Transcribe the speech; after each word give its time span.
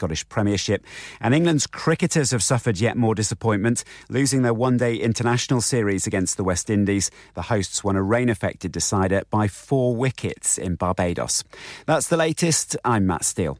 Scottish 0.00 0.26
Premiership. 0.30 0.86
And 1.20 1.34
England's 1.34 1.66
cricketers 1.66 2.30
have 2.30 2.42
suffered 2.42 2.80
yet 2.80 2.96
more 2.96 3.14
disappointment, 3.14 3.84
losing 4.08 4.40
their 4.40 4.54
one 4.54 4.78
day 4.78 4.96
international 4.96 5.60
series 5.60 6.06
against 6.06 6.38
the 6.38 6.44
West 6.44 6.70
Indies. 6.70 7.10
The 7.34 7.42
hosts 7.42 7.84
won 7.84 7.96
a 7.96 8.02
rain 8.02 8.30
affected 8.30 8.72
decider 8.72 9.24
by 9.30 9.46
four 9.46 9.94
wickets 9.94 10.56
in 10.56 10.76
Barbados. 10.76 11.44
That's 11.84 12.08
the 12.08 12.16
latest. 12.16 12.78
I'm 12.82 13.06
Matt 13.06 13.26
Steele. 13.26 13.58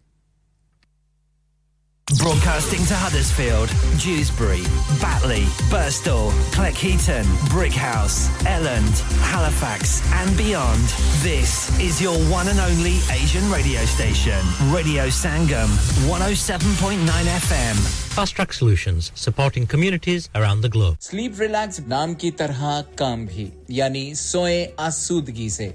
Broadcasting 2.19 2.85
to 2.87 2.95
Huddersfield, 2.97 3.69
Dewsbury, 4.01 4.63
Batley, 5.01 5.45
Burstall, 5.71 6.33
Cleckheaton, 6.51 7.23
Brickhouse, 7.55 8.29
Elland, 8.43 8.99
Halifax, 9.21 10.03
and 10.15 10.37
beyond. 10.37 10.83
This 11.23 11.71
is 11.79 12.03
your 12.03 12.19
one 12.29 12.49
and 12.49 12.59
only 12.59 12.99
Asian 13.13 13.49
radio 13.49 13.85
station, 13.85 14.41
Radio 14.73 15.07
Sangam, 15.07 15.69
107.9 16.11 16.99
FM. 17.07 17.77
Fast 18.11 18.35
Track 18.35 18.53
Solutions, 18.55 19.13
supporting 19.15 19.65
communities 19.65 20.29
around 20.35 20.63
the 20.63 20.69
globe. 20.69 20.97
Sleep 20.99 21.39
relax, 21.39 21.79
naam 21.79 22.19
ki 22.19 22.33
tarha 22.33 22.85
kaam 22.97 23.29
bhi, 23.29 23.53
yani 23.69 24.17
soye 24.17 24.75
asudgi 24.75 25.49
se. 25.49 25.75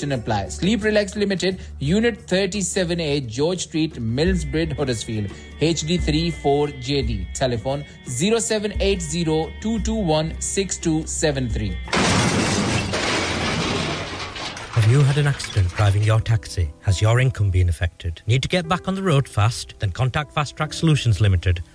condition. 0.00 0.50
Sleep 0.50 0.82
Relax 0.82 1.16
Limited, 1.16 1.60
Unit 1.78 2.26
37A, 2.26 3.26
George 3.26 3.64
Street, 3.64 3.94
Millsbridge, 3.94 4.76
Huddersfield, 4.76 5.30
HD34JD. 5.60 7.32
Telephone 7.34 7.84
0780 8.06 9.24
Have 14.72 14.90
you 14.90 15.00
had 15.02 15.18
an 15.18 15.26
accident 15.26 15.68
driving 15.68 16.02
your 16.02 16.20
taxi? 16.20 16.70
Has 16.82 17.00
your 17.00 17.20
income 17.20 17.50
been 17.50 17.68
affected? 17.68 18.22
Need 18.26 18.42
to 18.42 18.48
get 18.48 18.68
back 18.68 18.88
on 18.88 18.94
the 18.94 19.02
road 19.02 19.28
fast? 19.28 19.74
Then 19.78 19.92
contact 19.92 20.32
Fast 20.32 20.56
Track 20.56 20.72
Solutions 20.72 21.20
Limited 21.20 21.62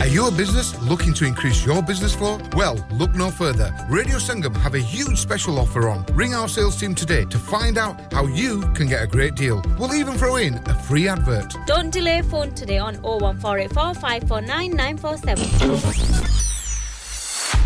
Are 0.00 0.06
you 0.08 0.26
a 0.26 0.30
business 0.30 0.74
looking 0.82 1.14
to 1.14 1.24
increase 1.24 1.64
your 1.64 1.80
business 1.80 2.14
flow? 2.14 2.38
Well, 2.54 2.76
look 2.92 3.14
no 3.14 3.30
further. 3.30 3.72
Radio 3.88 4.16
Sangam 4.18 4.54
have 4.56 4.74
a 4.74 4.80
huge 4.80 5.18
special 5.18 5.58
offer 5.58 5.88
on. 5.88 6.04
Ring 6.14 6.34
our 6.34 6.48
sales 6.48 6.76
team 6.76 6.94
today 6.94 7.24
to 7.26 7.38
find 7.38 7.78
out 7.78 8.12
how 8.12 8.26
you 8.26 8.60
can 8.74 8.88
get 8.88 9.02
a 9.02 9.06
great 9.06 9.34
deal. 9.36 9.62
We'll 9.78 9.94
even 9.94 10.14
throw 10.18 10.36
in 10.36 10.54
a 10.66 10.74
free 10.88 11.06
advert. 11.08 11.54
Don't 11.66 11.90
delay 11.90 12.22
phone 12.22 12.52
today 12.54 12.78
on 12.78 12.96
01484 13.02 13.94
549 13.94 14.72
947. 14.76 16.04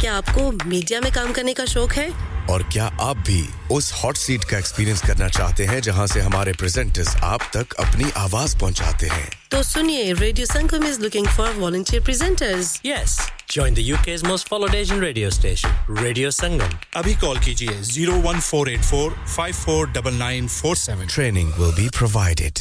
کیا 0.00 0.16
آپ 0.16 0.34
کو 0.34 0.50
media 0.64 1.00
میں 1.02 1.10
کام 1.14 1.32
کرنے 1.32 1.52
کا 1.54 1.64
شوق 1.64 1.96
ہے؟ 1.98 2.06
اور 2.48 2.60
کیا 2.68 2.88
آپ 2.98 3.16
بھی 3.24 3.40
اس 3.70 3.92
ہاٹ 3.92 4.16
سیٹ 4.16 4.44
کا 4.44 4.56
ایکسپیرینس 4.56 5.00
کرنا 5.02 5.28
چاہتے 5.28 5.66
ہیں 5.66 5.80
جہاں 5.80 6.06
سے 6.06 6.20
ہمارے 6.20 6.52
پریزنٹرز 6.52 7.08
آپ 7.20 7.40
تک 7.50 7.74
اپنی 7.78 8.04
آواز 8.14 8.56
پہنچاتے 8.58 9.06
ہیں؟ 9.16 9.24
تو 9.48 9.62
سنیے 9.62 10.12
radio 10.20 10.46
Sangam 10.52 10.86
is 10.88 10.98
looking 11.00 11.26
for 11.36 11.58
volunteer 11.58 12.02
presenters 12.06 12.76
yes 12.84 13.18
join 13.48 13.76
the 13.76 13.82
U 13.82 13.96
K 14.04 14.16
most 14.22 14.48
followed 14.48 14.74
Asian 14.74 15.00
radio 15.00 15.28
station 15.28 15.96
radio 16.02 16.30
Sangam 16.30 16.76
ابھی 16.92 17.14
کال 17.20 17.36
کیجیے 17.44 17.82
zero 17.82 18.20
one 18.24 18.40
four 18.40 18.66
eight 18.66 18.84
four 18.84 19.10
five 19.34 19.54
four 19.64 19.86
double 19.92 20.14
nine 20.14 20.48
four 20.48 20.74
seven. 20.76 21.06
Training 21.06 21.50
will 21.58 21.74
be 21.76 21.88
provided 21.98 22.58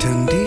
ٹھنڈی 0.00 0.46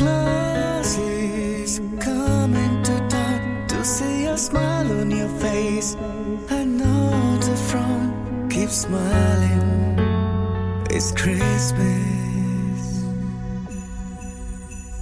Claus 0.00 0.94
is 1.00 1.78
coming 2.06 2.76
to 2.86 2.98
town 3.14 3.66
to 3.72 3.82
see 3.94 4.24
a 4.26 4.36
smile 4.46 4.92
on 5.00 5.12
your 5.18 5.34
face 5.42 5.96
I 6.52 6.64
know 6.76 6.94
the 7.46 7.56
from 7.70 8.48
keep 8.54 8.70
smiling 8.82 10.00
it's 10.96 11.12
Christmas 11.22 12.35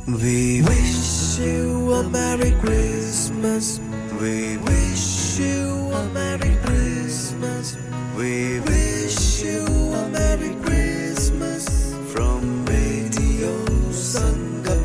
we 0.06 0.60
wish 0.60 1.38
you 1.38 1.94
a 1.94 2.02
Merry 2.04 2.50
Christmas. 2.60 3.80
We 4.20 4.58
wish 4.58 5.38
you 5.38 5.90
a 5.92 6.04
Merry 6.12 6.54
Christmas. 6.62 7.78
We 8.14 8.60
wish 8.60 9.42
you 9.42 9.64
a 9.64 10.08
Merry 10.10 10.54
Christmas 10.60 11.94
from 12.12 12.66
Radio 12.66 13.56
Sangam. 13.88 14.84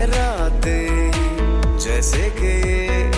raate, 0.00 1.12
jaise 1.76 2.32
ke. 2.40 3.09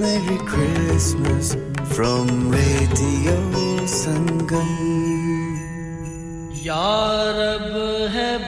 Merry 0.00 0.38
Christmas 0.46 1.56
from 1.94 2.26
Radio 2.50 3.36
Sangam. 3.84 4.70
Yarab 6.66 7.68
hai 8.14 8.30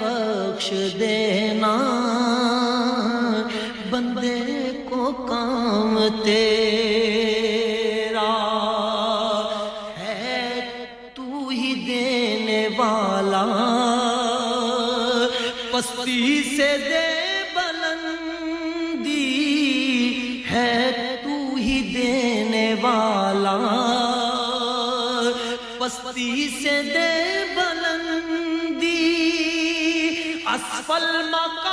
بخش 0.00 0.72
دینا۔ 1.00 1.74
بندے 3.90 4.38
کو 4.88 5.12
کام 5.28 5.98
تیرے 6.24 7.35
فالمقام 30.86 31.65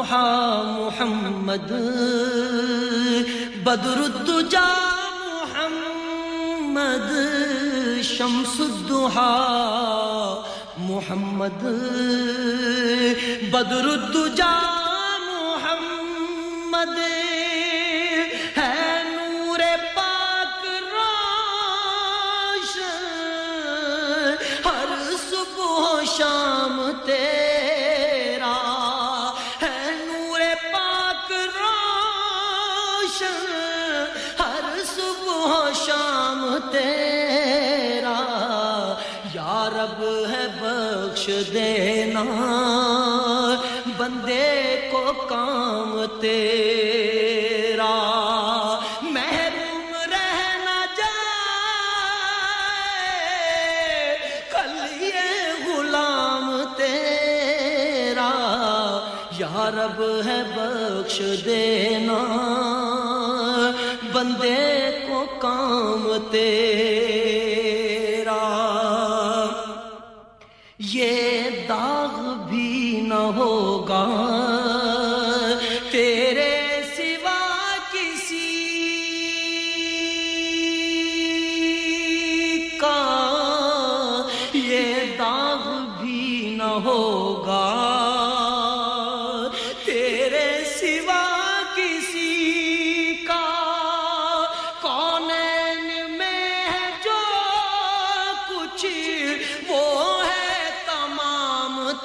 منہا 0.00 0.62
محمد۔ 0.78 1.70
بدر 3.64 3.98
الدجا 3.98 4.68
محمد 5.32 7.12
شمس 8.02 8.60
الدہا 8.60 9.32
محمد۔ 10.78 11.64
بدر 13.50 13.84
الدجا 13.84 14.54
دینا 41.54 42.24
بندے 43.96 44.88
کو 44.92 45.02
کام 45.28 45.90
تیرا، 46.20 47.96
محروم 49.02 49.90
رہنا 50.10 50.78
جائے 50.96 51.28
کل 54.52 54.74
یہ 55.02 55.66
غلام 55.66 56.46
تیرا، 56.76 58.32
یا 59.38 59.70
رب 59.74 60.00
ہے 60.26 60.40
بخش 60.56 61.16
دینا، 61.44 62.20
بندے 64.12 64.64
کو 65.08 65.24
کام 65.40 66.02
تیرا۔ 66.30 67.19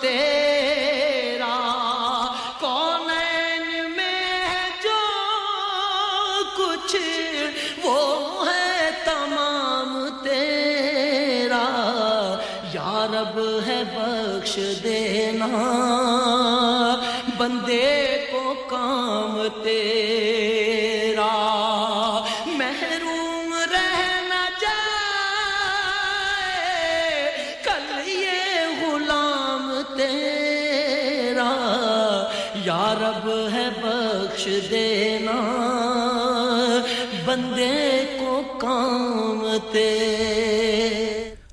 تیرا 0.06 1.56
کونین 2.60 3.92
میں 3.92 4.48
ہے 4.50 4.70
جو 4.84 5.00
کچھ 6.58 6.96
وہ 7.84 8.46
ہے 8.48 8.90
تمام 9.06 10.08
تیرا 10.24 11.64
یا 12.74 13.06
رب 13.14 13.40
ہے 13.68 13.82
بخش 13.96 14.58
دینا 14.84 15.48
بندے 17.38 17.94
کو 18.32 18.54
کام 18.70 19.42
تیرا 19.64 20.55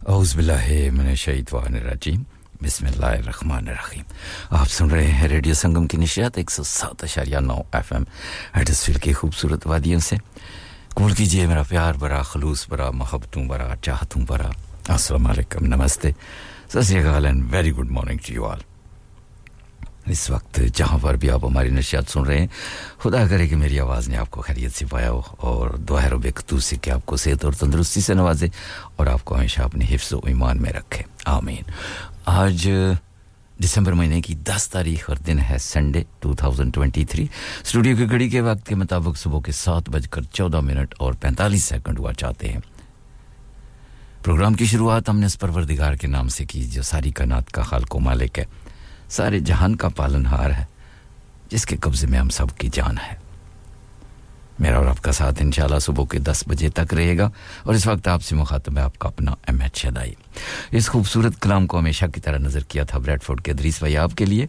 اعوذ 0.07 0.35
باللہ 0.35 0.91
من 0.93 1.07
الشیطان 1.07 1.75
الرجیم۔ 1.75 2.23
بسم 2.63 2.87
اللہ 2.87 3.07
الرحمن 3.07 3.69
الرحیم۔ 3.69 4.03
آپ 4.51 4.71
سن 4.71 4.91
رہے 4.91 5.07
ہیں 5.07 5.29
ریڈیو 5.29 5.55
سنگم 5.55 5.87
کی 5.87 5.97
نشریات 5.97 6.39
ایک 6.39 6.51
سو 6.51 6.63
سات 6.63 7.05
اشاریہ 7.05 7.39
نو 7.39 7.57
ایف 7.73 7.93
ایم۔ 7.93 8.05
ایڈسفیل 8.55 8.99
کی 8.99 9.13
خوبصورت 9.13 9.67
وادیوں 9.67 10.01
سے۔ 10.01 10.17
قبول 10.89 11.13
کیجیے 11.13 11.47
میرا 11.47 11.63
پیار 11.63 11.95
برا 11.95 12.23
خلوص 12.23 12.69
برا 12.69 12.91
محبتوں 12.91 13.49
برا 13.49 13.75
چاہتوں 13.83 14.23
برا 14.29 14.51
السلام 14.89 15.27
علیکم، 15.27 15.67
نمستے۔ 15.67 16.11
ست 16.69 16.79
شری 16.89 16.99
and 16.99 17.55
very 17.55 17.73
good 17.73 17.91
morning 17.91 18.19
to 18.27 18.33
you 18.33 18.45
all 18.45 18.59
اس 20.07 20.31
وقت 20.31 20.61
جہاں 20.75 20.99
پر 21.03 21.17
بھی 21.17 21.31
آپ 21.31 21.45
ہماری 21.45 21.71
نشیات 21.71 22.11
سن 22.11 22.21
رہے 22.21 22.39
ہیں، 22.39 22.47
خدا 22.99 23.27
کرے 23.27 23.49
کہ 23.49 23.57
میری 23.57 23.81
آواز 23.81 24.09
نے 24.09 24.17
آپ 24.17 24.31
کو 24.31 24.41
خیریت 24.41 24.73
سے 24.73 24.87
پایا 24.87 25.11
ہو 25.11 25.23
اور 25.37 25.71
دعا 25.71 26.09
رب 26.09 26.27
خطوط 26.37 26.63
سے 26.63 26.77
کہ 26.77 26.91
آپ 26.91 27.07
کو 27.07 27.17
صحت 27.17 27.45
اور 27.45 27.53
تندرستی 27.53 28.01
سے 28.01 28.15
نوازے 28.15 28.47
اور 28.97 29.07
آپ 29.07 29.25
کو 29.25 29.37
ہمیشہ 29.37 29.63
اپنے 29.63 29.85
حفظ 29.91 30.13
و 30.13 30.21
ایمان 30.27 30.63
میں 30.63 30.73
رکھے۔ 30.73 31.03
آمین۔ 31.25 31.71
آج 32.25 32.71
دسمبر 33.65 33.93
مہینے 33.93 34.21
کی 34.21 34.35
دس 34.35 34.69
تاریخ 34.69 35.11
اور 35.11 35.17
دن 35.17 35.39
ہے 35.51 35.57
Sunday 35.61 36.03
two 36.21 36.35
thousand 36.35 36.75
twenty 36.75 37.05
three 37.05 37.27
studio 37.63 37.97
کی 37.97 38.11
گھڑی 38.11 38.29
کے 38.29 38.41
وقت 38.41 38.67
کے 38.67 38.75
مطابق 38.75 39.19
صبح 39.19 39.41
کے 39.41 39.53
سات 39.53 39.91
بج 39.91 40.09
کر 40.09 40.23
چودہ 40.23 40.61
منٹ 40.61 40.95
اور 40.99 41.13
پینتالیس 41.13 41.65
سیکنڈ 41.65 41.99
ہوا 41.99 42.13
چاہتے 42.13 42.49
ہیں۔ 42.49 42.61
پروگرام 44.25 44.55
کی 44.55 44.65
شروعات 44.65 45.09
ہم 45.09 45.19
نے 45.19 45.27
اس 45.27 45.39
پروردگار 45.39 45.95
کے 45.95 46.07
نام 46.07 46.29
سے 46.29 46.45
کی، 46.45 46.65
جو 46.65 46.83
ساری 46.83 47.11
کائنات 47.11 47.51
کا 47.51 47.63
خالق 47.63 47.97
و 47.97 48.01
مالک 48.01 48.39
ہے۔ 48.39 48.45
سارے 49.13 49.39
جہان 49.41 49.75
کا 49.77 49.89
پالن 49.89 50.27
ہار 50.27 50.51
ہے، 50.51 50.65
جس 51.51 51.67
کے 51.67 51.77
قبضے 51.81 52.07
میں 52.07 52.19
ہم 52.19 52.29
سب 52.29 52.57
کی 52.59 52.69
جان 52.73 52.99
ہے۔ 52.99 53.17
میرا 54.59 54.77
اور 54.77 54.87
آپ 54.87 55.01
کا 55.03 55.13
ساتھ 55.13 55.43
انشاءاللہ 55.43 55.79
صبح 55.79 56.05
کے 56.11 56.19
دس 56.19 56.43
بجے 56.49 56.69
تک 56.71 56.95
رہے 56.95 57.17
گا، 57.19 57.29
اور 57.63 57.75
اس 57.75 57.87
وقت 57.87 58.09
آپ 58.09 58.23
سے 58.23 58.37
مخاطب 58.37 58.77
ہے 58.79 58.83
آپ 58.83 58.99
کا 58.99 59.09
اپنا 59.09 59.35
ایم 59.49 59.61
ایچ 59.61 59.83
شدائی۔ 59.83 60.15
اس 60.71 60.89
خوبصورت 60.89 61.41
کلام 61.43 61.67
کو 61.67 61.79
ہمیشہ 61.79 62.07
کی 62.15 62.21
طرح 62.21 62.39
نظر 62.39 62.65
کیا 62.69 62.85
تھا 62.85 62.99
بریڈ 62.99 63.23
فورڈ 63.23 63.41
کے 63.41 63.53
ادریس 63.53 63.79
بھائی 63.79 63.97
آپ 63.97 64.17
کے 64.17 64.25
لیے، 64.25 64.47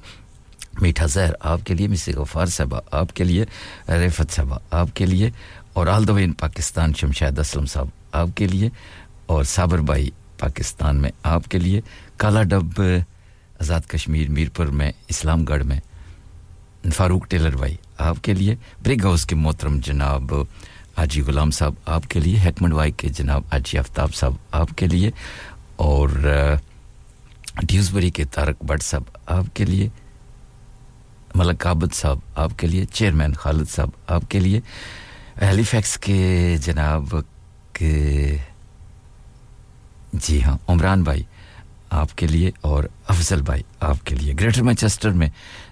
میٹھا 0.81 1.05
زہر 1.05 1.33
آپ 1.41 1.65
کے 1.65 1.73
لیے 1.73 1.87
مس 1.87 2.07
غفار 2.15 2.45
صاحبہ 2.55 2.79
آپ 2.91 3.15
کے 3.15 3.23
لیے، 3.23 3.45
ریفت 3.89 4.33
صاحبہ 4.33 4.57
آپ 4.71 4.95
کے 4.95 5.05
لیے، 5.05 5.29
اور 5.73 5.87
آل 5.87 6.07
دا 6.07 6.13
ان 6.17 6.33
پاکستان 6.39 6.93
شمشید 6.93 7.39
اسلم 7.39 7.65
صاحب 7.65 7.87
آپ 8.11 8.35
کے 8.35 8.47
لیے، 8.47 8.69
اور 9.25 9.43
صابر 9.49 9.81
بھائی 9.81 10.09
پاکستان 10.39 11.01
میں 11.01 11.11
آپ 11.23 11.49
کے 11.51 11.59
لیے۔ 11.59 11.81
کالا 12.17 12.43
ڈب 12.43 12.81
آزاد 13.61 13.81
کشمیر، 13.87 14.29
میرپور 14.29 14.65
میں، 14.65 14.91
اسلام 15.07 15.43
گڑھ 15.43 15.63
میں۔ 15.63 15.79
فاروق 16.95 17.27
ٹیلر 17.29 17.55
بھائی، 17.55 17.75
آپ 17.97 18.23
کے 18.23 18.33
لیے 18.33 18.55
برگ 18.83 19.05
ہاؤس 19.05 19.25
کے 19.25 19.35
محترم 19.35 19.79
جناب 19.79 20.33
حاجی 20.97 21.21
غلام 21.21 21.51
صاحب، 21.51 21.73
آپ 21.85 22.07
کے 22.09 22.19
لیے 22.19 22.39
ہیکمنڈ 22.39 22.73
وائی 22.73 22.91
کے 22.91 23.09
جناب 23.09 23.41
حاجی 23.51 23.77
آفتاب 23.77 24.15
صاحب، 24.15 24.33
آپ 24.51 24.69
کے 24.75 24.87
لیے۔ 24.87 25.11
اور 25.75 26.09
ڈیوزبری 27.63 28.09
کے 28.09 28.25
تارک 28.25 28.63
بٹ 28.63 28.83
صاحب، 28.83 29.03
آپ 29.25 29.55
کے 29.55 29.65
لیے۔ 29.65 29.89
ملک 31.35 31.67
عابد 31.67 31.93
صاحب، 31.93 32.19
آپ 32.35 32.51
کے 32.57 32.67
لیے۔ 32.67 32.85
چیئرمین 32.85 33.33
خالد 33.33 33.69
صاحب، 33.69 33.89
آپ 34.07 34.21
کے 34.29 34.39
لیے۔ 34.39 34.59
ہیلی 35.41 35.63
فیکس 35.63 35.97
کے 35.97 36.55
جناب 36.61 37.15
کے 37.73 38.37
جی 40.13 40.43
ہاں 40.43 40.57
عمران 40.67 41.03
بھائی 41.03 41.23
آپ 41.93 42.17
کے 42.17 42.27
لیے 42.27 42.51
اور 42.61 42.83
افضل 43.07 43.41
بھائی 43.41 43.63
آپ 43.79 44.05
کے 44.05 44.15
لیے۔ 44.15 44.33
گریٹر 44.39 44.61
مینچسٹر 44.61 45.09
میں 45.09 45.29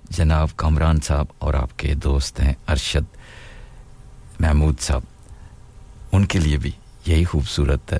جناب 0.09 0.47
کامران 0.55 0.99
صاحب 1.03 1.25
اور 1.39 1.53
آپ 1.53 1.79
کے 1.79 1.93
دوست 1.93 2.41
ہیں 2.41 2.53
ارشد 2.67 3.17
محمود 4.39 4.79
صاحب۔ 4.79 5.01
ان 6.11 6.25
کے 6.25 6.39
لیے 6.39 6.57
بھی 6.57 6.71
یہی 7.05 7.23
خوبصورت 7.23 7.93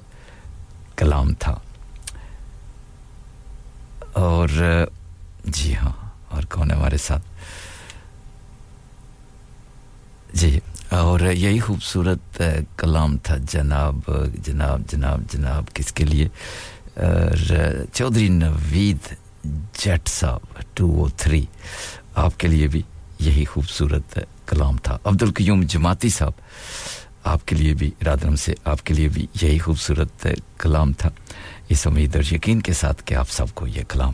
کلام 0.95 1.33
تھا۔ 1.33 1.59
اور 4.13 4.47
جی 5.45 5.75
ہاں 5.75 6.09
اور 6.29 6.43
کون 6.43 6.71
ہے 6.71 6.75
ہمارے 6.75 6.97
ساتھ؟ 6.97 7.23
جی 10.33 10.59
اور 10.89 11.19
یہی 11.19 11.59
خوبصورت 11.59 12.41
کلام 12.77 13.17
تھا 13.17 13.35
جناب 13.37 13.95
جناب 14.33 14.81
جناب 14.87 15.21
جناب 15.31 15.63
کس 15.73 15.91
کے 15.91 16.05
لیے؟ 16.05 16.27
چودھری 16.95 18.27
نوید 18.29 19.13
جٹ 19.79 20.07
صاحب 20.07 20.62
ٹو 20.74 20.89
او 20.91 21.07
تھری 21.17 21.45
آپ 22.15 22.39
کے 22.39 22.48
لیے 22.48 22.67
بھی 22.67 22.81
یہی 23.19 23.45
خوبصورت 23.45 24.19
کلام 24.48 24.77
تھا 24.77 24.98
عبد 25.03 25.24
القیوم 25.24 25.62
جماعتی 25.69 26.10
صاحب 26.10 26.31
آپ 27.24 27.45
کے 27.48 27.55
لیے 27.55 27.74
بھی 27.74 27.89
رادرم 28.05 28.36
سے 28.36 28.53
آپ 28.63 28.86
کے 28.86 28.93
لیے 28.93 29.07
بھی 29.07 29.25
یہی 29.41 29.57
خوبصورت 29.57 30.27
کلام 30.60 30.93
تھا 30.93 31.10
اس 31.69 31.86
امید 31.88 32.15
اور 32.15 32.33
یقین 32.33 32.62
کے 32.62 32.74
ساتھ 32.74 33.03
کہ 33.05 33.15
آپ 33.15 33.29
سب 33.29 33.53
کو 33.53 33.67
یہ 33.67 33.83
کلام 33.88 34.13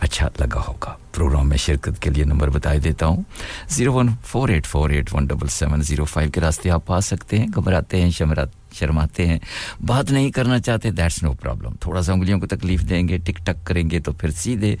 اچھا 0.00 0.28
لگا 0.40 0.62
ہوگا 0.68 0.94
پروگرام 1.12 1.48
میں 1.48 1.56
شرکت 1.56 2.00
کے 2.00 2.10
لیے 2.10 2.24
نمبر 2.24 2.50
بتائی 2.50 2.80
دیتا 2.80 3.06
ہوں 3.06 3.22
zero 3.68 3.92
one 3.92 4.08
four 4.24 4.48
eight 4.48 4.66
four 4.66 4.90
eight 4.90 5.14
one 5.14 5.26
double 5.26 5.48
seven 5.48 5.82
zero 5.82 6.04
five 6.04 6.30
کے 6.30 6.40
راستے 6.40 6.70
آپ 6.70 6.92
آ 6.92 7.00
سکتے 7.00 7.38
ہیں 7.38 7.46
گھبراتے 7.54 8.02
ہیں 8.02 8.10
شمرات 8.10 8.57
شرماتے 8.78 9.26
ہیں۔ 9.26 9.38
بات 9.86 10.10
نہیں 10.12 10.30
کرنا 10.30 10.58
چاہتے 10.58 10.90
دیٹس 10.90 11.22
نو 11.22 11.32
پرابلم 11.32 11.74
تھوڑا 11.80 12.02
سا 12.02 12.12
انگلیوں 12.12 12.40
کو 12.40 12.46
تکلیف 12.46 12.88
دیں 12.88 13.08
گے، 13.08 13.18
ٹک 13.18 13.46
ٹک 13.46 13.66
کریں 13.66 13.90
گے 13.90 14.00
تو 14.00 14.12
پھر 14.12 14.30
سیدھے 14.30 14.76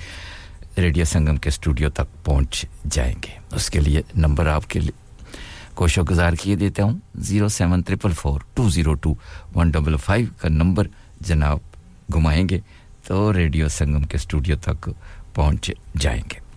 ریڈیو 0.78 1.04
سنگم 1.04 1.36
کے 1.36 1.48
اسٹوڈیو 1.48 1.90
تک 1.90 2.24
پہنچ 2.24 2.64
جائیں 2.90 3.14
گے۔ 3.24 3.38
اس 3.52 3.70
کے 3.70 3.80
لیے 3.80 4.02
نمبر 4.14 4.46
آپ 4.46 4.70
کے 4.70 4.80
لیے 4.80 4.96
کوشش 5.74 5.98
گزار 6.10 6.32
کیے 6.32 6.56
دیتا 6.56 6.82
ہوں۔ 6.82 6.98
Zero 7.26 7.48
seven 7.48 7.80
triple 7.80 8.12
four 8.12 8.40
two 8.54 8.68
zero 8.68 8.94
two 8.94 9.14
one 9.54 9.70
double 9.70 9.96
five 9.96 10.26
کا 10.40 10.48
نمبر 10.48 10.86
جناب 11.20 11.58
گھمائیں 12.14 12.48
گے 12.48 12.58
تو 13.06 13.32
ریڈیو 13.32 13.68
سنگم 13.68 14.02
کے 14.02 14.16
اسٹوڈیو 14.16 14.56
تک 14.56 14.88
پہنچ 15.34 15.70
جائیں 15.98 16.22
گے۔ 16.32 16.47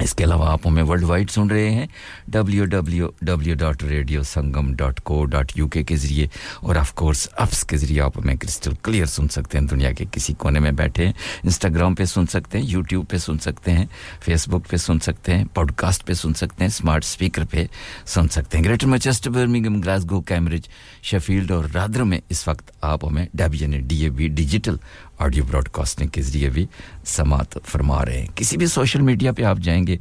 اس 0.00 0.14
کے 0.14 0.24
علاوہ 0.24 0.46
آپ 0.46 0.66
ہمیں 0.66 0.82
ورلڈ 0.82 1.04
وائڈ 1.04 1.30
سن 1.30 1.50
رہے 1.50 1.70
ہیں 1.70 1.86
W 2.28 2.64
W 2.64 3.08
W 3.22 3.54
dot 3.54 3.82
radio 3.84 4.22
Sangam 4.22 4.72
dot 4.74 5.00
co 5.00 5.24
dot 5.24 5.52
U 5.56 5.68
K 5.68 5.82
کے 5.84 5.96
ذریعے 5.96 6.26
اور 6.60 6.76
آف 6.76 6.92
کورس 6.94 7.28
اپس 7.32 7.64
کے 7.64 7.76
ذریعے 7.76 8.00
آپ 8.00 8.18
ہمیں 8.18 8.34
کرسٹل 8.36 8.74
کلیئر 8.82 9.06
سن 9.06 9.28
سکتے 9.28 9.58
ہیں، 9.58 9.66
دنیا 9.66 9.92
کے 9.92 10.04
کسی 10.12 10.34
کونے 10.38 10.60
میں 10.60 10.72
بیٹھے 10.72 11.06
ہیں۔ 11.06 11.12
انسٹاگرام 11.42 11.94
پہ 11.94 12.04
سن 12.04 12.26
سکتے 12.26 12.58
ہیں 12.58 12.66
یوٹیوب 12.66 13.08
پہ 13.08 13.16
سن 13.16 13.38
سکتے 13.38 13.72
ہیں 13.72 13.86
فیس 14.24 14.48
بک 14.48 14.68
پہ 14.68 14.76
سن 14.76 15.00
سکتے 15.00 15.36
ہیں 15.36 15.44
پوڈ 15.54 15.72
کاسٹ 15.76 16.06
پہ 16.06 16.12
سن 16.12 16.34
سکتے 16.34 16.64
ہیں 16.64 16.70
اسمارٹ 16.74 17.04
اسپیکر 17.04 17.44
پہ 17.44 17.66
سن 18.06 18.28
سکتے 18.28 18.58
ہیں۔ 18.58 18.64
Greater 18.64 18.86
Manchester 18.86 19.30
Birmingham 19.30 19.80
Glasgow 19.80 20.20
Cambridge 20.20 20.68
Sheffield 21.02 21.50
اور 21.50 21.64
رادر 21.74 22.04
میں 22.04 22.20
اس 22.28 22.48
وقت 22.48 22.70
آپ 22.80 23.04
ہمیں 23.04 23.26
ڈبی 23.34 23.58
یعنی 23.60 23.80
D 23.80 24.02
A 24.02 24.10
B 24.10 24.28
digital 24.28 24.76
audio 25.22 25.44
broadcasting 25.68 26.08
کے 26.08 26.22
ذریعے 26.22 26.48
بھی 26.48 26.66
سماعت 27.06 27.58
فرما 27.64 28.04
رہے 28.04 28.20
ہیں۔ 28.20 28.26
کسی 28.34 28.56
بھی 28.56 28.66
سوشل 28.66 29.00
میڈیا 29.00 29.32
پہ 29.32 29.42
آپ 29.42 29.58
جائیں 29.58 29.86
گے، 29.86 29.96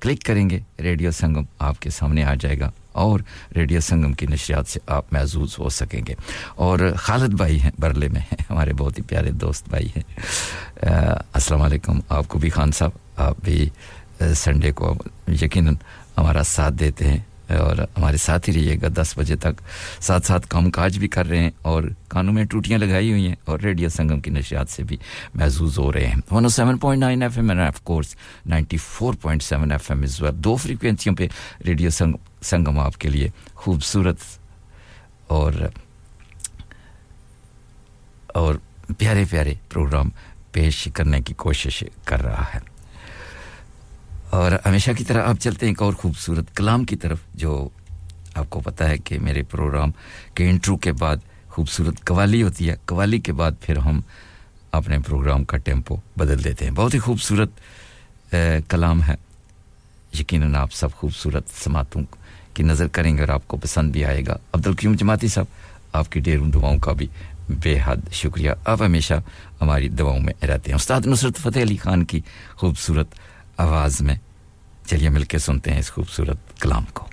کلک 0.00 0.22
کریں 0.22 0.50
گے، 0.50 0.60
ریڈیو 0.80 1.10
سنگم 1.10 1.42
آپ 1.58 1.80
کے 1.80 1.90
سامنے 1.90 2.24
آ 2.24 2.34
جائے 2.34 2.60
گا 2.60 2.70
اور 2.92 3.20
ریڈیو 3.56 3.80
سنگم 3.80 4.12
کی 4.12 4.26
نشریات 4.26 4.66
سے 4.66 4.80
آپ 4.86 5.04
محظوظ 5.12 5.56
ہو 5.58 5.68
سکیں 5.68 6.02
گے۔ 6.08 6.14
اور 6.54 6.78
خالد 6.96 7.34
بھائی 7.34 7.60
ہیں، 7.60 7.70
برلے 7.78 8.08
میں 8.08 8.20
ہیں، 8.20 8.42
ہمارے 8.50 8.72
بہت 8.72 8.98
ہی 8.98 9.02
پیارے 9.02 9.30
دوست 9.30 9.68
بھائی 9.68 9.86
ہیں۔ 9.86 10.12
السلام 11.32 11.62
علیکم۔ 11.62 12.00
آپ 12.08 12.28
کو 12.28 12.38
بھی 12.38 12.50
خان 12.50 12.72
صاحب، 12.72 12.90
آپ 13.16 13.36
بھی 13.44 13.68
سنڈے 14.34 14.72
کو 14.72 14.94
یقیناً 15.28 15.74
ہمارا 16.18 16.42
ساتھ 16.42 16.74
دیتے 16.74 17.08
ہیں۔ 17.08 17.18
اور 17.48 17.76
ہمارے 17.76 18.16
ساتھ 18.16 18.48
ہی 18.48 18.54
رہیے 18.54 18.76
گا 18.82 18.88
دس 18.96 19.14
بجے 19.16 19.36
تک۔ 19.36 19.60
ساتھ 20.00 20.26
ساتھ 20.26 20.46
کام 20.48 20.70
کاج 20.70 20.98
بھی 20.98 21.08
کر 21.08 21.26
رہے 21.28 21.38
ہیں 21.38 21.50
اور 21.62 21.82
کانوں 22.08 22.32
میں 22.32 22.44
ٹوٹیاں 22.44 22.78
لگائی 22.78 23.10
ہوئی 23.10 23.26
ہیں 23.28 23.34
اور 23.44 23.58
ریڈیو 23.58 23.88
سنگم 23.88 24.20
کی 24.20 24.30
نشیات 24.30 24.68
سے 24.68 24.82
بھی 24.82 24.96
محظوظ 25.34 25.78
ہو 25.78 25.92
رہے 25.92 26.06
ہیں۔ 26.06 26.20
One 26.30 26.44
O 26.44 26.48
seven 26.48 26.78
point 26.78 27.00
nine 27.00 27.22
F 27.22 27.36
M 27.36 27.50
of 27.50 27.80
course 27.80 28.16
ninety 28.46 28.76
four 28.76 29.14
point 29.14 29.42
seven 29.42 29.72
F 29.72 29.90
M 29.90 30.02
is 30.02 30.22
وقت 30.22 30.34
دو 30.34 30.56
فریکوینسیوں 30.56 31.16
پہ 31.16 31.26
ریڈیو 31.66 31.90
سنگم 32.42 32.78
آپ 32.78 32.98
کے 32.98 33.08
لیے 33.08 33.28
خوبصورت 33.54 34.16
اور 35.26 35.52
اور 38.26 38.54
پیارے 38.98 39.24
پیارے 39.30 39.54
پروگرام 39.68 40.08
پیش 40.52 40.88
کرنے 40.94 41.20
کی 41.20 41.34
کوشش 41.34 41.84
کر 42.04 42.22
رہا 42.22 42.44
ہے۔ 42.54 42.73
اور 44.34 44.52
ہمیشہ 44.66 44.90
کی 44.98 45.04
طرح 45.04 45.28
آپ 45.28 45.36
چلتے 45.40 45.66
ہیں 45.66 45.70
ایک 45.70 45.82
اور 45.82 45.92
خوبصورت 45.92 46.56
کلام 46.56 46.84
کی 46.84 46.96
طرف 46.96 47.18
جو 47.34 47.68
آپ 48.34 48.50
کو 48.50 48.60
پتہ 48.60 48.84
ہے 48.84 48.98
کہ 48.98 49.18
میرے 49.18 49.42
پروگرام 49.42 49.90
کے 50.34 50.50
انٹرو 50.50 50.76
کے 50.76 50.92
بعد 50.92 51.16
خوبصورت 51.48 52.04
قوالی 52.04 52.42
ہوتی 52.42 52.70
ہے۔ 52.70 52.76
قوالی 52.86 53.18
کے 53.18 53.32
بعد 53.32 53.52
پھر 53.60 53.76
ہم 53.76 54.00
اپنے 54.72 54.98
پروگرام 54.98 55.44
کا 55.44 55.56
ٹیمپو 55.56 55.96
بدل 56.16 56.44
دیتے 56.44 56.64
ہیں۔ 56.64 56.72
بہت 56.72 56.94
ہی 56.94 56.98
خوبصورت 56.98 57.50
کلام 58.68 59.02
ہے۔ 59.02 59.14
یقیناً 60.20 60.54
آپ 60.54 60.72
سب 60.72 60.92
خوبصورت 60.92 61.44
سماعتوں 61.64 62.02
کی 62.54 62.62
نظر 62.62 62.88
کریں 62.88 63.14
گے 63.14 63.20
اور 63.20 63.28
آپ 63.28 63.48
کو 63.48 63.56
پسند 63.56 63.92
بھی 63.92 64.04
آئے 64.04 64.22
گا۔ 64.26 64.36
عبدالقیوم 64.52 64.94
جماعتی 64.94 65.28
صاحب، 65.28 65.46
آپ 65.92 66.12
کی 66.12 66.20
ڈیروں 66.20 66.48
دعاؤں 66.50 66.78
کا 66.78 66.92
بھی 66.92 67.06
بے 67.48 67.78
حد 67.84 68.12
شکریہ۔ 68.12 68.50
آپ 68.64 68.82
ہمیشہ 68.82 69.14
ہماری 69.60 69.88
دعاؤں 69.88 70.20
میں 70.20 70.44
رہتے 70.44 70.70
ہیں۔ 70.70 70.76
استاد 70.76 71.00
نصرت 71.06 71.36
فتح 71.36 71.58
علی 71.58 71.76
خان 71.76 72.04
کی 72.04 72.20
خوبصورت 72.54 73.14
آواز 73.56 74.00
میں 74.00 74.14
چلیے، 74.86 75.08
مل 75.08 75.24
کے 75.24 75.38
سنتے 75.38 75.72
ہیں 75.72 75.78
اس 75.78 75.90
خوبصورت 75.92 76.60
کلام 76.60 76.84
کو۔ 76.92 77.06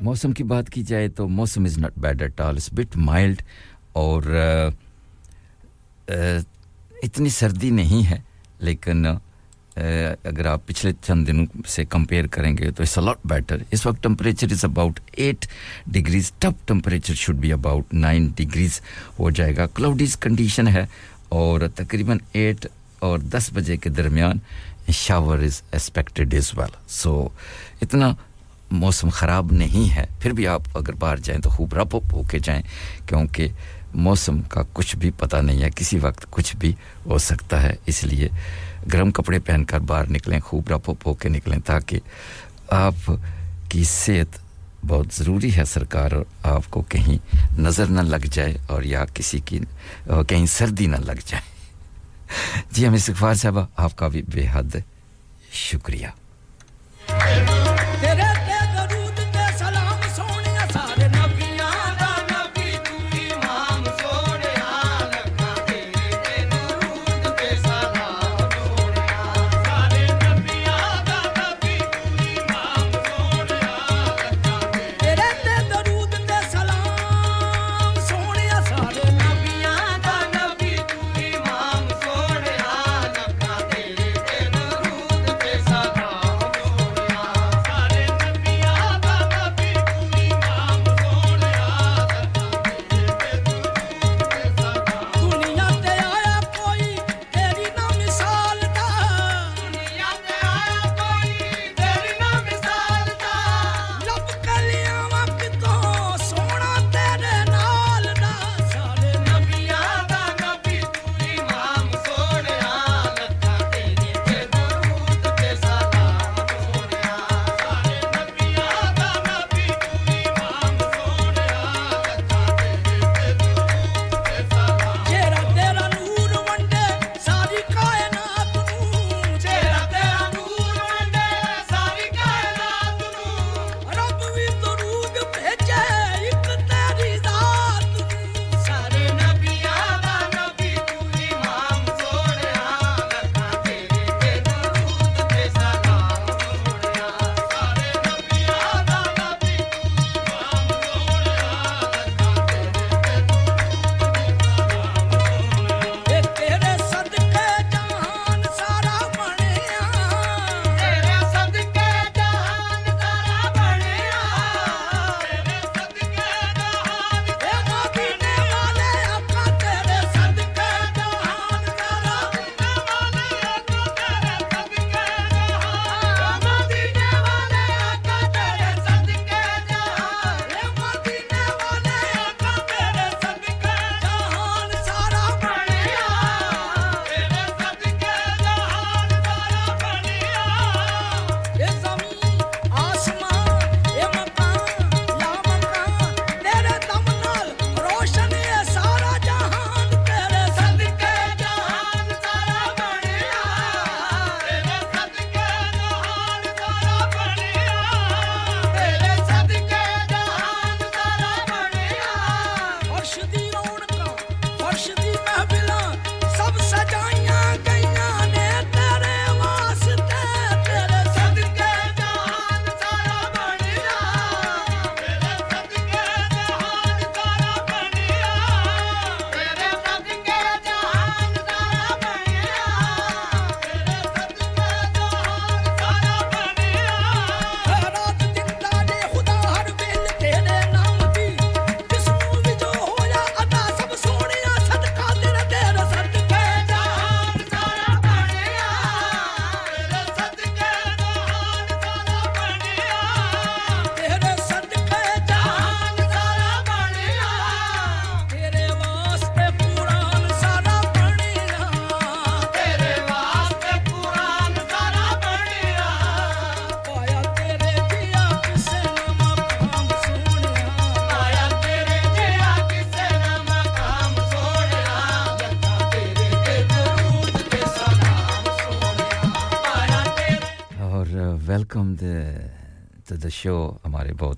موسم 0.00 0.32
کی 0.32 0.44
بات 0.44 0.70
کی 0.70 0.82
جائے 0.82 1.08
تو 1.08 1.26
موسم 1.28 1.64
is 1.64 1.76
not 1.78 1.98
bad 2.02 2.22
at 2.22 2.40
all 2.40 2.56
is 2.56 2.68
but 2.72 2.96
mild 2.96 3.42
اور 3.92 4.22
اتنی 7.02 7.28
سردی 7.28 7.70
نہیں 7.70 8.08
ہے، 8.10 8.18
لیکن 8.58 9.06
اگر 9.76 10.46
آپ 10.46 10.66
پچھلے 10.66 10.92
چند 11.02 11.26
دنوں 11.26 11.46
سے 11.68 11.84
کمپیئر 11.90 12.26
کریں 12.32 12.56
گے 12.58 12.70
تو 12.70 12.82
اٹس 12.82 12.96
اے 12.98 13.04
لاٹ 13.04 13.26
بیٹر 13.28 13.62
اس 13.70 13.86
وقت 13.86 14.02
temperature 14.02 14.52
is 14.52 14.64
about 14.64 15.00
eight 15.12 15.46
degrees 15.86 16.32
top 16.38 16.66
temperature 16.68 17.14
should 17.14 17.36
be 17.40 17.52
about 17.52 17.94
nine 17.94 18.28
degrees 18.36 18.80
ہو 19.18 19.30
جائے 19.30 19.56
گا. 19.56 19.66
کلاؤڈیز 19.74 20.16
کنڈیشن 20.16 20.68
ہے 20.68 20.84
اور 21.28 21.68
تقریباً 21.74 22.18
ایٹ 22.32 22.66
اور 22.98 23.18
دس 23.32 23.50
بجے 23.54 23.76
کے 23.76 23.90
درمیان 23.90 24.38
shower 24.94 25.38
is 25.38 25.60
expected 25.72 26.34
as 26.34 26.50
well 26.56 26.76
so 26.90 27.28
اتنا 27.82 28.12
موسم 28.70 29.08
خراب 29.12 29.52
نہیں 29.52 29.94
ہے. 29.96 30.04
پھر 30.20 30.32
بھی 30.32 30.46
آپ 30.46 30.76
اگر 30.78 30.92
باہر 30.98 31.16
جائیں 31.24 31.40
تو 31.42 31.50
خوب 31.50 31.74
رپ 31.74 31.96
اپ 31.96 32.14
ہو 32.14 32.22
کے 32.30 32.38
جائیں 32.38 32.62
کیونکہ 33.06 33.48
موسم 33.94 34.40
کا 34.48 34.62
کچھ 34.72 34.96
بھی 34.96 35.10
پتہ 35.18 35.36
نہیں 35.36 35.62
ہے. 35.62 35.70
کسی 35.76 35.98
وقت 35.98 36.26
کچھ 36.30 36.56
بھی 36.56 36.72
ہو 37.06 37.18
سکتا 37.18 37.62
ہے. 37.62 37.74
اس 37.86 38.02
لیے 38.04 38.28
گرم 38.92 39.10
کپڑے 39.10 39.38
پہن 39.38 39.64
کر 39.64 39.80
باہر 39.88 40.10
نکلیں، 40.10 40.38
خوب 40.40 40.70
رپ 40.70 40.90
اپ 40.90 41.06
ہو 41.06 41.14
کے 41.14 41.28
نکلیں 41.28 41.58
تاکہ 41.66 42.00
آپ 42.68 43.10
کی 43.68 43.84
صحت 43.84 44.38
بہت 44.86 45.14
ضروری 45.14 45.54
ہے 45.56 45.64
سرکار، 45.64 46.12
اور 46.12 46.24
آپ 46.50 46.70
کو 46.70 46.82
کہیں 46.88 47.16
نظر 47.58 47.86
نہ 47.86 48.00
لگ 48.02 48.26
جائے 48.32 48.56
اور 48.66 48.82
یا 48.82 49.04
کسی 49.14 49.40
کی 49.44 49.58
کہیں 50.28 50.46
سردی 50.46 50.86
نہ 50.86 50.96
لگ 50.96 51.20
جائے۔ 51.26 51.48
جی 52.72 52.86
ہم 52.86 52.94
استغفار 52.94 53.34
صاحبہ، 53.34 53.66
آپ 53.76 53.96
کا 53.96 54.08
بھی 54.08 54.22
بے 54.34 54.46
حد 54.52 54.76
شکریہ۔ 55.52 56.06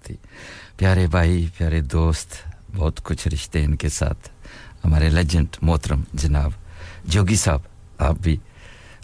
ہوتی 0.02 0.26
پیارے 0.76 1.06
بھائی، 1.06 1.46
پیارے 1.58 1.80
دوست، 1.80 2.48
بہت 2.76 3.00
کچھ 3.04 3.28
رشتے 3.28 3.64
ان 3.64 3.76
کے 3.76 3.88
ساتھ۔ 3.88 4.28
ہمارے 4.84 5.08
لیجنڈ 5.08 5.46
محترم 5.62 6.02
جناب 6.12 6.50
جوگی 7.04 7.36
صاحب، 7.36 7.60
آپ 7.98 8.14
بھی، 8.22 8.36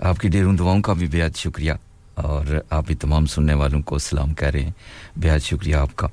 آپ 0.00 0.18
کی 0.18 0.28
ڈیروں 0.28 0.56
دعاؤں 0.56 0.82
کا 0.82 0.92
بھی 0.92 1.06
بےحد 1.06 1.36
شکریہ۔ 1.36 1.72
اور 2.14 2.44
آپ 2.70 2.86
بھی 2.86 2.94
تمام 2.94 3.26
سننے 3.26 3.54
والوں 3.54 3.82
کو 3.82 3.98
سلام 3.98 4.34
کہہ 4.34 4.48
رہے 4.48 4.62
ہیں۔ 4.62 4.70
بےحد 5.16 5.38
شکریہ 5.38 5.76
آپ 5.76 5.96
کا۔ 5.96 6.08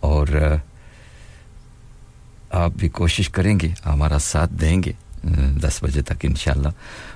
اور 0.00 0.28
آپ 2.50 2.70
بھی 2.76 2.88
کوشش 2.88 3.28
کریں 3.28 3.58
گے، 3.62 3.68
ہمارا 3.86 4.18
ساتھ 4.18 4.52
دیں 4.52 4.82
گے۔ 4.82 4.92
دس 5.62 5.82
بجے 5.82 6.02
تک 6.02 6.14
انشاءاللہ۔ 6.22 6.68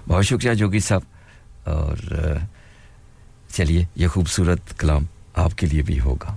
بہت 0.09 0.25
شکریہ 0.25 0.55
جوگی 0.55 0.79
صاحب۔ 0.79 1.01
اور 1.65 1.97
چلیے، 3.49 3.85
یہ 3.97 4.07
خوبصورت 4.07 4.79
کلام 4.79 5.05
آپ 5.35 5.59
کے 5.59 5.67
لیے 5.67 5.83
بھی 5.83 6.01
ہوگا۔ 6.01 6.37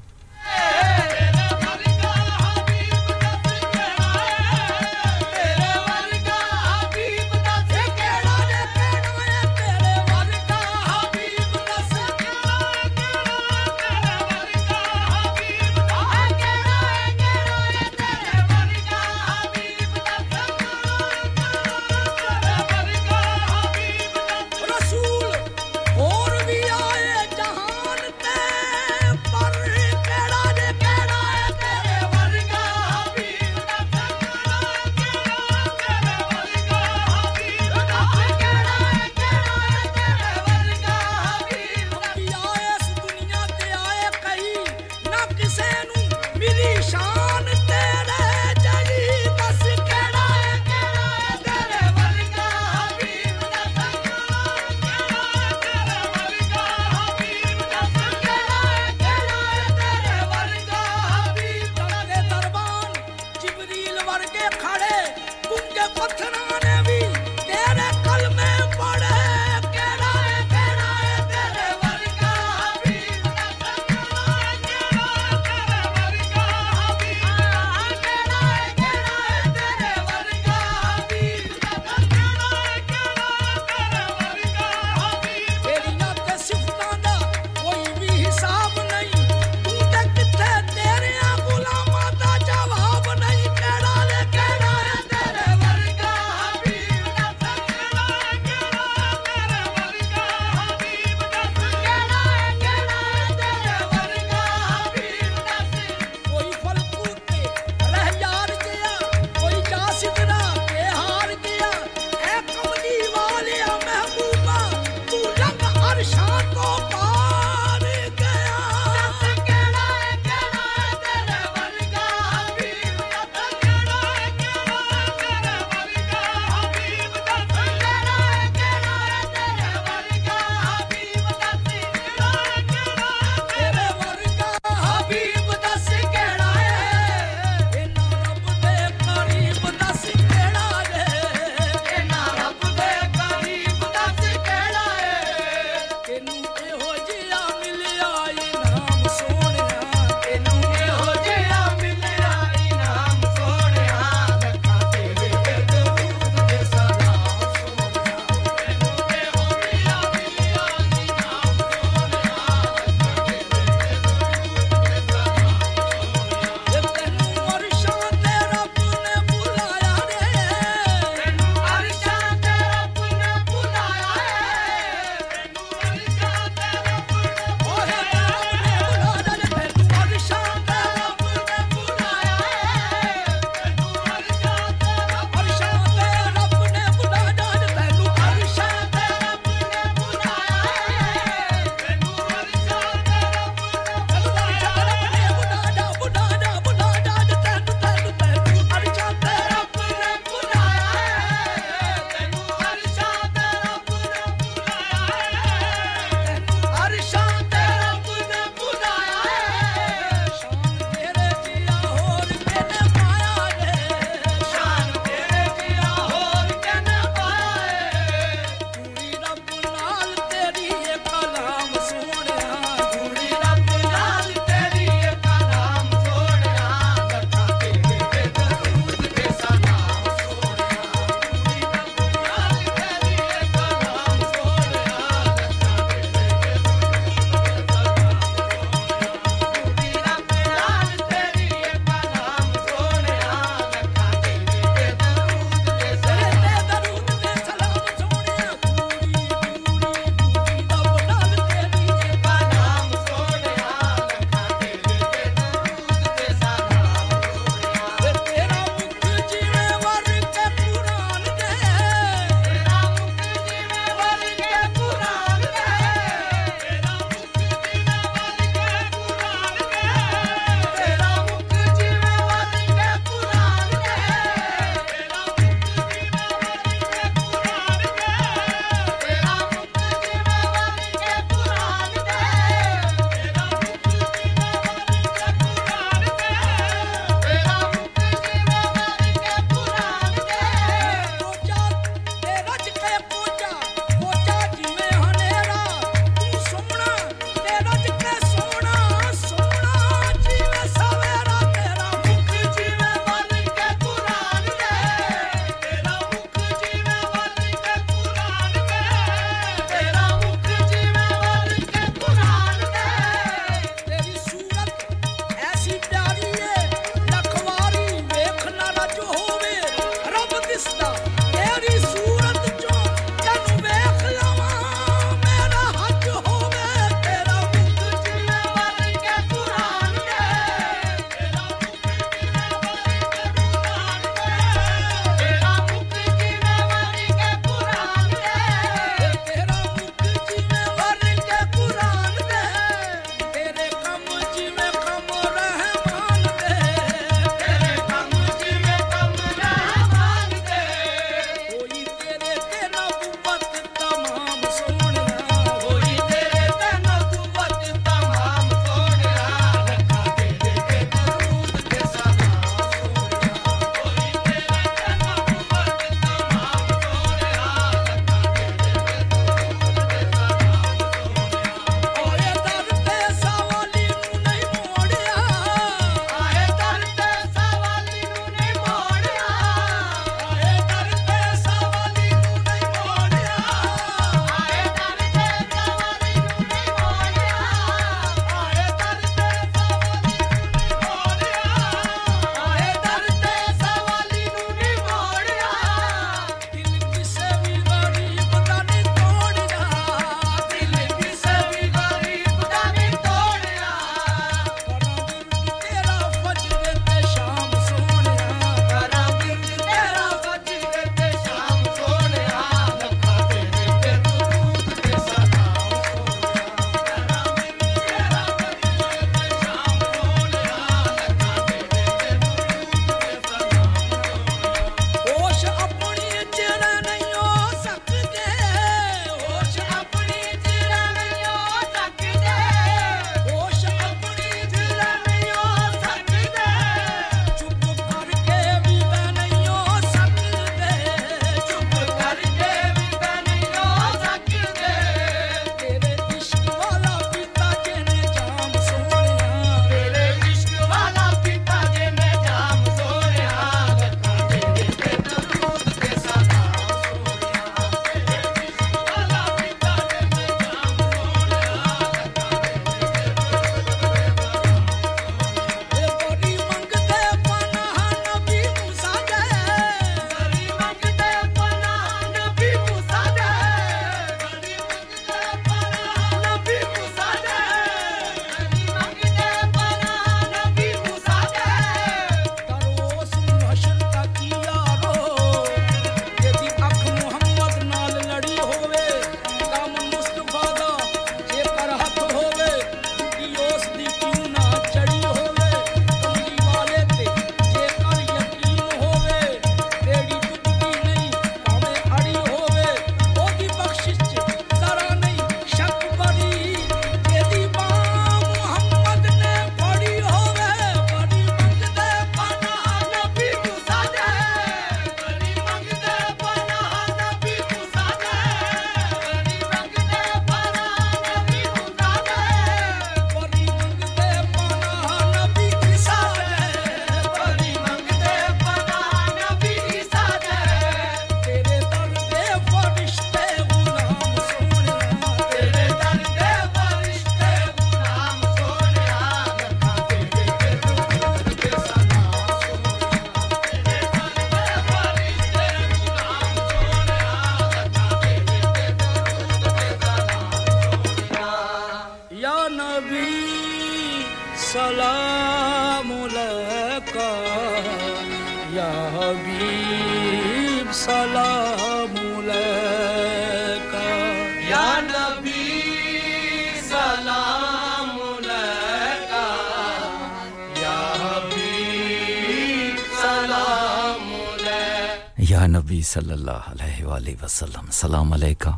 صلی 575.96 576.12
اللہ 576.12 576.32
علیہ 576.32 576.86
وآلہ 576.86 577.24
وسلم. 577.24 577.66
سلام 577.72 578.14
علیکہ. 578.14 578.50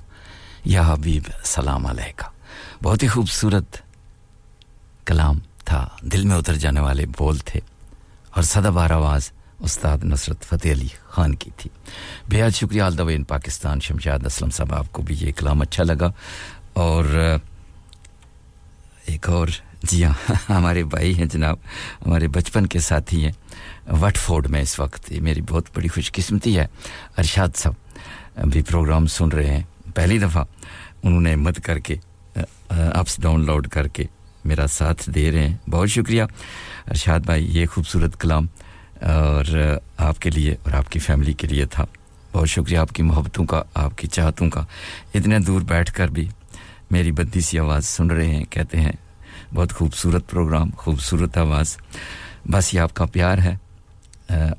یا 0.65 0.81
حبیب، 0.87 1.23
سلام 1.43 1.85
علیکہ. 1.85 2.29
بہت 2.83 3.03
ہی 3.03 3.07
خوبصورت 3.07 3.77
کلام 5.05 5.39
تھا. 5.65 5.87
دل 6.01 6.25
میں 6.25 6.35
اتر 6.35 6.55
جانے 6.55 6.79
والے 6.79 7.05
بول 7.17 7.37
تھے 7.37 7.59
اور 8.29 8.43
سدا 8.43 8.69
بار 8.69 8.89
آواز 8.89 9.31
استاد 9.59 9.97
نصرت 10.03 10.43
فتح 10.43 10.71
علی 10.71 10.87
خان 11.07 11.35
کی 11.35 11.49
تھی. 11.57 11.69
بہت 12.31 12.55
شکریہ، 12.55 12.81
آل 12.81 12.99
ان 12.99 13.23
پاکستان 13.23 13.79
شمشاد 13.79 14.25
اسلم 14.25 14.49
صاحب، 14.49 14.73
آپ 14.73 14.91
کو 14.91 15.01
بھی 15.01 15.15
یہ 15.19 15.31
کلام 15.31 15.61
اچھا 15.61 15.83
لگا. 15.83 16.11
اور، 16.73 17.05
ایک 19.05 19.29
اور 19.29 19.47
جی 19.83 20.05
ہاں 20.05 20.33
ہمارے 20.49 20.83
بھائی 20.83 21.17
ہیں 21.17 21.25
جناب، 21.25 21.57
ہمارے 22.05 22.27
بچپن 22.27 22.65
کے 22.65 22.79
ساتھی 22.79 23.25
ہیں. 23.25 23.31
وٹ 23.91 24.17
فورڈ 24.17 24.47
میں 24.47 24.61
اس 24.61 24.79
وقت 24.79 25.11
یہ 25.11 25.21
میری 25.21 25.41
بہت 25.41 25.63
بڑی 25.75 25.87
خوش 25.87 26.11
قسمتی 26.11 26.57
ہے۔ 26.57 26.67
ارشاد 27.17 27.55
صاحب 27.55 28.45
بھی 28.47 28.61
پروگرام 28.61 29.07
سن 29.07 29.27
رہے 29.27 29.49
ہیں۔ 29.49 29.63
پہلی 29.95 30.19
دفعہ 30.19 30.43
انہوں 31.03 31.21
نے 31.21 31.33
ہمت 31.33 31.61
کر 31.63 31.79
کے، 31.79 31.95
اپس 32.69 33.21
ڈاؤن 33.21 33.45
لوڈ 33.45 33.67
کر 33.67 33.87
کے 33.87 34.03
میرا 34.45 34.67
ساتھ 34.67 35.09
دے 35.09 35.31
رہے 35.31 35.47
ہیں۔ 35.49 35.69
بہت 35.69 35.89
شکریہ۔ 35.89 36.23
ارشاد 36.87 37.19
بھائی، 37.19 37.57
یہ 37.57 37.65
خوبصورت 37.65 38.19
کلام، 38.19 38.45
اور 39.01 39.75
آپ 39.97 40.19
کے 40.19 40.29
لیے 40.29 40.55
اور 40.63 40.71
آپ 40.71 40.91
کی 40.91 40.99
فیملی 40.99 41.33
کے 41.33 41.47
لیے 41.47 41.65
تھا۔ 41.65 41.85
بہت 42.33 42.49
شکریہ۔ 42.49 42.77
آپ 42.77 42.89
کی 42.89 43.03
محبتوں 43.03 43.45
کا، 43.45 43.63
آپ 43.73 43.97
کی 43.97 44.07
چاہتوں 44.07 44.49
کا۔ 44.49 44.63
اتنے 45.13 45.39
دور 45.39 45.61
بیٹھ 45.61 45.93
کر 45.93 46.07
بھی 46.07 46.29
میری 46.91 47.11
بدی 47.11 47.39
سی 47.39 47.59
آواز 47.59 47.85
سن 47.85 48.07
رہے 48.07 48.27
ہیں، 48.27 48.45
کہتے 48.45 48.81
ہیں، 48.81 48.91
بہت 49.53 49.73
خوبصورت 49.73 50.29
پروگرام، 50.29 50.69
خوبصورت 50.77 51.37
آواز۔ 51.37 51.77
بس 52.45 52.73
یہ 52.73 52.79
آپ 52.79 52.93
کا 52.93 53.05
پیار 53.05 53.37
ہے۔ 53.37 53.55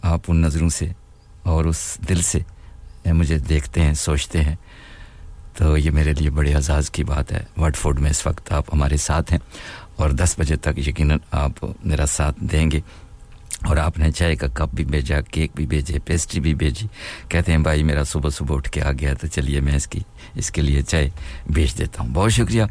آپ 0.02 0.20
ان 0.28 0.40
نظروں 0.40 0.68
سے 0.68 0.88
اور 1.42 1.64
اس 1.64 1.98
دل 2.08 2.22
سے 2.22 2.38
مجھے 3.06 3.38
دیکھتے 3.38 3.80
ہیں، 3.80 3.94
سوچتے 3.94 4.42
ہیں۔ 4.42 4.56
تو 5.56 5.76
یہ 5.76 5.90
میرے 5.90 6.12
لیے 6.12 6.30
بڑے 6.30 6.54
اعزاز 6.54 6.90
کی 6.90 7.04
بات 7.04 7.32
ہے۔ 7.32 7.44
ورڈ 7.56 7.76
فوڈ 7.76 8.00
میں 8.00 8.10
اس 8.10 8.26
وقت 8.26 8.52
آپ 8.52 8.74
ہمارے 8.74 8.96
ساتھ 8.96 9.32
ہیں 9.32 9.38
اور 9.96 10.10
دس 10.10 10.34
بجے 10.38 10.56
تک 10.56 10.88
یقیناً 10.88 11.18
آپ 11.30 11.50
میرا 11.84 12.06
ساتھ 12.06 12.36
دیں 12.40 12.70
گے۔ 12.70 12.80
اور 13.64 13.76
آپ 13.76 13.98
نے 13.98 14.10
چائے 14.10 14.36
کا 14.36 14.46
کپ 14.46 14.74
بھی 14.74 14.84
بھیجا، 14.84 15.20
کیک 15.20 15.50
بھی 15.54 15.66
بھیجے، 15.66 15.98
پیسٹری 15.98 16.40
بھی 16.40 16.54
بھیجی۔ 16.54 16.86
کہتے 17.28 17.52
ہیں، 17.52 17.58
بھائی، 17.58 17.82
میرا 17.82 18.04
صبح 18.04 18.30
صبح 18.30 18.56
اٹھ 18.56 18.70
کے 18.70 18.82
آ 18.82 18.92
گیا 18.92 19.14
تو 19.14 19.26
چلیے، 19.26 19.60
میں 19.60 19.76
اس 19.76 19.86
کی، 19.86 20.00
اس 20.34 20.50
کے 20.50 20.62
لیے 20.62 20.82
چائے 20.82 21.10
بھیج 21.46 21.78
دیتا 21.78 22.02
ہوں۔ 22.02 22.10
بہت 22.14 22.32
شکریہ۔ 22.32 22.62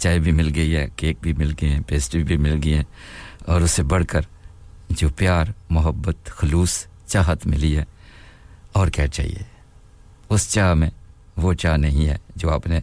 چائے 0.00 0.18
بھی 0.18 0.32
مل 0.32 0.52
گئی 0.54 0.76
ہے، 0.76 0.86
کیک 0.96 1.16
بھی 1.20 1.32
مل 1.32 1.52
گئے 1.62 1.70
ہیں، 1.70 1.80
پیسٹری 1.86 2.22
بھی 2.22 2.36
مل 2.36 2.60
گئی 2.64 2.74
ہیں۔ 2.74 2.84
اور 3.46 3.60
اس 3.60 3.70
سے 3.70 3.82
بڑھ 3.82 4.04
کر 4.04 4.20
جو 4.88 5.08
پیار، 5.08 5.44
محبت، 5.70 6.26
خلوص 6.26 6.86
چاہت 7.06 7.46
ملی 7.46 7.76
ہے۔ 7.76 7.84
اور 8.72 8.88
کیا 8.88 9.06
چاہیے؟ 9.06 9.42
اس 10.28 10.52
چاہ 10.52 10.74
میں 10.74 10.90
وہ 11.36 11.54
چاہ 11.54 11.76
نہیں 11.76 12.08
ہے 12.08 12.16
جو 12.36 12.50
آپ 12.50 12.66
نے 12.66 12.80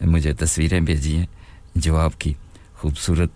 مجھے 0.00 0.32
تصویریں 0.32 0.80
بھیجی 0.80 1.16
ہیں، 1.16 1.26
جو 1.74 1.98
آپ 1.98 2.20
کی 2.20 2.34
خوبصورت 2.74 3.30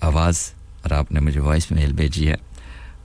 آواز 0.00 0.52
اور 0.82 0.90
آپ 0.90 1.12
نے 1.12 1.20
مجھے 1.20 1.40
وائس 1.40 1.70
میل 1.70 1.92
بھیجی 1.92 2.28
ہے۔ 2.28 2.34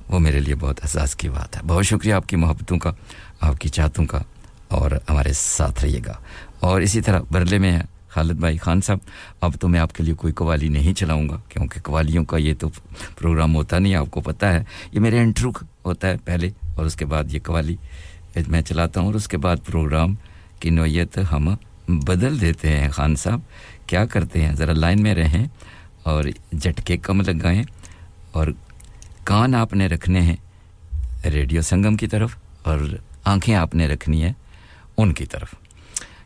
وہ 0.08 0.20
میرے 0.20 0.40
لیے 0.40 0.56
بہت 0.56 0.80
احساس 0.84 1.16
کی 1.16 1.30
بات 1.30 1.56
ہے۔ 1.56 1.62
بہت 1.68 1.86
شکریہ 1.86 2.13
آپ 2.13 2.28
کی 2.28 2.36
محبتوں 2.36 2.80
کا، 2.80 2.92
آپ 3.40 3.60
کی 3.60 3.70
چاہتوں 3.70 4.06
کا، 4.06 4.20
اور 4.68 4.92
ہمارے 5.10 5.34
ساتھ 5.34 5.86
رہیے 5.86 6.00
گا۔ 6.06 6.13
اور 6.60 6.82
اسی 6.82 7.02
طرح 7.02 7.20
برلے 7.32 7.58
میں 7.58 7.72
ہے 7.72 7.96
خالد 8.17 8.39
بھائی 8.39 8.58
خان 8.58 8.82
صاحب، 8.82 8.99
اب 9.41 9.56
تو 9.62 9.67
میں 9.67 9.80
آپ 9.80 9.93
کے 9.93 10.03
لیے 10.03 10.13
کوئی 10.21 10.34
قوالی 10.34 10.67
نہیں 10.69 10.93
چلاؤں 10.93 11.27
گا، 11.30 11.38
کیونکہ 11.49 11.82
قوالیوں 11.84 12.23
کا 12.25 12.38
یہ 12.38 12.53
تو 12.60 12.69
پروگرام 13.19 13.56
ہوتا 13.56 13.80
نہیں، 13.80 13.95
آپ 13.95 14.10
کو 14.12 14.21
پتہ 14.21 14.45
ہے۔ 14.45 14.63
یہ 14.91 14.99
میرے 14.99 15.19
انٹرو 15.19 15.51
ہوتا 15.86 16.08
ہے 16.08 16.17
پہلے، 16.25 16.49
اور 16.75 16.86
اس 16.86 16.95
کے 16.95 17.06
بعد 17.06 17.34
یہ 17.34 17.39
قوالی 17.45 17.75
میں 18.47 18.62
چلاتا 18.62 18.99
ہوں، 18.99 19.08
اور 19.08 19.15
اس 19.15 19.27
کے 19.27 19.38
بعد 19.38 19.65
پروگرام 19.65 20.13
کی 20.60 20.69
نوعیت 20.69 21.17
ہم 21.32 21.53
بدل 22.06 22.39
دیتے 22.41 22.69
ہیں۔ 22.69 22.89
خان 22.91 23.15
صاحب، 23.15 23.41
کیا 23.88 24.06
کرتے 24.06 24.41
ہیں؟ 24.41 24.53
ذرا 24.56 24.73
لائن 24.73 25.01
میں 25.03 25.15
رہیں 25.15 25.45
اور 26.03 26.23
جھٹکے 26.53 26.97
کم 26.97 27.21
لگائیں، 27.21 27.63
اور 28.32 28.47
کان 29.23 29.56
آپ 29.56 29.73
نے 29.73 29.88
رکھنے 29.88 30.21
ہیں 30.21 30.36
ریڈیو 31.25 31.62
سنگم 31.62 31.95
کی 31.95 32.08
طرف، 32.08 32.36
اور 32.63 32.80
آنکھیں 33.25 33.56
آپ 33.56 33.75
نے 33.75 33.88
رکھنی 33.88 34.21
ہیں 34.23 34.34
ان 34.97 35.13
کی 35.13 35.25
طرف، 35.25 35.53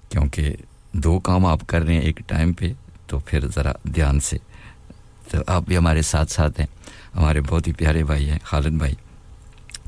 کیونکہ 0.10 0.56
دو 0.94 1.20
کام 1.20 1.46
آپ 1.46 1.60
کر 1.68 1.82
رہے 1.82 1.94
ہیں 1.94 2.02
ایک 2.02 2.22
ٹائم 2.28 2.54
پہ، 2.54 2.74
تو 3.08 3.20
پھر 3.20 3.48
ذرا 3.56 3.72
دھیان 3.84 4.20
سے۔ 4.20 4.38
تو 5.30 5.38
آپ 5.48 5.64
بھی 5.68 5.78
ہمارے 5.78 6.02
ساتھ 6.02 6.32
ساتھ 6.32 6.60
ہیں۔ 6.60 6.68
ہمارے 7.16 7.42
بہت 7.42 7.68
ہی 7.68 7.74
پیارے 7.74 8.04
بھائی 8.04 8.30
ہیں، 8.30 8.40
خالد 8.44 8.78
بھائی، 8.78 8.94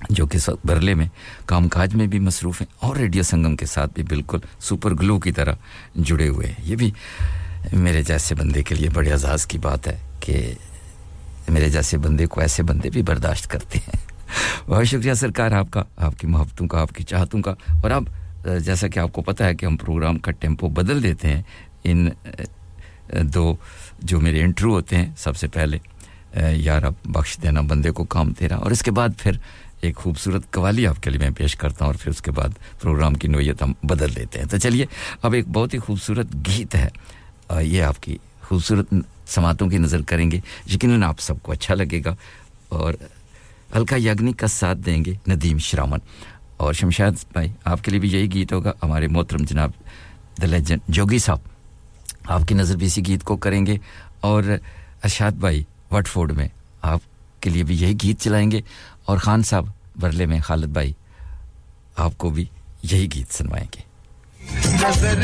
جو 0.09 0.27
کہ 0.27 0.49
برلے 0.63 0.93
میں 0.93 1.07
کام 1.45 1.67
کاج 1.67 1.95
میں 1.95 2.07
بھی 2.07 2.19
مصروف 2.19 2.61
ہیں 2.61 2.73
اور 2.79 2.95
ریڈیو 2.95 3.23
سنگم 3.23 3.55
کے 3.55 3.65
ساتھ 3.65 3.93
بھی 3.93 4.03
بالکل 4.03 4.37
سپر 4.59 4.93
گلو 4.93 5.19
کی 5.19 5.31
طرح 5.31 5.53
جڑے 5.95 6.27
ہوئے 6.27 6.47
ہیں۔ 6.47 6.55
یہ 6.59 6.75
بھی 6.75 6.91
میرے 7.73 8.03
جیسے 8.03 8.35
بندے 8.35 8.63
کے 8.63 8.75
لیے 8.75 8.89
بڑے 8.89 9.11
اعزاز 9.11 9.45
کی 9.45 9.57
بات 9.57 9.87
ہے 9.87 9.97
کہ 10.19 10.53
میرے 11.49 11.69
جیسے 11.69 11.97
بندے 11.97 12.25
کو 12.25 12.41
ایسے 12.41 12.63
بندے 12.63 12.89
بھی 12.89 13.01
برداشت 13.01 13.47
کرتے 13.47 13.79
ہیں۔ 13.79 14.05
بہت 14.69 14.85
شکریہ 14.85 15.13
سرکار، 15.13 15.51
آپ 15.51 15.67
کا، 15.71 15.83
آپ 15.97 16.19
کی 16.19 16.27
محبتوں 16.27 16.67
کا، 16.67 16.81
آپ 16.81 16.89
کی 16.89 17.03
چاہتوں 17.03 17.41
کا۔ 17.41 17.51
اور 17.51 17.91
آپ 17.91 18.03
جیسا 18.45 18.87
کہ 18.87 18.99
آپ 18.99 19.11
کو 19.13 19.21
پتہ 19.21 19.43
ہے 19.43 19.55
کہ 19.55 19.65
ہم 19.65 19.77
پروگرام 19.77 20.17
کا 20.19 20.31
ٹیمپو 20.31 20.67
بدل 20.69 21.03
دیتے 21.03 21.27
ہیں۔ 21.27 21.41
ان 21.83 22.07
دو 23.33 23.55
جو 23.99 24.19
میرے 24.19 24.41
انٹرو 24.41 24.73
ہوتے 24.73 24.97
ہیں، 24.97 25.09
سب 25.17 25.37
سے 25.37 25.47
پہلے 25.47 25.77
یار 26.51 26.83
اب 26.83 26.93
بخش 27.05 27.37
دینا 27.43 27.61
بندے 27.61 27.91
کو 27.91 28.03
کام 28.05 28.31
تیرا، 28.33 28.55
اور 28.55 28.71
اس 28.71 28.81
کے 28.81 28.91
بعد 28.91 29.09
پھر 29.17 29.37
ایک 29.81 29.95
خوبصورت 29.95 30.51
قوالی 30.51 30.87
آپ 30.87 31.01
کے 31.03 31.09
لیے 31.09 31.19
میں 31.19 31.29
پیش 31.37 31.55
کرتا 31.55 31.85
ہوں، 31.85 31.91
اور 31.91 31.99
پھر 32.01 32.11
اس 32.11 32.21
کے 32.21 32.31
بعد 32.31 32.49
پروگرام 32.81 33.13
کی 33.13 33.27
نوعیت 33.27 33.61
ہم 33.63 33.73
بدل 33.83 34.15
دیتے 34.15 34.39
ہیں۔ 34.39 34.47
تو 34.47 34.57
چلیے، 34.57 34.85
اب 35.21 35.33
ایک 35.33 35.47
بہت 35.47 35.73
ہی 35.73 35.79
خوبصورت 35.79 36.35
گیت 36.47 36.75
ہے۔ 36.75 36.89
یہ 37.61 37.81
آپ 37.83 38.01
کی 38.03 38.17
خوبصورت 38.41 38.93
سماعتوں 39.27 39.69
کی 39.69 39.77
نظر 39.77 40.01
کریں 40.01 40.29
گے۔ 40.31 40.39
یقیناً 40.73 41.03
آپ 41.03 41.19
سب 41.19 41.41
کو 41.41 41.51
اچھا 41.51 41.75
لگے 41.75 42.01
گا، 42.05 42.15
اور 42.69 42.93
الکا 43.71 43.95
یگنی 43.95 44.33
کا 44.33 44.47
ساتھ 44.47 44.77
دیں 44.77 45.03
گے 45.05 45.13
ندیم 45.27 45.57
شرامن۔ 45.57 45.99
اور 46.57 46.73
شمشاد 46.73 47.11
بھائی، 47.31 47.51
آپ 47.63 47.83
کے 47.83 47.91
لیے 47.91 47.99
بھی 47.99 48.09
یہی 48.11 48.33
گیت 48.33 48.53
ہوگا۔ 48.53 48.71
ہمارے 48.83 49.07
محترم 49.07 49.43
جناب 49.43 49.71
دا 50.41 50.45
لیجنڈ 50.45 50.79
جوگی 50.87 51.17
صاحب، 51.17 51.39
آپ 52.25 52.41
کی 52.47 52.55
نظر 52.55 52.75
بھی 52.75 52.87
اسی 52.87 53.01
گیت 53.07 53.23
کو 53.23 53.37
کریں 53.37 53.65
گے۔ 53.65 53.77
اور 54.21 54.43
ارشاد 55.03 55.31
بھائی 55.31 55.63
وٹ 55.91 56.07
فورڈ 56.07 56.31
میں 56.31 56.47
آپ 56.81 56.99
کے 57.41 57.49
لیے 57.49 57.63
بھی 57.63 57.75
یہی 57.75 57.93
گیت 58.03 58.19
چلائیں 58.19 58.51
گے۔ 58.51 58.61
اور 59.05 59.17
خان 59.17 59.43
صاحب 59.43 59.65
برلے 59.95 60.25
میں 60.25 60.39
خالد 60.39 60.67
بھائی، 60.67 60.93
آپ 61.97 62.17
کو 62.17 62.29
بھی 62.29 62.45
یہی 62.83 63.07
گیت 63.13 63.33
سنوائیں 63.33 63.67
گے۔ 63.75 63.81
نظر 64.83 65.21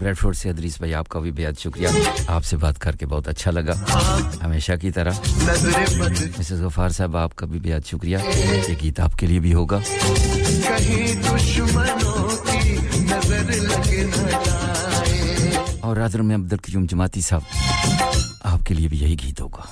بریڈ 0.00 0.18
فورڈ 0.18 0.36
سے 0.36 0.48
ادریس 0.50 0.76
بھائی 0.78 0.94
آپ 0.94 1.08
کا 1.08 1.20
بھی 1.20 1.30
بہت 1.32 1.60
شکریہ 1.60 1.88
آپ 2.26 2.44
سے 2.44 2.56
بات 2.56 2.78
کر 2.78 2.96
کے 2.96 3.06
بہت 3.06 3.28
اچھا 3.28 3.50
لگا 3.50 3.72
ہمیشہ 4.44 4.72
کی 4.80 4.90
طرح 4.90 5.18
مسز 6.30 6.62
غفار 6.62 6.88
صاحب 6.88 7.16
آپ 7.16 7.34
کا 7.36 7.46
بھی 7.46 7.58
بہت 7.60 7.86
شکریہ 7.86 8.18
یہ 8.68 8.74
گیت 8.82 9.00
آپ 9.00 9.18
کے 9.18 9.26
لیے 9.26 9.40
بھی 9.40 9.52
ہوگا 9.54 9.80
اور 15.80 15.96
رادر 15.96 16.22
میں 16.22 16.36
عبد 16.36 16.52
القیوم 16.52 16.86
جماعتی 16.86 17.20
صاحب 17.20 17.42
آپ 18.44 18.66
کے 18.66 18.74
لیے 18.74 18.88
بھی 18.88 18.98
یہی 18.98 19.16
گیت 19.22 19.40
ہوگا 19.40 19.62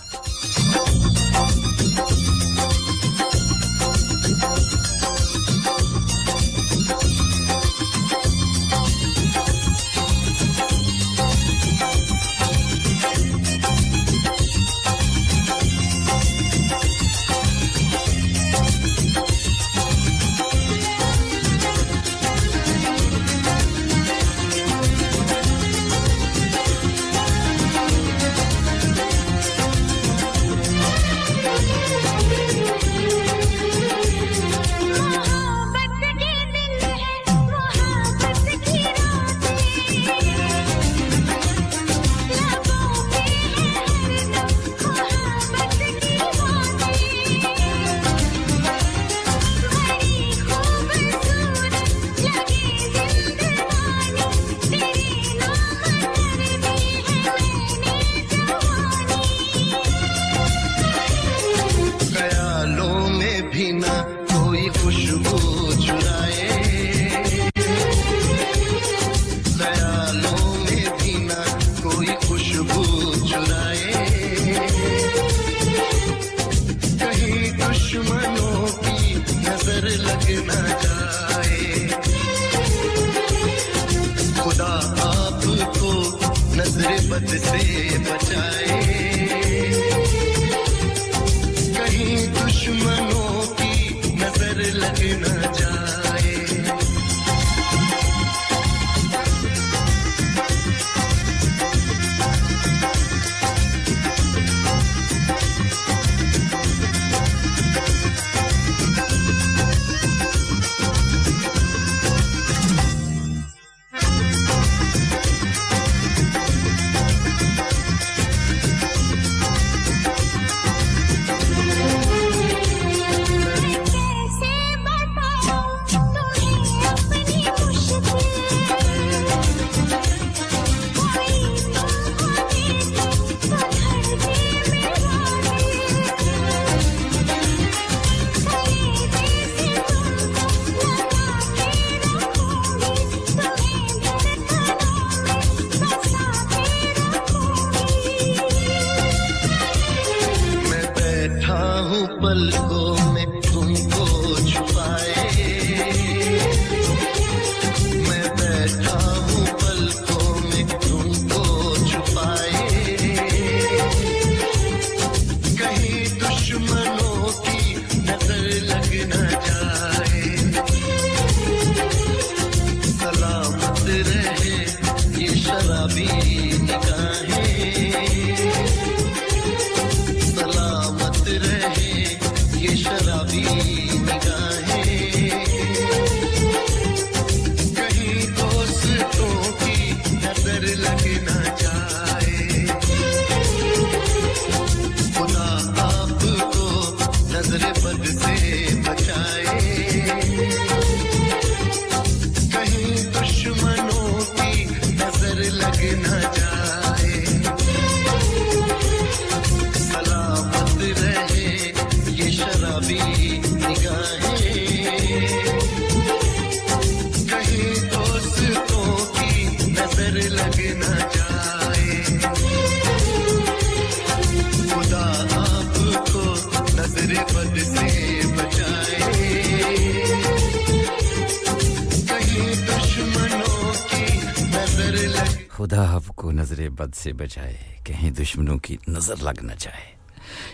نظر 236.49 236.69
بد 236.69 236.95
سے 236.95 237.13
بچائے، 237.13 237.57
کہیں 237.85 238.11
دشمنوں 238.11 238.59
کی 238.59 238.77
نظر 238.89 239.17
لگ 239.17 239.43
نہ 239.43 239.53
جائے۔ 239.59 239.93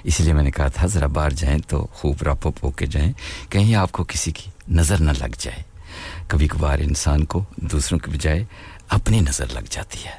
اس 0.04 0.20
لیے 0.20 0.32
میں 0.32 0.42
نے 0.42 0.50
کہا 0.50 0.68
تھا، 0.68 0.86
ذرا 0.86 1.06
باہر 1.06 1.30
جائیں 1.30 1.58
تو 1.58 1.86
خوب 1.92 2.22
راپپ 2.22 2.48
ہو 2.62 2.70
کے 2.70 2.86
جائیں، 2.86 3.12
کہیں 3.48 3.74
آپ 3.74 3.92
کو 3.92 4.04
کسی 4.04 4.30
کی 4.30 4.50
نظر 4.68 5.00
نہ 5.00 5.10
لگ 5.18 5.34
جائے۔ 5.38 5.62
کبھی 6.28 6.48
کبھار 6.48 6.78
انسان 6.78 7.24
کو 7.24 7.44
دوسروں 7.56 7.98
کے 7.98 8.10
بجائے 8.10 8.44
اپنی 8.88 9.20
نظر 9.20 9.46
لگ 9.52 9.60
جاتی 9.70 9.98
ہے۔ 10.04 10.12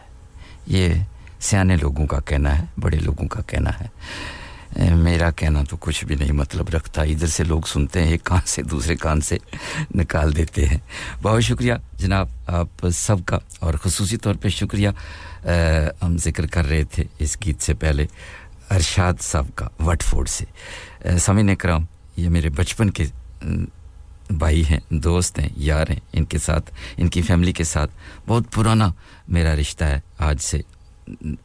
یہ 0.67 0.93
سیانے 1.39 1.75
لوگوں 1.75 2.07
کا 2.07 2.19
کہنا 2.19 2.59
ہے، 2.59 2.65
بڑے 2.79 2.99
لوگوں 2.99 3.27
کا 3.27 3.41
کہنا 3.41 3.69
ہے۔ 3.69 3.87
میرا 4.75 5.31
کہنا 5.31 5.63
تو 5.69 5.77
کچھ 5.79 6.05
بھی 6.05 6.15
نہیں 6.15 6.31
مطلب 6.31 6.69
رکھتا۔ 6.69 7.01
ادھر 7.01 7.27
سے 7.27 7.43
لوگ 7.43 7.61
سنتے 7.61 8.03
ہیں، 8.03 8.11
ایک 8.11 8.23
کان 8.23 8.41
سے 8.45 8.63
دوسرے 8.63 8.95
کان 8.95 9.21
سے 9.21 9.37
نکال 9.95 10.37
دیتے 10.37 10.65
ہیں۔ 10.65 10.77
بہت 11.21 11.43
شکریہ 11.43 11.73
جناب، 11.97 12.27
آپ 12.47 12.67
سب 12.93 13.15
کا۔ 13.25 13.39
اور 13.59 13.73
خصوصی 13.73 14.17
طور 14.17 14.35
پہ 14.35 14.49
شکریہ 14.49 14.89
ہم 16.03 16.17
ذکر 16.17 16.45
کر 16.45 16.69
رہے 16.69 16.83
تھے 16.83 17.03
اس 17.19 17.37
گیت 17.45 17.61
سے 17.61 17.73
پہلے 17.73 18.05
ارشاد 18.71 19.13
صاحب 19.21 19.45
کا 19.55 19.67
وٹ 19.79 20.03
فورڈ 20.03 20.29
سے۔ 20.29 20.45
سمعن 21.19 21.49
اکرام، 21.49 21.85
یہ 22.15 22.29
میرے 22.29 22.49
بچپن 22.49 22.89
کے 22.89 23.03
بھائی 24.29 24.65
ہیں، 24.65 24.79
دوست 24.89 25.39
ہیں، 25.39 25.49
یار 25.57 25.85
ہیں۔ 25.89 25.99
ان 26.13 26.25
کے 26.25 26.37
ساتھ، 26.37 26.71
ان 26.97 27.07
کی 27.07 27.21
فیملی 27.21 27.51
کے 27.51 27.63
ساتھ 27.63 27.91
بہت 28.27 28.43
پرانا 28.53 28.91
میرا 29.27 29.55
رشتہ 29.55 29.83
ہے۔ 29.83 29.99
آج 30.17 30.37
سے 30.41 30.61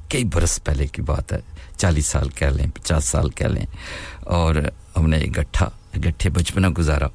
کئی 0.08 0.24
برس 0.24 0.64
پہلے 0.64 0.86
کی 0.86 1.02
بات 1.02 1.32
ہے۔ 1.32 1.38
چالیس 1.80 2.06
سال 2.06 2.28
کہہ 2.28 2.46
لیں، 2.46 2.66
پچاس 2.74 3.04
سال 3.04 3.30
کہہ 3.30 3.46
لیں۔ 3.46 3.66
اور 4.20 4.54
ہم 4.96 5.10
نے 5.10 5.18
گٹھا، 5.18 5.70
گٹھے 5.96 6.30
بچپنا 6.30 6.68
گزارا 6.78 7.06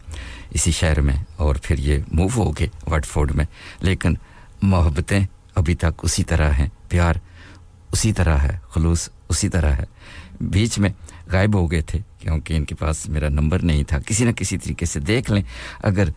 اسی 0.50 0.72
شہر 0.72 1.02
میں 1.02 1.16
اور 1.36 1.56
پھر 1.64 1.78
یہ 1.78 1.98
موو 2.12 2.28
ہو 2.36 2.52
گئے 2.52 2.68
وٹ 2.88 3.06
فورڈ 3.06 3.32
میں۔ 3.32 3.46
لیکن 3.80 4.14
محبتیں 4.62 5.20
ابھی 5.56 5.76
تک 5.76 6.02
اسی 6.02 6.24
طرح 6.24 6.52
ہیں، 6.52 6.68
پیار 6.90 7.14
اسی 7.92 8.14
طرح 8.14 8.38
ہے، 8.38 8.58
خلوص 8.70 9.10
اسی 9.30 9.50
طرح 9.50 9.72
ہے۔ 9.72 9.84
بیچ 10.42 10.80
میں 10.80 10.90
غائب 11.32 11.56
ہو 11.56 11.72
گئے 11.72 11.82
تھے 11.82 12.00
کیونکہ 12.20 12.54
ان 12.54 12.66
کے 12.66 12.76
پاس 12.76 13.10
میرا 13.10 13.30
نمبر 13.30 13.64
نہیں 13.64 13.84
تھا۔ 13.84 14.00
کسی 14.00 14.26
نہ 14.26 14.32
کسی 14.32 14.58
طریقے 14.58 14.86
سے 14.86 15.00
دیکھ 15.00 15.32
لیں، 15.32 15.44
اگر 15.84 16.10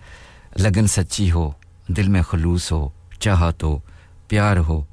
لگن 0.57 0.87
سچی 0.87 1.31
ہو، 1.31 1.51
دل 1.89 2.09
میں 2.09 2.23
خلوص 2.23 2.73
ہو، 2.73 2.89
چاہت 3.19 3.63
ہو، 3.63 3.79
پیار 4.29 4.57
ہو، 4.57 4.85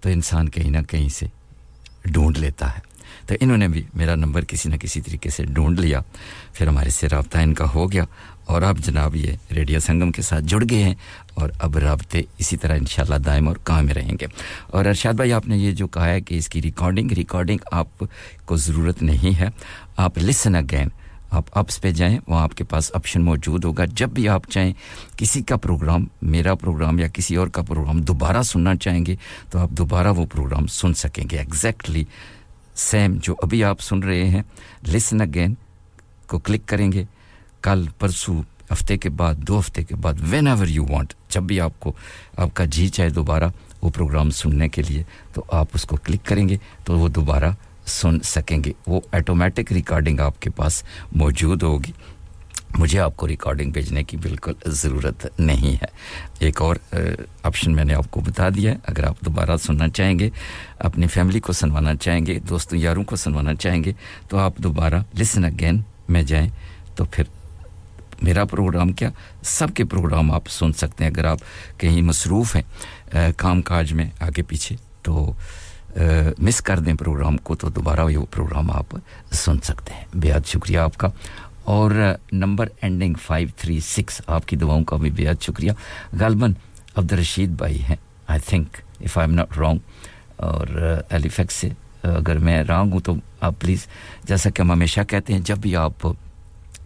تو 0.00 0.08
انسان 0.08 0.48
کہیں 0.48 0.70
نہ 0.70 0.82
کہیں 0.82 1.08
سے 1.08 1.26
ڈھونڈ 2.04 2.38
لیتا 2.38 2.74
ہے 2.76 2.80
تو 3.26 3.34
انہوں 3.40 3.56
نے 3.56 3.68
بھی 3.68 3.82
میرا 3.94 4.14
نمبر 4.14 4.44
کسی 4.44 4.68
نہ 4.68 4.76
کسی 4.76 5.00
طریقے 5.00 5.30
سے 5.30 5.44
ڈھونڈ 5.46 5.80
لیا 5.80 6.00
پھر 6.52 6.66
ہمارے 6.66 6.90
سے 6.90 7.08
رابطہ 7.08 7.38
ان 7.38 7.54
کا 7.54 7.72
ہو 7.74 7.90
گیا 7.92 8.04
اور 8.46 8.62
اب 8.62 8.78
جناب 8.78 9.14
یہ 9.16 9.52
ریڈیو 9.52 9.80
سنگم 9.80 10.10
کے 10.12 10.22
ساتھ 10.22 10.44
جڑ 10.44 10.62
گئے 10.70 10.82
ہیں 10.82 10.94
اور 11.34 11.50
اب 11.58 11.76
رابطے 11.78 12.22
اسی 12.38 12.56
طرح 12.56 12.76
انشاءاللہ 12.76 13.18
دائم 13.26 13.48
اور 13.48 13.56
کام 13.64 13.86
میں 13.86 13.94
رہیں 13.94 14.16
گے 14.20 14.26
اور 14.68 14.84
ارشاد 14.84 15.14
بھائی 15.14 15.32
آپ 15.32 15.48
نے 15.48 15.56
یہ 15.56 15.72
جو 15.72 15.86
کہا 15.86 16.08
ہے 16.08 16.20
کہ 16.20 16.34
اس 16.34 16.48
کی 16.48 16.62
ریکارڈنگ 16.62 17.12
ریکارڈنگ 17.12 17.58
آپ 17.72 18.04
کو 18.44 18.56
ضرورت 18.56 19.02
نہیں 19.02 19.38
ہے 19.40 19.48
آپ 19.96 20.18
لسن 20.18 20.54
اگین 20.54 20.88
آپ 21.34 21.44
اپس 21.52 21.80
پہ 21.80 21.90
جائیں، 21.90 22.18
وہاں 22.28 22.42
آپ 22.42 22.54
کے 22.54 22.64
پاس 22.64 22.90
آپشن 22.94 23.22
موجود 23.22 23.64
ہوگا۔ 23.64 23.84
جب 23.84 24.08
بھی 24.08 24.28
آپ 24.28 24.50
چاہیں 24.50 24.72
کسی 25.16 25.42
کا 25.42 25.56
پروگرام 25.56 26.06
میرا 26.22 26.54
پروگرام 26.54 26.98
یا 26.98 27.08
کسی 27.08 27.36
اور 27.36 27.48
کا 27.48 27.62
پروگرام 27.62 28.00
دوبارہ 28.00 28.42
سننا 28.42 28.74
چاہیں 28.74 29.06
گے، 29.06 29.16
تو 29.50 29.58
آپ 29.58 29.70
دوبارہ 29.70 30.08
وہ 30.08 30.26
پروگرام 30.26 30.66
سن 30.66 30.94
سکیں 30.94 31.24
گے۔ 31.30 31.38
ایگزیکٹلی 31.38 32.04
سیم 32.74 33.16
جو 33.22 33.34
ابھی 33.42 33.64
آپ 33.64 33.80
سن 33.80 33.98
رہے 33.98 34.28
ہیں۔ 34.28 34.42
لسن 34.86 35.20
اگین 35.20 35.54
کو 36.26 36.38
کلک 36.38 36.66
کریں 36.66 36.92
گے۔ 36.92 37.04
کل 37.62 37.86
پرسوں 37.98 38.42
ہفتے 38.72 38.98
کے 38.98 39.10
بعد، 39.10 39.34
دو 39.34 39.58
ہفتے 39.58 39.84
کے 39.84 39.96
بعد 39.96 40.14
وین 40.20 40.46
ایور 40.46 40.66
یو 40.66 40.84
وانٹ 40.90 41.12
جب 41.28 41.42
بھی 41.42 41.60
آپ 41.60 41.80
کو، 41.80 41.92
آپ 42.36 42.54
کا 42.54 42.64
جی 42.64 42.88
چاہے 42.88 43.10
دوبارہ 43.10 43.44
وہ 43.82 43.90
پروگرام 43.90 44.30
سننے 44.30 44.68
کے 44.68 44.82
لیے، 44.82 45.02
تو 45.32 45.44
آپ 45.50 45.66
اس 45.74 45.84
کو 45.84 45.96
کلک 45.96 46.26
کریں 46.26 46.48
گے، 46.48 46.56
تو 46.84 46.98
وہ 46.98 47.08
دوبارہ 47.08 47.50
سن 47.86 48.20
سکیں 48.20 48.64
گے۔ 48.64 48.72
وہ 48.86 49.00
ایٹومیٹک 49.12 49.72
ریکارڈنگ 49.72 50.20
آپ 50.20 50.42
کے 50.42 50.50
پاس 50.50 50.82
موجود 51.12 51.62
ہوگی۔ 51.62 51.92
مجھے 52.78 53.00
آپ 53.00 53.16
کو 53.16 53.28
ریکارڈنگ 53.28 53.70
بھیجنے 53.70 54.04
کی 54.04 54.16
بالکل 54.16 54.52
ضرورت 54.66 55.40
نہیں 55.40 55.72
ہے۔ 55.72 55.86
ایک 56.38 56.62
اور 56.62 56.76
آپشن 57.42 57.72
میں 57.72 57.84
نے 57.84 57.94
آپ 57.94 58.10
کو 58.10 58.20
بتا 58.20 58.48
دیا 58.48 58.72
ہے۔ 58.72 58.76
اگر 58.84 59.04
آپ 59.04 59.20
دوبارہ 59.20 59.56
سننا 59.56 59.88
چاہیں 59.88 60.18
گے، 60.18 60.30
اپنی 60.78 61.06
فیملی 61.06 61.40
کو 61.40 61.52
سنوانا 61.52 61.94
چاہیں 61.94 62.26
گے، 62.26 62.38
دوستوں 62.38 62.78
یاروں 62.78 63.04
کو 63.04 63.16
سنوانا 63.16 63.54
چاہیں 63.54 63.84
گے، 63.84 63.92
تو 64.28 64.38
آپ 64.38 64.56
دوبارہ 64.56 65.02
لسن 65.18 65.44
اگین 65.44 65.82
میں 66.08 66.22
جائیں۔ 66.22 66.48
تو 66.94 67.04
پھر 67.04 67.24
میرا 68.22 68.44
پروگرام 68.44 68.92
کیا؟ 68.92 69.10
سب 69.42 69.68
کے 69.74 69.84
پروگرام 69.84 70.30
آپ 70.30 70.48
سن 70.48 70.72
سکتے 70.72 71.04
ہیں۔ 71.04 71.10
اگر 71.10 71.24
آپ 71.24 71.38
کہیں 71.78 72.02
مصروف 72.02 72.56
ہیں 72.56 72.62
کام 73.36 73.62
کاج 73.62 73.92
میں 73.92 74.10
آگے 74.20 74.42
پیچھے، 74.42 74.76
تو 75.02 75.32
مس 76.38 76.60
کر 76.60 76.78
دیں 76.78 76.94
پروگرام 76.94 77.36
کو 77.36 77.54
تو 77.54 77.68
دوبارہ 77.68 78.10
یہ 78.10 78.18
پروگرام 78.30 78.70
آپ 78.70 78.96
سن 79.32 79.58
سکتے 79.58 79.92
ہیں۔ 79.94 80.04
بے 80.14 80.32
شکریہ 80.46 80.78
آپ 80.78 80.96
کا۔ 80.96 81.08
اور 81.64 81.90
number 82.32 82.68
ending 82.80 83.14
five 83.22 83.48
three 83.56 83.80
six 83.80 84.20
آپ 84.26 84.46
کی 84.46 84.56
دعاؤں 84.56 84.84
کا 84.84 84.96
بھی 84.96 85.10
بے 85.10 85.26
شکریہ۔ 85.40 85.72
غالباً 86.20 86.52
عبدالرشید 86.96 87.50
بھائی 87.50 87.82
ہیں۔ 87.82 87.96
I 88.26 88.40
think 88.46 88.76
if 89.00 89.18
I 89.18 89.28
am 89.28 89.34
not 89.34 89.58
wrong 89.58 89.78
اور 90.36 90.66
ایلیفیکس 91.10 91.54
سے 91.54 91.68
اگر 92.02 92.38
میں 92.38 92.64
رانگ 92.64 92.92
ہوں 92.92 93.00
تو 93.00 93.14
آپ 93.40 93.54
پلیز 93.58 93.86
جیسا 94.24 94.50
کہ 94.50 94.62
ہم 94.62 94.72
ہمیشہ 94.72 95.00
کہتے 95.08 95.32
ہیں، 95.32 95.40
جب 95.40 95.58
بھی 95.58 95.76
آپ 95.76 96.06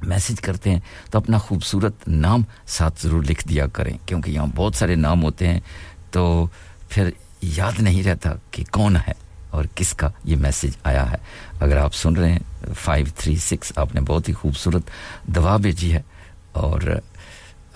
میسج 0.03 0.41
کرتے 0.41 0.71
ہیں 0.71 0.81
تو 1.11 1.19
اپنا 1.19 1.39
خوبصورت 1.39 2.09
نام 2.09 2.43
ساتھ 2.67 3.03
ضرور 3.03 3.23
لکھ 3.23 3.49
دیا 3.49 3.67
کریں۔ 3.67 3.99
کیونکہ 4.07 4.31
یہاں 4.31 4.47
بہت 4.57 4.75
سارے 4.75 4.95
نام 4.95 5.23
ہوتے 5.23 5.49
ہیں۔ 5.49 5.61
تو 6.11 6.47
پھر 6.89 7.11
یاد 7.43 7.73
نہیں 7.79 8.03
رہتا 8.03 8.31
کہ 8.51 8.65
کون 8.73 8.97
ہے 8.97 9.13
اور 9.51 9.65
کس 9.75 9.93
کا 9.93 10.11
یہ 10.25 10.37
میسج 10.37 10.69
آیا 10.85 11.11
ہے۔ 11.11 11.17
اگر 11.61 11.77
آپ 11.77 11.95
سن 11.95 12.17
رہے 12.17 12.33
ہیں 12.33 12.39
فائیو 12.79 13.07
تھری 13.17 13.37
سکس 13.37 13.73
آپ 13.77 13.95
نے 13.95 14.01
بہت 14.01 14.29
ہی 14.29 14.35
خوبصورت 14.35 14.83
دوا 15.27 15.57
بھیجی 15.57 15.93
ہے 15.93 16.03
اور 16.53 16.81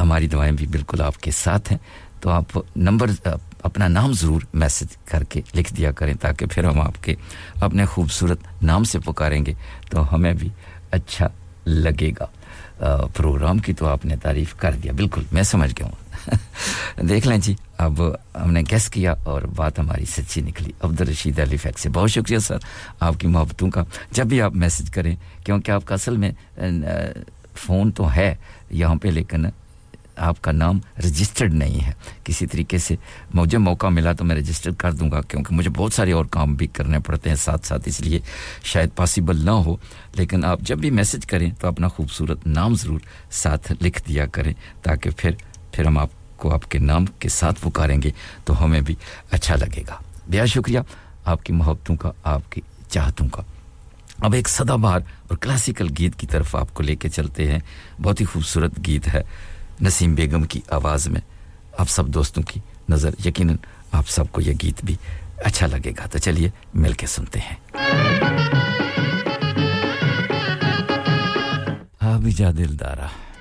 ہماری 0.01 0.29
دوائیں 0.29 0.53
بھی 0.53 0.67
بالکل 0.67 1.01
آپ 1.01 1.19
کے 1.19 1.31
ساتھ 1.31 1.73
ہیں۔ 1.73 1.79
تو 2.21 2.31
آپ 2.31 2.59
نمبر، 2.77 3.29
اپنا 3.63 3.89
نام 3.89 4.13
ضرور 4.13 4.41
میسج 4.55 4.97
کر 5.05 5.25
کے 5.25 5.41
لکھ 5.55 5.75
دیا 5.75 5.93
کریں 5.93 6.15
تاکہ 6.15 6.47
پھر 6.47 6.65
ہم 6.65 6.81
آپ 6.81 7.05
کے 7.05 7.15
اپنے 7.61 7.85
خوبصورت 7.85 8.39
نام 8.63 8.85
سے 8.85 8.99
پکاریں 8.99 9.47
گے۔ 9.47 9.55
تو 9.91 10.15
ہمیں 10.15 10.35
بھی 10.35 10.49
اچھا 10.91 11.29
لگے 11.67 12.11
گا۔ 12.21 12.27
پروگرام 13.17 13.59
کی 13.59 13.73
تو 13.73 13.87
آپ 13.87 14.05
نے 14.05 14.17
تعریف 14.17 14.55
کر 14.55 14.73
دیا۔ 14.73 14.93
بالکل، 14.93 15.23
میں 15.33 15.43
سمجھ 15.43 15.75
گیا 15.79 15.87
ہوں۔ 15.87 16.02
دیکھ 17.09 17.29
لیں 17.29 17.39
جی 17.39 17.55
اب 17.79 18.03
ہم 18.45 18.53
نے 18.53 18.63
گیس 18.71 18.89
کیا 18.89 19.15
اور 19.23 19.43
بات 19.43 19.79
ہماری 19.79 20.05
سچی 20.05 20.41
نکلی۔ 20.41 20.73
عبدالرشید 20.81 21.41
علی 21.41 21.57
فیک 21.57 21.79
سے 21.79 21.89
بہت 21.89 22.11
شکریہ 22.11 22.39
سر 22.39 22.57
آپ 23.01 23.21
کی 23.21 23.27
محبتوں 23.27 23.71
کا۔ 23.71 23.85
جب 24.11 24.27
بھی 24.27 24.41
آپ 24.43 24.53
میسج 24.55 24.91
کریں، 24.91 25.17
کیونکہ 25.45 25.71
آپ 25.71 25.85
کا 25.85 25.95
اصل 25.95 26.17
میں 26.17 26.33
فون 27.55 27.91
تو 27.91 28.15
ہے، 28.17 28.35
یہاں 28.71 28.95
پہ، 28.95 29.09
لیکن 29.09 29.47
آپ 30.17 30.43
کا 30.43 30.53
نام 30.53 30.79
رجسٹرڈ 30.99 31.55
نہیں 31.55 31.87
ہے۔ 31.87 31.93
کسی 32.25 32.47
طریقے 32.47 32.79
سے 32.79 32.97
مجھے 33.35 33.59
موقع 33.59 33.87
ملا 33.87 34.13
تو 34.13 34.25
میں 34.25 34.37
رجسٹر 34.37 34.71
کر 34.71 34.93
دوں 34.93 35.11
گا، 35.11 35.21
کیونکہ 35.21 35.55
مجھے 35.55 35.71
بہت 35.71 35.93
سارے 35.93 36.13
اور 36.13 36.25
کام 36.25 36.55
بھی 36.55 36.67
کرنے 36.67 36.99
پڑتے 36.99 37.29
ہیں 37.29 37.37
ساتھ 37.37 37.67
ساتھ، 37.67 37.89
اس 37.89 38.01
لیے 38.01 38.21
شاید 38.65 38.89
پاسیبل 38.97 39.45
نہ 39.45 39.51
ہو۔ 39.51 39.77
لیکن 40.15 40.45
آپ 40.45 40.61
جب 40.61 40.79
بھی 40.79 40.91
میسج 40.91 41.27
کریں 41.27 41.51
تو 41.61 41.69
اپنا 41.69 41.89
خوبصورت 41.89 42.47
نام 42.47 42.75
ضرور 42.75 43.01
ساتھ 43.31 43.73
لکھ 43.83 44.09
دیا 44.09 44.27
کریں 44.27 44.55
تاکہ 44.83 45.11
پھر 45.17 45.31
پھر 45.73 45.87
ہم 45.87 45.99
آپ 45.99 46.09
کو 46.37 46.55
آپ 46.55 46.71
کے 46.71 46.79
نام 46.79 47.07
کے 47.07 47.29
ساتھ 47.29 47.61
پکاریں 47.61 48.03
گے 48.03 48.11
تو 48.45 48.65
ہمیں 48.65 48.81
بھی 48.81 48.95
اچھا 49.31 49.57
لگے 49.57 49.83
گا۔ 49.89 49.97
بہت 50.27 50.49
شکریہ 50.49 50.81
آپ 51.25 51.45
کی 51.45 51.53
محبتوں 51.53 51.97
کا، 51.97 52.13
آپ 52.23 52.53
کی 52.53 52.61
چاہتوں 52.89 53.29
کا۔ 53.29 53.43
اب 54.19 54.33
ایک 54.33 54.49
سدا 54.49 54.77
بار 54.77 55.01
اور 55.29 55.37
کلاسیکل 55.37 55.87
گیت 55.99 56.17
کی 56.17 56.27
طرف 56.27 56.57
آپ 56.57 56.75
کو 56.75 56.83
لے 56.83 56.97
کے 56.97 57.09
چلتے 57.09 57.53
ہیں۔ 57.53 57.59
بہت 58.03 58.21
ہی 58.21 58.27
خوبصورت 58.27 58.73
گیت 58.87 59.15
ہے 59.15 59.23
نسیم 59.83 60.15
بیگم 60.15 60.43
کی 60.43 60.61
آواز 60.71 61.09
میں۔ 61.09 61.21
آپ 61.79 61.89
سب 61.89 62.07
دوستوں 62.07 62.43
کی 62.43 62.61
نظر، 62.89 63.11
یقیناً 63.25 63.57
آپ 63.93 64.09
سب 64.09 64.25
کو 64.33 64.41
یہ 64.41 64.53
گیت 64.63 64.85
بھی 64.85 64.97
اچھا 65.37 65.67
لگے 65.67 65.91
گا۔ 65.91 66.07
تو 66.07 66.19
چلیے 66.19 66.51
مل 66.75 66.93
کے 66.93 67.07
سنتے 67.07 67.39
ہیں۔ 67.39 67.57
ہاں، 72.03 72.15
آبی 72.15 72.31
جا 72.31 72.51
دلدارہ۔ 72.51 73.32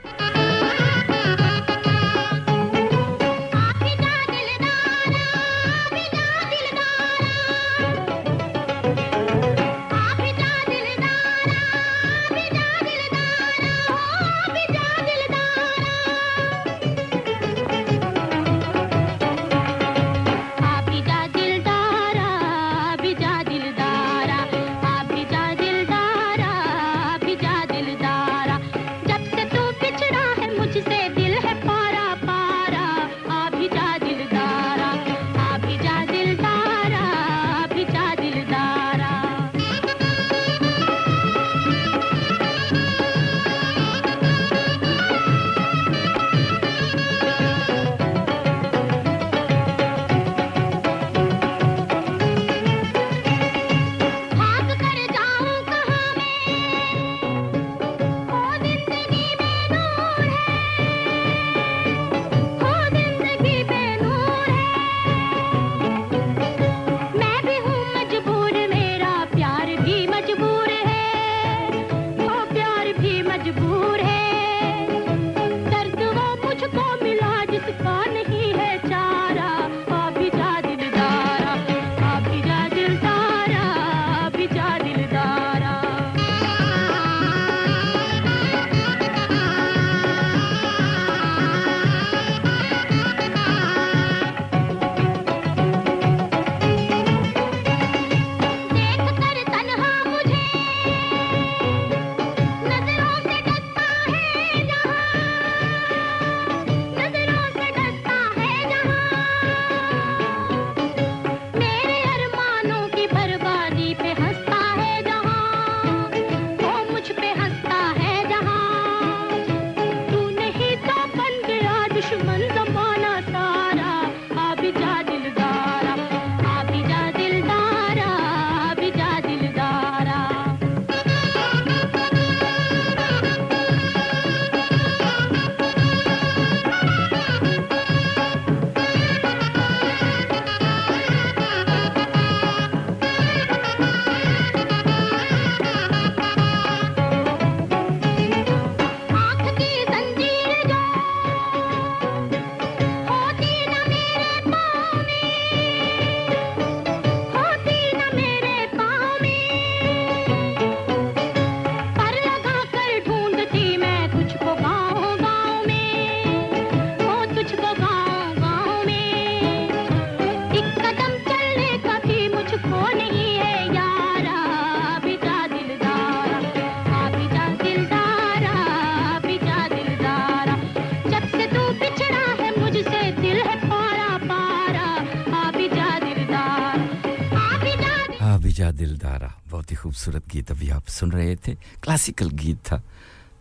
خوبصورت 189.92 190.34
گیت 190.34 190.52
ابھی 190.52 190.72
آپ 190.72 190.84
سن 190.88 191.10
رہے 191.10 191.36
تھے، 191.36 191.56
کلاسیکل 191.82 192.28
گیت 192.44 192.66
تھا 192.66 192.82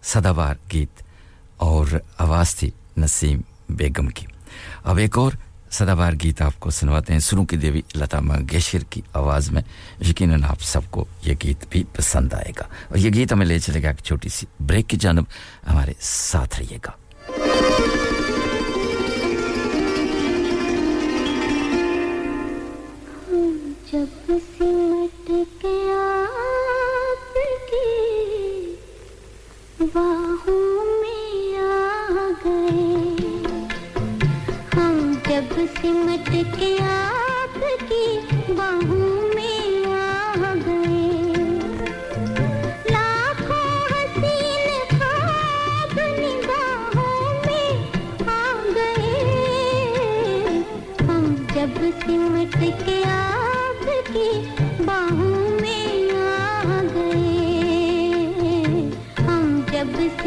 سدا 0.03 0.33
بار 0.33 0.55
گیت 0.73 1.03
اور 1.57 1.87
آواز 2.19 2.55
تھی 2.55 2.71
نسیم 2.97 3.41
بیگم 3.69 4.07
کی۔ 4.07 4.27
اب 4.85 4.97
ایک 4.97 5.19
اور 5.19 5.33
سدا 5.71 5.95
بار 5.95 6.13
گیت 6.23 6.43
آپ 6.43 6.61
کو 6.61 6.71
سنواتے 6.71 7.13
ہیں 7.13 7.21
سرو 7.21 7.45
کی 7.45 7.57
دیوی 7.57 7.83
لتا 7.95 8.21
منگیشکر 8.21 8.79
کی 8.79 9.01
آواز 9.13 9.51
میں۔ 9.51 9.63
یقیناً 10.09 10.45
آپ 10.45 10.61
سب 10.61 10.81
کو 10.91 11.05
یہ 11.23 11.35
گیت 11.43 11.65
بھی 11.71 11.85
پسند 11.93 12.33
آئے 12.33 12.53
گا۔ 12.59 12.65
اور 12.89 12.97
یہ 12.97 13.11
گیت 13.15 13.33
ہمیں 13.33 13.47
لے 13.47 13.59
چلے 13.59 13.83
گا 13.83 13.89
ایک 13.89 14.05
چھوٹی 14.05 14.29
سی 14.29 14.47
بریک 14.61 14.89
کی 14.89 14.97
جانب، 14.97 15.25
ہمارے 15.69 15.93
ساتھ 16.01 16.61
رہیے 16.61 16.79
گا۔ 16.87 16.91
آ 29.81 29.83
گئے۔ 32.45 32.85
ہم 34.77 35.13
جب 35.29 35.61
سمٹ 35.83 36.31
کے 36.59 36.80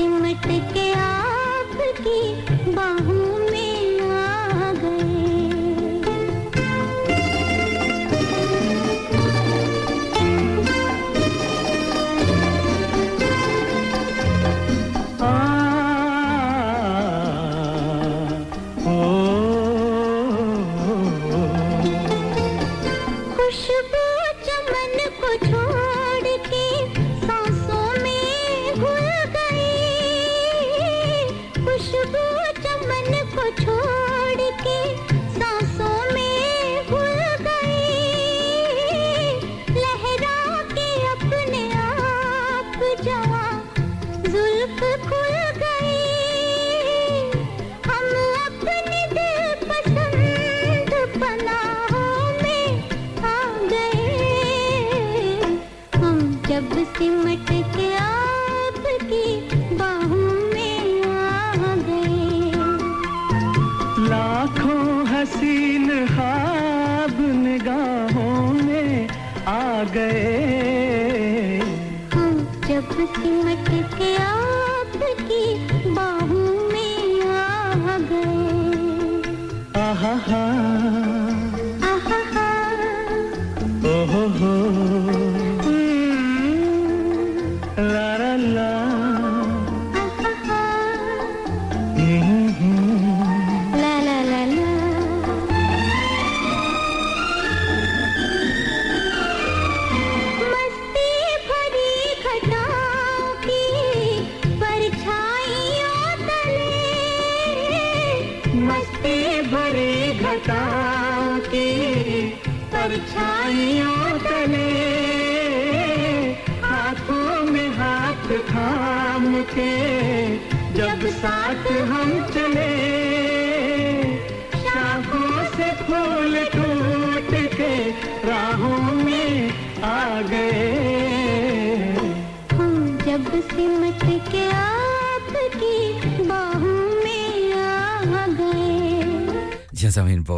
ہمت 0.03 0.47
کے 0.73 0.92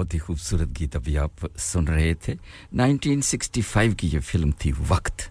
بہت 0.05 0.13
ہی 0.13 0.19
خوبصورت 0.19 0.79
گیت 0.79 0.95
ابھی 0.95 1.17
آپ 1.17 1.45
سن 1.57 1.83
رہے 1.83 2.13
تھے۔ 2.13 2.33
نائنٹین 2.73 3.21
سکسٹی 3.21 3.61
فائیو 3.61 3.91
کی 3.97 4.09
یہ 4.13 4.19
فلم 4.19 4.51
تھی 4.51 4.71
وقت، 4.87 5.21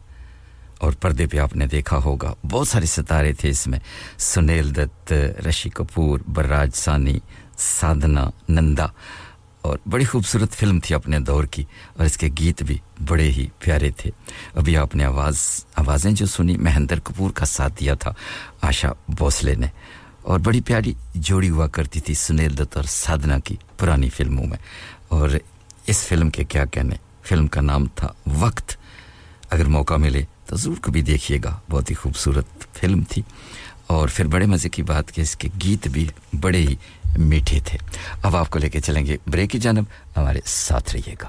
اور 0.79 0.93
پردے 0.93 1.27
پہ 1.27 1.39
آپ 1.39 1.57
نے 1.57 1.67
دیکھا 1.67 1.97
ہوگا۔ 1.97 2.35
بہت 2.51 2.69
سارے 2.69 2.87
ستارے 2.87 3.33
تھے 3.33 3.49
اس 3.49 3.67
میں۔ 3.67 3.79
سنیل 4.19 4.75
دت، 4.75 5.13
رشی 5.49 5.71
کپور، 5.71 6.21
براج 6.27 6.71
سانی 6.75 7.19
سادنا 7.59 8.31
نندا، 8.49 8.87
اور 9.63 9.79
بڑی 9.87 10.05
خوبصورت 10.05 10.53
فلم 10.53 10.81
تھی 10.81 10.95
اپنے 10.95 11.21
دور 11.21 11.45
کی۔ 11.45 11.65
اور 11.97 12.07
اس 12.07 12.17
کے 12.17 12.29
گیت 12.39 12.63
بھی 12.63 12.79
بڑے 13.09 13.31
ہی 13.31 13.47
پیارے 13.59 13.91
تھے۔ 13.91 14.11
ابھی 14.55 14.77
آپ 14.77 14.97
نے 14.97 15.05
آواز، 15.05 15.65
آوازیں 15.75 16.13
جو 16.13 16.27
سنی، 16.27 16.57
مہندر 16.57 17.01
کپور 17.01 17.31
کا 17.31 17.45
ساتھ 17.45 17.73
دیا 17.81 17.95
تھا 17.95 18.13
آشا 18.61 18.93
بھوسلے 19.09 19.55
نے۔ 19.55 19.67
اور 20.25 20.41
بڑی 20.41 20.61
پیاری 20.61 20.93
جوڑی 21.15 21.51
ہوا 21.51 21.67
کرتی 21.67 22.01
تھی 22.01 22.15
سنیل 22.15 22.59
دت 22.59 22.77
اور 22.77 22.85
سادنا 22.85 23.39
کی 23.39 23.57
پرانی 23.79 24.09
فلموں 24.09 24.47
میں۔ 24.47 24.59
اور 25.09 25.29
اس 25.87 26.07
فلم 26.07 26.31
کے 26.31 26.45
کیا 26.45 26.65
کہنے، 26.65 26.97
فلم 27.23 27.47
کا 27.47 27.61
نام 27.61 27.87
تھا 27.95 28.09
وقت۔ 28.27 28.77
اگر 29.51 29.65
موقع 29.65 29.95
ملے 29.95 30.23
تو 30.47 30.57
ضرور 30.57 30.77
کبھی 30.81 31.03
دیکھیے 31.03 31.39
گا۔ 31.45 31.59
بہت 31.71 31.91
ہی 31.91 31.95
خوبصورت 31.95 32.47
فلم 32.75 33.03
تھی۔ 33.09 33.23
اور 33.87 34.09
پھر 34.15 34.27
بڑے 34.27 34.47
مزے 34.47 34.69
کی 34.69 34.83
بات 34.83 35.13
کہ 35.13 35.21
اس 35.21 35.37
کے 35.37 35.49
گیت 35.65 35.89
بھی 35.89 36.09
بڑے 36.41 36.59
ہی 36.59 36.75
میٹھے 37.19 37.61
تھے۔ 37.65 37.79
اب 38.23 38.37
آپ 38.37 38.51
کو 38.51 38.59
لے 38.59 38.71
کے 38.71 38.81
چلیں 38.81 39.07
گے 39.07 39.17
بریک 39.27 39.51
کی 39.51 39.59
جانب۔ 39.59 39.85
ہمارے 40.17 40.41
ساتھ 40.45 40.97
رہیے 40.97 41.15
گا۔ 41.23 41.29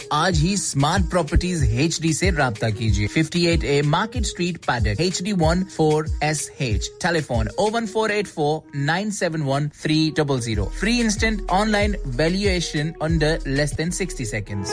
آج 0.09 0.39
ہی 0.43 0.53
اسمارٹ 0.53 1.11
پراپرٹیز 1.11 1.63
ایچ 1.63 2.01
ڈی 2.01 2.13
سے 2.13 2.31
رابطہ 2.31 2.65
کیجیے۔ 2.77 3.07
Fifty 3.07 3.47
eight 3.47 3.63
A 3.63 3.81
market 3.81 4.25
street 4.25 4.65
Paddock 4.65 5.01
H 5.01 5.23
D 5.23 5.31
one 5.39 5.63
four 5.75 6.03
S 6.21 6.49
H 6.57 6.89
telephone 7.01 7.47
O 7.57 7.67
one 7.73 7.87
four 7.87 8.09
eight 8.09 8.27
four 8.27 8.59
nine 8.75 9.11
seven 9.11 9.41
one 9.41 9.69
three 9.81 10.11
double 10.15 10.41
zero 10.41 10.65
free 10.79 11.01
instant 11.01 11.41
online 11.69 11.93
valuation 12.05 12.89
under 13.01 13.37
less 13.45 13.77
than 13.77 13.91
sixty 13.91 14.25
second 14.25 14.65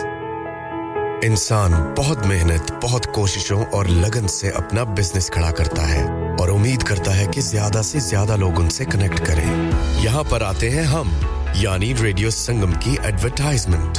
انسان 1.22 1.72
بہت 1.98 2.26
محنت، 2.26 2.72
بہت 2.82 3.06
کوششوں 3.14 3.64
اور 3.64 3.86
لگن 3.86 4.28
سے 4.28 4.48
اپنا 4.48 4.82
business 4.82 5.30
کھڑا 5.30 5.50
کرتا 5.50 5.88
ہے 5.88 6.02
اور 6.38 6.48
امید 6.48 6.82
کرتا 6.82 7.16
ہے 7.16 7.24
کہ 7.34 7.40
زیادہ 7.40 7.80
سے 7.84 7.98
زیادہ 7.98 8.36
لوگ 8.36 8.60
ان 8.60 8.70
سے 8.70 8.84
کنیکٹ 8.84 9.26
کریں۔ 9.26 9.70
یہاں 10.02 10.22
پر 10.28 10.42
آتے 10.42 10.70
ہیں 10.70 10.82
ہم 10.82 11.08
یعنی 11.54 11.94
ریڈیو 12.02 12.30
سنگم 12.30 12.72
کی 12.72 12.96
advertisement 13.02 13.98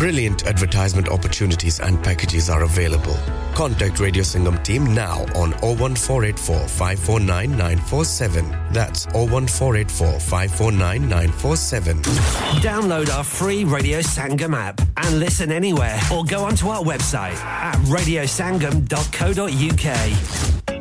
Brilliant 0.00 0.42
advertisement 0.50 1.08
opportunities 1.16 1.76
and 1.88 1.98
packages 2.06 2.46
are 2.54 2.62
available. 2.66 3.18
Contact 3.58 4.00
Radio 4.04 4.24
Singham 4.30 4.56
team 4.68 4.86
now 4.94 5.18
on 5.42 5.52
01484 5.66 6.64
That's 8.78 9.04
01484 9.12 10.18
Download 12.68 13.12
our 13.18 13.24
free 13.24 13.64
Radio 13.64 14.00
Sangam 14.00 14.54
app 14.62 14.80
and 14.96 15.20
listen 15.20 15.52
anywhere 15.52 16.00
or 16.12 16.24
go 16.24 16.42
onto 16.44 16.68
our 16.68 16.82
website 16.82 17.36
at 17.44 17.76
radiosangam.co.uk. 17.98 20.73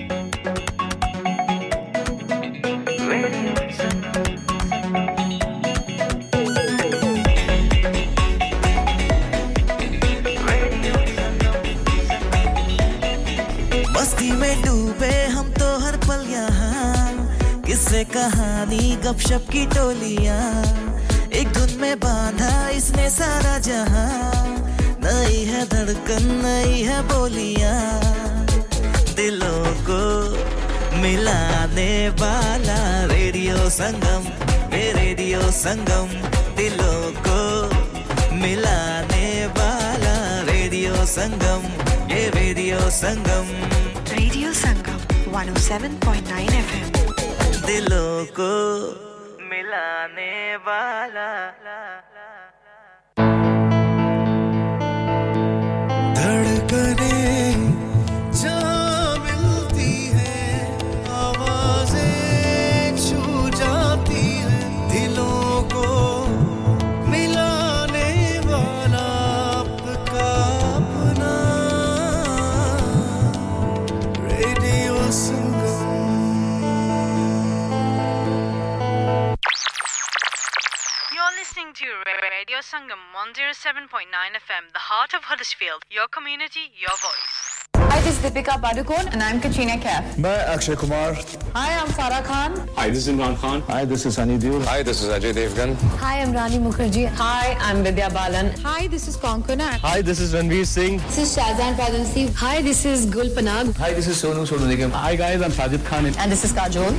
سے 17.93 18.03
کہانی، 18.11 18.95
گپ 19.05 19.21
شپ 19.21 19.51
کی 19.51 19.65
ٹولیاں۔ 19.75 20.63
ایک 21.29 21.55
دھن 21.55 21.79
میں 21.79 21.95
باندھا 21.95 22.67
اس 22.67 22.91
نے 22.95 23.09
سارا 23.09 23.57
جہاں۔ 23.57 24.45
نئی 24.99 25.49
ہے 25.49 25.63
دھڑکن، 25.71 26.41
نئی 26.43 26.87
ہے 26.87 27.01
بولیاں۔ 27.13 28.01
دلوں 29.17 29.85
کو 29.85 30.35
ملانے 30.95 32.09
والا 32.19 33.05
ریڈیو 33.11 33.69
سنگم، 33.71 34.21
اے 34.71 34.93
ریڈیو 34.95 35.41
سنگم۔ 35.53 36.07
دلوں 36.57 37.25
کو 37.25 37.69
ملانے 38.31 39.47
والا 39.57 40.41
ریڈیو 40.51 40.95
سنگم، 41.05 41.67
اے 42.09 42.29
radio 42.35 42.79
Sangam. 42.91 43.63
Radio 44.19 44.53
Sangam, 44.53 45.35
107.9 45.35 46.49
FM 46.49 47.02
دلوں 47.67 48.25
کو 48.35 48.51
ملانے 49.49 50.55
والا 50.65 51.29
Radio 82.53 82.61
Sangam 82.61 82.99
107.9 83.15 84.13
FM, 84.13 84.73
the 84.73 84.85
heart 84.93 85.15
of 85.15 85.23
Huddersfield. 85.23 85.81
Your 85.89 86.07
community, 86.07 86.69
your 86.77 86.95
voice 87.01 87.42
this 88.03 88.17
is 88.17 88.31
Deepika 88.31 88.59
Padukone. 88.61 89.11
And 89.13 89.21
I'm 89.23 89.39
Katrina 89.39 89.73
Kaif. 89.77 90.17
I'm 90.17 90.25
Akshay 90.25 90.75
Kumar. 90.75 91.13
Hi, 91.55 91.77
I'm 91.79 91.87
Farah 91.87 92.23
Khan. 92.23 92.67
Hi, 92.75 92.89
this 92.89 93.07
is 93.07 93.13
Imran 93.13 93.37
Khan. 93.37 93.61
Hi, 93.61 93.85
this 93.85 94.05
is 94.05 94.15
Sunny 94.15 94.37
Deol. 94.37 94.63
Hi, 94.65 94.83
this 94.83 95.01
is 95.03 95.09
Ajay 95.09 95.33
Devgan. 95.33 95.75
Hi, 96.03 96.21
I'm 96.21 96.33
Rani 96.33 96.57
Mukherjee. 96.57 97.07
Hi, 97.07 97.55
I'm 97.59 97.83
Vidya 97.83 98.09
Balan. 98.09 98.51
Hi, 98.63 98.87
this 98.87 99.07
is 99.07 99.15
Konkona. 99.17 99.69
Hi, 99.87 100.01
this 100.01 100.19
is 100.19 100.33
Ranveer 100.33 100.65
Singh. 100.65 100.97
This 100.97 101.17
is 101.19 101.37
Shahzan 101.37 101.75
Fadansi. 101.75 102.33
Hi, 102.33 102.61
this 102.61 102.85
is 102.85 103.05
Gul 103.05 103.27
Panag. 103.37 103.75
Hi, 103.77 103.93
this 103.93 104.07
is 104.07 104.21
Sonu 104.21 104.45
Sonu 104.47 104.67
Nigam. 104.73 104.91
Hi 104.91 105.15
guys, 105.15 105.41
I'm 105.41 105.51
Sajid 105.51 105.85
Khan. 105.85 106.05
And 106.17 106.31
this 106.31 106.43
is 106.43 106.51
Kajol. 106.53 106.91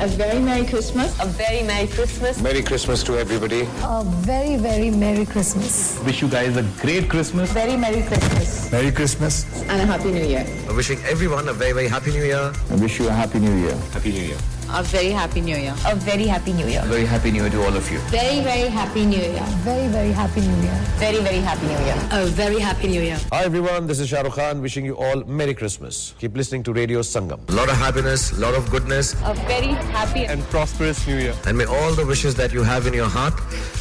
A 0.00 0.06
very 0.06 0.38
Merry 0.38 0.64
Christmas. 0.66 1.18
A 1.20 1.26
very 1.26 1.62
Merry 1.62 1.86
Christmas. 1.96 2.40
Merry 2.42 2.62
Christmas 2.62 3.02
to 3.04 3.18
everybody. 3.18 3.62
A 3.82 4.04
very, 4.30 4.56
very 4.56 4.90
Merry 4.90 5.26
Christmas. 5.26 5.98
wish 6.04 6.22
you 6.22 6.28
guys 6.28 6.56
a 6.56 6.62
great 6.84 7.08
Christmas. 7.08 7.50
Very 7.52 7.76
Merry 7.76 8.02
Christmas. 8.02 8.35
Merry 8.70 8.90
Christmas. 8.92 9.44
And 9.68 9.80
a 9.80 9.86
Happy 9.86 10.10
New 10.12 10.24
Year. 10.24 10.44
Wishing 10.74 10.98
everyone 11.04 11.48
a 11.48 11.52
very, 11.52 11.72
very 11.72 11.88
happy 11.88 12.10
new 12.10 12.24
year. 12.24 12.52
I 12.70 12.74
wish 12.76 12.98
you 12.98 13.08
a 13.08 13.12
happy 13.12 13.38
new 13.38 13.54
year. 13.54 13.76
Happy 13.92 14.12
new 14.12 14.22
year. 14.22 14.55
A 14.68 14.82
very 14.82 15.10
happy 15.10 15.40
new 15.40 15.56
year. 15.56 15.74
A 15.86 15.94
very 15.94 16.26
happy 16.26 16.52
new 16.52 16.66
year. 16.66 16.82
Very 16.86 17.04
happy 17.06 17.30
new 17.30 17.42
year 17.42 17.50
to 17.50 17.62
all 17.64 17.76
of 17.76 17.90
you. 17.90 17.98
Very, 18.10 18.40
very 18.40 18.68
happy 18.68 19.06
new 19.06 19.18
year. 19.18 19.42
Very, 19.64 19.88
very 19.88 20.10
happy 20.12 20.40
new 20.40 20.62
year. 20.62 20.74
Very, 20.98 21.20
very 21.20 21.38
happy 21.38 21.66
new 21.66 21.78
year. 21.84 21.96
A 22.10 22.26
very 22.26 22.58
happy 22.58 22.88
new 22.88 23.00
year. 23.00 23.18
Hi 23.32 23.44
everyone, 23.44 23.86
this 23.86 24.00
is 24.00 24.08
Shah 24.08 24.22
Rukh 24.22 24.34
Khan 24.34 24.60
wishing 24.60 24.84
you 24.84 24.96
all 24.96 25.22
Merry 25.24 25.54
Christmas. 25.54 26.14
Keep 26.18 26.36
listening 26.36 26.62
to 26.64 26.72
Radio 26.72 27.00
Sangam. 27.00 27.48
A 27.48 27.52
lot 27.52 27.68
of 27.68 27.76
happiness, 27.76 28.32
a 28.32 28.40
lot 28.40 28.54
of 28.54 28.68
goodness. 28.70 29.14
A 29.24 29.34
very 29.46 29.72
happy 29.96 30.24
and 30.26 30.42
prosperous 30.50 31.06
new 31.06 31.16
year. 31.16 31.34
And 31.46 31.56
may 31.56 31.64
all 31.64 31.92
the 31.92 32.04
wishes 32.04 32.34
that 32.34 32.52
you 32.52 32.62
have 32.62 32.86
in 32.86 32.94
your 32.94 33.08
heart 33.08 33.34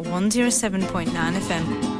107.9 0.00 1.40
FM. 1.40 1.99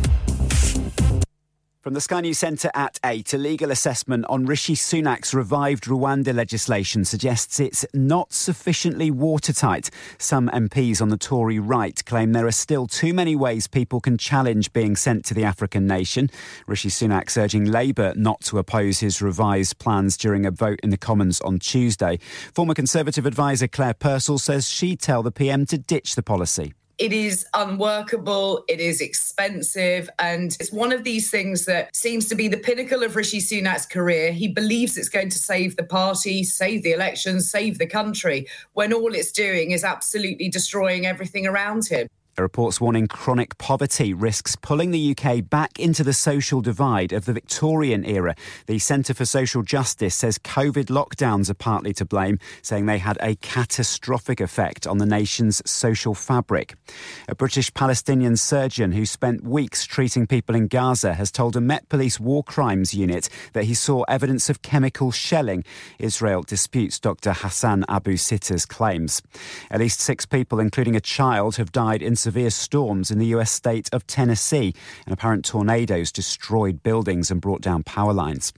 From 1.81 1.95
the 1.95 2.01
Sky 2.01 2.21
News 2.21 2.37
Centre 2.37 2.69
at 2.75 2.99
8, 3.03 3.33
a 3.33 3.39
legal 3.39 3.71
assessment 3.71 4.27
on 4.29 4.45
Rishi 4.45 4.75
Sunak's 4.75 5.33
revived 5.33 5.85
Rwanda 5.85 6.31
legislation 6.31 7.03
suggests 7.03 7.59
it's 7.59 7.87
not 7.91 8.31
sufficiently 8.31 9.09
watertight. 9.09 9.89
Some 10.19 10.47
MPs 10.49 11.01
on 11.01 11.09
the 11.09 11.17
Tory 11.17 11.57
right 11.57 12.05
claim 12.05 12.33
there 12.33 12.45
are 12.45 12.51
still 12.51 12.85
too 12.85 13.15
many 13.15 13.35
ways 13.35 13.65
people 13.65 13.99
can 13.99 14.19
challenge 14.19 14.71
being 14.73 14.95
sent 14.95 15.25
to 15.25 15.33
the 15.33 15.43
African 15.43 15.87
nation. 15.87 16.29
Rishi 16.67 16.89
Sunak's 16.89 17.35
urging 17.35 17.65
Labour 17.65 18.13
not 18.15 18.41
to 18.41 18.59
oppose 18.59 18.99
his 18.99 19.19
revised 19.19 19.79
plans 19.79 20.17
during 20.17 20.45
a 20.45 20.51
vote 20.51 20.79
in 20.83 20.91
the 20.91 20.97
Commons 20.97 21.41
on 21.41 21.57
Tuesday. 21.57 22.19
Former 22.53 22.75
Conservative 22.75 23.25
advisor 23.25 23.67
Claire 23.67 23.95
Purcell 23.95 24.37
says 24.37 24.69
she'd 24.69 24.99
tell 24.99 25.23
the 25.23 25.31
PM 25.31 25.65
to 25.65 25.79
ditch 25.79 26.13
the 26.13 26.21
policy 26.21 26.75
it 27.01 27.11
is 27.11 27.47
unworkable, 27.55 28.63
it 28.67 28.79
is 28.79 29.01
expensive, 29.01 30.07
and 30.19 30.55
it's 30.59 30.71
one 30.71 30.91
of 30.91 31.03
these 31.03 31.31
things 31.31 31.65
that 31.65 31.95
seems 31.95 32.27
to 32.27 32.35
be 32.35 32.47
the 32.47 32.57
pinnacle 32.57 33.01
of 33.01 33.15
Rishi 33.15 33.39
Sunak's 33.39 33.87
career. 33.87 34.31
He 34.31 34.47
believes 34.47 34.95
it's 34.97 35.09
going 35.09 35.29
to 35.29 35.39
save 35.39 35.77
the 35.77 35.83
party, 35.83 36.43
save 36.43 36.83
the 36.83 36.91
elections, 36.91 37.49
save 37.49 37.79
the 37.79 37.87
country, 37.87 38.45
when 38.73 38.93
all 38.93 39.15
it's 39.15 39.31
doing 39.31 39.71
is 39.71 39.83
absolutely 39.83 40.47
destroying 40.47 41.07
everything 41.07 41.47
around 41.47 41.87
him. 41.87 42.07
Reports 42.37 42.79
warning 42.79 43.07
chronic 43.07 43.57
poverty 43.57 44.13
risks 44.13 44.55
pulling 44.55 44.91
the 44.91 45.15
UK 45.15 45.47
back 45.47 45.77
into 45.77 46.03
the 46.03 46.13
social 46.13 46.61
divide 46.61 47.11
of 47.11 47.25
the 47.25 47.33
Victorian 47.33 48.05
era. 48.05 48.35
The 48.67 48.79
Centre 48.79 49.13
for 49.13 49.25
Social 49.25 49.61
Justice 49.63 50.15
says 50.15 50.39
COVID 50.39 50.85
lockdowns 50.85 51.49
are 51.49 51.55
partly 51.55 51.93
to 51.93 52.05
blame, 52.05 52.39
saying 52.61 52.85
they 52.85 52.99
had 52.99 53.17
a 53.21 53.35
catastrophic 53.35 54.39
effect 54.39 54.87
on 54.87 54.97
the 54.97 55.05
nation's 55.05 55.61
social 55.69 56.15
fabric. 56.15 56.75
A 57.27 57.35
British 57.35 57.73
Palestinian 57.73 58.37
surgeon 58.37 58.93
who 58.93 59.05
spent 59.05 59.43
weeks 59.43 59.85
treating 59.85 60.25
people 60.25 60.55
in 60.55 60.67
Gaza 60.67 61.15
has 61.15 61.31
told 61.31 61.57
a 61.57 61.61
Met 61.61 61.89
Police 61.89 62.19
War 62.19 62.43
Crimes 62.43 62.93
unit 62.93 63.27
that 63.53 63.65
he 63.65 63.73
saw 63.73 64.03
evidence 64.03 64.49
of 64.49 64.61
chemical 64.61 65.11
shelling. 65.11 65.65
Israel 65.99 66.43
disputes 66.43 66.97
Dr. 66.97 67.33
Hassan 67.33 67.83
Abu 67.89 68.15
Sitta's 68.15 68.65
claims. 68.65 69.21
At 69.69 69.81
least 69.81 69.99
six 69.99 70.25
people, 70.25 70.59
including 70.59 70.95
a 70.95 71.01
child, 71.01 71.57
have 71.57 71.71
died 71.71 72.01
in 72.01 72.15
severe 72.21 72.49
storms 72.49 73.11
in 73.11 73.19
the 73.19 73.25
US 73.37 73.51
state 73.51 73.89
of 73.91 74.07
Tennessee, 74.07 74.73
and 75.05 75.13
apparent 75.13 75.43
tornadoes 75.43 76.11
destroyed 76.11 76.83
buildings 76.83 77.31
and 77.31 77.41
brought 77.41 77.61
down 77.61 77.83
power 77.83 78.13
lines. 78.13 78.53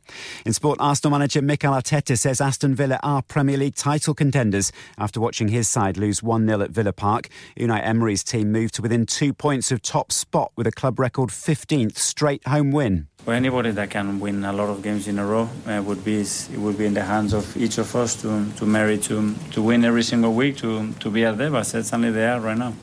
In 0.45 0.53
sport, 0.53 0.77
Arsenal 0.79 1.17
manager 1.17 1.41
Mikel 1.41 1.73
Arteta 1.73 2.17
says 2.17 2.41
Aston 2.41 2.75
Villa 2.75 2.99
are 3.01 3.21
Premier 3.21 3.57
League 3.57 3.75
title 3.75 4.13
contenders 4.13 4.71
after 4.97 5.19
watching 5.19 5.47
his 5.47 5.67
side 5.67 5.97
lose 5.97 6.21
1 6.21 6.45
0 6.45 6.61
at 6.61 6.71
Villa 6.71 6.93
Park. 6.93 7.29
Unai 7.57 7.81
Emery's 7.83 8.23
team 8.23 8.51
moved 8.51 8.75
to 8.75 8.81
within 8.81 9.05
two 9.05 9.33
points 9.33 9.71
of 9.71 9.81
top 9.81 10.11
spot 10.11 10.51
with 10.55 10.67
a 10.67 10.71
club 10.71 10.99
record 10.99 11.29
15th 11.29 11.97
straight 11.97 12.45
home 12.47 12.71
win. 12.71 13.07
Well, 13.25 13.37
anybody 13.37 13.71
that 13.71 13.89
can 13.89 14.19
win 14.19 14.43
a 14.43 14.51
lot 14.51 14.69
of 14.69 14.81
games 14.83 15.07
in 15.07 15.17
a 15.17 15.25
row 15.25 15.49
uh, 15.65 15.81
would 15.81 16.03
be 16.03 16.19
it 16.19 16.57
would 16.57 16.77
be 16.77 16.85
in 16.85 16.93
the 16.93 17.03
hands 17.03 17.33
of 17.33 17.55
each 17.55 17.77
of 17.77 17.95
us 17.95 18.21
to 18.21 18.51
to 18.57 18.65
merit 18.65 19.03
to 19.03 19.33
to 19.51 19.61
win 19.61 19.85
every 19.85 20.03
single 20.03 20.33
week 20.33 20.57
to 20.57 20.91
to 20.99 21.09
be 21.09 21.23
at 21.23 21.37
there. 21.37 21.49
But 21.49 21.63
certainly 21.63 22.11
they 22.11 22.27
are 22.27 22.41
right 22.41 22.57
now. 22.57 22.73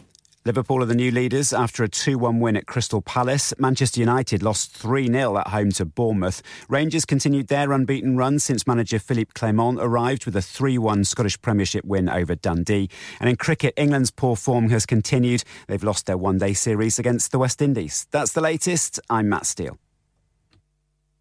Liverpool 0.47 0.82
are 0.82 0.86
the 0.86 0.95
new 0.95 1.11
leaders 1.11 1.53
after 1.53 1.84
a 1.84 1.88
2 1.88 2.16
1 2.16 2.41
win 2.41 2.57
at 2.57 2.64
Crystal 2.64 3.03
Palace. 3.03 3.53
Manchester 3.59 4.01
United 4.01 4.43
lost 4.43 4.72
3 4.72 5.07
0 5.09 5.36
at 5.36 5.49
home 5.49 5.70
to 5.72 5.84
Bournemouth. 5.84 6.43
Rangers 6.66 7.05
continued 7.05 7.49
their 7.49 7.72
unbeaten 7.72 8.16
run 8.16 8.38
since 8.38 8.66
manager 8.66 8.99
Philippe 8.99 9.32
Clement 9.34 9.78
arrived 9.78 10.24
with 10.24 10.34
a 10.34 10.41
3 10.41 10.78
1 10.78 11.05
Scottish 11.05 11.38
Premiership 11.43 11.84
win 11.84 12.09
over 12.09 12.34
Dundee. 12.34 12.88
And 13.20 13.28
in 13.28 13.36
cricket, 13.36 13.74
England's 13.76 14.11
poor 14.11 14.34
form 14.34 14.70
has 14.70 14.86
continued. 14.86 15.45
They've 15.66 15.84
lost 15.84 16.07
their 16.07 16.16
one 16.16 16.38
day 16.38 16.55
series 16.55 16.99
against 16.99 17.32
the 17.32 17.38
West 17.38 17.61
Indies. 17.61 18.07
That's 18.11 18.32
the 18.32 18.41
latest. 18.41 18.99
I'm 19.11 19.28
Matt 19.28 19.45
Steele. 19.45 19.78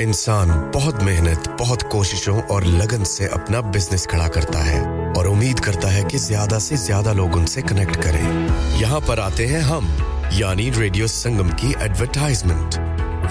انسان 0.00 0.48
بہت 0.74 1.02
محنت 1.02 1.48
بہت 1.60 1.82
کوششوں 1.90 2.40
اور 2.48 2.62
لگن 2.62 3.04
سے 3.04 3.26
اپنا 3.28 3.60
business 3.70 4.06
کھڑا 4.06 4.28
کرتا 4.28 4.66
ہے 4.66 4.80
اور 5.16 5.26
امید 5.26 5.60
کرتا 5.60 5.94
ہے 5.94 6.02
کہ 6.10 6.18
زیادہ 6.18 6.58
سے 6.60 6.76
زیادہ 6.84 7.12
لوگ 7.12 7.38
ان 7.38 7.46
سے 7.46 7.62
کنیکٹ 7.68 8.02
کریں 8.02 8.24
یہاں 8.80 9.00
پر 9.06 9.18
آتے 9.18 9.46
ہیں 9.46 9.60
ہم 9.70 9.86
یعنی 10.32 10.70
ریڈیو 10.78 11.06
سنگم 11.14 11.48
کی 11.56 11.72
ایڈورٹائزمنٹ 11.80 12.78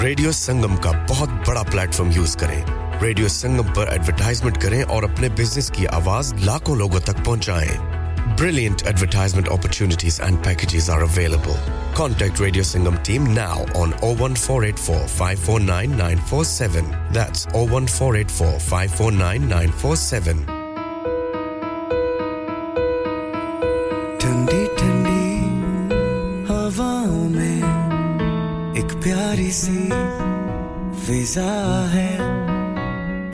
ریڈیو 0.01 0.31
سنگم 0.41 0.75
کا 0.77 0.91
بہت 1.09 1.29
بڑا 1.47 1.63
پلیٹ 1.71 1.93
فارم 1.93 2.11
یوز 2.11 2.35
کریں 2.35 2.61
ریڈیو 3.01 3.27
سنگم 3.27 3.73
پر 3.73 3.87
ایڈورٹائزمنٹ 3.87 4.61
کریں 4.61 4.83
اور 4.83 5.03
اپنے 5.03 5.29
بزنس 5.29 5.69
کی 5.69 5.87
آواز 5.87 6.33
لاکھوں 6.33 6.75
لوگوں 6.75 6.99
تک 6.99 7.25
پہنچائیں۔ 7.25 7.97
Brilliant 8.39 8.83
advertisement 8.85 9.49
opportunities 9.49 10.21
and 10.21 10.43
packages 10.43 10.89
are 10.89 11.01
available 11.01 11.51
contact 11.93 12.41
radio 12.41 12.63
Sangam 12.63 12.95
team 13.03 13.31
now 13.33 13.63
on 13.75 13.91
O 14.01 14.13
one 14.19 14.35
four 14.35 14.63
eight 14.63 14.79
four 14.79 15.07
five 15.07 15.39
four 15.45 15.59
nine 15.59 15.97
nine 15.97 16.17
four 16.29 16.43
seven 16.43 16.91
that's 17.15 17.47
O 17.53 17.65
one 17.71 17.85
four 17.85 18.15
eight 18.15 18.31
four 18.31 18.59
five 18.59 18.89
four 18.97 19.11
nine 19.11 19.49
nine 19.49 19.71
four 19.81 19.95
seven 19.95 20.43
ٹھنڈی 24.19 24.65
ٹھنڈی 24.77 25.39
ہواؤں 26.49 27.29
میں 27.29 27.61
ایک 28.75 29.03
پیاری 29.03 29.51
سی 29.51 29.89
فضا 31.05 31.85
ہے 31.93 32.46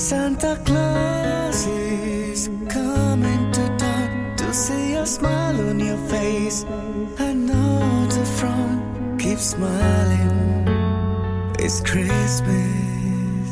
Santa 0.00 0.52
Claus 0.66 1.64
is 1.66 2.44
coming 2.74 3.42
to 3.56 3.64
town 3.82 4.12
to 4.42 4.52
see 4.60 4.94
a 4.94 5.04
smile 5.04 5.58
on 5.70 5.80
your 5.80 5.98
face. 6.12 6.64
I 7.18 7.32
know 7.32 8.06
the 8.16 8.24
front 8.38 9.20
keeps 9.20 9.46
smiling. 9.56 10.36
It's 11.58 11.80
Christmas. 11.80 13.50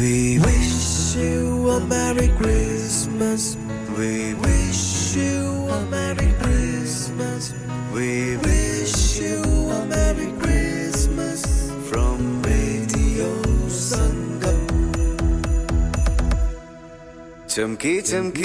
We 0.00 0.38
wish 0.48 1.16
you 1.16 1.70
a 1.76 1.80
Merry 1.94 2.28
Christmas. 2.42 3.56
We 3.96 4.34
wish 4.34 5.16
you 5.16 5.68
a 5.70 5.80
Merry 5.86 6.30
Christmas. 6.42 7.54
We 7.94 8.36
wish 8.36 9.18
you 9.18 9.40
a 9.72 9.86
Merry 9.86 10.32
Christmas 10.38 11.72
from 11.88 12.42
Radio 12.42 13.30
Sangam. 13.72 14.66
Chamki 17.48 18.02
chamki, 18.02 18.44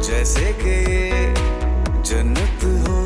jaise 0.00 0.48
ke 0.62 0.78
jannat 2.06 2.62
ho. 2.62 2.97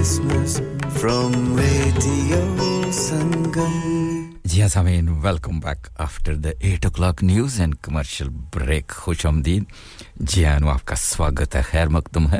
Christmas 0.00 0.52
from 0.98 1.32
Radio 1.54 2.38
Sangam. 2.90 4.28
جی 4.44 4.60
ہاں 4.60 4.68
سامعین 4.68 5.08
welcome 5.22 5.58
back 5.60 5.88
after 6.00 6.34
the 6.34 6.50
eight 6.58 6.86
o'clock 6.90 7.22
news 7.24 7.58
and 7.60 7.74
commercial 7.82 8.28
break 8.54 8.90
خوش 8.90 9.24
آمدید 9.26 9.64
جی 10.20 10.44
ہاں 10.44 10.58
آپ 10.70 10.84
کا 10.84 10.94
سواگت 10.96 11.56
ہے 11.56 11.62
خیر 11.62 11.88
مقدم 11.96 12.28
ہے 12.32 12.38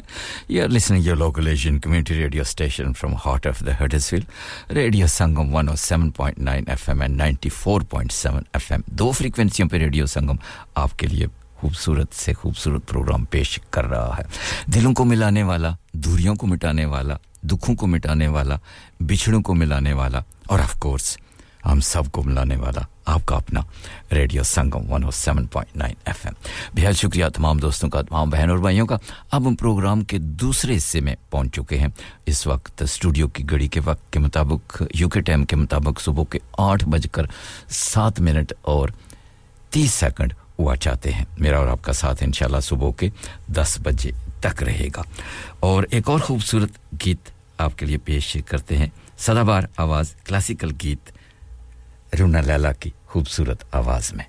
you 0.49 0.63
are 0.63 0.69
listening 0.69 1.07
your 1.07 1.17
local 1.17 1.47
Asian 1.47 1.79
community 1.79 2.15
radio 2.15 2.43
station 2.43 2.93
from 2.93 3.15
heart 3.27 3.47
of 3.47 3.61
the 3.67 3.73
Huddersfield 4.11 4.73
radio 4.75 5.07
Sangam 5.07 5.55
one 5.55 5.69
O 5.69 5.77
seven 5.79 6.11
point 6.11 6.39
nine 6.39 6.65
F 6.67 6.89
M 6.89 7.01
and 7.01 7.17
ninety 7.17 7.49
four 7.55 7.81
point 7.91 8.13
seven 8.13 8.43
F 8.53 8.71
M 8.73 8.81
دو 8.87 9.11
فریکوینسیوں 9.13 9.69
پہ 9.69 9.77
ریڈیو 9.77 10.07
سنگم 10.07 10.37
آپ 10.75 10.99
کے 10.99 11.07
لیے 11.07 11.27
خوبصورت 11.61 12.15
سے 12.15 12.33
خوبصورت 12.33 12.89
programme 12.89 13.25
پیش 13.25 13.61
کر 13.71 13.85
رہا 13.85 14.19
ہے۔ 14.19 14.23
دلوں 14.67 14.95
کو 14.95 15.05
ملانے 15.05 15.43
والا، 15.43 15.71
دوریوں 15.93 16.35
کو 16.35 16.47
مٹانے 16.47 16.85
والا، 16.85 17.15
دکھوں 17.43 17.75
کو 17.77 17.87
مٹانے 17.87 18.29
والا، 18.29 18.57
بچھڑوں 19.01 19.43
کو 19.43 19.55
ملانے 19.55 19.93
والا 19.93 20.21
اور 20.47 20.59
آف 20.59 20.75
کورس 20.79 21.19
ہم 21.65 21.81
سب 21.81 22.03
کو 22.13 22.23
ملانے 22.23 22.57
والا 22.57 22.81
آپ 23.05 23.21
کا 23.27 23.37
اپنا 23.37 23.61
radio 24.13 24.43
Sangam 24.43 24.93
one 24.93 25.05
O 25.05 25.11
seven 25.11 25.47
point 25.47 25.77
nine 25.77 25.95
F 26.05 26.27
M 26.27 26.35
بہت 26.77 26.97
شکریہ 26.97 27.25
تمام 27.35 27.59
دوستوں 27.59 27.89
کا، 27.89 28.03
تمام 28.03 28.31
بہن 28.31 28.51
اور 28.51 28.59
بھائیوں 28.59 28.87
کا۔ 28.87 28.97
اب 29.31 29.49
ہم 29.49 29.57
پروگرام 29.57 30.01
کے 30.01 30.19
دوسرے 30.19 30.77
حصے 30.77 31.01
میں 31.01 31.17
پہنچ 31.31 31.55
چکے 31.55 31.79
ہیں۔ 31.79 31.89
اس 32.27 32.47
وقت 32.47 32.83
اسٹوڈیو 32.83 33.29
کی 33.29 33.51
گھڑی 33.51 33.69
کے 33.69 33.81
وقت 33.85 34.13
کے 34.13 34.19
مطابق 34.19 34.83
یو 34.95 35.09
کے 35.09 35.21
ٹائم 35.21 35.45
کے 35.45 35.57
مطابق 35.57 36.01
صبح 36.01 36.25
کے 36.31 36.39
آٹھ 36.59 36.85
بج 36.85 37.07
کر 37.13 37.23
سات 37.69 38.21
منٹ 38.21 38.53
اور 38.63 38.89
تیس 39.71 39.95
سیکنڈ 39.95 40.33
ہوا 40.61 40.77
چاہتے 40.77 41.13
ہیں۔ 41.13 41.25
میرا 41.39 41.59
اور 41.59 41.67
آپ 41.67 41.83
کا 41.83 41.93
ساتھ 41.93 42.23
انشاءاللہ 42.23 42.61
صبح 42.61 42.91
کے 42.93 43.09
دس 43.47 43.79
بجے 43.83 44.11
تک 44.41 44.63
رہے 44.63 44.89
گا۔ 44.97 45.03
اور 45.61 45.85
ایک 45.91 46.09
اور 46.09 46.21
خوبصورت 46.21 46.71
گیت 47.05 47.31
آپ 47.59 47.79
کے 47.79 47.87
لیے 47.87 47.99
پیش 47.99 48.37
کرتے 48.47 48.77
ہیں۔ 48.77 48.87
سدا 49.19 49.43
بار 49.43 49.63
آواز 49.77 50.15
کلاسیکل 50.15 50.71
گیت 50.83 51.11
رونا 52.21 52.41
لیلا 52.41 52.73
کی 52.73 52.91
خوبصورت 53.07 53.65
آواز 53.73 54.13
میں۔ 54.13 54.25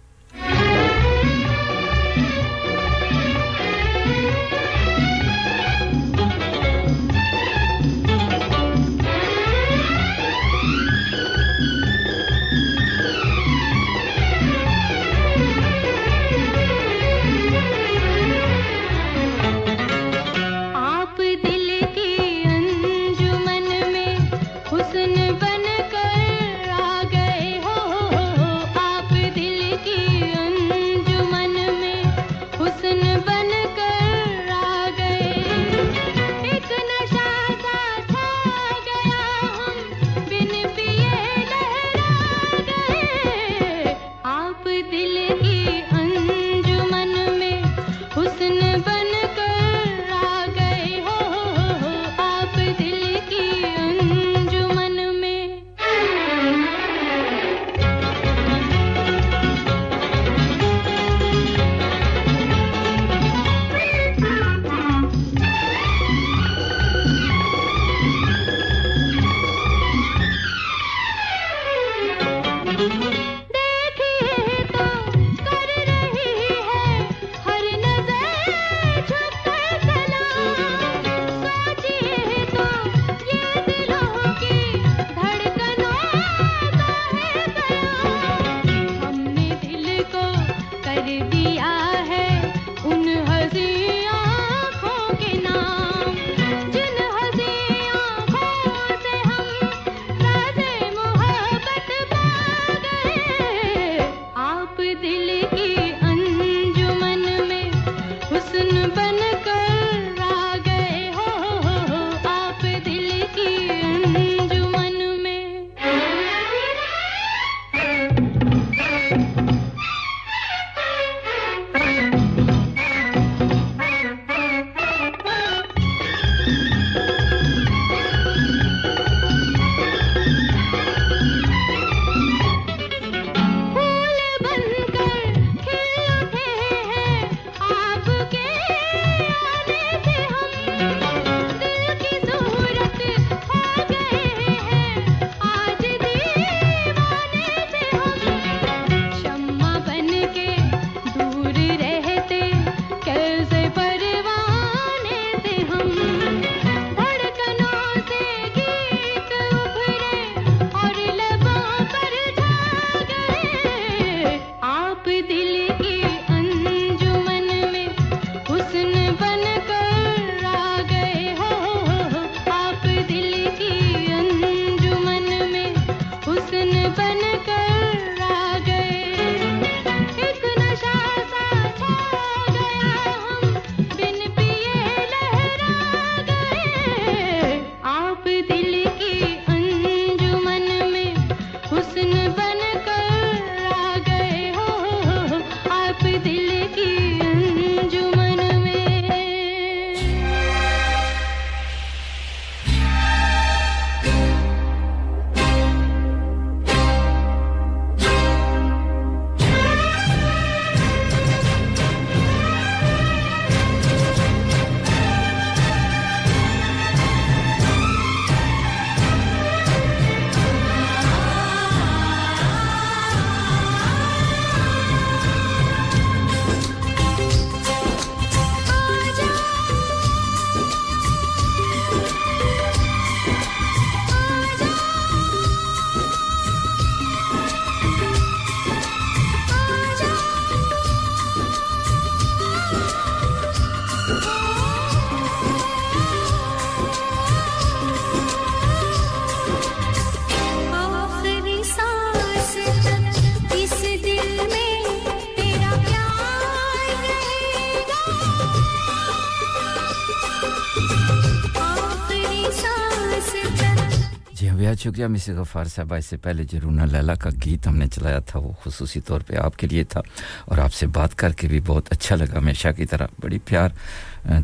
شکریہ 264.92 265.08
مسز 265.08 265.30
غفار 265.30 265.66
صاحبہ 265.66 265.96
اس 265.96 266.06
سے 266.06 266.18
پہلے 266.18 266.44
جو 266.44 266.60
رونا 266.64 266.86
لیلا 266.86 267.16
کا 267.16 267.30
گیت 267.46 267.68
ہم 267.68 267.78
نے 267.78 267.88
چلایا 267.88 268.20
تھا، 268.20 268.40
وہ 268.40 268.52
خصوصی 268.64 269.02
طور 269.02 269.22
پہ 269.22 269.36
آپ 269.36 269.58
کے 269.58 269.68
لیے 269.68 269.84
تھا 269.84 270.02
اور 270.46 270.58
آپ 270.58 270.74
سے 270.74 270.88
بات 270.88 271.16
کر 271.16 271.32
کے 271.32 271.48
بھی 271.48 271.60
بہت 271.66 271.88
اچھا 271.92 272.16
لگا۔ 272.16 272.38
ہمیشہ 272.38 272.68
کی 272.78 272.86
طرح 272.86 273.08
بڑی 273.20 273.40
پیار 273.40 273.70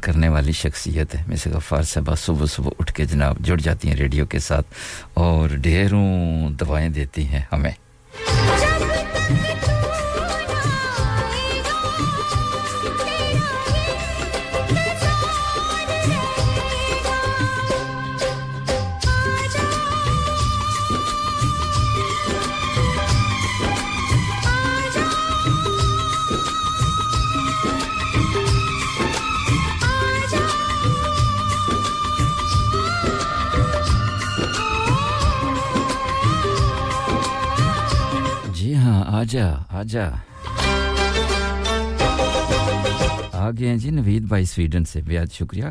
کرنے 0.01 0.29
والی 0.29 0.51
شخصیت 0.51 1.15
ہے۔ 1.15 1.23
مسز 1.27 1.47
غفار 1.47 1.83
صاحبہ 1.83 2.15
صبح 2.15 2.45
صبح 2.45 2.69
اٹھ 2.79 2.93
کے 2.93 3.05
جناب 3.05 3.39
جڑ 3.39 3.57
جاتی 3.57 3.87
ہیں 3.87 3.95
ریڈیو 3.95 4.25
کے 4.25 4.39
ساتھ 4.39 4.67
اور 5.13 5.49
ڈھیروں 5.49 6.49
دوائیں 6.49 6.89
دیتی 6.89 7.27
ہیں 7.27 7.41
ہمیں۔ 7.51 7.71
خواجہ 39.87 40.09
آگے 43.37 43.67
ہیں 43.67 43.77
جی 43.77 43.89
نوید 43.89 44.23
بھائی 44.27 44.45
سویڈن 44.45 44.85
سے 44.85 45.01
بہت 45.07 45.33
شکریہ 45.33 45.65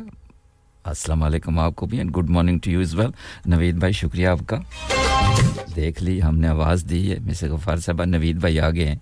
السلام 0.84 1.22
علیکم 1.22 1.58
آپ 1.58 1.74
کو 1.76 1.86
بھی 1.86 1.98
and 1.98 2.16
good 2.16 2.30
morning 2.30 2.58
to 2.58 2.70
you 2.70 2.80
as 2.80 2.94
well 2.94 3.10
Naveed 3.46 3.76
بھائی 3.76 3.92
شکریہ 3.92 4.28
آپ 4.28 4.46
کا 4.46 4.58
دیکھ 5.76 6.02
لی 6.02 6.22
ہم 6.22 6.38
نے 6.38 6.48
آواز 6.48 6.84
دی 6.90 7.10
ہے 7.10 7.18
مسز 7.20 7.50
غفار 7.50 7.76
صاحبہ 7.76 8.04
نوید 8.04 8.36
بھائی 8.36 8.60
آگے 8.60 8.84
ہیں 8.84 8.96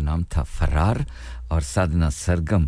کا 0.00 0.04
نام 0.04 0.22
تھا 0.30 0.42
فرار 0.58 0.96
اور 1.48 1.60
سادنا 1.60 2.10
سرگم 2.10 2.66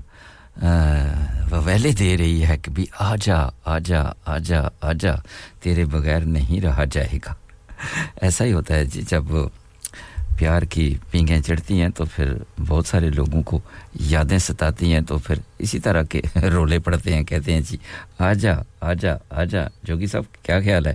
وویلے 1.53 1.91
دے 1.99 2.17
رہی 2.17 2.45
ہے 2.45 2.57
کہ 2.59 2.71
بھی 2.71 2.85
آجا 3.01 3.39
آجا 3.65 4.03
آجا 4.27 4.61
آجا، 4.81 5.15
تیرے 5.61 5.85
بغیر 5.85 6.21
نہیں 6.27 6.61
رہا 6.61 6.85
جائے 6.85 7.19
گا۔ 7.27 7.35
ایسا 8.21 8.45
ہی 8.45 8.53
ہوتا 8.53 8.75
ہے 8.75 8.85
جی 8.85 9.03
جب 9.09 9.25
پیار 10.39 10.63
کی 10.63 10.85
پینگیں 11.11 11.41
چڑھتی 11.41 11.81
ہیں 11.81 11.89
تو 11.89 12.05
پھر 12.15 12.33
بہت 12.69 12.87
سارے 12.87 13.11
لوگوں 13.11 13.43
کو 13.43 13.59
یادیں 14.11 14.39
ستاتی 14.39 14.93
ہیں 14.93 15.01
تو 15.01 15.19
پھر 15.19 15.39
اسی 15.59 15.79
طرح 15.79 16.03
کے 16.03 16.21
رولے 16.55 16.79
پڑتے 16.79 17.15
ہیں، 17.15 17.25
کہتے 17.25 17.55
ہیں 17.55 17.61
جی 17.61 17.77
آجا 18.19 18.55
آجا 18.81 19.15
آجا، 19.31 19.67
جوگی 19.83 20.07
صاحب، 20.07 20.25
کیا 20.45 20.61
خیال 20.61 20.87
ہے؟ 20.87 20.95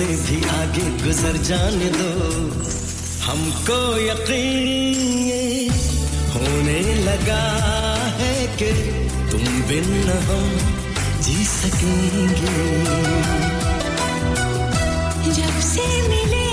سے 0.00 0.16
بھی 0.26 0.40
آگے 0.48 1.06
گزر 1.06 1.36
جانے 1.36 1.90
دو۔ 1.98 2.48
ہم 3.26 3.50
کو 3.66 4.00
یقین 4.00 5.70
ہونے 6.34 6.82
لگا 6.82 7.58
ہے 8.18 8.46
کہ 8.56 8.70
تم 9.30 9.60
بن 9.68 10.10
ہم 10.28 10.56
جی 11.20 11.44
سکیں 11.46 12.28
گے۔ 12.28 13.22
جب 15.30 15.60
سے 15.60 16.02
ملے 16.08 16.46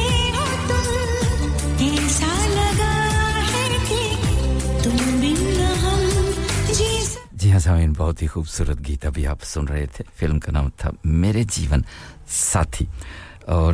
جی 7.31 7.51
ہاں 7.51 7.87
بہت 7.97 8.21
ہی 8.21 8.27
خوبصورت 8.27 8.87
گیت 8.87 9.05
ابھی 9.05 9.27
آپ 9.27 9.43
سن 9.43 9.65
رہے 9.67 9.85
تھے۔ 9.85 10.03
فلم 10.17 10.39
کا 10.39 10.51
نام 10.51 10.69
تھا 10.69 10.89
میرے 11.03 11.43
جیون 11.43 11.81
ساتھی۔ 12.29 12.85
اور 13.47 13.73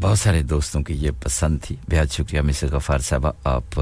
بہت 0.00 0.18
سارے 0.18 0.42
دوستوں 0.42 0.82
کی 0.82 0.94
یہ 0.94 1.10
پسند 1.22 1.58
تھی۔ 1.62 1.76
بہت 1.90 2.12
شکریہ 2.12 2.40
مصر 2.40 2.66
غفار 2.66 2.98
صاحبہ 2.98 3.32
آپ 3.44 3.80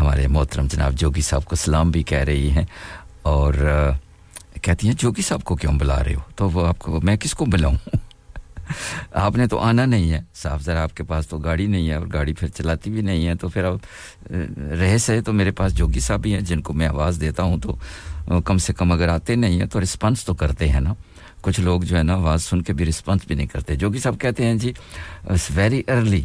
ہمارے 0.00 0.26
محترم 0.26 0.66
جناب 0.66 0.92
جوگی 0.92 1.20
صاحب 1.20 1.44
کو 1.44 1.56
سلام 1.56 1.90
بھی 1.90 2.02
کہہ 2.02 2.18
رہی 2.18 2.50
ہیں۔ 2.50 2.64
اور 3.22 3.54
کہتی 4.62 4.88
ہیں، 4.88 4.94
جوگی 4.98 5.22
صاحب 5.22 5.42
کو 5.44 5.56
کیوں 5.56 5.72
بلا 5.72 6.04
رہے 6.04 6.14
ہو؟ 6.14 6.20
تو 6.36 6.50
وہ 6.50 6.66
آپ 6.66 6.78
کو، 6.78 7.00
میں 7.02 7.16
کس 7.16 7.34
کو 7.34 7.44
بلاؤں؟ 7.44 7.76
آپ 9.12 9.36
نے 9.36 9.46
تو 9.46 9.58
آنا 9.58 9.86
نہیں 9.86 10.12
ہے۔ 10.12 10.20
صاحب 10.34 10.62
ذرا 10.62 10.82
آپ 10.82 10.96
کے 10.96 11.02
پاس 11.02 11.28
تو 11.28 11.38
گاڑی 11.38 11.66
نہیں 11.66 11.88
ہے 11.88 11.94
اور 11.94 12.06
گاڑی 12.12 12.32
پھر 12.32 12.48
چلاتی 12.48 12.90
بھی 12.90 13.00
نہیں 13.00 13.26
ہے، 13.26 13.34
تو 13.34 13.48
پھر 13.48 13.64
آپ 13.64 13.76
رہے 14.56 14.98
سہے 14.98 15.20
تو 15.20 15.32
میرے 15.32 15.50
پاس 15.50 15.74
جوگی 15.74 16.00
صاحب 16.00 16.20
ہی 16.26 16.32
ہیں 16.34 16.40
جن 16.40 16.60
کو 16.60 16.72
میں 16.72 16.86
آواز 16.86 17.18
دیتا 17.20 17.42
ہوں 17.42 17.58
تو 17.58 17.76
کم 18.40 18.58
سے 18.58 18.72
کم 18.72 18.92
اگر 18.92 19.08
آتے 19.08 19.34
نہیں 19.34 19.60
ہیں 19.60 19.66
تو 19.66 19.80
رسپانس 19.80 20.24
تو 20.24 20.34
کرتے 20.34 20.68
ہیں 20.68 20.80
نا۔ 20.80 20.94
کچھ 21.42 21.60
لوگ 21.60 21.80
جو 21.80 21.96
ہے 21.96 22.02
نا 22.02 22.14
آواز 22.14 22.42
سن 22.44 22.62
کے 22.62 22.72
بھی 22.72 22.84
رسپانس 22.86 23.26
بھی 23.26 23.34
نہیں 23.34 23.46
کرتے، 23.46 23.76
جو 23.76 23.90
کہ 23.90 23.98
سب 23.98 24.18
کہتے 24.20 24.46
ہیں 24.46 24.54
جی 24.54 24.72
اٹس 25.28 25.50
ویری 25.54 25.82
ارلی 25.88 26.22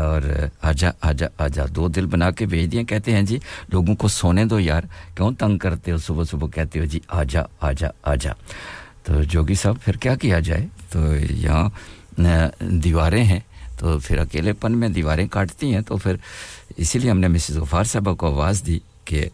اور 0.00 0.22
آجا 0.62 0.90
آجا 1.02 1.26
آجا، 1.38 1.64
دو 1.76 1.88
دل 1.88 2.06
بنا 2.06 2.30
کے 2.30 2.46
بھیج 2.46 2.70
دیے، 2.72 2.84
کہتے 2.84 3.12
ہیں 3.12 3.22
جی 3.22 3.38
لوگوں 3.72 3.94
کو 3.94 4.08
سونے 4.08 4.44
دو 4.44 4.60
یار، 4.60 4.82
کیوں 5.16 5.30
تنگ 5.38 5.58
کرتے 5.58 5.92
ہو؟ 5.92 5.96
صبح 5.98 6.24
صبح 6.30 6.48
کہتے 6.54 6.80
ہو 6.80 6.84
جی 6.84 7.00
آجا 7.08 7.42
آجا 7.60 7.88
آجا۔ 8.02 8.32
تو 9.04 9.22
جوگی 9.22 9.54
صاحب، 9.54 9.76
پھر 9.84 9.96
کیا 9.96 10.14
کیا 10.14 10.38
جائے؟ 10.40 10.66
تو 10.90 11.00
یہاں 11.30 11.68
دیواریں 12.84 13.24
ہیں، 13.24 13.40
تو 13.78 13.98
پھر 13.98 14.18
اکیلے 14.18 14.52
پن 14.52 14.78
میں 14.78 14.88
دیواریں 14.88 15.26
کاٹتی 15.28 15.74
ہیں، 15.74 15.80
تو 15.80 15.96
پھر 15.96 16.16
اسی 16.76 16.98
لیے 16.98 17.10
ہم 17.10 17.18
نے 17.18 17.28
مسز 17.28 17.56
غفار 17.58 17.84
صاحبہ 17.84 18.14
کو 18.14 18.26
آواز 18.26 18.62
دی 18.66 18.78
کہ 19.04 19.28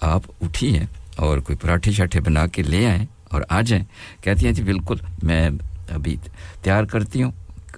آپ 0.00 0.22
اٹھیے 0.40 0.84
اور 1.16 1.38
کوئی 1.38 1.56
پراٹھے 1.56 1.92
شاٹھے 1.92 2.20
بنا 2.20 2.46
کے 2.46 2.62
لے 2.62 2.86
آئیں۔ 2.86 3.04
اور 3.36 3.58
آ 3.58 3.60
جائیں۔ 3.60 3.84
کہتی 4.24 4.46
ہیں 4.46 4.52
جی 4.52 4.62
بالکل، 4.62 4.96
میں 5.22 5.50
ابھی 5.90 6.16
تیار 6.62 6.84
کرتی 6.84 7.22
ہوں۔ 7.22 7.30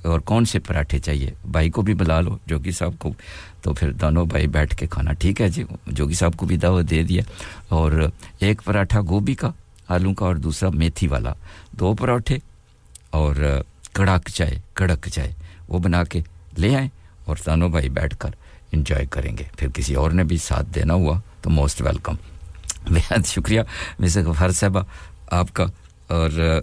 اور 0.05 0.21
کون 0.21 0.45
سے 0.45 0.59
پراٹھے 0.59 0.99
چاہیے؟ 0.99 1.31
بھائی 1.45 1.71
کو 1.71 1.83
بھی 1.83 1.95
بلا 1.95 2.21
لو، 2.21 2.39
جوگی 2.47 2.71
صاحب 2.71 2.93
کو۔ 2.99 3.13
تو 3.63 3.75
پھر 3.75 3.93
دونوں 3.93 4.27
بھائی 4.27 4.47
بیٹھ 4.47 4.77
کے 4.77 4.87
کھانا۔ 4.87 5.13
ٹھیک 5.13 5.41
ہے 5.41 5.49
جی 5.49 5.65
جوگی 5.87 6.15
صاحب 6.15 6.37
کو 6.37 6.47
بھی 6.47 6.57
دعوت 6.57 6.91
دے 6.91 7.03
دیا۔ 7.03 7.23
اور 7.69 8.09
ایک 8.41 8.63
پراٹھا 8.65 9.01
گوبھی 9.01 9.35
کا، 9.35 9.51
آلو 9.89 10.15
کا، 10.15 10.27
اور 10.27 10.37
دوسرا 10.37 10.69
میتھی 10.75 11.07
والا۔ 11.07 11.33
دو 11.71 11.95
پراٹھے 11.95 12.39
اور 13.11 13.63
کڑک 13.93 14.29
چائے 14.29 14.61
کڑک 14.75 15.09
چائے۔ 15.09 15.35
وہ 15.69 15.79
بنا 15.79 16.05
کے 16.05 16.21
لے 16.59 16.77
آئیں 16.77 16.89
اور 17.25 17.37
دونوں 17.47 17.69
بھائی 17.69 17.89
بیٹھ 17.89 18.17
کر 18.19 18.31
انجوائے 18.73 19.07
کریں 19.07 19.39
گے۔ 19.39 19.45
پھر 19.57 19.69
کسی 19.69 19.95
اور 19.95 20.11
نے 20.11 20.25
بھی 20.25 20.37
ساتھ 20.37 20.67
دینا 20.75 20.95
ہوا 20.95 21.21
تو 21.43 21.51
موسٹ 21.51 21.83
ویلکم۔ 21.83 22.15
بےحد 22.91 23.27
شکریہ۔ 23.27 23.61
مسز 23.99 24.19
غفار 24.19 24.51
صاحبہ 24.51 24.81
آپ 25.31 25.53
کا 25.53 25.65
اور، 26.07 26.61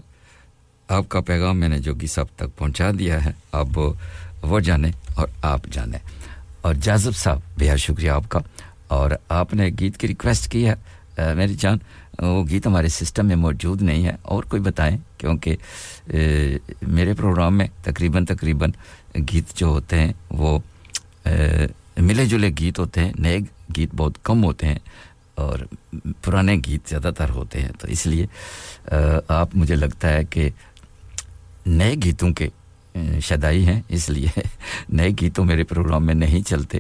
آپ 0.88 1.10
کا 1.10 1.22
پیغام 1.22 1.60
میں 1.60 1.70
نے 1.70 1.78
جوگی 1.78 2.08
صاحب 2.08 2.28
تک 2.36 2.58
پہنچا 2.58 2.92
دیا 3.00 3.26
ہے 3.26 3.32
اب 3.52 3.80
وہ 4.42 4.60
جانیں 4.60 4.92
اور 5.16 5.28
آپ 5.42 5.62
جانیں۔ 5.72 6.00
اور 6.62 6.74
جازب 6.74 7.16
صاحب 7.16 7.40
بہت 7.60 7.80
شکریہ 7.80 8.10
آپ 8.10 8.30
کا۔ 8.30 8.40
اور 8.88 9.12
آپ 9.30 9.54
نے 9.54 9.70
گیت 9.80 9.98
کی 9.98 10.08
ریکویسٹ 10.08 10.52
کی 10.52 10.70
ہے۔ 10.70 10.76
میری 11.34 11.56
جان، 11.60 11.78
وہ 12.20 12.44
گیت 12.50 12.68
ہمارے 12.68 12.88
سسٹم 12.88 13.26
میں 13.26 13.36
موجود 13.36 13.82
نہیں 13.82 14.06
ہے۔ 14.06 14.12
اور 14.22 14.44
کوئی 14.44 14.62
بتائیں، 14.62 14.98
کیونکہ 15.18 15.56
میرے 16.82 17.14
پروگرام 17.14 17.58
میں 17.58 17.68
تقریباً 17.84 18.26
تقریباً 18.26 18.72
گیت 19.34 19.54
جو 19.56 19.68
ہوتے 19.68 20.00
ہیں، 20.00 20.14
وہ 20.30 20.60
ملے 21.98 22.26
جلے 22.26 22.50
گیت 22.60 22.80
ہوتے 22.80 23.02
ہیں۔ 23.02 23.14
نئے 23.20 23.38
گیت 23.78 23.90
بہت 23.96 24.14
کم 24.24 24.44
ہوتے 24.44 24.68
ہیں۔ 24.68 24.80
اور 25.36 25.60
پرانے 26.22 26.56
گیت 26.66 26.90
زیادہ 26.90 27.12
تر 27.18 27.30
ہوتے 27.30 27.62
ہیں، 27.62 27.72
تو 27.80 27.88
اس 27.88 28.06
لیے 28.06 28.26
آپ 29.28 29.50
مجھے 29.54 29.76
لگتا 29.76 30.10
ہے 30.10 30.24
کہ 30.24 30.50
نئے 31.66 31.96
گیتوں 32.04 32.34
کے 32.34 32.50
شدائی 33.22 33.66
ہیں، 33.66 33.82
اس 33.90 34.10
لیے 34.10 34.28
نئے 34.90 35.10
گیتوں 35.22 35.46
میرے 35.46 35.64
پروگرام 35.64 36.06
میں 36.06 36.14
نہیں 36.14 36.42
چلتے۔ 36.48 36.78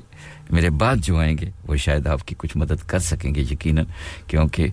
میرے 0.50 0.70
بعد 0.70 0.96
جو 0.96 1.18
آئیں 1.18 1.38
گے، 1.38 1.50
وہ 1.68 1.76
شاید 1.76 2.08
آپ 2.08 2.28
کی 2.28 2.36
کچھ 2.38 2.58
مدد 2.58 2.84
کر 2.88 3.00
سکیں 3.00 3.36
گے 3.36 3.42
یقیناً، 3.42 3.86
کیونکہ 4.28 4.68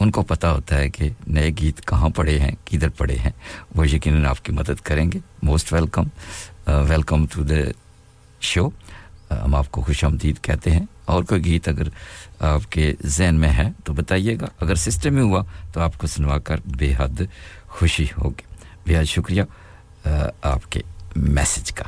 ان 0.00 0.10
کو 0.10 0.22
پتہ 0.22 0.46
ہوتا 0.46 0.76
ہے 0.76 0.90
کہ 0.90 1.08
نئے 1.26 1.50
گیت 1.50 1.86
کہاں 1.86 2.08
پڑے 2.08 2.38
ہیں، 2.38 2.52
کدھر 2.64 2.88
پڑے 2.88 3.16
ہیں۔ 3.16 3.30
وہ 3.74 3.88
یقیناً 3.88 4.26
آپ 4.26 4.44
کی 4.44 4.52
مدد 4.52 4.80
کریں 4.82 5.12
گے۔ 5.12 5.18
Most 5.42 5.72
welcome 5.72 6.04
welcome 6.66 7.26
to 7.26 7.42
the 7.42 7.54
show 8.40 8.68
ہم 9.30 9.54
آپ 9.54 9.72
کو 9.72 9.82
خوش 9.82 10.04
آمدید 10.04 10.36
کہتے 10.42 10.70
ہیں۔ 10.70 10.86
اور 11.04 11.24
کوئی 11.24 11.44
گیت 11.44 11.68
اگر 11.68 11.88
آپ 12.40 12.72
کے 12.72 12.94
ذہن 13.04 13.34
میں 13.34 13.50
ہے 13.50 13.68
تو 13.84 13.92
بتائیے 13.92 14.36
گا۔ 14.40 14.46
اگر 14.60 14.74
سسٹم 14.74 15.14
میں 15.14 15.22
ہوا 15.22 15.42
تو 15.72 15.80
آپ 15.80 15.98
کو 15.98 16.06
سنوا 16.06 16.38
کر 16.38 16.56
بے 16.64 16.94
حد 16.98 17.20
خوشی 17.68 18.06
ہوگی۔ 18.18 18.42
بے 18.86 18.98
حد 18.98 19.04
شکریہ 19.04 19.42
آپ 20.42 20.72
کے 20.72 20.80
میسج 21.16 21.72
کا۔ 21.72 21.84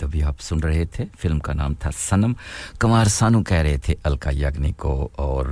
تو 0.00 0.06
ابھی 0.06 0.22
آپ 0.22 0.40
سن 0.40 0.58
رہے 0.58 0.84
تھے 0.86 1.04
فلم 1.20 1.38
کا 1.38 1.52
نام 1.52 1.74
تھا 1.74 1.90
سنم 1.98 2.32
کمار 2.78 3.06
سانو 3.10 3.42
کہہ 3.42 3.56
رہے 3.56 3.76
تھے 3.76 3.94
الکا 4.02 4.30
یگنی 4.34 4.72
کو 4.76 4.92
اور 5.16 5.46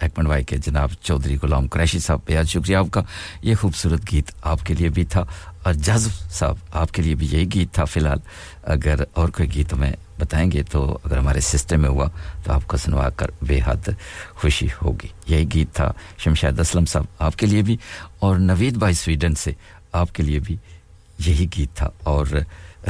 ایکمن 0.00 0.26
بھائی 0.26 0.44
کے 0.44 0.56
جناب 0.56 0.90
چودھری 1.02 1.36
غلام 1.42 1.66
قریشی 1.66 1.98
صاحب 1.98 2.20
بے 2.26 2.42
شکریہ 2.44 2.76
آپ 2.76 2.90
کا 2.90 3.02
یہ 3.42 3.54
خوبصورت 3.54 4.12
گیت 4.12 4.30
آپ 4.42 4.64
کے 4.66 4.74
لیے 4.74 4.88
بھی 4.88 5.04
تھا 5.04 5.24
اور 5.62 5.74
جذب 5.80 6.30
صاحب 6.32 6.56
آپ 6.72 6.92
کے 6.92 7.02
لیے 7.02 7.14
بھی 7.14 7.26
یہی 7.32 7.46
گیت 7.54 7.72
تھا 7.74 7.84
فی 7.84 8.00
الحال 8.00 8.18
اگر 8.74 9.04
اور 9.12 9.28
کوئی 9.28 9.52
گیت 9.54 9.72
ہمیں 9.72 9.92
بتائیں 10.18 10.50
گے 10.52 10.62
تو 10.62 10.82
اگر 11.04 11.16
ہمارے 11.16 11.40
سسٹم 11.40 11.80
میں 11.82 11.90
ہوا 11.90 12.08
تو 12.44 12.52
آپ 12.52 12.66
کو 12.66 12.76
سنوا 12.76 13.08
کر 13.16 13.30
بے 13.42 13.60
حد 13.64 13.88
خوشی 14.34 14.66
ہوگی 14.82 15.08
یہی 15.26 15.52
گیت 15.54 15.74
تھا 15.74 15.92
شمشید 16.18 16.60
اسلم 16.60 16.84
صاحب 16.84 17.06
آپ 17.18 17.36
کے 17.36 17.46
لیے 17.46 17.62
بھی 17.62 17.76
اور 18.18 18.36
نوید 18.48 18.76
بھائی 18.76 18.94
سویڈن 18.94 19.34
سے 19.34 19.52
آپ 19.92 20.14
کے 20.14 20.22
لیے 20.22 20.38
بھی 20.38 20.56
یہی 21.18 21.46
گیت 21.58 21.76
تھا 21.76 21.90
اور 22.04 22.26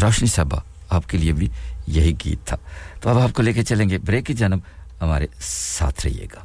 روشنی 0.03 0.27
صاحبہ 0.27 0.59
آپ 0.91 1.09
کے 1.09 1.19
لیے 1.19 1.33
بھی 1.33 1.49
یہی 1.87 2.13
گیت 2.25 2.47
تھا۔ 2.47 2.57
تو 3.01 3.11
اب 3.11 3.19
آپ 3.19 3.33
کو 3.33 3.43
لے 3.43 3.53
کے 3.53 3.63
چلیں 3.63 3.91
گے، 3.91 3.99
بریک 3.99 4.27
کی 4.27 4.35
جانب 4.35 4.59
ہمارے 5.01 5.27
ساتھ 5.41 6.07
رہیے 6.07 6.27
گا۔ 6.35 6.45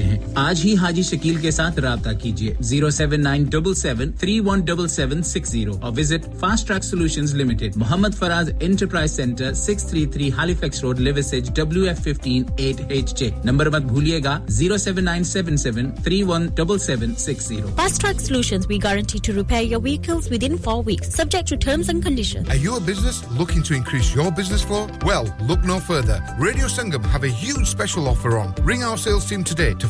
سکتے 0.00 0.16
ہیں۔ 0.16 0.18
آج 0.34 0.60
ہی 0.64 0.76
حاجی 0.76 1.02
شکیل 1.02 1.34
کے 1.34 1.50
ساتھ 1.50 1.78
رابطہ 1.78 2.10
کیجیے۔ 2.22 2.54
Zero 2.60 2.90
seven 2.90 3.22
nine 3.22 3.44
double 3.44 3.74
seven 3.74 4.12
three 4.12 4.40
one 4.40 4.60
double 4.60 4.88
seven 4.88 5.22
six 5.22 5.50
zero 5.50 5.72
اور 5.80 5.92
visit 5.98 6.40
fast 6.40 6.66
track 6.68 6.84
solution 6.84 7.24
limited. 7.34 7.76
Muhammad 7.76 8.08
Faraz 8.18 8.50
enterprise 8.60 9.10
centre 9.16 9.52
six 9.54 9.84
three 9.84 10.06
three 10.06 10.30
Halifax 10.54 10.80
road 10.82 11.00
Liversedge 11.00 11.50
W 11.56 11.84
F 11.84 11.98
fifteen 11.98 12.42
eight 12.58 12.80
H 12.88 13.18
J. 13.18 13.30
Number 13.44 13.70
مت 13.70 13.82
بھولیے 13.82 14.20
گا۔ 14.24 14.38
Zero 14.48 14.76
seven 14.76 15.04
nine 15.04 15.24
seven 15.24 15.56
seven 15.56 15.90
three 16.04 16.22
one 16.22 16.46
double 16.46 16.78
seven 16.78 17.14
six 17.14 17.48
zero. 17.48 17.68
Fast 17.76 18.00
track 18.00 18.20
solution 18.20 18.56
we 18.68 18.78
guarantee 18.82 19.18
to 19.22 19.32
repair 19.32 19.62
your 19.62 19.82
vehicles 19.82 20.32
within 20.44 20.56
four 20.56 20.82
weeks 20.86 21.14
subject 21.16 21.50
to 21.50 21.56
terms 21.56 21.90
and 21.90 22.04
condition 22.04 22.42
Are 22.50 22.60
you 22.66 22.76
a 22.76 22.82
business 22.90 23.18
looking 23.40 23.62
to 23.68 23.74
increase 23.76 24.08
your 24.18 24.30
business 24.38 24.62
flow? 24.68 24.82
Well, 25.08 25.26
look 25.50 25.64
no 25.70 25.76
further. 25.88 26.18
Radio 26.46 26.70
Sangam 26.76 27.04
have 27.14 27.24
a 27.28 27.32
huge 27.42 27.66
special 27.70 28.08
offer 28.12 28.32
on. 28.40 28.48
Ring 28.70 28.84
our 28.88 28.98
sales 29.04 29.26
team 29.30 29.44
today 29.50 29.70
to 29.84 29.89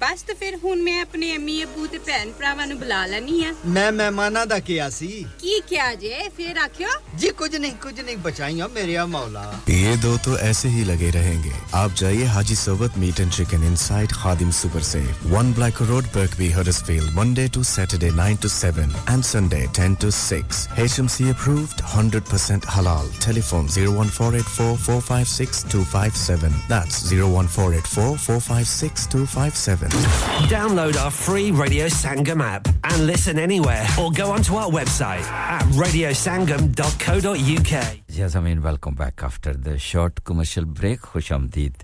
ਬਸ 0.00 0.22
ਤੇ 0.22 0.34
ਫਿਰ 0.40 0.56
ਹੁਣ 0.64 0.82
ਮੈਂ 0.82 1.00
ਆਪਣੇ 1.02 1.36
ਅਮੀ 1.36 1.62
ਅਬੂ 1.64 1.86
ਤੇ 1.92 1.98
ਭੈਣ 2.06 2.30
ਭਰਾਵਾਂ 2.38 2.66
ਨੂੰ 2.66 2.78
ਬੁਲਾ 2.78 3.04
ਲੈਣੀ 3.06 3.44
ਆ 3.44 3.52
ਮੈਂ 3.66 3.90
ਮਹਿਮਾਨਾਂ 3.92 4.46
ਦਾ 4.46 4.58
ਕਿਹਾ 4.68 4.88
ਸੀ। 4.90 5.24
ਕੀ 5.38 5.60
ਕਿਹਾ 5.68 5.94
ਜੇ? 5.94 6.28
ਫਿਰ 6.36 6.58
ਆਖਿਓ। 6.64 6.88
ਜੀ 7.18 7.28
ਕੁਝ 7.38 7.54
ਨਹੀਂ 7.56 7.72
ਕੁਝ 7.82 8.00
ਨਹੀਂ 8.00 8.16
ਬਚਾਈਆਂ 8.26 8.68
ਮੇਰੇ 8.68 8.96
مولا 9.12 9.44
یہ 9.70 9.96
دو 10.02 10.10
تو 10.24 10.30
ایسے 10.44 10.68
ہی 10.68 10.82
لگے 10.84 11.10
رہیں 11.14 11.38
گے 11.42 11.50
آپ 11.80 11.90
جائیے 12.00 12.24
Haji 12.34 12.56
Sohbat 12.60 12.92
meat 13.02 13.16
and 13.20 13.30
chicken 13.34 13.60
inside 13.68 14.10
Khadim 14.14 14.50
super 14.58 14.82
سے 14.88 15.02
1 15.32 15.48
black 15.56 15.76
road 15.88 16.04
Birkby 16.14 16.48
Huddersfield 16.54 17.08
Monday 17.14 17.46
to 17.52 17.60
Saturday 17.70 18.10
9 18.20 18.34
to 18.42 18.48
7 18.50 18.92
and 19.06 19.22
Sunday 19.24 19.62
10 19.78 19.94
to 20.00 20.08
6 20.18 20.36
H 20.76 20.92
M 20.98 21.08
C 21.16 21.24
approved 21.30 21.68
100% 21.94 22.62
حلال 22.76 23.06
telephone 23.50 23.64
01484456257 23.76 26.54
that's 26.70 26.94
01484456257 27.12 29.87
Download 29.88 30.96
our 31.02 31.10
free 31.10 31.50
Radio 31.50 31.86
Sangam 31.86 32.42
app 32.42 32.68
and 32.84 33.06
listen 33.06 33.38
anywhere 33.38 33.86
or 34.00 34.10
go 34.12 34.30
onto 34.30 34.54
our 34.56 34.70
website 34.70 35.24
at 35.54 35.62
radiosangam.co.uk 35.82 37.72
جی 38.08 38.22
ہاں 38.22 38.40
welcome 38.62 38.94
back 38.98 39.24
after 39.24 39.54
the 39.64 39.76
short 39.80 40.20
commercial 40.24 40.64
break 40.78 41.00
خوش 41.12 41.30
آمدید 41.32 41.74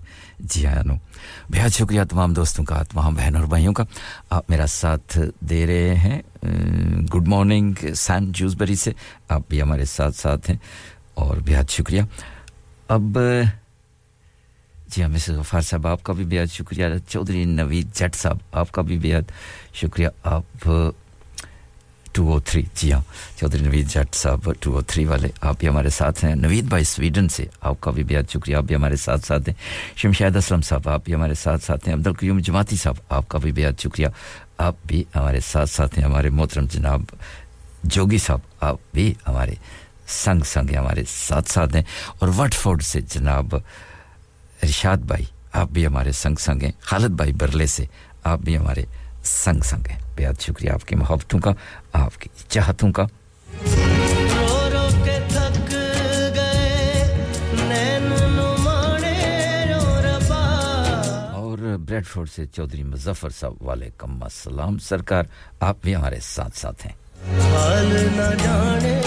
جی 0.53 0.65
ہاں 0.65 0.83
بہت 1.53 1.71
شکریہ 1.77 2.03
تمام 2.09 2.33
دوستوں 2.33 2.65
کا 2.65 2.81
تمام 2.91 3.13
بہن 3.15 3.35
اور 3.35 3.45
بھائیوں 3.53 3.73
کا 3.73 3.83
آپ 4.37 4.49
میرا 4.49 4.67
ساتھ 4.69 5.17
دے 5.49 5.65
رہے 5.67 5.95
ہیں 6.05 6.19
گڈ 7.13 7.27
مارننگ 7.27 7.73
سین 7.95 8.31
جوزبری 8.39 8.75
سے 8.75 8.91
آپ 9.29 9.41
بھی 9.49 9.61
ہمارے 9.61 9.85
ساتھ 9.97 10.15
ساتھ 10.15 10.49
ہیں 10.49 10.57
اور 11.13 11.35
بہت 11.47 11.67
شکریہ 11.71 12.01
اب 12.89 13.17
جی 14.87 15.03
ہمیں 15.03 15.19
سے 15.19 15.33
غفار 15.33 15.61
صاحب، 15.61 15.87
آپ 15.87 16.03
کا 16.03 16.13
بھی 16.13 16.23
بےحد 16.23 16.51
شکریہ۔ 16.51 16.85
چودھری 17.07 17.45
نوید 17.45 17.95
جٹ 17.95 18.15
صاحب، 18.15 18.37
آپ 18.51 18.71
کا 18.71 18.81
بھی 18.81 18.99
بےحد 18.99 19.31
شکریہ۔ 19.73 20.07
آپ 20.23 20.69
ٹو 22.11 22.29
او 22.31 22.39
تھری 22.39 22.63
جی 22.73 22.93
ہاں 22.93 23.01
چودھری 23.39 23.63
نوید 23.63 23.89
جٹ 23.89 24.15
صاحب 24.15 24.49
ٹو 24.59 24.75
او 24.75 24.81
تھری 24.81 25.05
والے، 25.05 25.27
آپ 25.41 25.55
بھی 25.59 25.67
ہمارے 25.67 25.89
ساتھ 25.89 26.25
ہیں۔ 26.25 26.35
نوید 26.35 26.65
بھائی، 26.65 26.83
سویڈن 26.83 27.29
سے، 27.29 27.45
آپ 27.61 27.81
کا 27.81 27.91
بھی 27.91 28.03
بےحد 28.03 28.31
شکریہ۔ 28.31 28.55
آپ 28.55 28.63
بھی 28.63 28.75
ہمارے 28.75 28.95
ساتھ 28.95 29.25
ساتھ 29.25 29.49
ہیں۔ 29.49 29.55
شمشید 29.95 30.35
اسلم 30.35 30.61
صاحب، 30.61 30.89
آپ 30.89 31.05
بھی 31.05 31.13
ہمارے 31.13 31.33
ساتھ 31.33 31.63
ساتھ 31.63 31.87
ہیں۔ 31.87 31.95
عبد 31.95 32.07
القیوم 32.07 32.39
جماعتی 32.39 32.75
صاحب، 32.75 32.95
آپ 33.09 33.27
کا 33.27 33.37
بھی 33.37 33.51
بےحد 33.51 33.81
شکریہ۔ 33.81 34.07
آپ 34.57 34.75
بھی 34.85 35.03
ہمارے 35.15 35.39
ساتھ 35.39 35.69
ساتھ 35.69 35.99
ہیں۔ 35.99 36.05
ہمارے 36.05 36.29
محترم 36.29 36.65
جناب 36.65 37.01
جوگی 37.83 38.17
صاحب، 38.17 38.39
آپ 38.59 38.77
بھی 38.93 39.13
ہمارے 39.27 39.53
سنگ 40.07 40.43
سنگ 40.43 40.75
ہمارے 40.75 41.03
ساتھ 41.09 41.51
ساتھ 41.51 41.75
ہیں۔ 41.75 41.83
اور 42.19 42.29
وٹ 42.37 42.53
فورڈ 42.53 42.83
سے 42.83 43.01
جناب 43.01 43.55
رشاد 44.63 44.97
بھائی، 44.97 45.23
آپ 45.53 45.67
بھی 45.67 45.87
ہمارے 45.87 46.11
سنگ 46.11 46.35
سنگ 46.35 46.61
ہیں۔ 46.61 46.71
خالد 46.81 47.09
بھائی 47.09 47.33
برلے 47.33 47.65
سے، 47.65 47.85
آپ 48.23 48.39
بھی 48.39 48.57
ہمارے 48.57 48.85
سنگ 49.23 49.61
سنگ 49.61 49.87
ہیں۔ 49.87 49.99
بہت 50.17 50.41
شکریہ 50.41 50.71
آپ 50.71 50.87
کی 50.87 50.95
محبتوں 50.95 51.39
کا، 51.39 51.51
آپ 51.93 52.21
کی 52.21 52.29
چاہتوں 52.49 52.91
کا۔ 52.91 53.05
بریڈ 61.87 62.07
فورڈ 62.07 62.29
سے 62.29 62.45
چودھری 62.45 62.83
مظفر 62.83 63.29
صاحب 63.29 63.53
والے 63.61 63.89
کم 63.97 64.23
السلام۔ 64.23 64.77
سرکار، 64.77 65.23
آپ 65.59 65.77
بھی 65.81 65.95
ہمارے 65.95 66.19
ساتھ 66.21 66.57
ساتھ 66.57 66.87
ہیں۔ 66.87 66.93
حال 67.39 68.09
نہ 68.11 68.43
جانے 68.43 69.01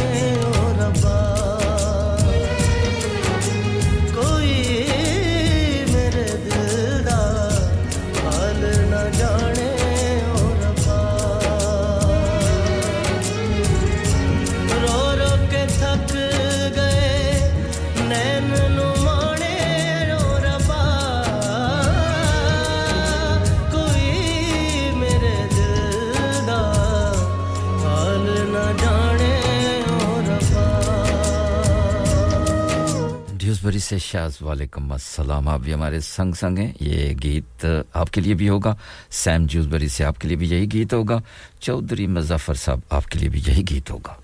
نیوز 33.59 33.67
بری 33.67 33.79
سے 33.79 33.99
شاز 33.99 34.37
وعلیکم 34.43 34.93
السلام، 34.93 35.49
آپ 35.49 35.61
بھی 35.61 35.75
ہمارے 35.75 36.01
سنگ 36.01 36.33
سنگ 36.33 36.59
ہیں۔ 36.59 36.73
یہ 36.81 37.15
گیت 37.23 37.65
آپ 37.93 38.11
کے 38.11 38.21
لیے 38.21 38.35
بھی 38.35 38.49
ہوگا، 38.49 38.75
سیم 39.11 39.47
جیوز 39.47 39.67
بری 39.67 39.89
سے 39.89 40.05
آپ 40.05 40.21
کے 40.21 40.29
لیے 40.29 40.37
بھی 40.37 40.51
یہی 40.51 40.67
گیت 40.73 40.95
ہوگا، 40.95 41.19
چودھری 41.61 42.07
مظفر 42.07 42.55
صاحب 42.55 42.81
آپ 42.91 43.07
کے 43.07 43.19
لیے 43.19 43.29
بھی 43.29 43.41
یہی 43.47 43.63
گیت 43.71 43.91
ہوگا۔ 43.91 44.15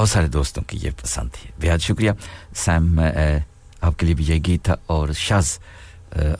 بہت 0.00 0.08
سارے 0.08 0.26
دوستوں 0.26 0.62
کی 0.62 0.78
یہ 0.82 0.90
پسند 1.02 1.28
تھی۔ 1.32 1.68
بہت 1.68 1.80
شکریہ۔ 1.82 2.10
سیم 2.56 3.00
آپ 3.80 3.98
کے 3.98 4.06
لیے 4.06 4.14
بھی 4.14 4.24
یہ 4.28 4.40
گیت 4.46 4.64
تھا 4.64 4.74
اور 4.86 5.08
شاز 5.12 5.58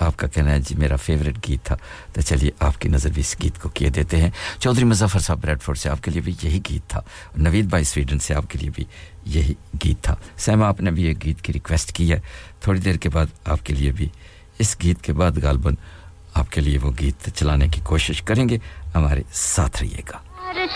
آپ 0.00 0.16
کا 0.16 0.26
کہنا 0.26 0.50
ہے 0.50 0.60
جی 0.60 0.74
میرا 0.74 0.96
فیوریٹ 0.96 1.48
گیت 1.48 1.64
تھا۔ 1.64 1.76
تو 2.12 2.20
چلیے، 2.20 2.50
آپ 2.60 2.80
کی 2.80 2.88
نظر 2.88 3.10
بھی 3.10 3.20
اس 3.20 3.36
گیت 3.42 3.62
کو 3.62 3.68
کیے 3.68 3.90
دیتے 3.90 4.16
ہیں۔ 4.16 4.30
چودھری 4.58 4.84
مظفر 4.84 5.18
صاحب 5.18 5.38
بریڈ 5.40 5.62
فورڈ 5.62 5.78
سے 5.78 5.88
آپ 5.88 6.02
کے 6.02 6.10
لیے 6.10 6.22
بھی 6.22 6.34
یہی 6.42 6.60
گیت 6.70 6.90
تھا۔ 6.90 7.00
نوید 7.36 7.64
بھائی 7.64 7.84
سویڈن 7.84 8.18
سے 8.18 8.34
آپ 8.34 8.44
کے 8.48 8.58
لیے 8.58 8.70
بھی 8.74 8.84
یہی 9.24 9.54
گیت 9.84 10.04
تھا۔ 10.04 10.14
سیم، 10.36 10.62
آپ 10.62 10.80
نے 10.80 10.90
بھی 10.90 11.02
یہ 11.02 11.14
گیت 11.24 11.42
کی 11.42 11.52
ریکویسٹ 11.52 11.92
کی 11.92 12.12
ہے۔ 12.12 12.20
تھوڑی 12.60 12.80
دیر 12.80 12.94
کے 12.94 13.08
بعد 13.08 13.26
آپ 13.44 13.66
کے 13.66 13.74
لیے 13.74 13.92
بھی 13.92 14.08
اس 14.58 14.76
گیت 14.82 15.02
کے 15.02 15.12
بعد 15.12 15.32
غالباً 15.42 15.74
آپ 16.34 16.52
کے 16.52 16.60
لیے 16.60 16.78
وہ 16.78 16.92
گیت 17.00 17.28
چلانے 17.34 17.68
کی 17.68 17.80
کوشش 17.84 18.22
کریں 18.22 18.48
گے۔ 18.48 18.58
ہمارے 18.94 19.22
ساتھ 19.32 19.82
رہیے 19.82 20.00
گا۔ 20.10 20.18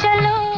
چلو۔ 0.02 0.54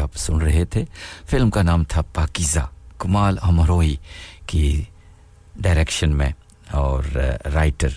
آپ 0.00 0.16
سن 0.16 0.36
رہے 0.36 0.64
تھے۔ 0.64 0.84
فلم 1.30 1.50
کا 1.50 1.62
نام 1.62 1.84
تھا 1.84 2.02
پاکیزہ۔ 2.02 2.68
کمال 2.98 3.36
امروئی 3.42 3.96
کی 4.46 4.82
ڈائریکشن 5.56 6.16
میں 6.16 6.30
اور 6.70 7.02
رائٹر 7.54 7.88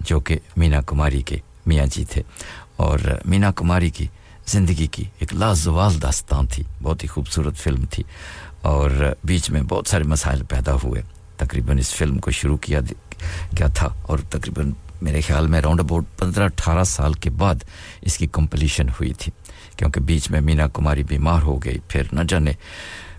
جو 0.00 0.20
کہ 0.20 0.38
مینا 0.56 0.80
کماری 0.80 1.22
کے 1.22 1.36
میاں 1.66 1.86
جی 1.86 2.04
تھے۔ 2.04 2.22
اور 2.76 2.98
مینا 3.24 3.50
کماری 3.50 3.90
کی 3.90 4.06
زندگی 4.46 4.86
کی 4.86 5.04
ایک 5.18 5.34
لازوال 5.34 6.02
داستان 6.02 6.46
تھی۔ 6.46 6.64
بہت 6.82 7.02
ہی 7.02 7.08
خوبصورت 7.08 7.56
فلم 7.56 7.84
تھی۔ 7.90 8.04
اور 8.60 9.14
بیچ 9.24 9.50
میں 9.50 9.62
بہت 9.62 9.88
سارے 9.88 10.04
مسائل 10.04 10.42
پیدا 10.44 10.74
ہوئے۔ 10.74 11.02
تقریباً 11.36 11.78
اس 11.78 11.94
فلم 11.94 12.18
کو 12.18 12.30
شروع 12.30 12.56
کیا 12.56 12.80
کیا 13.56 13.66
تھا۔ 13.66 13.88
اور 14.02 14.18
تقریباً 14.18 14.72
میرے 15.02 15.20
خیال 15.20 15.46
میں 15.46 15.60
راؤنڈ 15.60 15.80
اباؤٹ 15.80 16.04
پندرہ 16.18 16.44
اٹھارہ 16.44 16.84
سال 16.84 17.12
کے 17.12 17.30
بعد 17.30 17.54
اس 18.00 18.18
کی 18.18 18.26
کمپلیشن 18.26 18.88
ہوئی 18.88 19.12
تھی۔ 19.12 19.32
کیونکہ 19.80 20.00
بیچ 20.00 20.30
میں 20.30 20.40
مینا 20.40 20.68
کماری 20.68 21.02
بیمار 21.02 21.42
ہو 21.42 21.58
گئی، 21.58 21.78
پھر 21.88 22.02
نہ 22.12 22.20
جانے، 22.28 22.52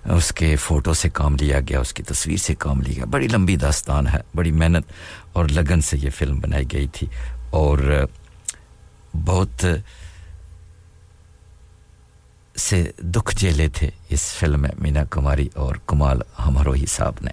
اس 0.06 0.32
کے 0.32 0.56
فوٹو 0.56 0.94
سے 0.94 1.10
کام 1.10 1.36
لیا 1.42 1.60
گیا، 1.60 1.80
اس 1.80 1.94
کی 1.94 2.04
تصویر 2.04 2.38
سے 2.38 2.56
کام 2.56 2.82
لیا 2.82 2.94
گیا۔ 2.96 3.06
بڑی 3.06 3.28
لمبی 3.28 3.56
داستان 3.56 4.08
ہے، 4.08 4.18
بڑی 4.36 4.52
محنت 4.52 4.86
اور 5.34 5.46
لگن 5.46 5.82
سے 5.82 5.98
یہ 5.98 6.10
فلم 6.10 6.40
بنائی 6.40 6.66
گئی 6.72 6.88
تھی۔ 6.88 7.08
اور 7.50 8.06
بہت 9.26 9.66
سے 12.58 12.92
دکھ 12.98 13.36
جیلے 13.36 13.68
تھے 13.70 13.90
اس 14.10 14.22
فلم 14.22 14.62
میں 14.62 14.70
مینا 14.80 15.04
کماری 15.04 15.50
اور 15.54 15.76
کمال 15.86 16.22
ہماروہی 16.46 16.86
صاحب 16.86 17.14
نے۔ 17.22 17.32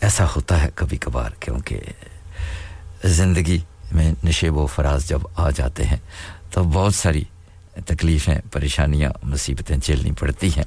ایسا 0.00 0.24
ہوتا 0.36 0.62
ہے 0.62 0.68
کبھی 0.74 0.96
کبھار، 0.96 1.30
کیونکہ 1.40 1.80
زندگی 3.04 3.58
میں 3.92 4.12
نشیب 4.24 4.56
و 4.56 4.66
فراز 4.66 5.08
جب 5.08 5.20
آ 5.36 5.50
جاتے 5.50 5.84
ہیں، 5.84 5.96
تو 6.50 6.64
بہت 6.64 6.94
ساری 6.94 7.24
تکلیفیں 7.86 8.38
پریشانیاں، 8.52 9.10
مصیبتیں 9.22 9.76
جھیلنی 9.76 10.12
پڑتی 10.12 10.48
ہیں۔ 10.48 10.64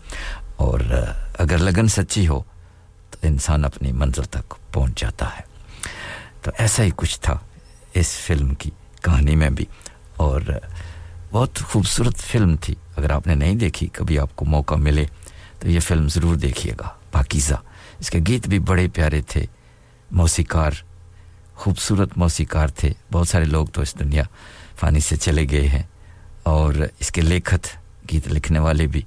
اور 0.55 0.79
اگر 1.39 1.57
لگن 1.57 1.88
سچی 1.88 2.27
ہو، 2.27 2.41
تو 3.09 3.27
انسان 3.27 3.65
اپنی 3.65 3.91
منظر 3.91 4.23
تک 4.23 4.55
پہنچ 4.73 5.01
جاتا 5.01 5.25
ہے۔ 5.25 5.41
تو 6.41 6.51
ایسا 6.57 6.83
ہی 6.83 6.89
کچھ 6.95 7.19
تھا 7.19 7.39
اس 7.93 8.07
فلم 8.07 8.53
کی 8.53 8.69
کہانی 9.01 9.35
میں 9.35 9.49
بھی۔ 9.49 9.65
اور 10.15 10.41
بہت 11.31 11.59
خوبصورت 11.59 12.17
فلم 12.17 12.55
تھی۔ 12.55 12.75
اگر 12.95 13.11
آپ 13.11 13.27
نے 13.27 13.35
نہیں 13.35 13.55
دیکھی، 13.55 13.88
کبھی 13.88 14.19
آپ 14.19 14.35
کو 14.35 14.45
موقع 14.45 14.75
ملے، 14.75 15.05
تو 15.59 15.69
یہ 15.69 15.79
فلم 15.79 16.09
ضرور 16.09 16.35
دیکھیے 16.35 16.73
گا۔ 16.79 16.89
پاکیزہ۔ 17.11 17.55
اس 17.99 18.09
کے 18.09 18.19
گیت 18.27 18.47
بھی 18.47 18.59
بڑے 18.59 18.88
پیارے 18.88 19.21
تھے۔ 19.21 19.45
موسیقار، 20.11 20.71
خوبصورت 21.55 22.17
موسیقار 22.17 22.67
تھے۔ 22.67 22.93
بہت 23.11 23.27
سارے 23.27 23.45
لوگ 23.45 23.65
تو 23.65 23.81
اس 23.81 23.99
دنیا 23.99 24.23
فانی 24.79 24.99
سے 24.99 25.15
چلے 25.15 25.45
گئے 25.51 25.67
ہیں۔ 25.67 25.83
اور 26.43 26.73
اس 26.99 27.11
کے 27.11 27.22
لیکھت، 27.22 27.68
گیت 28.11 28.27
لکھنے 28.27 28.59
والے 28.59 28.88
بھی 28.88 29.01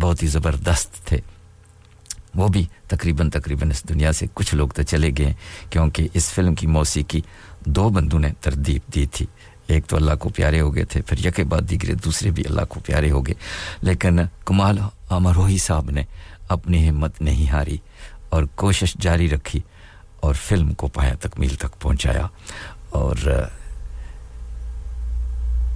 بہت 0.00 0.22
ہی 0.22 0.28
زبردست 0.28 1.06
تھے۔ 1.06 1.20
وہ 2.34 2.48
بھی 2.48 2.66
تقریباً 2.88 3.30
تقریباً 3.30 3.70
اس 3.70 3.88
دنیا 3.88 4.12
سے 4.12 4.26
کچھ 4.34 4.54
لوگ 4.54 4.68
تو 4.68 4.82
چلے 4.82 5.10
گئے 5.18 5.34
کیونکہ 5.70 6.08
اس 6.14 6.30
فلم 6.30 6.54
کی 6.54 6.66
موسیقی 6.66 7.20
دو 7.66 7.88
بندوں 7.88 8.18
نے 8.18 8.28
تردیب 8.40 8.94
دی 8.94 9.06
تھی۔ 9.06 9.26
ایک 9.66 9.86
تو 9.86 9.96
اللہ 9.96 10.14
کو 10.14 10.28
پیارے 10.28 10.60
ہو 10.60 10.74
گئے 10.74 10.84
تھے، 10.84 11.02
پھر 11.02 11.26
یکے 11.26 11.44
بعد 11.44 11.70
دیگرے 11.70 11.94
دوسرے 11.94 12.30
بھی 12.30 12.42
اللہ 12.46 12.60
کو 12.68 12.80
پیارے 12.80 13.10
ہو 13.10 13.26
گئے۔ 13.26 13.34
لیکن 13.82 14.20
کمال 14.44 14.78
امروہی 15.10 15.58
صاحب 15.58 15.90
نے 15.90 16.02
اپنی 16.48 16.88
ہمت 16.88 17.22
نہیں 17.22 17.50
ہاری 17.50 17.76
اور 18.28 18.42
کوشش 18.54 18.94
جاری 19.00 19.30
رکھی 19.30 19.60
اور 20.20 20.34
فلم 20.34 20.74
کو 20.74 20.86
پایا 20.86 21.14
تکمیل 21.20 21.54
تک 21.54 21.80
پہنچایا۔ 21.80 22.26
اور 22.90 23.16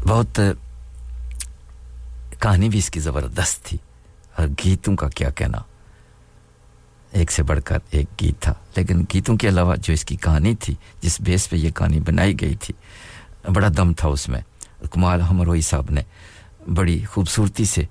بہت 0.08 0.40
کہانی 2.42 2.68
بھی 2.68 2.78
اس 2.78 2.90
کی 2.90 3.00
زبردست 3.00 3.64
تھی۔ 3.64 3.78
اور 4.36 4.48
گیتوں 4.64 4.96
کا 4.96 5.08
کیا 5.08 5.30
کہنا۔ 5.30 5.58
ایک 7.12 7.32
سے 7.32 7.42
بڑھ 7.42 7.60
کر 7.64 7.78
ایک 7.90 8.06
گیت 8.20 8.42
تھا۔ 8.42 8.54
لیکن 8.76 9.04
گیتوں 9.14 9.36
کے 9.36 9.48
علاوہ 9.48 9.76
جو 9.76 9.92
اس 9.92 10.04
کی 10.04 10.16
کہانی 10.16 10.54
تھی، 10.54 10.74
جس 11.00 11.20
بیس 11.20 11.50
پہ 11.50 11.56
یہ 11.56 11.70
کہانی 11.70 12.00
بنائی 12.00 12.40
گئی 12.40 12.54
تھی، 12.54 12.74
بڑا 13.54 13.68
دم 13.76 13.92
تھا 13.92 14.08
اس 14.08 14.28
میں۔ 14.28 14.40
کمال 14.90 15.20
ہمروئی 15.20 15.60
صاحب 15.60 15.90
نے 15.90 16.02
بڑی 16.74 17.04
خوبصورتی 17.04 17.64
سے 17.64 17.82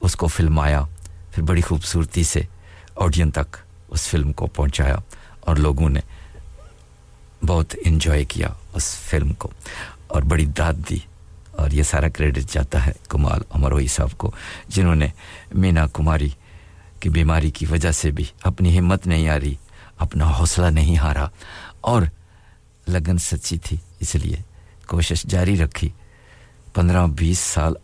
اس 0.00 0.16
کو 0.16 0.26
فلمایا۔ 0.26 0.82
پھر 1.30 1.42
بڑی 1.42 1.60
خوبصورتی 1.60 2.22
سے 2.22 2.42
آڈین 2.96 3.30
تک 3.30 3.56
اس 3.88 4.08
فلم 4.08 4.32
کو 4.32 4.46
پہنچایا 4.46 4.96
اور 5.40 5.56
لوگوں 5.56 5.88
نے 5.88 6.00
بہت 7.46 7.74
انجوائے 7.84 8.24
کیا 8.24 8.48
اس 8.72 8.96
فلم 8.96 9.32
کو 9.32 9.50
اور 10.06 10.22
بڑی 10.22 10.46
داد 10.46 10.74
دی۔ 10.90 10.98
اور 11.58 11.70
یہ 11.70 11.82
سارا 11.82 12.08
کریڈٹ 12.08 12.52
جاتا 12.52 12.86
ہے 12.86 12.92
کمال 13.08 13.40
امروئی 13.50 13.86
صاحب 13.86 14.18
کو، 14.18 14.30
جنہوں 14.68 14.94
نے 14.94 15.08
مینا 15.54 15.86
کماری 15.86 16.28
کی 17.00 17.08
بیماری 17.08 17.50
کی 17.50 17.66
وجہ 17.66 17.90
سے 17.90 18.10
بھی 18.10 18.24
اپنی 18.42 18.78
ہمت 18.78 19.06
نہیں 19.06 19.28
ہاری، 19.28 19.54
اپنا 19.98 20.30
حوصلہ 20.30 20.66
نہیں 20.66 20.96
ہارا 20.96 21.26
اور 21.80 22.02
لگن 22.88 23.18
سچی 23.18 23.58
تھی، 23.58 23.76
اس 24.00 24.14
لیے 24.14 24.36
کوشش 24.86 25.22
جاری 25.22 25.56
رکھی۔ 25.56 25.88
پندرہ، 26.74 27.06
بیس 27.06 27.38
سال 27.38 27.74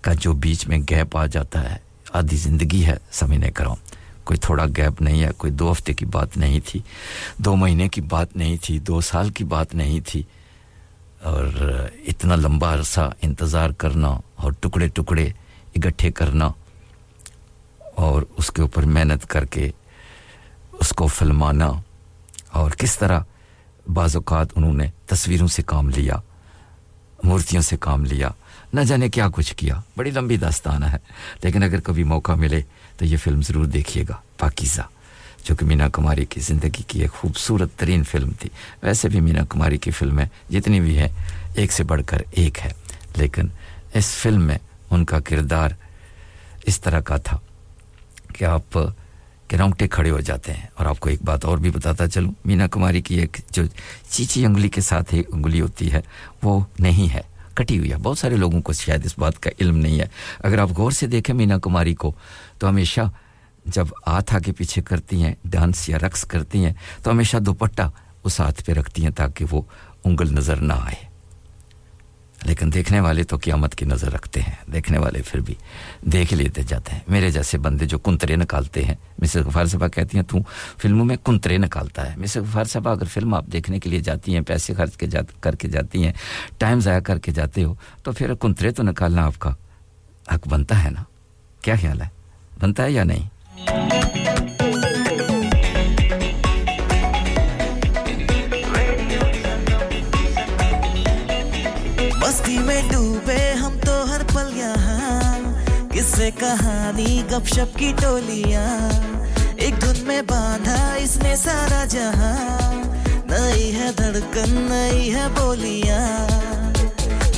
کا 0.00 0.12
جو 0.12 0.32
بیچ 0.32 0.66
میں 0.68 0.78
گیپ 0.90 1.16
آ 1.16 1.26
جاتا 1.26 1.70
ہے، 1.70 1.78
آدھی 2.12 2.36
زندگی 2.36 2.84
ہے 2.86 2.96
سمینے 3.12 3.50
کراؤں 3.50 3.76
کوئی 4.24 4.38
تھوڑا 4.38 4.66
گیپ 4.76 5.02
نہیں 5.02 5.22
ہے، 5.22 5.30
کوئی 5.36 5.52
دو 5.52 5.72
ہفتے 5.72 5.92
کی 5.92 6.06
بات 6.06 6.36
نہیں 6.36 6.60
تھی، 6.66 6.80
دو 7.38 7.56
مہینے 7.56 7.88
کی 7.88 8.00
بات 8.00 8.36
نہیں 8.36 8.56
تھی، 8.62 8.78
دو 8.78 9.00
سال 9.00 9.30
کی 9.30 9.44
بات 9.44 9.74
نہیں 9.74 10.00
تھی۔ 10.00 10.22
اور 11.22 11.44
اتنا 12.06 12.36
لمبا 12.36 12.74
عرصہ 12.74 13.10
انتظار 13.22 13.70
کرنا 13.70 14.08
اور 14.36 14.52
ٹکڑے 14.60 14.88
ٹکڑے 14.88 15.28
اکٹھے 15.74 16.10
کرنا 16.10 16.50
اور 17.94 18.22
اس 18.36 18.50
کے 18.50 18.62
اوپر 18.62 18.82
محنت 18.82 19.26
کر 19.26 19.44
کے 19.44 19.70
اس 20.72 20.90
کو 20.90 21.06
فلمانا 21.06 21.70
اور 22.52 22.70
کس 22.70 22.98
طرح 22.98 23.20
بعض 23.92 24.16
اوقات 24.16 24.46
انہوں 24.56 24.74
نے 24.74 24.90
تصویروں 25.06 25.46
سے 25.46 25.62
کام 25.62 25.88
لیا، 25.88 26.16
مورتیوں 27.24 27.62
سے 27.62 27.76
کام 27.76 28.04
لیا، 28.04 28.28
نہ 28.72 28.80
جانے 28.80 29.08
کیا 29.08 29.28
کچھ 29.32 29.54
کیا۔ 29.56 29.80
بڑی 29.96 30.10
لمبی 30.10 30.36
داستانہ 30.36 30.84
ہے، 30.84 30.98
لیکن 31.42 31.62
اگر 31.62 31.80
کبھی 31.80 32.04
موقع 32.04 32.32
ملے 32.32 32.62
تو 32.96 33.04
یہ 33.04 33.16
فلم 33.16 33.42
ضرور 33.42 33.64
دیکھیے 33.64 34.04
گا، 34.08 34.16
پاکیزہ۔ 34.38 34.82
جو 35.44 35.56
کہ 35.56 35.66
مینا 35.66 35.88
کماری 35.88 36.24
کی 36.24 36.40
زندگی 36.40 36.82
کی 36.86 37.02
ایک 37.02 37.12
خوبصورت 37.12 37.68
ترین 37.76 38.04
فلم 38.04 38.30
تھی۔ 38.40 38.50
ویسے 38.82 39.08
بھی 39.08 39.20
مینا 39.20 39.44
کماری 39.48 39.78
کی 39.78 39.90
فلمیں 39.90 40.24
جتنی 40.50 40.80
بھی 40.80 40.98
ہیں، 40.98 41.08
ایک 41.54 41.72
سے 41.72 41.84
بڑھ 41.84 42.02
کر 42.06 42.22
ایک 42.30 42.58
ہے۔ 42.64 42.70
لیکن 43.16 43.48
اس 43.94 44.06
فلم 44.06 44.42
میں 44.42 44.58
ان 44.90 45.04
کا 45.04 45.20
کردار 45.20 45.68
اس 46.62 46.80
طرح 46.80 47.00
کا 47.00 47.16
تھا 47.16 47.38
کہ 48.38 48.44
آپ 48.44 48.78
گرونٹے 49.52 49.88
کھڑے 49.88 50.10
ہو 50.10 50.20
جاتے 50.20 50.52
ہیں 50.52 50.66
اور 50.74 50.86
آپ 50.86 51.00
کو 51.00 51.08
ایک 51.08 51.22
بات 51.22 51.44
اور 51.44 51.58
بھی 51.58 51.70
بتاتا 51.70 52.08
چلوں۔ 52.08 52.32
مینا 52.44 52.66
کماری 52.66 53.02
کی 53.02 53.14
ایک 53.14 53.36
جو 53.50 53.62
چیچی 54.08 54.46
انگلی 54.46 54.68
کے 54.68 54.80
ساتھ 54.80 55.14
ایک 55.14 55.28
انگلی 55.32 55.60
ہوتی 55.60 55.92
ہے، 55.92 56.00
وہ 56.42 56.64
نہیں 56.78 57.14
ہے۔ 57.14 57.20
کٹی 57.54 57.78
ہوئی 57.78 57.90
ہے۔ 57.90 57.96
بہت 57.96 58.18
سارے 58.18 58.36
لوگوں 58.36 58.62
کو 58.62 58.72
شاید 58.72 59.06
اس 59.06 59.18
بات 59.18 59.40
کا 59.40 59.50
علم 59.60 59.76
نہیں 59.76 60.00
ہے۔ 60.00 60.06
اگر 60.38 60.58
آپ 60.58 60.70
غور 60.70 60.90
سے 60.90 61.06
دیکھیں 61.06 61.34
مینا 61.34 61.58
کماری 61.58 61.94
کو، 61.94 62.14
تو 62.58 62.68
ہمیشہ 62.68 63.00
جب 63.64 63.86
ہاتھ 64.06 64.34
آگے 64.34 64.52
پیچھے 64.52 64.82
کرتی 64.82 65.22
ہیں، 65.22 65.34
ڈانس 65.44 65.88
یا 65.88 65.98
رقص 65.98 66.24
کرتی 66.24 66.64
ہیں، 66.64 66.72
تو 67.02 67.10
ہمیشہ 67.10 67.36
دوپٹہ 67.36 67.90
اس 68.24 68.40
ہاتھ 68.40 68.64
پہ 68.64 68.72
رکھتی 68.72 69.02
ہیں 69.02 69.10
تاکہ 69.10 69.44
وہ 69.50 69.62
انگل 70.04 70.34
نظر 70.34 70.56
نہ 70.56 70.72
آئے۔ 70.72 71.10
لیکن 72.44 72.72
دیکھنے 72.72 73.00
والے 73.00 73.22
تو 73.22 73.36
قیامت 73.36 73.74
کی 73.74 73.84
نظر 73.84 74.12
رکھتے 74.12 74.42
ہیں، 74.42 74.72
دیکھنے 74.72 74.98
والے 74.98 75.22
پھر 75.22 75.40
بھی 75.40 75.54
دیکھ 76.00 76.34
لیتے 76.34 76.62
جاتے 76.62 76.92
ہیں۔ 76.92 77.00
میرے 77.08 77.30
جیسے 77.30 77.58
بندے 77.58 77.86
جو 77.86 77.98
کنترے 77.98 78.36
نکالتے 78.36 78.84
ہیں۔ 78.84 78.94
مسز 79.18 79.36
غفار 79.36 79.64
صاحبہ 79.64 79.88
کہتی 79.88 80.18
ہیں، 80.18 80.24
تو 80.24 80.38
فلموں 80.78 81.04
میں 81.04 81.16
کنترے 81.24 81.58
نکالتا 81.58 82.12
ہے۔ 82.12 82.16
مسز 82.16 82.36
غفار 82.36 82.64
صاحبہ، 82.64 82.90
اگر 82.90 83.04
فلم 83.04 83.34
آپ 83.34 83.44
دیکھنے 83.52 83.80
کے 83.80 83.90
لیے 83.90 84.00
جاتی 84.00 84.34
ہیں، 84.34 84.40
پیسے 84.40 84.74
خرچ 84.74 84.96
کے 84.96 85.06
جات، 85.06 85.42
کر 85.42 85.54
کے 85.54 85.68
جاتی 85.68 86.04
ہیں، 86.06 86.12
ٹائم 86.58 86.80
ضائع 86.80 87.00
کر 87.00 87.18
کے 87.18 87.32
جاتے 87.32 87.64
ہو، 87.64 87.74
تو 88.02 88.12
پھر 88.12 88.34
کنترے 88.34 88.70
تو 88.70 88.82
نکالنا 88.82 89.26
آپ 89.26 89.38
کا 89.38 89.50
حق 90.34 90.48
بنتا 90.48 90.84
ہے 90.84 90.90
نا؟ 90.90 91.02
کیا 91.62 91.74
خیال 91.80 92.00
ہے؟ 92.00 92.08
بنتا 92.60 92.82
ہے 92.84 92.92
یا 92.92 93.04
نہیں؟ 93.04 93.39
ہر 104.08 104.22
پل 104.34 104.56
یہاں۔ 104.56 105.54
کس 105.92 106.04
سے 106.04 106.30
کہانی 106.38 107.22
گپ 107.32 107.46
شپ 107.46 107.78
کی 107.78 107.92
ٹولیاں؟ 108.00 108.90
ایک 109.56 109.82
دھن 109.82 110.06
میں 110.06 110.22
باندھا 110.22 110.94
اس 110.94 111.16
نے 111.22 111.36
سارا 111.36 111.84
جہاں۔ 111.84 112.82
نئی 113.24 113.76
ہے 113.76 113.90
دھڑکن، 113.98 114.66
نئی 114.70 115.14
ہے 115.14 115.26
بولیاں۔ 115.40 116.28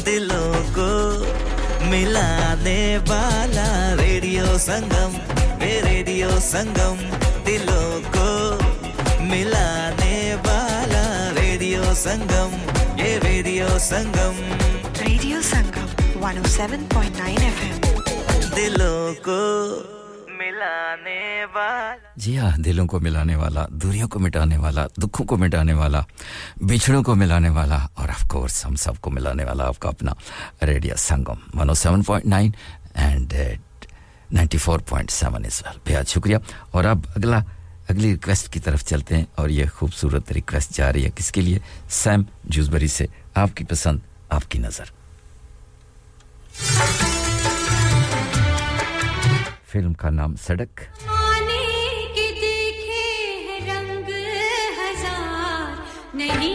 دلوں 0.07 0.75
کو 0.75 1.25
ملانے 1.81 2.99
والا 3.09 3.95
ریڈیو 4.01 4.59
سنگم۔ 4.59 5.32
ریڈیو 5.63 6.31
سنگم 6.41 6.97
دلوں 7.47 8.01
کو 8.13 8.59
ملانے 9.21 10.35
والا 10.47 11.31
ریڈیو 11.41 11.95
سنگم 11.95 12.57
یہ 12.99 13.19
radio 13.25 13.79
Sangam. 13.79 14.41
Radio 15.01 15.41
Sangam 15.43 15.87
107.9 16.25 17.39
F 17.43 17.87
دلوں 18.57 19.15
کو 19.25 19.41
جی 22.17 22.39
ہاں 22.39 22.51
دلوں 22.59 22.87
کو 22.87 23.01
ملانے 23.01 23.37
والا 23.37 23.67
دوریوں 23.71 24.09
کو 24.09 24.19
مٹانے 24.19 24.57
والا 24.57 24.87
دکھوں 25.03 25.27
کو 25.27 25.37
مٹانے 25.37 25.73
والا 25.73 26.01
بچھڑوں 26.61 27.03
کو 27.03 27.15
ملانے 27.15 27.49
والا 27.49 27.77
اور 27.95 28.09
آف 28.09 28.29
کورس 28.29 28.65
ہم 28.67 28.75
سب 28.75 29.01
کو 29.01 29.11
ملانے 29.11 29.45
والا 29.45 29.67
آپ 29.67 29.79
کا 29.81 29.89
اپنا 29.89 30.13
radio 30.67 30.97
Sangam 30.99 31.59
107.9 31.61 32.51
and 32.95 33.35
ninety 34.33 34.59
four 34.59 34.81
point 34.81 35.11
seven 35.11 35.45
اس 35.45 35.63
وقت۔ 35.67 35.89
بہت 35.89 36.09
شکریہ۔ 36.09 36.37
اور 36.71 36.85
اب 36.85 36.99
اگلا، 37.17 37.39
اگلی 37.89 38.13
ریکویسٹ 38.13 38.53
کی 38.53 38.61
طرف 38.61 38.85
چلتے 38.85 39.17
ہیں 39.17 39.25
اور 39.35 39.49
یہ 39.49 39.65
خوبصورت 39.75 40.33
ریکویسٹ 40.33 40.71
جا 40.71 40.93
رہی 40.93 41.05
ہے 41.05 41.11
کس 41.15 41.33
کے 41.33 41.41
لیے؟ 41.41 41.59
سیم 41.91 42.23
جوزبری 42.45 42.87
سے۔ 42.87 43.07
آپ 43.35 43.49
کی 43.55 43.65
پسند، 43.65 43.99
آپ 44.29 44.51
کی 44.51 44.59
نظر۔ 44.59 44.85
فلم 49.67 49.93
کا 49.93 50.11
نام 50.11 50.35
سڑک۔ 50.37 50.81
آنے 51.07 52.05
کے 52.15 52.31
دیکھے 52.35 53.59
رنگ 53.67 54.11
ہزار۔ 54.79 56.17
نہیں 56.17 56.52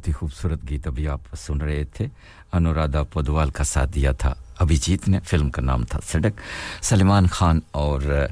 بہت 0.00 0.08
ہی 0.08 0.12
خوبصورت 0.12 0.60
گیت 0.70 0.86
ابھی 0.86 1.08
آپ 1.08 1.20
سن 1.46 1.60
رہے 1.60 1.84
تھے۔ 1.84 2.06
انورادھا 2.52 3.02
پودوال 3.02 3.50
کا 3.50 3.64
ساتھ 3.64 3.90
دیا 3.94 4.12
تھا۔ 4.12 4.34
ابھیجیت 4.58 5.08
نے 5.08 5.20
فلم 5.20 5.50
کا 5.50 5.62
نام 5.62 5.84
تھا 5.84 5.98
سڑک۔ 6.06 6.40
سلمان 6.84 7.26
خان 7.26 7.60
اور 7.70 8.26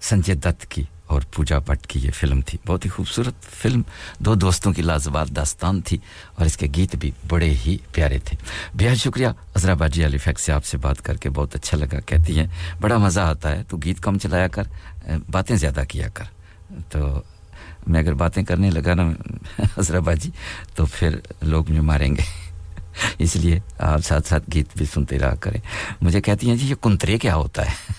سنجے 0.00 0.34
دت 0.34 0.66
کی 0.66 0.82
اور 1.06 1.22
پوجا 1.32 1.58
بٹ 1.58 1.86
کی 1.86 2.00
یہ 2.02 2.10
فلم 2.10 2.40
تھی۔ 2.40 2.58
بہت 2.66 2.84
ہی 2.84 2.90
خوبصورت 2.90 3.42
فلم۔ 3.42 3.82
دو 4.18 4.34
دوستوں 4.34 4.72
کی 4.72 4.82
لازوال 4.82 5.36
داستان 5.36 5.80
تھی 5.80 5.98
اور 6.34 6.46
اس 6.46 6.56
کے 6.56 6.66
گیت 6.74 6.96
بھی 6.96 7.10
بڑے 7.28 7.50
ہی 7.50 7.76
پیارے 7.92 8.18
تھے۔ 8.18 8.36
بہت 8.74 8.96
شکریہ 8.96 9.28
عذرا 9.54 9.74
باجی 9.74 10.06
علی 10.06 10.18
فیک 10.18 10.40
سے 10.40 10.52
آپ 10.52 10.64
سے 10.64 10.78
بات 10.78 11.02
کر 11.02 11.16
کے 11.16 11.30
بہت 11.30 11.54
اچھا 11.54 11.76
لگا۔ 11.76 12.00
کہتی 12.00 12.38
ہیں، 12.38 12.46
بڑا 12.80 12.98
مزہ 12.98 13.20
آتا 13.20 13.50
ہے، 13.50 13.62
تو 13.68 13.76
گیت 13.76 14.00
کم 14.00 14.18
چلایا 14.18 14.48
کر، 14.48 14.62
باتیں 15.30 15.56
زیادہ 15.56 15.82
کیا 15.88 16.08
کر۔ 16.08 16.24
تو 16.88 17.22
میں 17.86 18.00
اگر 18.00 18.14
باتیں 18.14 18.42
کرنے 18.42 18.70
لگا 18.70 18.94
نا 18.94 19.12
حضرہ 19.78 20.14
جی 20.14 20.30
تو 20.74 20.86
پھر 20.86 21.16
لوگ 21.42 21.70
مجھے 21.70 21.80
ماریں 21.80 22.16
گے۔ 22.16 22.44
اس 23.18 23.36
لیے 23.36 23.60
آپ 23.78 24.00
ساتھ 24.00 24.28
ساتھ 24.28 24.50
گیت 24.54 24.66
بھی 24.76 24.86
سنتے 24.86 25.18
رہا 25.18 25.34
کریں۔ 25.34 25.60
مجھے 26.00 26.20
کہتی 26.20 26.48
ہیں 26.48 26.56
جی 26.56 26.66
یہ 26.66 26.74
کنترے 26.74 27.18
کیا 27.18 27.34
ہوتا 27.34 27.66
ہے؟ 27.66 27.92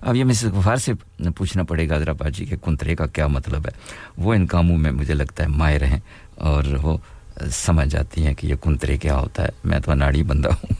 اب 0.00 0.16
یہ 0.16 0.24
مسز 0.24 0.44
غفار 0.44 0.76
سے 0.76 0.92
پوچھنا 1.36 1.62
پڑے 1.62 1.88
گا 1.88 1.96
حضرہ 1.96 2.28
جی 2.28 2.44
کہ 2.44 2.56
کنترے 2.56 2.94
کا 2.94 3.06
کیا 3.06 3.26
مطلب 3.26 3.66
ہے۔ 3.66 3.70
وہ 4.16 4.34
ان 4.34 4.46
کاموں 4.46 4.78
میں 4.78 4.90
مجھے 4.90 5.14
لگتا 5.14 5.42
ہے 5.42 5.48
مائر 5.48 5.84
ہیں 5.84 6.00
اور 6.34 6.64
وہ 6.82 6.96
سمجھ 7.50 7.88
جاتی 7.88 8.26
ہیں 8.26 8.34
کہ 8.34 8.46
یہ 8.46 8.54
کنترے 8.54 8.96
کیا 8.96 9.16
ہوتا 9.16 9.42
ہے۔ 9.42 9.48
میں 9.64 9.78
تو 9.78 9.90
اناڑی 9.90 10.22
بندہ 10.22 10.48
ہوں۔ 10.48 10.72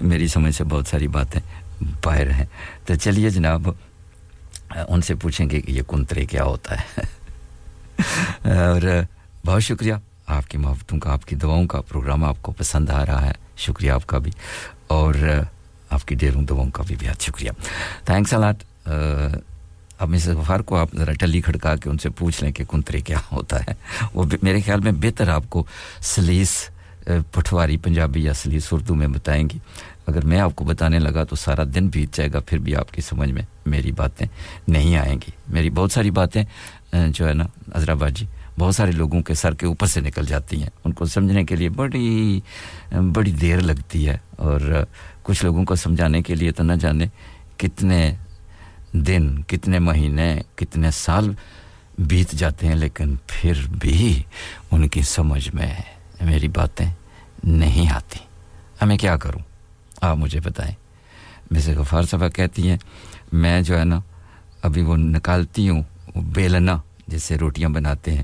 میری 0.00 0.26
سمجھ 0.26 0.54
سے 0.54 0.64
بہت 0.64 0.86
ساری 0.86 1.08
باتیں 1.08 1.40
باہر 2.04 2.30
ہیں۔ 2.30 2.46
تو 2.84 2.94
چلیے 2.94 3.30
جناب 3.30 3.68
ان 4.88 5.00
سے 5.00 5.14
پوچھیں 5.14 5.50
گے 5.50 5.60
کہ 5.60 5.72
یہ 5.72 5.82
کنترے 5.82 6.24
کیا 6.24 6.44
ہوتا 6.44 6.76
ہے؟ 6.80 7.00
اور 8.60 8.80
بہت 9.46 9.62
شکریہ 9.62 9.94
آپ 10.26 10.48
کی 10.48 10.58
محبتوں 10.58 10.98
کا، 10.98 11.12
آپ 11.12 11.26
کی 11.26 11.36
دعاؤں 11.36 11.66
کا، 11.66 11.80
پروگرام 11.80 12.24
آپ 12.24 12.36
کو 12.42 12.52
پسند 12.52 12.90
آ 12.90 13.06
رہا 13.06 13.26
ہے، 13.26 13.32
شکریہ 13.56 13.90
آپ 13.90 14.06
کا 14.06 14.18
بھی۔ 14.18 14.30
اور 14.86 15.14
آپ 15.90 16.06
کی 16.06 16.14
ڈیروں 16.14 16.42
دعاؤں 16.42 16.70
کا 16.70 16.82
بھی 16.86 16.96
بہت 17.00 17.22
شکریہ۔ 17.22 17.50
تھینکس 18.04 18.34
الاٹ 18.34 18.88
اب 19.98 20.08
مسز 20.08 20.28
غفار 20.28 20.60
کو 20.60 20.76
آپ 20.76 20.88
ذرا 20.96 21.12
ٹلی 21.12 21.40
کھڑکا 21.40 21.76
کے 21.76 21.90
ان 21.90 21.98
سے 21.98 22.08
پوچھ 22.10 22.44
لیں 22.44 22.52
کہ 22.52 22.64
کنترے 22.64 23.00
کیا 23.00 23.18
ہوتا 23.32 23.60
ہے۔ 23.60 23.72
وہ 24.14 24.24
میرے 24.42 24.60
خیال 24.60 24.80
میں 24.80 24.92
بہتر 24.92 25.28
آپ 25.28 25.42
کو 25.48 25.64
سلیس 26.00 26.68
پٹھواری 27.04 27.76
پنجابی 27.76 28.24
یا 28.24 28.34
سلیس 28.34 28.72
اردو 28.72 28.94
میں 28.94 29.06
بتائیں 29.06 29.48
گی۔ 29.52 29.58
اگر 30.10 30.26
میں 30.26 30.40
آپ 30.40 30.56
کو 30.56 30.64
بتانے 30.64 30.98
لگا 30.98 31.24
تو 31.24 31.36
سارا 31.36 31.62
دن 31.74 31.88
بیت 31.88 32.14
جائے 32.14 32.32
گا، 32.32 32.40
پھر 32.40 32.58
بھی 32.58 32.76
آپ 32.76 32.92
کی 32.92 33.00
سمجھ 33.00 33.30
میں 33.30 33.42
میری 33.66 33.92
باتیں 33.92 34.26
نہیں 34.68 34.96
آئیں 34.96 35.14
گی۔ 35.14 35.30
میری 35.48 35.70
بہت 35.70 35.92
ساری 35.92 36.10
باتیں 36.10 36.44
جو 36.92 37.28
ہے 37.28 37.34
نا 37.34 37.44
حضرآباد 37.74 38.10
جی 38.10 38.26
بہت 38.58 38.74
سارے 38.74 38.92
لوگوں 38.92 39.22
کے 39.22 39.34
سر 39.34 39.54
کے 39.54 39.66
اوپر 39.66 39.86
سے 39.86 40.00
نکل 40.00 40.26
جاتی 40.26 40.62
ہیں۔ 40.62 40.70
ان 40.84 40.92
کو 40.92 41.04
سمجھنے 41.06 41.44
کے 41.44 41.56
لیے 41.56 41.68
بڑی 41.68 42.40
بڑی 42.92 43.32
دیر 43.32 43.60
لگتی 43.60 44.08
ہے۔ 44.08 44.18
اور 44.30 44.84
کچھ 45.22 45.44
لوگوں 45.44 45.64
کو 45.64 45.74
سمجھانے 45.74 46.22
کے 46.22 46.34
لیے 46.34 46.52
تو 46.52 46.62
نہ 46.62 46.72
جانے 46.72 47.06
کتنے 47.56 48.14
دن، 48.92 49.42
کتنے 49.42 49.78
مہینے، 49.78 50.40
کتنے 50.54 50.90
سال 50.90 51.32
بیت 51.98 52.30
جاتے 52.30 52.66
ہیں، 52.66 52.74
لیکن 52.74 53.14
پھر 53.26 53.52
بھی 53.80 54.22
ان 54.70 54.88
کی 54.88 55.02
سمجھ 55.02 55.48
میں 55.54 55.74
میری 56.20 56.48
باتیں 56.48 56.86
نہیں 57.44 57.92
آتی۔ 57.92 58.18
ہمیں 58.82 58.98
کیا 58.98 59.16
کروں؟ 59.16 59.49
آپ 60.00 60.16
مجھے 60.16 60.40
بتائیں۔ 60.40 60.74
مسز 61.50 61.68
غفار 61.68 62.02
صاحبہ 62.02 62.28
کہتی 62.28 62.70
ہیں، 62.70 62.76
میں 63.32 63.62
جو 63.62 63.78
ہے 63.78 63.84
نا، 63.84 64.00
ابھی 64.62 64.82
وہ 64.82 64.96
نکالتی 64.96 65.68
ہوں، 65.68 65.82
وہ 66.14 66.20
بیلنا 66.22 66.76
جس 67.06 67.24
سے 67.24 67.38
روٹیاں 67.38 67.68
بناتے 67.68 68.14
ہیں، 68.14 68.22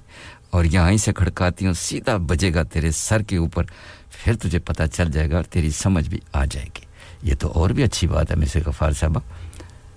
اور 0.50 0.64
یہاں 0.64 0.90
ہی 0.90 0.98
سے 0.98 1.12
کھڑکاتی 1.12 1.66
ہوں، 1.66 1.72
سیدھا 1.72 2.16
بجے 2.16 2.54
گا 2.54 2.62
تیرے 2.62 2.90
سر 2.90 3.22
کے 3.22 3.36
اوپر، 3.36 3.64
پھر 4.10 4.36
تجھے 4.36 4.58
پتہ 4.58 4.82
چل 4.92 5.10
جائے 5.10 5.30
گا 5.30 5.36
اور 5.36 5.44
تیری 5.44 5.70
سمجھ 5.70 6.08
بھی 6.08 6.18
آ 6.32 6.44
جائے 6.44 6.66
گی۔ 6.66 6.84
یہ 7.22 7.34
تو 7.38 7.52
اور 7.52 7.70
بھی 7.70 7.82
اچھی 7.82 8.06
بات 8.06 8.30
ہے 8.30 8.36
مسز 8.36 8.66
غفار 8.66 8.92
صاحبہ۔ 8.92 9.20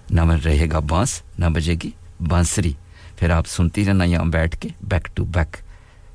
نہ 0.10 0.22
رہے 0.46 0.68
گا 0.72 0.80
بانس، 0.80 1.22
نہ 1.40 1.46
بجے 1.46 1.76
گی 1.84 1.92
بانسری۔ 2.20 2.74
پھر 3.16 3.30
آپ 3.30 3.48
سنتی 3.48 3.86
رہنا 3.86 4.04
یہاں 4.04 4.26
بیٹھ 4.26 4.58
کے 4.58 4.70
بیک 4.82 5.08
ٹو 5.14 5.26
بیک 5.26 5.58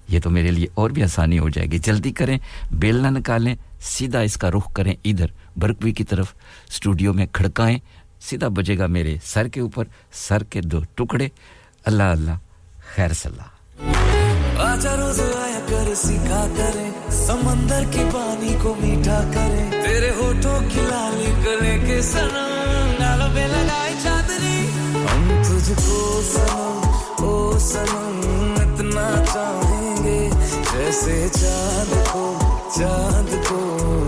یہ 0.08 0.20
تو 0.20 0.30
میرے 0.30 0.50
لیے 0.50 0.66
اور 0.74 0.90
بھی 0.90 1.02
آسانی 1.02 1.38
ہو 1.38 1.48
جائے 1.48 1.70
گی۔ 1.70 1.78
جلدی 1.78 2.12
کریں 2.12 2.38
بیل 2.72 2.96
نہ 2.96 3.08
نکالیں، 3.08 3.54
سیدھا 3.80 4.20
اس 4.20 4.36
کا 4.36 4.50
رخ 4.50 4.72
کریں 4.72 4.94
ادھر۔ 5.04 5.26
برکوی 5.56 5.92
کی 5.92 6.04
طرف 6.04 6.34
اسٹوڈیو 6.68 7.12
میں 7.12 7.26
کھڑکائیں، 7.32 7.78
سیدھا 8.20 8.48
بجے 8.48 8.78
گا 8.78 8.86
میرے 8.86 9.16
سر 9.24 9.48
کے 9.48 9.60
اوپر، 9.60 9.84
سر 10.12 10.42
کے 10.42 10.60
دو 10.60 10.78
ٹکڑے۔ 10.94 11.28
اللہ 11.84 12.02
اللہ، 12.02 12.30
خیر 12.96 13.12
صلاح۔ 13.12 13.54
آجا 14.58 14.96
روز 14.96 15.20
آیا 15.20 15.60
کر، 15.68 15.94
سکھا 15.94 16.46
کریں۔ 16.56 16.90
سمندر 17.10 17.82
کے 17.90 18.04
پانی 18.14 18.56
کو 18.62 18.74
میٹھا 18.78 19.30
کریں۔ 19.34 19.70
تیرے 19.70 20.10
ہوٹوں 20.10 20.60
کی 20.60 20.80
لالی 20.80 21.32
کریں 21.44 21.86
کہ 21.86 22.00
سنم، 22.00 22.92
نالوں 22.98 23.28
پہ 23.34 23.40
لگائے 23.40 23.92
چادری۔ 24.02 24.66
ہم 24.94 25.42
تجھ 25.42 25.72
کو 25.86 26.22
سنم، 26.32 26.80
او 27.24 27.58
سنم، 27.58 28.54
اتنا 28.56 29.24
چاہیں 29.32 30.04
گے۔ 30.04 30.30
جیسے 30.76 31.28
چاند 31.40 32.12
کو 32.12 32.38
چاند 32.76 33.34
کو۔ 33.48 34.03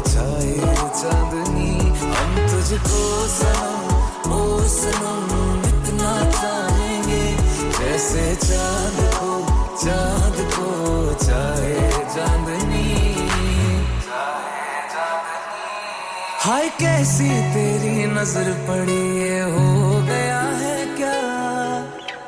چاندنی 1.07 1.79
ہم 2.01 2.35
تجھ 2.47 2.75
کو 2.91 3.27
سنم 3.29 4.33
او 4.33 4.69
سنم 4.69 5.61
اتنا 5.65 6.31
چاہیں 6.41 7.03
گے۔ 7.09 7.37
جیسے 7.79 8.35
چاند 8.41 9.01
کو 9.19 9.47
چاند 9.85 10.41
کو 10.57 11.13
چاہے 11.21 11.91
چاندنی 12.15 13.13
ہائے 16.47 16.69
کیسی 16.77 17.31
تیری 17.55 18.07
نظر 18.07 18.53
پڑی، 18.67 19.01
یہ 19.19 19.41
ہو 19.43 20.01
گیا 20.07 20.43
ہے 20.61 20.85
کیا؟ 20.97 21.85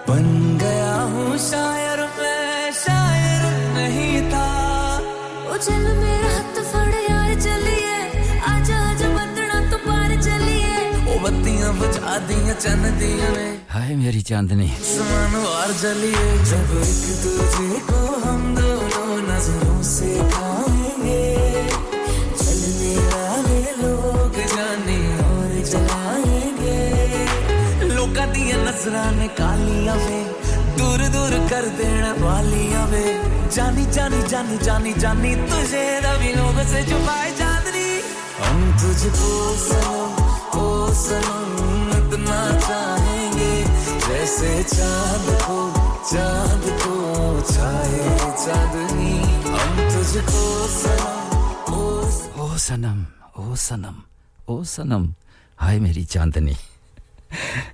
بن 0.08 0.58
گیا 0.60 0.94
ہوں 1.02 1.38
شاعر 1.50 1.98
میں، 2.18 2.70
شاعر 2.86 3.44
نہیں 3.74 4.30
تھا۔ 4.30 4.46
ਬੱਤੀਆਂ 11.28 11.72
ਬੁਝਾ 11.72 12.18
ਦੀਆਂ 12.18 12.54
ਚੰਦੀਆਂ 12.54 13.30
ਨੇ। 13.30 13.48
ਹਾਏ 13.74 13.94
ਮੇਰੀ 13.94 14.20
ਚਾਂਦਨੀ। 14.20 14.68
ਸਮਾਨ 14.84 15.36
ਵਾਰ 15.36 15.72
ਜਲੀਏ 15.82 16.36
ਜਬ 16.50 16.70
ਇੱਕ 16.82 17.04
ਦੂਜੇ 17.22 17.80
ਕੋ 17.88 18.20
ਹਮ 18.24 18.54
ਦੋਨੋਂ 18.54 19.18
ਨਜ਼ਰੋਂ 19.22 19.82
ਸੇ 19.82 20.14
ਪਾਏਂਗੇ। 20.34 21.16
چلنے 22.40 22.94
والے 23.12 23.60
لوگ 23.80 24.36
جانے 24.52 24.98
اور 25.24 25.52
جلائیں 25.70 26.50
گے 26.60 26.78
لوکاں 27.94 28.26
دیاں 28.34 28.58
نظراں 28.64 29.10
نے 29.18 29.28
کالیاں 29.38 29.96
وے 30.04 30.22
دور 30.78 31.04
دور 31.14 31.36
کر 31.50 31.68
دینا 31.78 32.12
والیاں 32.20 32.86
وے 32.92 33.04
جانی 33.56 33.84
جانی 33.92 34.22
جانی 34.28 34.56
جانی 34.64 34.92
جانی 35.00 35.34
تجھے 35.50 35.84
ربی 36.04 36.32
لوگ 36.36 36.60
سے 36.72 36.82
چھپائے 36.88 37.30
چاندنی 37.38 37.86
ہم 38.40 38.70
تجھ 38.76 39.06
کو 39.06 39.54
سنم 39.58 40.14
او 40.58 40.92
سنم 40.94 41.90
اتنا 41.94 42.58
چاہیں 42.68 43.32
گے۔ 43.32 43.64
جیسے 44.08 44.62
چاند 44.76 45.30
کو 45.46 45.70
چاند 46.10 46.68
کو 46.84 47.40
چھائے 47.52 48.18
چاندنی۔ 48.18 49.22
ہم 49.44 49.88
تجھ 49.88 50.18
کو 50.32 50.66
سنم 50.70 51.72
او 52.34 52.56
سنم 52.58 53.02
او 53.32 53.54
سنم 53.56 54.00
او 54.44 54.64
سنم۔ 54.64 55.06
ہائے 55.62 55.80
میری 55.80 56.04
چاندنی۔ 56.04 56.52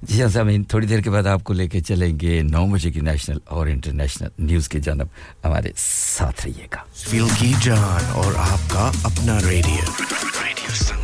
جی 0.02 0.22
ہاں 0.22 0.28
سامین 0.28 0.64
تھوڑی 0.64 0.86
دیر 0.86 1.00
کے 1.00 1.10
بعد 1.10 1.26
آپ 1.26 1.44
کو 1.44 1.52
لے 1.52 1.68
کے 1.68 1.80
چلیں 1.80 2.20
گے 2.20 2.42
نو 2.42 2.66
بجے 2.66 2.90
کی 2.90 3.00
نیشنل 3.00 3.38
اور 3.44 3.66
انٹرنیشنل 3.66 4.28
نیوز 4.38 4.68
کی 4.68 4.80
جانب 4.80 5.06
ہمارے 5.44 5.72
ساتھ 5.76 6.46
رہیے 6.46 6.66
گا۔ 6.72 6.78
فیل 6.94 7.26
کی 7.38 7.52
جان 7.60 8.04
اور 8.12 8.32
آپ 8.38 8.70
کا 8.70 8.90
اپنا 9.02 9.38
radio. 9.48 10.33
Sangre. 10.74 11.03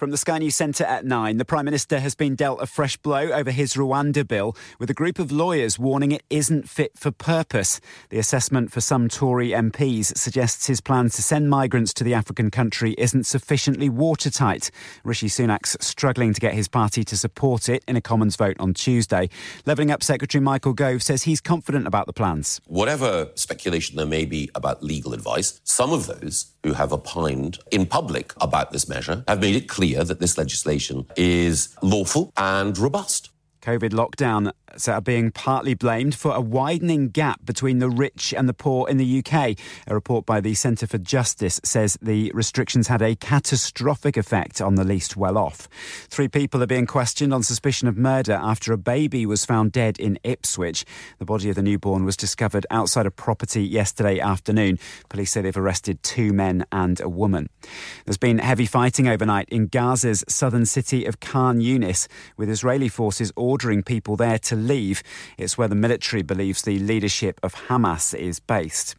From 0.00 0.12
the 0.12 0.16
Sky 0.16 0.38
News 0.38 0.56
Centre 0.56 0.84
at 0.84 1.04
nine, 1.04 1.36
the 1.36 1.44
Prime 1.44 1.66
Minister 1.66 2.00
has 2.00 2.14
been 2.14 2.34
dealt 2.34 2.62
a 2.62 2.66
fresh 2.66 2.96
blow 2.96 3.32
over 3.32 3.50
his 3.50 3.74
Rwanda 3.74 4.26
bill, 4.26 4.56
with 4.78 4.88
a 4.88 4.94
group 4.94 5.18
of 5.18 5.30
lawyers 5.30 5.78
warning 5.78 6.10
it 6.10 6.22
isn't 6.30 6.70
fit 6.70 6.98
for 6.98 7.10
purpose. 7.10 7.82
The 8.08 8.18
assessment 8.18 8.72
for 8.72 8.80
some 8.80 9.10
Tory 9.10 9.50
MPs 9.50 10.16
suggests 10.16 10.68
his 10.68 10.80
plan 10.80 11.10
to 11.10 11.22
send 11.22 11.50
migrants 11.50 11.92
to 11.92 12.02
the 12.02 12.14
African 12.14 12.50
country 12.50 12.94
isn't 12.96 13.26
sufficiently 13.26 13.90
watertight. 13.90 14.70
Rishi 15.04 15.26
Sunak's 15.26 15.76
struggling 15.82 16.32
to 16.32 16.40
get 16.40 16.54
his 16.54 16.66
party 16.66 17.04
to 17.04 17.14
support 17.14 17.68
it 17.68 17.84
in 17.86 17.94
a 17.94 18.00
Commons 18.00 18.36
vote 18.36 18.56
on 18.58 18.72
Tuesday. 18.72 19.28
Levelling 19.66 19.90
Up 19.90 20.02
Secretary 20.02 20.40
Michael 20.40 20.72
Gove 20.72 21.02
says 21.02 21.24
he's 21.24 21.42
confident 21.42 21.86
about 21.86 22.06
the 22.06 22.14
plans. 22.14 22.58
Whatever 22.68 23.28
speculation 23.34 23.96
there 23.96 24.06
may 24.06 24.24
be 24.24 24.48
about 24.54 24.82
legal 24.82 25.12
advice, 25.12 25.60
some 25.62 25.92
of 25.92 26.06
those 26.06 26.52
who 26.64 26.72
have 26.72 26.92
opined 26.92 27.58
in 27.70 27.84
public 27.84 28.32
about 28.40 28.70
this 28.70 28.88
measure 28.88 29.24
have 29.28 29.40
made 29.40 29.56
it 29.56 29.68
clear 29.68 29.89
that 29.94 30.20
this 30.20 30.38
legislation 30.38 31.06
is 31.16 31.68
lawful 31.82 32.32
and 32.36 32.76
robust. 32.78 33.30
COVID 33.62 33.90
lockdown 33.90 34.52
are 34.88 35.00
being 35.00 35.30
partly 35.30 35.74
blamed 35.74 36.14
for 36.14 36.34
a 36.34 36.40
widening 36.40 37.08
gap 37.08 37.44
between 37.44 37.78
the 37.78 37.90
rich 37.90 38.32
and 38.32 38.48
the 38.48 38.54
poor 38.54 38.88
in 38.88 38.96
the 38.96 39.22
UK. 39.24 39.56
A 39.86 39.94
report 39.94 40.24
by 40.24 40.40
the 40.40 40.54
Centre 40.54 40.86
for 40.86 40.98
Justice 40.98 41.60
says 41.64 41.98
the 42.00 42.30
restrictions 42.34 42.88
had 42.88 43.02
a 43.02 43.16
catastrophic 43.16 44.16
effect 44.16 44.60
on 44.60 44.76
the 44.76 44.84
least 44.84 45.16
well 45.16 45.36
off. 45.36 45.68
Three 46.08 46.28
people 46.28 46.62
are 46.62 46.66
being 46.66 46.86
questioned 46.86 47.34
on 47.34 47.42
suspicion 47.42 47.88
of 47.88 47.96
murder 47.96 48.32
after 48.32 48.72
a 48.72 48.78
baby 48.78 49.26
was 49.26 49.44
found 49.44 49.72
dead 49.72 49.98
in 49.98 50.18
Ipswich. 50.24 50.84
The 51.18 51.24
body 51.24 51.50
of 51.50 51.56
the 51.56 51.62
newborn 51.62 52.04
was 52.04 52.16
discovered 52.16 52.66
outside 52.70 53.06
a 53.06 53.10
property 53.10 53.62
yesterday 53.62 54.20
afternoon. 54.20 54.78
Police 55.08 55.32
say 55.32 55.42
they've 55.42 55.56
arrested 55.56 56.02
two 56.02 56.32
men 56.32 56.64
and 56.72 57.00
a 57.00 57.08
woman. 57.08 57.48
There's 58.04 58.16
been 58.16 58.38
heavy 58.38 58.66
fighting 58.66 59.08
overnight 59.08 59.48
in 59.48 59.66
Gaza's 59.66 60.24
southern 60.28 60.66
city 60.66 61.04
of 61.04 61.20
Khan 61.20 61.60
Yunis, 61.60 62.06
with 62.36 62.48
Israeli 62.48 62.88
forces 62.88 63.32
ordering 63.50 63.82
people 63.82 64.14
there 64.14 64.38
to 64.38 64.54
leave. 64.54 65.02
It's 65.36 65.58
where 65.58 65.66
the 65.66 65.74
military 65.74 66.22
believes 66.22 66.62
the 66.62 66.78
leadership 66.78 67.40
of 67.42 67.54
Hamas 67.66 68.14
is 68.16 68.38
based. 68.38 68.94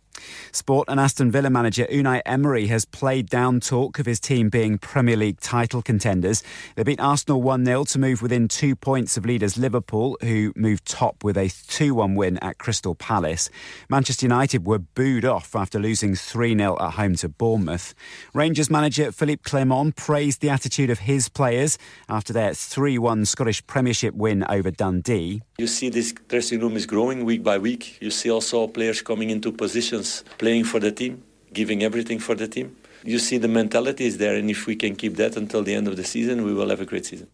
Sport 0.52 0.88
and 0.90 1.00
Aston 1.00 1.32
Villa 1.32 1.50
manager 1.50 1.86
Unai 1.92 2.22
Emery 2.26 2.68
has 2.68 2.86
played 2.86 3.30
down 3.30 3.60
talk 3.60 4.00
of 4.00 4.06
his 4.06 4.20
team 4.20 4.50
being 4.50 4.78
Premier 4.78 5.16
League 5.16 5.40
title 5.40 5.82
contenders. 5.82 6.44
They 6.76 6.84
beat 6.84 7.00
Arsenal 7.00 7.42
1 7.42 7.66
0 7.66 7.84
to 7.86 8.00
move 8.00 8.22
within 8.22 8.48
two 8.48 8.76
points 8.76 9.18
of 9.18 9.26
leaders 9.26 9.58
Liverpool, 9.58 10.18
who 10.22 10.54
moved 10.56 10.86
top 10.86 11.24
with 11.24 11.38
a 11.38 11.50
2 11.68 11.96
1 11.96 12.16
win 12.16 12.38
at 12.40 12.58
Crystal 12.58 12.96
Palace. 12.96 13.50
Manchester 13.90 14.26
United 14.26 14.66
were 14.66 14.80
booed 14.80 15.26
off 15.26 15.56
after 15.56 15.80
losing 15.80 16.16
3 16.16 16.58
0 16.58 16.78
at 16.80 16.94
home 16.94 17.16
to 17.16 17.30
Bournemouth. 17.30 17.94
Rangers 18.34 18.70
manager 18.70 19.12
Philippe 19.12 19.44
Clement 19.44 19.96
praised 19.96 20.42
the 20.42 20.50
attitude 20.50 20.90
of 20.90 21.00
his 21.00 21.30
players 21.30 21.78
after 22.10 22.34
their 22.34 22.54
3 22.54 22.98
1 22.98 23.26
Scottish 23.26 23.66
Premiership 23.68 24.14
win 24.16 24.44
over 24.50 24.72
Dundee. 24.72 25.42
You 25.58 25.68
see 25.68 25.90
this 25.90 26.12
dressing 26.28 26.60
room 26.60 26.76
is 26.76 26.86
growing 26.88 27.24
week 27.24 27.44
by 27.44 27.58
week. 27.58 28.02
You 28.02 28.10
see 28.10 28.32
also 28.32 28.68
players 28.68 29.02
coming 29.02 29.30
into 29.30 29.52
positions, 29.52 30.11
playing 30.38 30.66
for 30.66 30.80
the 30.80 30.92
team, 30.92 31.24
giving 31.54 31.84
everything 31.84 32.20
for 32.20 32.36
the 32.36 32.48
team. 32.48 32.68
You 33.04 33.20
see 33.20 33.38
the 33.38 33.48
mentality 33.48 34.06
is 34.06 34.18
there, 34.18 34.36
and 34.36 34.50
if 34.50 34.68
we 34.68 34.76
can 34.76 34.96
keep 34.96 35.16
that 35.16 35.36
until 35.36 35.64
the 35.64 35.74
end 35.74 35.88
of 35.88 35.96
the 35.96 36.04
season, 36.04 36.44
we 36.44 36.54
will 36.54 36.70
have 36.70 36.82
a 36.82 36.86
great 36.86 37.06
season. 37.06 37.28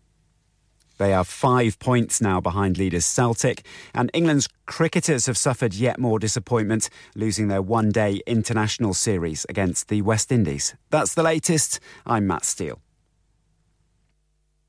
They 0.97 1.13
are 1.13 1.23
five 1.23 1.77
points 1.77 2.21
now 2.21 2.41
behind 2.41 2.77
leaders 2.77 3.05
Celtic, 3.05 3.63
and 3.93 4.09
England's 4.13 4.49
cricketers 4.65 5.27
have 5.27 5.37
suffered 5.37 5.73
yet 5.73 5.99
more 5.99 6.19
disappointment, 6.19 6.89
losing 7.15 7.49
their 7.49 7.61
one 7.61 7.91
day 7.91 8.21
international 8.25 8.93
series 8.93 9.45
against 9.47 9.89
the 9.89 10.01
West 10.01 10.31
Indies. 10.31 10.75
That's 10.89 11.13
the 11.13 11.23
latest. 11.23 11.79
I'm 12.05 12.25
Matt 12.25 12.45
Steele. 12.45 12.81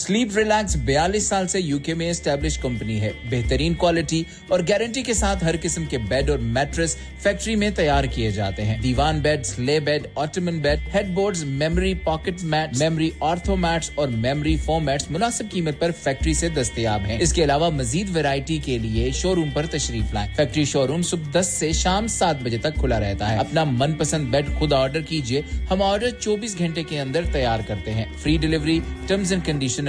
slip 0.00 0.36
relax 0.36 0.76
بیالیس 0.76 1.26
سال 1.26 1.48
سے 1.48 1.60
you 1.60 1.78
کے 1.78 1.94
میں 1.94 2.10
establish 2.10 2.58
company 2.58 3.00
ہے۔ 3.00 3.10
بہترین 3.30 3.74
quality 3.74 4.22
اور 4.48 4.60
guarantee 4.68 5.02
کے 5.02 5.14
ساتھ 5.14 5.44
ہر 5.44 5.54
قسم 5.62 5.84
کے 5.86 5.98
بیڈ 5.98 6.30
اور 6.30 6.38
میٹرس 6.38 6.96
فیکٹری 7.22 7.54
میں 7.54 7.70
تیار 7.70 8.04
کیے 8.04 8.30
جاتے 8.30 8.64
ہیں۔ 8.64 8.78
دیوان 8.82 9.18
بیڈ 9.18 9.40
لے 9.58 9.80
bed 9.80 10.06
ottoman 10.14 10.58
bed 10.58 10.78
headboards 11.08 11.44
memory 11.44 11.94
pocket 11.94 12.42
mat 12.42 12.76
memory 12.78 13.10
ortho 13.20 13.56
mats 13.56 13.90
اور 13.94 14.08
میموری 14.08 14.56
فوم 14.56 14.84
میٹس 14.84 15.10
مناسب 15.10 15.44
قیمت 15.50 15.78
پر 15.78 15.90
فیکٹری 16.02 16.34
سے 16.34 16.48
دستیاب 16.48 17.00
ہیں۔ 17.06 17.18
اس 17.20 17.32
کے 17.32 17.44
علاوہ 17.44 17.70
مزید 17.70 18.16
ویرائٹی 18.16 18.58
کے 18.58 18.78
لیے 18.78 19.10
شو 19.10 19.34
روم 19.34 19.50
پر 19.50 19.66
تشریف 19.66 20.14
لائیں۔ 20.14 20.32
فیکٹری 20.36 20.64
شو 20.64 20.86
روم 20.86 21.02
صبح 21.02 21.40
دس 21.40 21.46
سے 21.46 21.72
شام 21.72 22.06
سات 22.06 22.42
بجے 22.42 22.58
تک 22.58 22.74
کھلا 22.74 23.00
رہتا 23.00 23.32
ہے۔ 23.32 23.36
اپنا 23.36 23.64
من 23.64 23.92
پسند 23.92 24.28
بیڈ 24.28 24.46
خود 24.58 24.72
آرڈر 24.72 25.00
کیجیے 25.00 25.42
ہم 25.70 25.82
آرڈر 25.82 26.10
چوبیس 26.10 26.58
گھنٹے 26.58 26.82
کے 26.82 27.00
اندر 27.00 27.24
تیار 27.32 27.60
کرتے 27.66 27.94
ہیں۔ 27.94 28.04
Free 28.18 28.36
delivery 28.36 28.80
terms 29.06 29.32
and 29.32 29.44
condition 29.46 29.88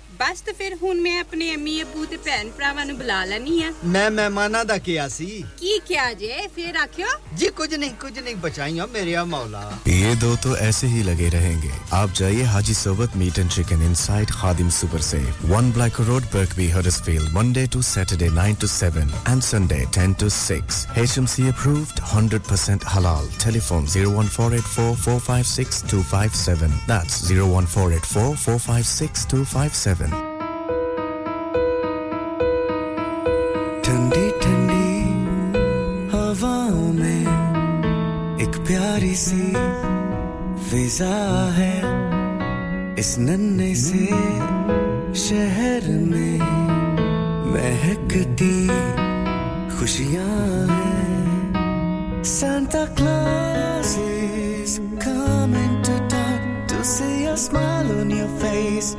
ਬਸ 0.21 0.41
ਤੇ 0.45 0.51
ਫਿਰ 0.57 0.73
ਹੁਣ 0.81 0.99
ਮੈਂ 1.01 1.19
ਆਪਣੇ 1.19 1.53
ਅਮੀ 1.55 1.81
ਅਬੂ 1.81 2.05
ਤੇ 2.05 2.17
ਭੈਣ 2.25 2.49
ਭਰਾਵਾਂ 2.57 2.85
ਨੂੰ 2.85 2.97
ਬੁਲਾ 2.97 3.23
ਲੈਣੀ 3.25 3.61
ਆ 3.63 3.71
ਮੈਂ 3.85 4.09
ਮਹਿਮਾਨਾਂ 4.11 4.63
ਦਾ 4.65 4.77
ਕਿਹਾ 4.87 5.07
ਸੀ। 5.07 5.43
ਕੀ 5.59 5.79
ਕਿਹਾ 5.87 6.13
ਜੇ? 6.13 6.47
ਫਿਰ 6.55 6.75
ਆਖਿਓ। 6.77 7.07
ਜੀ 7.37 7.47
ਕੁਝ 7.57 7.73
ਨਹੀਂ 7.73 7.91
ਕੁਝ 8.01 8.19
ਨਹੀਂ 8.19 8.35
ਬਚਾਈਆਂ 8.43 8.87
ਮੇਰੇ 8.87 9.15
ਆ 9.15 9.23
مولا 9.31 9.61
یہ 9.91 10.11
دو 10.21 10.29
تو 10.43 10.49
ایسے 10.65 10.85
ہی 10.87 11.01
لگے 11.07 11.29
رہیں 11.33 11.57
گے 11.63 11.73
آپ 11.99 12.09
جائیے 12.19 12.43
Haji 12.53 12.75
Sohbat 12.79 13.11
meat 13.21 13.35
and 13.39 13.49
chicken 13.55 13.79
inside 13.87 14.29
Khadim 14.41 14.69
super 14.77 15.01
سے 15.09 15.19
1 15.51 15.67
black 15.75 15.95
road 16.07 16.23
Birkby 16.33 16.67
Huddersfield 16.73 17.27
Monday 17.37 17.63
to 17.73 17.79
Saturday 17.89 18.27
9 18.37 18.55
to 18.61 18.67
7 18.69 18.97
and 19.25 19.41
Sunday 19.43 19.79
10 19.97 20.11
to 20.19 20.27
6 20.37 20.55
H 20.95 21.11
M 21.17 21.25
C 21.35 21.41
approved 21.49 21.87
100% 22.13 22.79
حلال 22.95 23.25
ٹیلی 23.43 23.61
فون 23.69 23.83
01484456257 23.95 26.73
that's 26.89 27.15
01484456257 27.31 30.10
ٹھنڈی 33.91 34.27
ٹھنڈی 34.41 35.01
ہواؤں 36.11 36.93
میں 36.93 37.23
ایک 38.41 38.55
پیاری 38.67 39.13
سی 39.23 39.51
فضا 40.67 41.17
ہے 41.57 41.81
اس 43.01 43.17
ننے 43.19 43.73
سے 43.75 44.05
شہر 45.23 45.89
میں 46.03 46.37
مہکتی 47.51 48.67
خوشیاں 49.79 50.29
ہیں 50.69 52.23
Santa 52.37 52.85
Claus 52.97 53.95
is 53.97 54.79
coming 54.99 55.75
to 55.83 55.97
town 56.07 56.39
to 56.67 56.83
see 56.85 57.25
a 57.25 57.35
smile 57.37 57.91
on 57.99 58.09
your 58.11 58.31
face. 58.39 58.95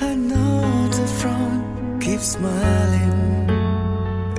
I 0.00 0.14
know 0.16 0.88
the 0.90 1.06
front 1.20 2.02
keeps. 2.02 2.36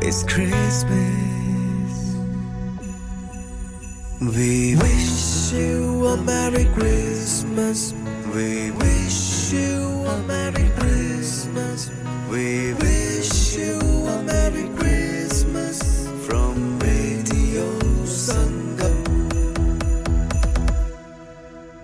It's 0.05 0.21
Christmas. 0.23 1.93
We 4.19 4.75
wish 4.75 5.53
you 5.53 6.07
a 6.07 6.17
Merry 6.17 6.65
Christmas. 6.75 7.93
We 8.35 8.71
wish 8.71 9.53
you 9.53 10.03
a 10.05 10.17
Merry 10.27 10.69
Christmas. 10.80 11.89
We 12.30 12.73
wish 12.84 13.55
you 13.55 13.80
a 13.80 14.21
Merry 14.23 14.67
Christmas 14.75 15.80
from 16.27 16.80
Radio 16.80 17.67
Sangam. 18.03 18.99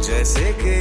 jaise 0.00 0.48
ke 0.64 0.78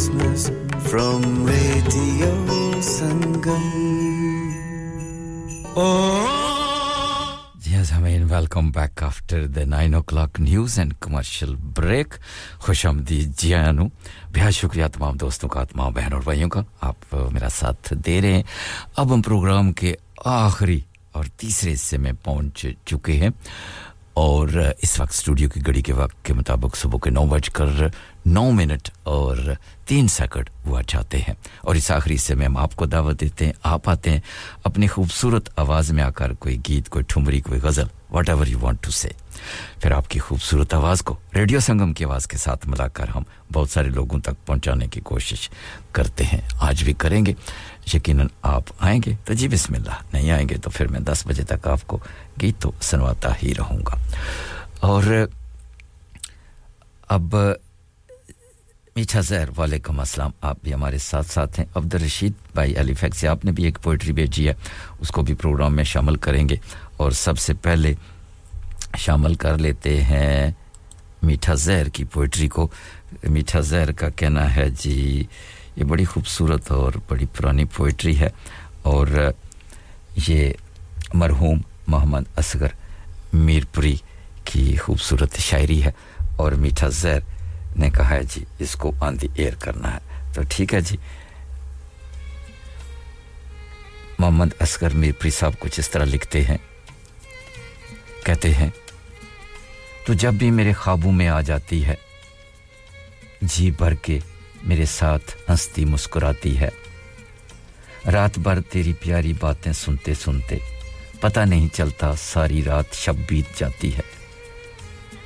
Christmas 0.00 0.48
from 0.88 1.44
Radio 1.44 2.32
Sangam. 2.80 3.64
Welcome 8.30 8.70
back 8.70 9.02
after 9.02 9.46
the 9.46 9.64
nine 9.64 9.94
o'clock 10.02 10.40
news 10.40 10.78
and 10.78 10.92
commercial 11.00 11.54
break 11.76 12.14
خوش 12.58 12.84
آمدید 12.86 13.36
جی 13.38 13.52
آنو 13.54 13.86
بہت 14.34 14.54
شکریہ 14.54 14.86
تمام 14.92 15.16
دوستوں 15.20 15.48
کا 15.48 15.64
تمام 15.72 15.92
بہن 15.92 16.12
اور 16.12 16.22
بھائیوں 16.24 16.48
کا 16.50 16.62
آپ 16.80 17.14
میرا 17.32 17.48
ساتھ 17.52 17.92
دے 18.06 18.20
رہے 18.22 18.32
ہیں 18.32 18.42
اب 18.96 19.14
ہم 19.14 19.22
پروگرام 19.22 19.72
کے 19.72 19.94
آخری 20.24 20.80
اور 21.12 21.24
تیسرے 21.36 21.72
حصے 21.72 21.98
میں 21.98 22.12
پہنچ 22.24 22.66
چکے 22.84 23.18
ہیں 23.20 23.30
اور 24.20 24.48
اس 24.82 25.00
وقت 25.00 25.10
اسٹوڈیو 25.10 25.48
کی 25.48 25.60
گھڑی 25.66 25.82
کے 25.82 25.92
وقت 25.92 26.24
کے 26.24 26.34
مطابق 26.34 26.76
صبح 26.76 26.98
کے 27.02 27.10
نو 27.10 27.26
بج 27.26 27.50
کر 27.50 27.66
نو 28.26 28.50
منٹ 28.50 28.90
اور 29.02 29.36
تین 29.86 30.08
سیکنڈ 30.08 30.50
ہوا 30.66 30.82
چاہتے 30.82 31.18
ہیں۔ 31.18 31.34
اور 31.60 31.74
اس 31.74 31.90
آخری 31.90 32.14
حصے 32.14 32.34
میں 32.34 32.46
ہم 32.46 32.56
آپ 32.56 32.76
کو 32.76 32.86
دعوت 32.86 33.20
دیتے 33.20 33.44
ہیں، 33.44 33.52
آپ 33.62 33.88
آتے 33.88 34.10
ہیں 34.10 34.20
اپنی 34.64 34.86
خوبصورت 34.86 35.50
آواز 35.56 35.92
میں 35.92 36.02
آ 36.02 36.10
کر 36.10 36.32
کوئی 36.32 36.58
گیت، 36.68 36.88
کوئی 36.88 37.04
ٹھمری، 37.08 37.40
کوئی 37.40 37.60
ghazal 37.60 37.84
whatever 38.28 38.46
you 38.46 38.58
want 38.60 38.82
to 38.82 38.90
say 38.90 39.08
پھر 39.82 39.90
آپ 39.90 40.10
کی 40.10 40.18
خوبصورت 40.18 40.74
آواز 40.74 41.02
کو 41.02 41.16
ریڈیو 41.34 41.60
سنگم 41.60 41.92
کی 41.92 42.04
آواز 42.04 42.26
کے 42.26 42.36
ساتھ 42.36 42.68
ملا 42.68 42.88
کر 42.88 43.08
ہم 43.08 43.22
بہت 43.52 43.70
سارے 43.70 43.88
لوگوں 43.88 44.20
تک 44.20 44.46
پہنچانے 44.46 44.86
کی 44.86 45.00
کوشش 45.00 45.50
کرتے 45.92 46.24
ہیں۔ 46.24 46.40
آج 46.60 46.84
بھی 46.84 46.92
کریں 46.92 47.26
گے۔ 47.26 47.32
یقیناً 47.94 48.26
آپ 48.42 48.62
آئیں 48.78 49.00
گے؟ 49.06 49.12
تو 49.24 49.32
جی 49.32 49.48
بسم 49.48 49.74
اللہ۔ 49.74 50.02
نہیں 50.12 50.30
آئیں 50.30 50.48
گے 50.48 50.54
تو 50.54 50.70
پھر 50.70 50.88
میں 50.88 51.00
دس 51.00 51.22
بجے 51.26 51.44
تک 51.44 51.68
آپ 51.68 51.86
کو 51.86 51.98
گیت 52.40 52.58
تو 52.58 52.72
سنواتا 52.80 53.32
ہی 53.42 53.54
رہوں 53.58 53.78
گا۔ 53.78 53.96
اور 54.80 55.26
اب، 57.08 57.36
میٹھا 58.96 59.20
زہر، 59.20 59.60
وعلیکم 59.60 60.00
السلام۔ 60.00 60.30
آپ 60.40 60.56
بھی 60.62 60.74
ہمارے 60.74 60.98
ساتھ 60.98 61.26
ساتھ 61.26 61.60
ہیں۔ 61.60 61.66
عبد 61.74 61.94
الرشید 61.94 62.32
بھائی 62.54 62.76
علی 62.76 62.94
فیک 62.94 63.14
سے 63.14 63.28
آپ 63.28 63.44
نے 63.44 63.52
بھی 63.52 63.64
ایک 63.64 63.78
پوئٹری 63.82 64.12
بھیجی 64.12 64.48
ہے۔ 64.48 64.54
اس 65.00 65.08
کو 65.08 65.22
بھی 65.22 65.34
پروگرام 65.34 65.76
میں 65.76 65.84
شامل 65.84 66.16
کریں 66.16 66.48
گے۔ 66.48 66.56
اور 66.96 67.10
سب 67.10 67.38
سے 67.38 67.54
پہلے 67.54 67.94
شامل 68.98 69.34
کر 69.34 69.58
لیتے 69.58 70.02
ہیں 70.02 70.50
میٹھا 71.22 71.54
زہر 71.54 71.88
کی 71.88 72.04
پوئٹری 72.04 72.48
کو۔ 72.48 72.68
میٹھا 73.22 73.60
زہر 73.60 73.92
کا 73.92 74.08
کہنا 74.08 74.56
ہے 74.56 74.70
جی 74.70 75.24
یہ 75.76 75.84
بڑی 75.84 76.04
خوبصورت 76.04 76.70
اور 76.70 76.92
بڑی 77.08 77.26
پرانی 77.26 77.64
پوئٹری 77.64 78.18
ہے 78.20 78.28
اور 78.82 79.06
یہ 80.28 80.52
مرحوم 81.14 81.60
محمد 81.86 82.22
اصغر 82.36 82.68
میرپوری 83.32 83.96
کی 84.44 84.76
خوبصورت 84.76 85.36
شاعری 85.38 85.84
ہے 85.84 85.90
اور 86.36 86.52
میٹھا 86.52 86.88
زہر 86.88 87.18
نے 87.76 87.90
کہا 87.90 88.10
ہے 88.10 88.20
جی 88.22 88.44
اس 88.58 88.74
کو 88.74 88.92
آن 89.00 89.20
دی 89.20 89.28
ایئر 89.34 89.54
کرنا 89.54 89.94
ہے۔ 89.94 89.98
تو 90.32 90.42
ٹھیک 90.48 90.74
ہے 90.74 90.80
جی۔ 90.80 90.96
محمد 94.18 94.46
اصغر 94.60 94.90
میر 94.94 95.12
پری 95.18 95.30
صاحب 95.30 95.52
کچھ 95.58 95.80
اس 95.80 95.90
طرح 95.90 96.04
لکھتے 96.04 96.44
ہیں۔ 96.44 96.58
کہتے 98.24 98.54
ہیں، 98.54 98.68
تو 100.06 100.12
جب 100.12 100.34
بھی 100.34 100.50
میرے 100.50 100.72
خوابوں 100.72 101.12
میں 101.12 101.28
آ 101.28 101.40
جاتی 101.40 101.84
ہے 101.84 101.94
جی 103.42 103.70
بھر 103.70 103.94
کے 103.94 104.18
میرے 104.62 104.84
ساتھ 104.84 105.50
ہنستی 105.50 105.84
مسکراتی 105.84 106.60
ہے۔ 106.60 106.68
رات 108.12 108.38
بھر 108.38 108.60
تیری 108.60 108.92
پیاری 108.92 109.32
باتیں 109.40 109.72
سنتے 109.72 110.14
سنتے 110.14 110.58
پتہ 111.20 111.40
نہیں 111.40 111.68
چلتا 111.68 112.14
ساری 112.16 112.64
رات 112.64 112.84
شب 112.92 113.14
بیت 113.28 113.58
جاتی 113.58 113.94
ہے۔ 113.94 114.00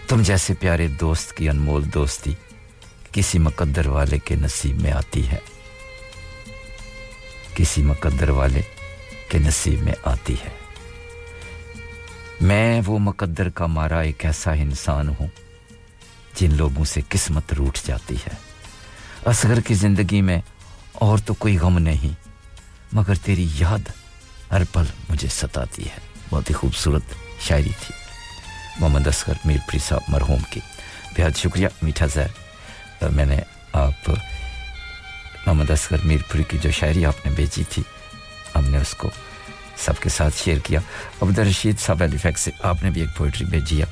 تم 0.09 0.23
جیسے 0.23 0.55
پیارے 0.55 0.89
دوست 0.89 1.37
کی 1.37 1.49
انمول 1.49 1.85
دوستی 1.95 2.35
کسی 3.13 3.39
مقدر 3.39 3.87
والے 3.87 4.19
کے 4.19 4.35
نصیب 4.35 4.81
میں 4.81 4.93
آتی 4.93 5.29
ہے۔ 5.29 5.39
کسی 7.55 7.83
مقدر 7.83 8.29
والے 8.29 8.63
کے 9.29 9.39
نصیب 9.39 9.83
میں 9.83 9.95
آتی 10.05 10.35
ہے۔ 10.35 10.51
میں 12.41 12.83
وہ 12.87 12.99
مقدر 12.99 13.49
کا 13.49 13.67
مارا 13.67 14.01
ایک 14.01 14.25
ایسا 14.25 14.53
انسان 14.53 15.09
ہوں 15.09 15.29
جن 16.35 16.55
لوگوں 16.55 16.85
سے 16.85 17.01
قسمت 17.09 17.53
روٹ 17.53 17.79
جاتی 17.87 18.15
ہے۔ 18.15 18.54
اصغر 19.25 19.61
کی 19.61 19.75
زندگی 19.75 20.23
میں 20.23 20.41
اور 20.93 21.19
تو 21.19 21.35
کوئی 21.35 21.59
غم 21.59 21.79
نہیں، 21.79 22.15
مگر 22.93 23.15
تیری 23.15 23.49
یاد 23.59 23.89
ہر 24.53 24.63
پل 24.73 24.85
مجھے 25.09 25.29
ستاتی 25.29 25.85
ہے۔ 25.85 25.99
بہت 26.31 26.51
ہی 26.51 26.55
خوبصورت 26.55 27.03
شاعری 27.41 27.73
تھی۔ 27.81 27.95
محمد 28.81 29.07
اصغر، 29.07 29.33
میر 29.45 29.57
میرپری 29.57 29.79
صاحب، 29.79 30.01
مرحوم 30.09 30.43
کی۔ 30.51 30.61
بہت 31.17 31.39
شکریہ، 31.39 31.69
میٹھا 31.83 32.07
زہر۔ 32.07 33.09
میں 33.09 33.25
نے 33.25 33.39
آپ، 33.73 34.11
محمد 35.47 35.71
اصغر، 35.71 35.97
میر 35.99 36.07
میرپری 36.07 36.43
کی 36.43 36.59
جو 36.59 36.71
شاعری 36.71 37.07
آپ 37.07 37.27
نے 37.27 37.33
بیچی 37.33 37.65
تھی، 37.65 37.83
ہم 38.57 38.65
نے 38.65 38.79
اس 38.79 38.95
کو 38.95 39.11
سب 39.77 40.01
کے 40.01 40.09
ساتھ 40.09 40.35
شیئر 40.45 40.59
کیا۔ 40.59 40.81
عبدالرشید 41.23 41.79
صاحب 41.79 42.03
ایلیفیکس 42.03 42.41
سے 42.41 42.51
آپ 42.63 42.83
نے 42.83 42.91
بھی 42.91 43.01
ایک 43.01 43.17
پوئٹری 43.17 43.45
بھیجی 43.45 43.81
ہے۔ 43.81 43.87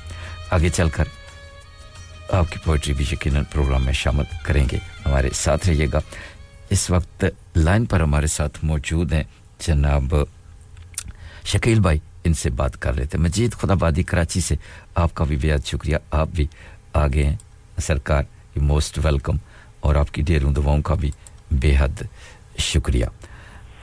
آگے 0.49 0.69
چل 0.69 0.89
کر 0.89 1.03
آپ 2.33 2.51
کی 2.51 2.59
پوئٹری 2.65 2.93
بھی 2.93 3.05
یقیناً 3.11 3.43
پروگرام 3.51 3.85
میں 3.85 3.93
شامل 3.93 4.23
کریں 4.43 4.65
گے۔ 4.71 4.77
ہمارے 5.05 5.29
ساتھ 5.33 5.69
رہیے 5.69 5.87
گا۔ 5.93 5.99
اس 6.69 6.89
وقت 6.89 7.25
لائن 7.55 7.85
پر 7.85 8.01
ہمارے 8.01 8.27
ساتھ 8.27 8.65
موجود 8.65 9.13
ہیں 9.13 9.23
جناب 9.59 10.15
شکیل 11.45 11.79
بھائی۔ 11.79 11.99
ان 12.23 12.33
سے 12.33 12.49
بات 12.49 12.81
کر 12.81 12.95
رہے 12.95 13.05
تھے 13.05 13.19
مجید 13.19 13.53
خدا 13.53 13.73
بادی 13.73 14.03
کراچی 14.03 14.39
سے 14.39 14.55
آپ 14.95 15.15
کا 15.15 15.23
بھی 15.23 15.35
بےحد 15.35 15.65
شکریہ۔ 15.65 15.97
آپ 16.11 16.27
بھی 16.27 16.47
آگے 16.93 17.23
ہیں۔ 17.23 17.35
سرکار 17.77 18.23
موسٹ 18.55 18.99
ویلکم۔ 19.03 19.37
اور 19.79 19.95
آپ 19.95 20.11
کی 20.11 20.21
دیروں 20.21 20.53
دعاؤں 20.53 20.81
کا 20.81 20.93
بھی 20.93 21.11
بے 21.51 21.75
حد 21.79 22.03
شکریہ۔ 22.57 23.05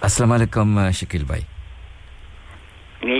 السلام 0.00 0.32
علیکم 0.32 0.90
شکیل 0.90 1.24
بھائی۔ 1.24 1.42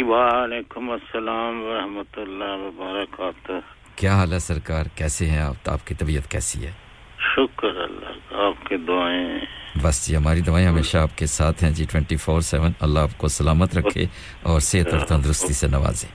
وعلیکم 0.02 0.90
السلام 0.90 1.62
ورحمۃ 1.62 2.16
اللہ 2.16 2.57
وبرکاتہ۔ 2.57 3.80
کیا 4.01 4.14
حال 4.14 4.32
ہے 4.32 4.39
سرکار؟ 4.39 4.85
کیسے 4.94 5.27
ہیں 5.27 5.39
آپ؟ 5.39 5.70
آپ 5.70 5.86
کی 5.86 5.94
طبیعت 5.94 6.31
کیسی 6.31 6.66
ہے؟ 6.66 6.70
شکر 7.18 7.68
اللہ 7.68 8.35
آپ 8.35 8.66
کی 8.66 8.77
دعائیں؟ 8.77 9.39
بس 9.82 10.06
جی 10.06 10.16
ہماری 10.16 10.40
دعائیں 10.40 10.68
ہمیشہ 10.68 10.98
آپ 10.98 11.18
کے 11.18 11.27
ساتھ 11.27 11.64
ہیں 11.64 11.70
جی 11.70 11.85
ٹوینٹی 11.85 12.16
فور 12.16 12.40
سیون 12.40 12.72
اللہ 12.81 12.98
آپ 12.98 13.18
کو 13.18 13.28
سلامت 13.28 13.77
رکھے 13.77 14.06
اور 14.43 14.60
صحت 14.60 14.94
اور 14.94 15.01
تندرستی 15.01 15.52
سے 15.52 15.66
نوازے۔ 15.66 16.06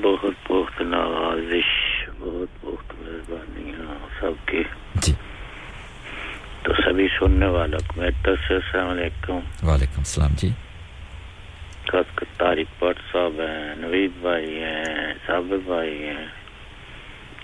بہت 0.00 0.52
بہت 0.52 0.80
نوازش 0.80 2.04
بہت 2.18 2.64
بہت 2.64 2.94
مہربانی 3.00 3.70
ہاں، 3.70 4.20
سب 4.20 4.48
کی۔ 4.48 4.62
جی۔ 4.94 5.12
تو 6.62 6.72
سبھی 6.72 7.08
سننے 7.18 7.46
والوں 7.46 7.78
کو 7.86 8.00
السلام 8.00 8.88
علیکم۔ 8.88 9.38
وعلیکم 9.68 9.98
السلام 9.98 10.30
جی۔ 10.36 10.50
تاریخ 12.38 12.66
بٹ 12.84 13.12
صاحب 13.12 13.40
ہیں 13.40 13.74
نوید 13.76 14.10
بھائی 14.20 14.62
ہیں 14.62 14.84
صابر 15.26 15.56
بھائی 15.66 16.06
ہیں۔ 16.08 16.43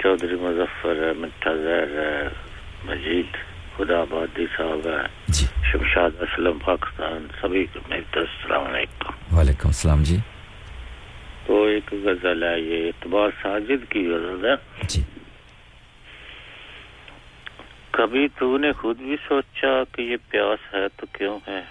چودھری 0.03 0.35
مظفر 0.35 1.13
منتظر 1.17 1.89
مجید 2.85 3.37
خدا 3.77 4.01
آبادی 4.01 4.47
صاحب 4.57 4.87
ہے 4.87 5.07
جی۔ 5.29 5.47
شمشاد 5.73 6.11
اسلم 6.21 6.59
پاکستان 6.65 7.27
سبھی 7.41 7.67
کو 7.73 7.81
میرے 7.89 8.19
السلام 8.19 8.65
علیکم۔ 8.65 9.37
وعلیکم 9.37 9.69
السلام 9.69 10.03
جی۔ 10.03 10.17
تو 11.47 11.65
ایک 11.65 11.95
غزل 12.05 12.43
ہے 12.43 12.61
یہ 12.61 12.87
اعتبار 12.87 13.31
ساجد 13.43 13.91
کی 13.91 14.09
غزل 14.09 14.47
ہے۔ 14.47 14.85
جی۔ 14.89 15.03
کبھی 17.91 18.29
تو 18.39 18.59
نے 18.59 18.73
خود 18.73 18.99
بھی 18.99 19.17
سوچا 19.29 19.83
کہ 19.93 20.03
یہ 20.03 20.17
پیاس 20.29 20.75
ہے 20.75 20.89
تو 20.97 21.07
کیوں 21.13 21.39
ہے؟ 21.49 21.63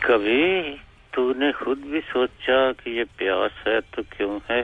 کبھی 0.00 0.76
تو 1.10 1.32
نے 1.32 1.52
خود 1.52 1.78
بھی 1.78 2.00
سوچا 2.12 2.72
کہ 2.72 2.90
یہ 2.90 3.04
پیاس 3.16 3.66
ہے 3.66 3.80
تو 3.90 4.02
کیوں 4.16 4.38
ہے؟ 4.50 4.62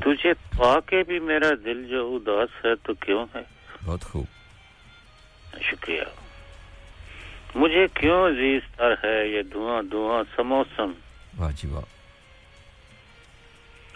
تجھے 0.00 0.32
پا 0.58 0.80
کے 0.80 1.02
بھی 1.06 1.18
میرا 1.18 1.50
دل 1.64 1.88
جو 1.88 2.16
اداس 2.16 2.64
ہے 2.64 2.74
تو 2.74 2.94
کیوں 2.94 3.26
ہے؟ 3.34 3.40
بہت 3.84 4.02
خوب۔ 4.02 4.24
شکریہ۔ 5.60 6.02
مجھے 7.54 7.86
کیوں 7.94 8.28
عزیز 8.28 8.60
تر 8.76 8.94
ہے 9.04 9.28
یہ 9.28 9.42
دھواں 9.42 9.82
دھواں 9.82 10.22
سموسم 10.36 10.92
واجبا. 11.38 11.80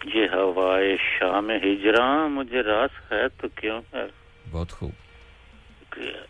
یہ 0.05 0.27
ہوائے 0.32 0.97
شام 0.97 1.51
ہجراں 1.51 2.28
مجھے 2.28 2.61
راس 2.61 3.12
ہے 3.12 3.28
تو 3.28 3.48
کیوں 3.48 3.81
ہے؟ 3.94 4.05
بہت 4.51 4.73
خوب۔ 4.73 4.90
شکریہ۔ 5.81 6.20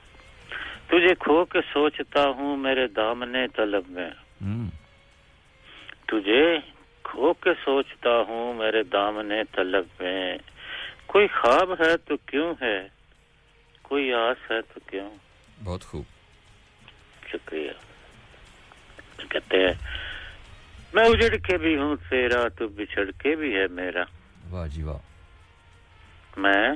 تجھے 0.87 1.15
کھو 1.15 1.45
کے 1.45 1.59
سوچتا 1.73 2.25
ہوں 2.29 2.57
میرے 2.57 2.87
دامنے 2.87 3.47
طلب 3.57 3.83
میں۔ 3.89 4.11
تجھے 6.07 6.57
کھو 7.03 7.33
کے 7.33 7.51
سوچتا 7.65 8.11
ہوں 8.29 8.55
میرے 8.55 8.83
دامن 8.83 9.33
طلب 9.53 9.85
میں۔ 10.01 10.39
کوئی 11.07 11.27
خواب 11.27 11.73
ہے 11.73 11.97
تو 11.97 12.17
کیوں 12.17 12.55
ہے؟ 12.63 12.89
کوئی 13.83 14.13
آس 14.13 14.51
ہے 14.51 14.61
تو 14.61 14.81
کیوں؟ 14.87 15.11
بہت 15.65 15.85
خوب۔ 15.85 16.05
شکریہ۔ 17.33 17.71
کہتے 19.29 19.57
ہیں 19.57 19.75
میں 20.95 21.05
اجڑ 21.05 21.37
کے 21.37 21.57
بھی 21.57 21.77
ہوں 21.77 21.97
تیرا 22.11 22.49
تو 22.49 22.69
بچھڑ 22.69 23.11
کے 23.11 23.37
بھی 23.37 23.57
ہے 23.57 23.67
میرا۔ 23.71 24.03
واہ 24.51 24.67
جی 24.67 24.83
واہ۔ 24.83 24.99
میں 26.37 26.69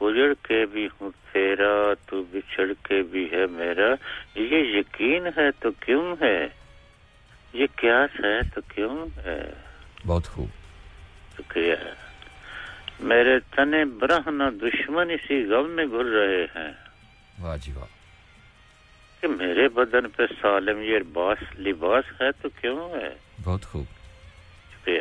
اجڑ 0.00 0.34
کے 0.42 0.66
بھی 0.66 0.86
ہوں 0.86 1.10
تیرا 1.32 1.94
تو 2.06 2.22
بچھڑ 2.22 2.72
کے 2.82 3.02
بھی 3.02 3.30
ہے 3.32 3.46
میرا۔ 3.46 3.94
یہ 4.34 4.78
یقین 4.78 5.26
ہے 5.26 5.50
تو 5.50 5.70
کیوں 5.70 6.16
ہے؟ 6.20 6.46
یہ 7.52 7.66
قیاس 7.76 8.24
ہے؟ 8.24 8.40
تو 8.54 8.60
کیوں 8.60 9.06
ہے؟ 9.24 9.52
بہت 10.06 10.26
خوب۔ 10.26 10.48
شکریہ۔ 11.38 11.74
میرے 13.00 13.40
تن 13.40 13.88
برہنا 13.98 14.50
دشمن 14.62 15.10
اسی 15.10 15.44
غم 15.44 15.70
میں 15.70 15.84
گھل 15.84 16.08
رہے 16.12 16.44
ہیں۔ 16.44 16.72
واجی 17.38 17.72
واہ۔ 17.72 17.86
کہ 19.20 19.28
میرے 19.28 19.68
بدن 19.68 20.10
پہ 20.10 20.22
سالم 20.42 20.78
یہ 20.78 20.98
باس 21.12 21.38
لباس 21.58 22.04
ہے 22.20 22.32
تو 22.42 22.48
کیوں 22.60 22.90
ہے؟ 22.90 23.14
بہت 23.42 23.64
خوب۔ 23.64 23.84
شکریہ۔ 24.72 25.00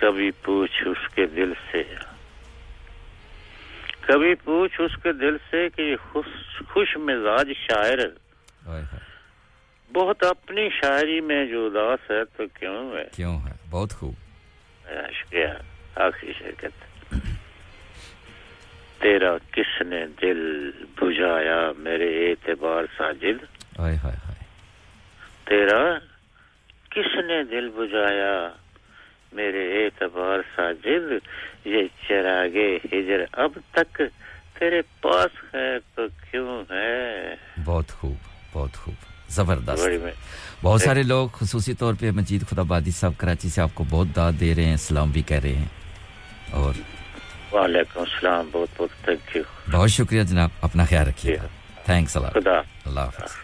کبھی 0.00 0.30
پوچھ 0.30 0.82
اس 0.86 1.08
کے 1.14 1.26
دل 1.26 1.52
سے۔ 1.70 1.82
کبھی 4.00 4.34
پوچھ 4.34 4.80
اس 4.80 5.02
کے 5.02 5.12
دل 5.12 5.36
سے 5.50 5.68
کہ 5.68 5.96
خوش, 5.96 6.58
خوش 6.68 6.96
مزاج 6.96 7.48
شاعر۔ 7.70 7.98
بہت 9.94 10.22
اپنی 10.22 10.68
شاعری 10.82 11.20
میں 11.20 11.46
جو 11.46 11.66
اداس 11.66 12.10
ہے 12.10 12.24
تو 12.24 12.42
کیوں 12.58 12.96
ہے؟ 12.96 13.04
کیوں 13.16 13.38
ہے؟ 13.38 13.52
بہت 13.70 13.92
خوب۔ 13.92 14.14
شکریہ 15.12 15.46
آخری 15.96 16.32
شرکت۔ 16.38 16.84
تیرا 19.02 19.36
کس 19.52 19.82
نے 19.82 20.06
دل 20.22 20.70
بجھایا 21.00 21.72
میرے 21.78 22.30
اعتبار 22.30 22.84
ساجد؟ 22.98 23.44
آئے 23.78 23.96
آئے 24.04 24.16
آئے 24.26 24.44
تیرا 25.44 25.98
کس 26.90 27.16
نے 27.26 27.42
دل 27.44 27.68
بجھایا 27.68 28.48
میرے 29.32 29.84
اعتبار 29.84 30.38
ساجد؟ 30.56 31.12
یہ 31.64 31.82
چراغ 32.08 32.56
ہجر 32.92 33.24
اب 33.32 33.58
تک 33.70 34.02
تیرے 34.58 34.82
پاس 35.00 35.54
ہے 35.54 35.78
تو 35.94 36.02
کیوں 36.30 36.64
ہے؟ 36.70 37.34
بہت 37.64 37.88
خوب 37.88 38.16
بہت 38.52 38.74
خوب۔ 38.74 39.13
زبردست۔ 39.34 39.88
بہت 40.62 40.82
سارے 40.82 41.02
لوگ 41.02 41.28
خصوصی 41.32 41.74
طور 41.74 41.94
پہ 42.00 42.10
مجید 42.10 42.44
خدا 42.50 42.62
بادی 42.62 42.90
صاحب 42.90 43.12
کراچی 43.16 43.48
سے 43.48 43.60
آپ 43.60 43.70
کو 43.74 43.84
بہت 43.90 44.06
داد 44.16 44.32
دے 44.40 44.54
رہے 44.54 44.64
ہیں 44.64 44.76
سلام 44.76 45.10
بھی 45.10 45.22
کہہ 45.22 45.36
رہے 45.36 45.54
ہیں۔ 45.54 45.68
اور 46.50 46.74
وعلیکم 47.52 48.00
السلام 48.00 48.48
بہت 48.52 48.68
بہت 48.78 49.04
تھینک 49.04 49.38
بہت 49.70 49.90
شکریہ 49.90 50.22
جناب 50.22 50.50
اپنا 50.60 50.84
خیال 50.84 51.08
رکھیے 51.08 51.36
گا۔ 51.36 51.42
جی۔ 51.42 51.48
تھینکس 51.84 52.16
اللہ 52.16 52.28
خدا 52.28 52.58
اللہ 52.84 53.00
حافظ۔ 53.00 53.36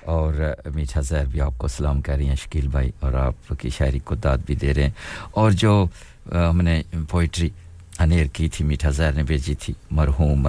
اور 0.00 0.34
میٹھا 0.74 1.00
زہر 1.00 1.24
بھی 1.24 1.40
آپ 1.40 1.52
کو 1.58 1.68
سلام 1.68 2.02
کہہ 2.02 2.14
رہی 2.14 2.28
ہیں 2.28 2.36
شکیل 2.36 2.68
بھائی 2.68 2.90
اور 3.00 3.12
آپ 3.12 3.52
کی 3.60 3.68
شاعری 3.68 3.98
کو 3.98 4.14
داد 4.14 4.38
بھی 4.46 4.54
دے 4.54 4.74
رہے 4.74 4.82
ہیں۔ 4.82 4.90
اور 5.30 5.50
جو 5.50 5.86
ہم 6.32 6.60
نے 6.60 6.82
پوئٹری 7.10 7.50
انیر 7.98 8.26
کی 8.26 8.48
تھی 8.48 8.64
میٹھا 8.64 8.90
زہر 8.90 9.12
نے 9.12 9.22
بھیجی 9.22 9.54
تھی 9.54 9.74
مرحوم 9.90 10.48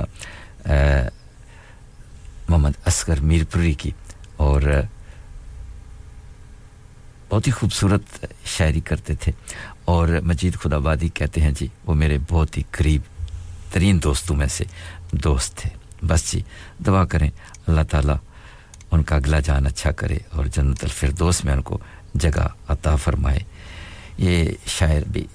محمد 2.49 2.71
اسکر 2.85 3.19
میرپوری 3.19 3.73
کی 3.73 3.91
اور 4.37 4.61
بہت 7.29 7.47
ہی 7.47 7.51
خوبصورت 7.51 8.25
شاعری 8.45 8.79
کرتے 8.79 9.15
تھے 9.15 9.31
اور 9.85 10.07
مجید 10.23 10.55
خدا 10.55 10.77
بادی 10.77 11.09
کہتے 11.09 11.41
ہیں 11.41 11.51
جی 11.51 11.67
وہ 11.85 11.93
میرے 11.93 12.17
بہت 12.29 12.57
ہی 12.57 12.63
قریب 12.71 13.01
ترین 13.73 14.03
دوستوں 14.03 14.35
میں 14.35 14.47
سے 14.47 14.63
دوست 15.11 15.57
تھے۔ 15.57 15.69
بس 16.07 16.31
جی 16.31 16.41
دعا 16.85 17.05
کریں 17.05 17.29
اللہ 17.67 17.81
تعالیٰ 17.91 18.15
ان 18.91 19.03
کا 19.03 19.15
اگلا 19.15 19.39
جان 19.39 19.65
اچھا 19.67 19.91
کرے 19.91 20.17
اور 20.31 20.45
جنت 20.45 20.83
الفردوس 20.83 21.43
میں 21.45 21.53
ان 21.53 21.61
کو 21.61 21.77
جگہ 22.13 22.47
عطا 22.67 22.95
فرمائے۔ 22.95 23.39
یہ 24.17 24.51
شاعر 24.65 25.01
بھی 25.11 25.25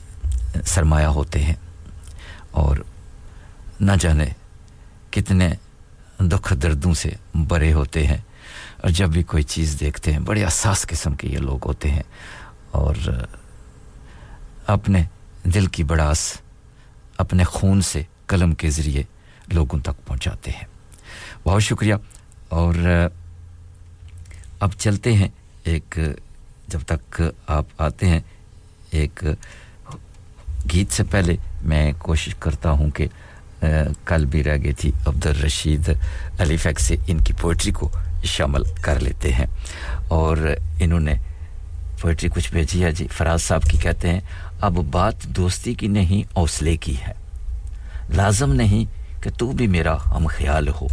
سرمایہ 0.66 1.06
ہوتے 1.06 1.42
ہیں۔ 1.42 1.54
اور 2.50 2.76
نہ 3.80 3.92
جانے 4.00 4.26
کتنے 5.10 5.50
دکھ 6.20 6.54
دردوں 6.54 6.94
سے 6.94 7.10
بڑے 7.48 7.72
ہوتے 7.72 8.06
ہیں۔ 8.06 8.18
اور 8.76 8.90
جب 8.90 9.08
بھی 9.08 9.22
کوئی 9.22 9.42
چیز 9.42 9.76
دیکھتے 9.80 10.12
ہیں، 10.12 10.18
بڑے 10.18 10.44
احساس 10.44 10.82
قسم 10.82 11.14
کے 11.14 11.28
یہ 11.28 11.38
لوگ 11.38 11.66
ہوتے 11.66 11.90
ہیں۔ 11.90 12.02
اور 12.70 12.94
اپنے 14.66 15.02
دل 15.44 15.66
کی 15.66 15.84
بڑاس، 15.84 16.32
اپنے 17.16 17.44
خون 17.44 17.82
سے 17.82 18.02
قلم 18.26 18.52
کے 18.52 18.70
ذریعے 18.70 19.02
لوگوں 19.52 19.80
تک 19.80 20.06
پہنچاتے 20.06 20.50
ہیں۔ 20.50 20.64
بہت 21.44 21.62
شکریہ۔ 21.62 21.94
اور 22.48 22.74
اب 24.60 24.70
چلتے 24.78 25.12
ہیں 25.12 25.28
ایک، 25.64 25.98
جب 26.68 26.78
تک 26.86 27.22
آپ 27.46 27.64
آتے 27.78 28.06
ہیں، 28.06 28.20
ایک 28.90 29.24
گیت 30.72 30.92
سے 30.92 31.04
پہلے 31.04 31.36
میں 31.62 31.92
کوشش 31.98 32.34
کرتا 32.34 32.70
ہوں 32.70 32.90
کہ 32.90 33.06
کل 34.04 34.24
بھی 34.24 34.44
رہ 34.44 34.56
گئی 34.62 34.72
تھی 34.72 34.92
عبد 35.06 35.26
الرشید 35.26 35.90
علی 36.38 36.56
فیک 36.56 36.80
سے 36.80 36.96
ان 37.06 37.18
کی 37.18 37.32
پوئٹری 37.40 37.72
کو 37.72 37.90
شامل 38.24 38.62
کر 38.82 39.00
لیتے 39.00 39.32
ہیں۔ 39.32 39.46
اور 40.08 40.36
انہوں 40.80 41.00
نے 41.00 41.14
پوئٹری 42.00 42.28
کچھ 42.28 42.52
بھیجی 42.52 42.84
ہے۔ 42.84 42.92
جی 42.92 43.06
فراز 43.06 43.42
صاحب 43.42 43.62
کی 43.62 43.78
کہتے 43.78 44.08
ہیں، 44.08 44.20
اب 44.60 44.72
بات 44.72 45.22
دوستی 45.22 45.74
کی 45.74 45.86
نہیں، 45.86 46.38
حوصلے 46.38 46.76
کی 46.76 46.94
ہے۔ 47.08 47.12
لازم 48.08 48.52
نہیں 48.52 48.84
کہ 49.22 49.30
تو 49.38 49.52
بھی 49.52 49.66
میرا 49.66 49.96
ہم 50.10 50.26
خیال 50.26 50.68
ہو۔ 50.68 50.86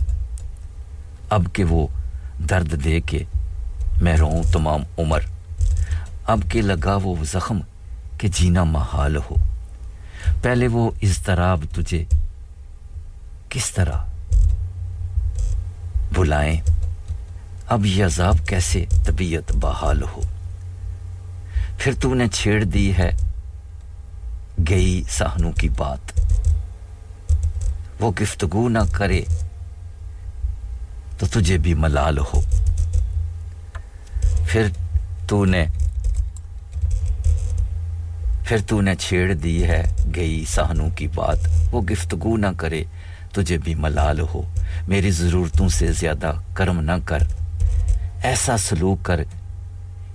اب 1.30 1.44
کہ 1.54 1.64
وہ 1.64 1.88
درد 2.50 2.84
دے 2.84 3.02
کے 3.02 3.24
میں 4.02 4.18
رہوں 4.18 4.44
تمام 4.54 4.82
عمر۔ 5.00 5.20
اب 6.26 6.40
کہ 6.52 6.62
لگا 6.62 6.98
وہ 7.04 7.16
زخم 7.24 7.60
کہ 8.18 8.28
جینا 8.28 8.64
محال 8.64 9.16
ہو۔ 9.16 9.36
پہلے 10.42 10.68
وہ 10.68 10.92
اضطراب 11.02 11.64
تجھے 11.76 12.04
کس 13.50 13.72
طرح 13.72 13.98
بلائیں؟ 16.16 16.62
اب 17.68 17.86
یہ 17.86 18.06
عذاب 18.06 18.38
کیسے 18.48 18.86
طبیعت 19.06 19.52
بحال 19.56 20.04
ہو؟ 20.04 20.22
پھر 21.78 21.94
تو 21.94 22.14
نے 22.14 22.28
چھیڑ 22.28 22.64
دی 22.64 22.94
ہے 22.98 23.12
گئی 24.70 25.04
سہنوں 25.10 25.52
کی 25.52 25.70
بات۔ 25.70 26.20
وہ 28.00 28.12
گفتگو 28.22 28.70
نہ 28.70 28.80
کرے 28.92 29.22
تو 31.18 31.26
تجھے 31.32 31.58
بھی 31.58 31.74
ملال 31.74 32.18
ہو۔ 32.18 32.42
پھر 34.46 34.68
تو 35.28 35.46
نے 35.46 35.66
پھر 38.48 38.58
تو 38.68 38.82
نے 38.82 38.96
چھیڑ 38.96 39.34
دی 39.34 39.64
ہے، 39.64 39.96
گئی 40.16 40.46
سہنوں 40.48 40.90
کی 40.90 41.08
بات۔ 41.08 41.38
وہ 41.72 41.82
گفتگو 41.82 42.38
نہ 42.38 42.48
کرے، 42.58 42.84
تجھے 43.34 43.58
بھی 43.58 43.76
ملال 43.76 44.20
ہو۔ 44.20 44.42
میری 44.88 45.12
ضرورتوں 45.12 45.70
سے 45.70 45.92
زیادہ 45.92 46.32
کرم 46.54 46.80
نہ 46.80 46.92
کر۔ 47.06 47.18
ایسا 48.24 48.58
سلوک 48.58 49.06
کر 49.06 49.20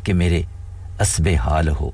کہ 0.05 0.15
میرے 0.15 0.43
اسب 1.01 1.29
حال 1.45 1.69
ہو۔ 1.69 1.91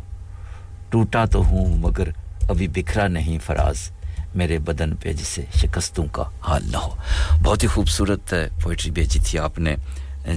ٹوٹا 0.91 1.25
تو 1.25 1.45
ہوں، 1.45 1.79
مگر 1.79 2.09
ابھی 2.49 2.69
بکھرا 2.69 3.09
نہیں 3.09 3.39
فراز۔ 3.47 3.91
میرے 4.35 4.59
بدن 4.59 4.97
پہ 4.97 5.13
جسے 5.13 5.45
شکستوں 5.57 6.05
کا 6.13 6.25
حال 6.43 6.63
نہ 6.73 6.77
ہو۔ 6.77 6.95
بہت 7.43 7.63
ہی 7.63 7.69
خوبصورت 7.69 8.35
پوئٹری 8.63 8.91
بھیجی 8.91 9.21
تھی 9.27 9.39
آپ 9.39 9.59
نے، 9.59 9.77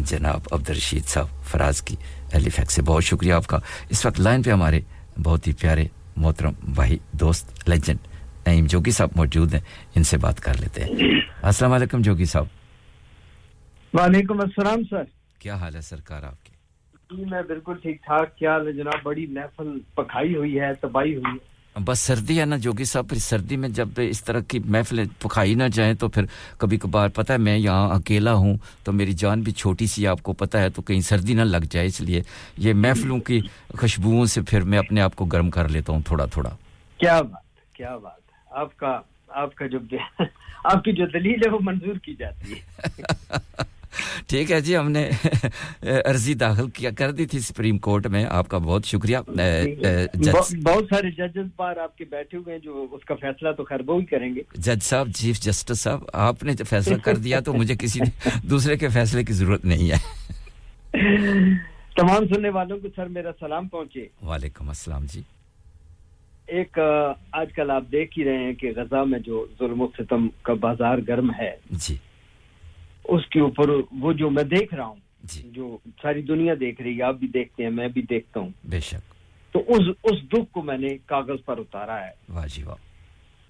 جناب 0.06 0.40
عبدالرشید 0.52 1.06
صاحب 1.06 1.28
فراز 1.46 1.82
کی 1.82 1.96
ایلیفیکس 2.32 2.74
سے۔ 2.74 2.82
بہت 2.82 3.04
شکریہ 3.04 3.34
آپ 3.34 3.48
کا۔ 3.48 3.58
اس 3.90 4.06
وقت 4.06 4.20
لائن 4.20 4.42
پہ 4.42 4.52
ہمارے 4.52 4.82
بہت 5.18 5.48
ہی 5.48 5.54
پیارے 5.54 5.86
محترم 6.16 6.54
بھائی 6.64 6.98
دوست 7.12 7.70
لیجنڈ 7.70 7.98
نعیم 8.48 8.66
جوگی 8.66 8.92
صاحب 8.92 9.10
موجود 9.16 9.54
ہیں 9.54 9.62
ان 9.96 10.04
سے 10.04 10.18
بات 10.18 10.40
کر 10.40 10.54
لیتے 10.60 10.84
ہیں۔ 10.84 10.92
السلام 11.42 11.74
علیکم 11.74 12.02
جوگی 12.02 12.26
صاحب۔ 12.26 12.46
وعلیکم 13.94 14.40
السلام 14.40 14.84
سر۔ 14.90 15.04
کیا 15.40 15.56
حال 15.56 15.76
ہے 15.76 15.82
سرکار 15.82 16.24
آپ 16.24 16.46
کی؟ 16.46 16.52
جی، 17.18 17.26
میں 17.26 17.42
بالکل 17.48 17.74
ٹھیک 17.82 18.04
ٹھاک۔ 18.04 18.38
کیا 18.38 18.58
جناب؟ 18.76 19.04
بڑی 19.04 19.26
محفل 19.26 19.80
پکائی 19.96 20.36
ہوئی 20.36 20.60
ہے 20.60 20.74
تباہی 20.74 21.16
ہوئی 21.16 21.32
ہے۔ 21.32 21.51
بس 21.76 22.00
سردی 22.00 22.40
ہے 22.40 22.46
نا 22.46 22.58
جوگی 22.58 22.84
صاحب 22.84 23.10
پھر 23.10 23.18
سردی 23.18 23.56
میں 23.58 23.70
جب 23.70 23.88
اس 23.98 24.24
طرح 24.24 24.40
کی 24.40 24.60
محفلیں 24.66 25.06
پکھائی 25.20 25.56
نہ 25.56 25.64
جائیں 25.74 25.94
تو 25.94 26.08
پھر 26.08 26.26
کبھی 26.58 26.78
کبھار 26.78 27.10
پتہ 27.10 27.34
ہے 27.34 27.38
میں 27.38 27.58
یہاں 27.58 27.90
اکیلا 27.90 28.34
ہوں 28.34 28.58
تو 28.84 28.92
میری 28.92 29.14
جان 29.14 29.42
بھی 29.42 29.52
چھوٹی 29.52 29.88
سی 29.88 30.08
آپ 30.08 30.24
کو 30.24 30.34
پتہ 30.34 30.58
ہے 30.58 30.70
تو 30.70 30.82
کہیں 30.82 31.02
سردی 31.02 31.34
نہ 31.34 31.42
لگ 31.42 31.66
جائے 31.72 31.88
اس 31.88 32.02
لیے 32.02 32.22
یہ 32.58 32.74
محفلوں 32.74 33.20
کی 33.20 33.40
خوشبوؤں 33.78 34.26
سے 34.26 34.42
پھر 34.42 34.62
میں 34.62 34.80
اپنے 34.80 35.02
آپ 35.02 35.16
کو 35.16 35.26
گرم 35.26 35.50
کر 35.50 35.70
لیتا 35.70 35.94
ہوں 35.94 36.02
تھوڑا 36.06 36.26
تھوڑا۔ 36.26 36.50
کیا 37.00 37.22
بات 37.22 37.76
کیا 37.76 37.98
بات۔ 37.98 38.20
آپ 38.52 38.78
کا 38.78 39.00
آپ 39.30 39.56
کا 39.56 39.68
جو 39.68 39.80
آپ 40.64 40.84
کی 40.84 40.92
جو 40.92 41.06
دلیل 41.06 41.40
ہے 41.46 41.50
وہ 41.50 41.60
منظور 41.62 41.96
کی 41.96 42.16
جاتی 42.16 42.54
ہے۔ 42.54 42.60
ٹھیک 44.28 44.52
ہے 44.52 44.62
جی 44.62 44.78
ہم 44.78 44.92
نے 44.92 45.10
عرضی 46.06 46.34
داخل 46.34 46.70
کیا 46.70 46.90
کر 46.98 47.12
دی 47.12 47.26
تھی 47.26 47.40
سپریم 47.40 47.78
کورٹ 47.78 48.08
میں۔ 48.08 48.26
آپ 48.30 48.48
کا 48.48 48.58
بہت 48.58 48.86
شکریہ۔ 48.86 49.18
جی، 49.28 49.76
جی، 49.76 49.82
جی۔ 50.14 50.32
بہت 50.62 50.86
سارے 50.90 51.12
ججز 51.12 51.48
بار 51.56 51.78
آپ 51.78 51.98
کے 51.98 52.06
بیٹھے 52.10 52.38
ہوئے 52.38 52.54
ہیں 52.54 52.60
جو 52.60 52.88
اس 52.92 53.06
کا 53.06 53.16
فیصلہ 53.16 53.52
تو 53.52 53.64
خیر 53.64 53.80
وہ 53.88 54.00
ہی 54.00 54.06
کریں 54.06 54.36
گے۔ 54.36 54.42
جج 54.54 54.84
صاحب 54.84 55.08
چیف 55.16 55.40
جسٹس 55.40 55.80
صاحب 55.82 56.00
آپ 56.14 56.44
نے 56.44 56.52
فیصلہ 56.70 56.96
کر 56.98 57.16
دیا 57.16 57.40
تو 57.40 57.54
مجھے 57.54 57.76
کسی 57.80 58.00
دوسرے 58.44 58.78
کے 58.78 58.90
فیصلے 58.90 59.24
کی 59.24 59.34
ضرورت 59.34 59.66
نہیں 59.66 59.92
ہے۔ 59.92 59.98
تمام 61.96 62.34
سننے 62.34 62.50
والوں 62.50 62.78
کو 62.80 62.88
سر 62.96 63.06
میرا 63.06 63.32
سلام 63.40 63.68
پہنچے۔ 63.68 64.08
وعلیکم 64.26 64.68
السلام 64.68 65.06
جی۔ 65.14 65.22
ایک 66.48 66.80
آج 67.32 67.48
کل 67.56 67.72
آپ 67.72 67.84
دیکھ 67.92 68.20
ہی 68.20 68.24
رہے 68.26 68.38
ہیں 68.38 68.54
کہ 68.54 68.72
غزہ 68.76 69.04
میں 69.04 69.20
جو 69.20 69.46
ظلم 69.60 69.82
و 69.82 69.88
ستم 69.98 70.28
کا 70.42 70.54
بازار 70.54 70.98
گرم 71.08 71.32
ہے۔ 71.40 71.52
جی۔ 71.72 71.96
اس 73.04 73.28
کے 73.28 73.40
اوپر 73.40 73.70
وہ 73.92 74.14
جو 74.14 74.30
میں 74.30 74.44
دیکھ 74.44 74.74
رہا 74.74 74.86
ہوں 74.86 74.96
جی. 75.24 75.42
جو 75.54 75.78
ساری 76.02 76.22
دنیا 76.22 76.54
دیکھ 76.60 76.82
رہی 76.82 76.98
ہے 76.98 77.04
آپ 77.04 77.16
بھی 77.16 77.28
دیکھتے 77.28 77.64
ہیں 77.64 77.70
میں 77.70 77.88
بھی 77.88 78.02
دیکھتا 78.02 78.40
ہوں۔ 78.40 78.50
بے 78.70 78.80
شک۔ 78.80 79.14
تو 79.54 79.64
اس 79.68 79.82
اس 80.04 80.30
دکھ 80.30 80.52
کو 80.52 80.62
میں 80.62 80.78
نے 80.78 80.88
کاغذ 81.06 81.46
پر 81.46 81.58
اتارا 81.58 82.08
ہے۔ 82.08 82.48
جی 82.48 82.64
واہ 82.64 82.76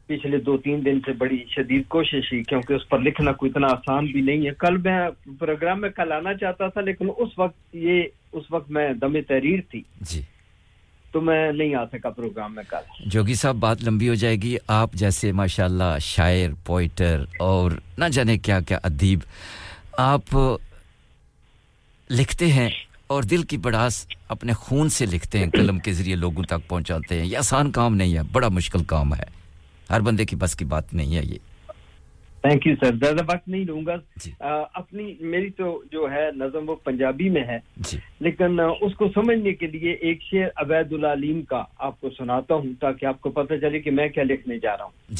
پچھلے 0.08 0.38
دو 0.38 0.58
تین 0.58 0.86
دن 0.86 1.00
سے 1.06 1.14
بڑی 1.14 1.38
شدید 1.50 1.88
کوشش 1.88 2.34
ہی 2.34 2.44
کیونکہ 2.44 2.74
اس 2.74 2.90
پر 2.90 3.00
لکھنا 3.00 3.32
کوئی 3.32 3.52
اتنا 3.52 3.68
آسان 3.68 4.06
بھی 4.06 4.22
نہیں 4.22 4.46
ہے۔ 4.46 4.52
کل 4.60 4.78
میں 4.78 5.10
پروگرام 5.40 5.82
میں 5.82 5.90
کل 5.90 6.12
آنا 6.12 6.34
چاہتا 6.34 6.68
تھا 6.68 6.82
لیکن 6.82 7.10
اس 7.18 7.30
وقت 7.38 7.76
یہ 7.76 8.04
اس 8.32 8.44
وقت 8.52 8.72
میں 8.72 8.94
دم 8.94 9.22
تحریر 9.28 9.60
تھی۔ 9.70 9.82
جی۔ 10.02 10.22
تو 11.12 11.22
میں 11.22 11.52
نہیں 11.52 11.76
آ 11.76 11.86
سکا 11.86 12.10
پروگرام 12.10 12.56
میں 12.56 12.64
کل۔ 12.70 13.10
جوگی 13.10 13.34
صاحب، 13.34 13.56
بات 13.56 13.84
لمبی 13.84 14.10
ہو 14.10 14.14
جائے 14.14 14.36
گی۔ 14.36 14.58
آپ 14.68 14.94
جیسے 14.94 15.32
ماشاءاللہ 15.32 15.98
شاعر 16.02 16.50
پوئٹر 16.66 17.24
اور 17.40 17.72
نہ 17.98 18.06
جانے 18.12 18.38
کیا 18.38 18.60
کیا 18.60 18.80
ادیب، 18.84 19.20
آپ 19.98 20.36
لکھتے 22.10 22.48
ہیں 22.48 22.70
اور 23.08 23.24
دل 23.24 23.44
کی 23.44 23.58
بڑاس 23.58 24.08
اپنے 24.28 24.54
خون 24.54 24.90
سے 24.90 25.06
لکھتے 25.06 25.40
ہیں، 25.40 25.52
قلم 25.52 25.80
کے 25.80 25.94
ذریعے 25.94 26.16
لوگوں 26.16 26.44
تک 26.44 26.68
پہنچاتے 26.68 27.20
ہیں۔ 27.20 27.26
یہ 27.26 27.38
آسان 27.38 27.72
کام 27.72 27.96
نہیں 27.96 28.14
ہے، 28.14 28.24
بڑا 28.32 28.48
مشکل 28.48 28.84
کام 28.84 29.16
ہے۔ 29.16 29.42
ہر 29.90 30.00
بندے 30.00 30.26
کی 30.26 30.36
بس 30.36 30.56
کی 30.56 30.66
بات 30.66 30.94
نہیں 30.94 31.16
ہے 31.16 31.22
یہ۔ 31.24 31.38
تھینک 32.42 32.68
یو 32.68 32.76
سر 32.80 32.96
زیادہ 32.96 33.22
وقت 33.24 33.48
نہیں 33.48 33.66
لوں 33.66 33.82
گا۔ 33.86 33.96
اپنی 34.74 35.16
میری 35.20 35.50
تو 35.50 35.84
جو 35.92 36.08
ہے 36.12 36.30
نظم 36.36 36.70
وہ 36.70 36.76
پنجابی 36.76 37.30
میں 37.30 37.44
ہے۔ 37.44 37.60
لیکن 38.20 38.60
اس 38.82 38.96
کو 38.96 39.08
سمجھنے 39.16 39.54
کے 39.54 39.68
لیے 39.68 39.92
ایک 39.92 40.22
شعر 40.22 40.48
عبید 40.56 40.94
العلیم 40.94 41.42
کا 41.42 41.64
آپ 41.80 42.02
کو 42.02 42.10
سناتا 42.10 42.56
ہوں 42.56 42.74
تاکہ 42.80 43.06
آپ 43.06 43.22
کو 43.22 43.30
پتہ 43.30 43.54
چلے 43.54 43.80
کہ 43.80 43.92
میں 43.92 44.10
کیا 44.10 44.24
لکھنے 44.24 44.60
جا 44.60 44.78
رہا 44.78 44.84
ہوں۔ 44.84 45.16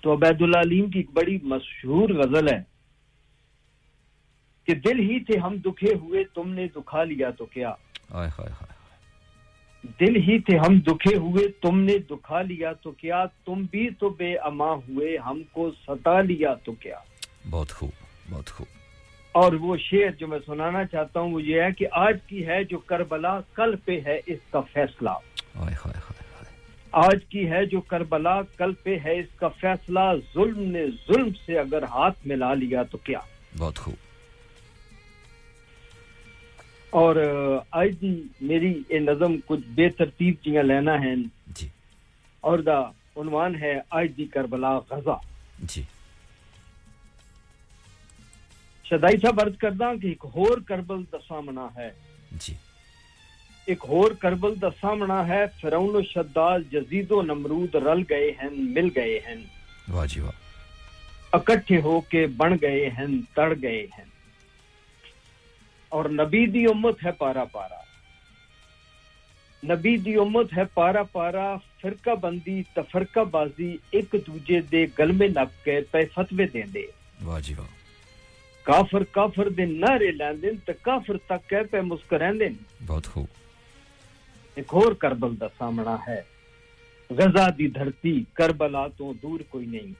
تو 0.00 0.12
عبید 0.12 0.42
العلیم 0.42 0.90
کی 0.90 0.98
ایک 0.98 1.10
بڑی 1.12 1.38
مشہور 1.42 2.08
غزل 2.08 2.48
ہے 2.48 2.62
کہ 4.66 4.74
دل 4.74 4.98
ہی 4.98 5.20
تھے 5.20 5.38
ہم 5.38 5.56
دکھے 5.64 5.94
ہوئے 5.94 6.24
تم 6.24 6.48
نے 6.48 6.66
دکھا 6.76 7.04
لیا 7.04 7.30
تو 7.30 7.44
کیا۔ 7.44 7.72
دل 10.00 10.16
ہی 10.16 10.38
تھے 10.38 10.56
ہم 10.58 10.78
دکھے 10.80 11.16
ہوئے 11.16 11.48
تم 11.48 11.78
نے 11.80 11.98
دکھا 12.10 12.42
لیا 12.42 12.72
تو 12.72 12.90
کیا؟ 12.90 13.24
تم 13.44 13.62
بھی 13.70 13.90
تو 13.90 14.08
بے 14.08 14.34
اما 14.38 14.72
ہوئے 14.72 15.16
ہم 15.16 15.42
کو 15.52 15.70
ستا 15.88 16.20
لیا 16.20 16.54
تو 16.54 16.72
کیا؟ 16.72 16.98
بہت 17.50 17.70
خوب 17.70 17.90
بہت 18.30 18.50
خوب۔ 18.50 18.66
اور 19.32 19.52
وہ 19.52 19.76
شعر 19.76 20.10
جو 20.18 20.26
میں 20.26 20.38
سنانا 20.46 20.84
چاہتا 20.84 21.20
ہوں 21.20 21.32
وہ 21.32 21.42
یہ 21.42 21.60
ہے 21.62 21.72
کہ 21.78 21.86
آج 21.92 22.16
کی 22.26 22.46
ہے 22.46 22.64
جو 22.64 22.78
کربلا 22.78 23.40
کل 23.54 23.76
پہ 23.84 24.00
ہے 24.06 24.20
اس 24.26 24.38
کا 24.50 24.60
فیصلہ۔ 24.60 25.10
آئے 25.54 25.74
آئے 25.84 25.96
آئے 25.96 26.14
آج 26.92 27.24
کی 27.28 27.50
ہے 27.50 27.66
جو 27.66 27.80
کربلا 27.80 28.42
کل 28.42 28.72
پہ 28.82 28.96
ہے 29.04 29.18
اس 29.18 29.34
کا 29.36 29.48
فیصلہ 29.48 30.00
ظلم 30.34 30.60
نے 30.62 30.86
ظلم 31.08 31.28
سے 31.46 31.58
اگر 31.58 31.82
ہاتھ 31.82 32.18
ملا 32.26 32.54
لیا 32.54 32.82
تو 32.82 32.98
کیا؟ 32.98 33.18
بہت 33.58 33.78
خوب۔ 33.78 34.05
اور 36.96 37.16
آج 37.70 37.88
دی 38.00 38.14
جی، 38.14 38.22
میری 38.40 38.82
یہ 38.88 38.98
نظم 38.98 39.36
کچھ 39.46 39.60
بے 39.74 39.88
ترتیب 39.88 40.34
جیاں 40.44 40.62
لینا 40.62 41.00
ہے 41.00 41.14
جی۔ 41.46 41.68
اور 42.40 42.58
دا 42.58 42.80
عنوان 43.16 43.54
ہے 43.54 43.80
آج 43.90 44.08
دی 44.08 44.22
جی 44.22 44.24
کربلا 44.24 44.78
غزہ۔ 44.78 45.18
جی۔ 45.58 45.82
شدائی 48.84 49.16
صاحب 49.18 49.40
عرض 49.40 49.56
کردہ 49.56 49.92
کہ 50.02 50.06
ایک 50.06 50.24
ہور 50.34 50.58
کربل 50.66 51.02
دا 51.12 51.16
سامنا 51.28 51.68
ہے۔ 51.76 51.90
جی۔ 52.32 52.54
ایک 53.66 53.84
ہور 53.88 54.10
کربل 54.10 54.54
دا 54.60 54.70
سامنا 54.80 55.28
ہے 55.28 55.44
فرعون 55.60 55.96
و 55.96 56.02
شدال 56.02 56.62
جزید 56.72 57.10
و 57.10 57.22
نمرود 57.22 57.74
رل 57.74 58.02
گئے 58.10 58.30
ہیں 58.30 58.50
مل 58.50 58.88
گئے 58.96 59.20
ہیں۔ 59.26 59.36
واہ 59.88 60.06
جی 60.06 60.20
واہ۔ 60.20 60.32
اکٹھے 61.32 61.80
ہو 61.80 62.00
کے 62.00 62.26
بن 62.26 62.56
گئے 62.62 62.88
ہیں 62.88 63.06
تڑ 63.34 63.54
گئے 63.62 63.86
ہیں۔ 63.98 64.15
اور 65.96 66.04
نبی 66.04 66.46
دی 66.46 66.64
امت 66.64 67.04
ہے 67.04 67.10
پارا 67.12 67.44
پارا۔ 67.44 67.80
نبی 69.62 69.96
دی 69.96 70.14
امت 70.14 70.56
ہے 70.56 70.62
پارا 70.74 71.02
پارا 71.02 71.56
فرقہ 71.82 72.10
بندی 72.10 72.62
تفرقہ 72.74 73.20
بازی 73.20 73.76
ایک 73.90 74.14
دوجہ 74.26 74.60
دے 74.60 74.86
گلمے 74.98 75.28
نپ 75.28 75.64
کے 75.64 75.80
پہ 75.80 75.98
فتوے 76.14 76.46
دین 76.46 76.74
دے 76.74 76.86
جی 77.40 77.54
کافر 78.62 79.04
کافر 79.04 79.48
دے 79.48 79.64
نعرے 79.64 80.10
لین 80.10 80.42
دین 80.42 80.56
تے 80.56 80.72
کافر 80.82 81.16
تک 81.26 81.48
کہہ 81.50 81.70
پہ 81.70 81.80
مسکرین 81.80 82.40
دین 82.40 82.52
بہت 82.86 83.06
خوب۔ 83.06 83.26
ایک 84.54 84.74
اور 84.74 84.92
کربل 84.92 85.40
دا 85.40 85.46
سامنا 85.58 85.96
ہے۔ 86.08 86.20
غزہ 87.10 87.50
دی 87.58 87.68
دھرتی 87.68 88.24
کربلا 88.32 88.86
تو 88.86 89.12
دور 89.22 89.40
کوئی 89.48 89.66
نہیں۔ 89.66 89.92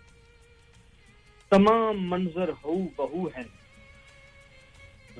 تمام 1.50 2.10
منظر 2.10 2.50
ہو 2.65 2.76
بہو 2.97 3.26
ہیں۔ 3.26 3.66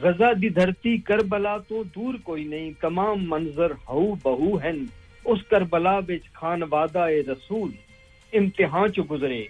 غزہ 0.03 0.35
دی 0.35 0.49
دھرتی 0.49 0.99
کربلا 0.99 1.59
تو 1.59 1.83
دور 1.83 2.15
کوئی 2.23 2.45
نہیں، 2.45 2.71
تمام 2.81 3.31
منظر 3.31 3.71
ہو 3.89 4.15
بہو 4.15 4.57
ہن۔ 4.57 4.85
اس 5.25 5.39
کربلا 5.51 6.01
بچ 6.01 6.33
خان 6.33 6.63
وعدہ 6.63 6.99
اے 6.99 7.23
رسول 7.23 7.71
امتحان 8.33 8.93
چو 8.93 9.03
گزرے۔ 9.11 9.45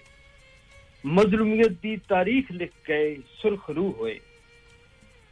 مظلومیت 1.03 1.83
دی 1.83 1.95
تاریخ 1.97 2.51
لکھ 2.51 2.75
گئے 2.87 3.15
سرخ 3.41 3.69
روح 3.69 3.91
ہوئے۔ 3.97 4.19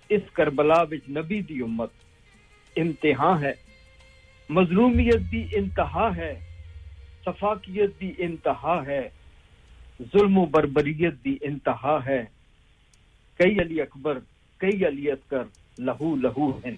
اس 0.10 0.22
کربلا 0.34 0.84
بچ 0.84 1.10
نبی 1.10 1.42
دی 1.42 1.62
امت 1.62 1.90
امتحان 2.76 3.44
ہے۔ 3.44 3.54
مظلومیت 4.50 5.32
دی 5.32 5.44
انتہا 5.52 6.16
ہے۔ 6.16 6.40
صفاقیت 7.26 8.02
دی 8.02 8.12
انتہا 8.18 8.84
ہے۔ 8.88 9.10
ظلم 10.02 10.38
و 10.38 10.46
بربریت 10.46 11.14
دی 11.26 11.38
انتہا 11.42 12.00
ہے۔ 12.06 12.26
کئی 13.38 13.60
علی 13.62 13.82
اکبر 13.82 14.20
کئی 14.58 14.86
علیت 14.86 15.30
کر 15.30 15.44
لہو 15.78 16.16
لہو 16.16 16.52
ہیں۔ 16.58 16.76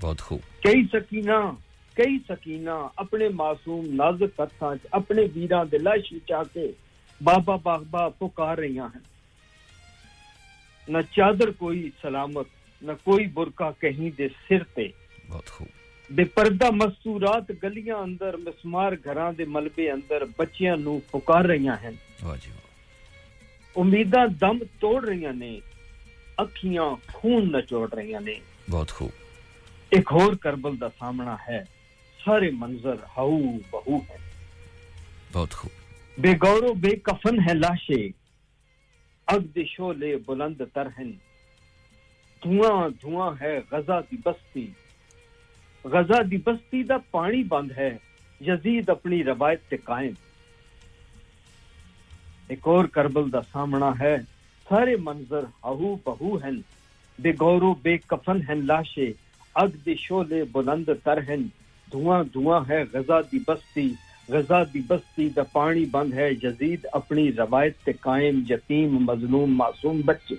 بہت 0.00 0.20
خوب۔ 0.20 0.40
کئی 0.62 0.82
سکینہ 0.92 1.50
کئی 1.94 2.18
سکینہ 2.28 2.86
اپنے 2.96 3.28
معصوم 3.28 3.86
نازک 3.86 4.40
ہتھاں 4.40 4.74
اپنے 4.90 5.22
ویراں 5.34 5.64
دے 5.64 5.78
لاش 5.78 6.12
وچا 6.12 6.42
کے 6.42 6.66
بابا 7.20 7.56
باغبا 7.56 8.08
پکار 8.08 8.58
رہی 8.58 8.78
ہیں۔ 8.78 8.98
نہ 10.88 10.98
چادر 11.16 11.50
کوئی 11.50 11.90
سلامت 12.02 12.46
نہ 12.82 12.92
کوئی 13.04 13.26
برقع 13.26 13.70
کہیں 13.80 14.10
دے 14.18 14.28
سر 14.48 14.64
تے۔ 14.64 14.88
بہت 15.28 15.46
خوب۔ 15.46 15.68
بے 16.10 16.24
پردہ 16.24 16.70
مستورات 16.70 17.50
گلیاں 17.62 17.96
اندر 17.96 18.36
مسمار 18.36 18.92
گھران 19.04 19.34
دے 19.38 19.44
ملبے 19.48 19.90
اندر 19.90 20.22
بچیاں 20.36 20.76
نو 20.76 20.98
پکار 21.10 21.44
رہی 21.44 21.68
ہیں۔ 21.68 21.90
جی 22.22 22.50
امیدہ 23.76 24.26
دم 24.40 24.58
توڑ 24.80 25.04
رہی 25.04 25.26
نے 25.32 25.58
ਅੱਖੀਆਂ 26.40 26.96
ਖੂਨ 27.12 27.50
ਨਚੋੜ 27.50 27.94
ਰਹੀਆਂ 27.94 28.20
ਨੇ 28.20 28.40
ਬਹੁਤ 28.70 28.88
ਖੂਬ 28.88 29.10
ਇੱਕ 29.92 30.12
ਹੋਰ 30.12 30.36
ਕਰਬਲ 30.40 30.76
ਦਾ 30.76 30.88
ਸਾਹਮਣਾ 30.88 31.36
ਹੈ 31.48 31.64
سارے 32.24 32.50
منظر 32.50 32.94
ہاؤ 33.18 33.38
بہو 33.70 33.96
ہے 33.96 34.16
بہت 35.32 35.50
خوب۔ 35.50 35.72
بے 36.20 36.32
گور 36.32 36.62
و 36.62 36.72
بے 36.74 36.90
کفن 36.90 37.40
ہے 37.48 37.54
لاشے۔ 37.54 38.08
اگد 39.26 39.58
شولے 39.66 40.16
بلند 40.16 40.60
ترہن 40.74 41.10
دھواں 42.44 42.88
دھواں 43.02 43.34
ہے 43.40 43.60
غزہ 43.70 44.00
دی 44.10 44.16
بستی۔ 44.24 44.66
غزہ 45.84 46.22
دی 46.22 46.36
بستی 46.36 46.82
دا 46.82 46.98
پانی 47.10 47.42
بند 47.42 47.72
ہے۔ 47.72 47.96
یزید 48.40 48.88
اپنی 48.88 49.24
روایت 49.24 49.62
تے 49.68 49.76
قائم۔ 49.76 50.12
ایک 52.48 52.58
اور 52.62 52.84
کربل 52.84 53.32
دا 53.32 53.42
سامنا 53.52 53.92
ہے۔ 54.00 54.16
سارے 54.70 54.96
منظر 54.96 55.44
ہہو 55.64 55.96
بہو 56.04 56.36
ہن۔ 56.36 56.60
بے 57.18 57.30
گورو 57.40 57.74
بے 57.74 57.96
کفن 57.98 58.38
ہن 58.48 58.66
لاشے 58.66 59.12
اگ 59.54 59.68
دے 59.86 59.94
شولے 59.94 60.44
بلند 60.52 60.88
تر 61.04 61.18
ہن۔ 61.28 61.42
دھواں 61.92 62.24
دھواں 62.24 62.60
ہے 62.68 62.82
غزہ 62.92 63.20
دی 63.32 63.38
بستی 63.48 63.94
غزہ 64.28 64.62
دی 64.74 64.80
بستی 64.86 65.28
دا 65.28 65.42
پانی 65.42 65.84
بند 65.84 66.12
ہے۔ 66.14 66.34
جزید 66.34 66.86
اپنی 66.92 67.32
روایت 67.32 67.76
تے 67.84 67.92
قائم 67.92 68.42
یتیم 68.50 68.96
مظلوم 69.04 69.56
معصوم 69.56 70.00
بچے۔ 70.04 70.34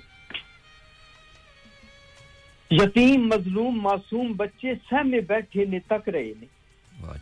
یتیم 2.71 3.27
مظلوم 3.27 3.81
معصوم 3.81 4.33
بچے 4.33 4.73
سہمے 4.89 5.19
بیٹھے 5.19 5.65
نے 5.65 5.79
تک 5.79 6.09
رہے 6.09 6.33
نے۔ 6.39 6.45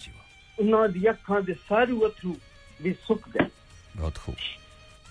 جی 0.01 0.11
انہاں 0.57 0.87
دی 0.87 1.07
اکھاں 1.07 1.41
دے 1.41 1.53
سارے 1.67 1.93
اترو 2.05 2.33
بھی 2.81 2.93
سک 2.93 3.27
گئے۔ 3.33 3.47
بہت 3.97 4.17
خوب۔ 4.17 4.68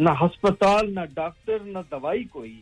نہ 0.00 0.10
ہسپتال 0.20 0.94
نہ 0.94 1.00
ڈاکٹر 1.14 1.58
نہ 1.58 1.78
دوائی 1.90 2.24
کوئی 2.24 2.60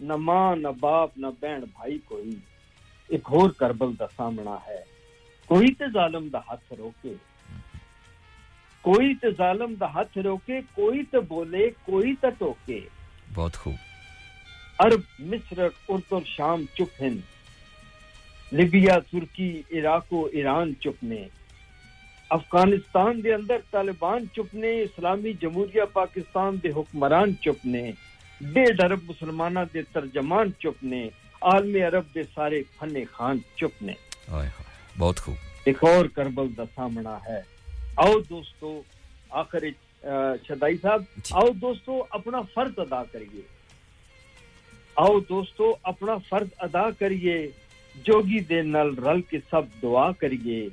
نہ 0.00 0.16
ماں 0.16 0.56
نہ 0.56 0.68
باپ 0.80 1.18
نہ 1.18 1.26
بہن 1.40 1.60
بھائی 1.60 1.98
کوئی۔ 2.04 2.30
ایک 3.08 3.20
ہور 3.30 3.50
کربل 3.50 3.98
دا 3.98 4.06
سامنا 4.16 4.56
ہے۔ 4.66 4.82
کوئی 5.46 5.74
تے 5.74 5.84
ظالم 5.92 6.28
دا 6.28 6.38
ہاتھ 6.38 6.72
روکے۔ 6.78 7.14
کوئی 8.80 9.14
تے 9.14 9.30
ظالم 9.30 9.74
دا 9.74 9.86
ہاتھ 9.86 10.18
روکے 10.18 10.60
کوئی 10.74 11.02
تے 11.02 11.20
بولے 11.20 11.70
کوئی 11.84 12.14
تے 12.14 12.26
ٹوکے۔ 12.38 12.80
بہت 13.34 13.56
خوب۔ 13.56 13.74
عرب 14.78 15.00
مصر 15.18 15.66
اردن 15.88 16.24
شام 16.24 16.64
چپ 16.74 17.02
ہند 17.02 17.20
لیبیا 18.52 18.98
ترکی 18.98 19.62
عراق 19.72 20.12
و 20.12 20.24
ایران 20.32 20.74
چپ 20.74 21.04
میں 21.04 21.28
افغانستان 22.30 23.24
دے 23.24 23.34
اندر 23.34 23.56
طالبان 23.70 24.24
چپنے 24.36 24.82
اسلامی 24.82 25.32
جمہوریہ 25.32 25.82
پاکستان 25.92 26.56
دے 26.62 26.68
حکمران 26.68 27.36
چپنے 27.36 27.92
ਚੁੱਪ 27.92 28.78
درب 28.78 28.98
مسلمانہ 29.08 29.58
دے 29.74 29.82
ترجمان 29.82 30.50
چپنے 30.58 31.08
عالم 31.40 31.76
عرب 31.82 32.04
دے 32.14 32.22
سارے 32.34 32.62
فنے 32.78 33.04
خان 33.04 33.38
چپنے۔ 33.56 33.92
بہت 34.98 35.20
خوب۔ 35.20 35.34
ایک 35.64 35.84
اور 35.84 36.06
کربل 36.06 36.56
دا 36.56 36.62
سامنا 36.74 37.18
ہے۔ 37.28 37.42
آؤ 37.96 38.18
دوستو 38.30 38.82
آخر 39.30 39.64
شدائی 40.48 40.76
صاحب 40.82 41.02
جی۔ 41.16 41.34
آؤ 41.34 41.48
دوستو 41.52 42.04
اپنا 42.10 42.40
فرض 42.54 42.72
ادا 42.76 43.04
کریے۔ 43.04 43.40
آؤ 44.96 45.20
دوستو 45.20 45.76
اپنا 45.82 46.16
فرض 46.16 46.46
ادا 46.58 46.90
کریے۔ 46.90 47.48
جوگی 48.04 48.40
دے 48.40 48.62
نل 48.62 48.94
رل 48.94 49.22
کے 49.22 49.38
سب 49.50 49.62
دعا 49.82 50.12
کریے۔ 50.12 50.68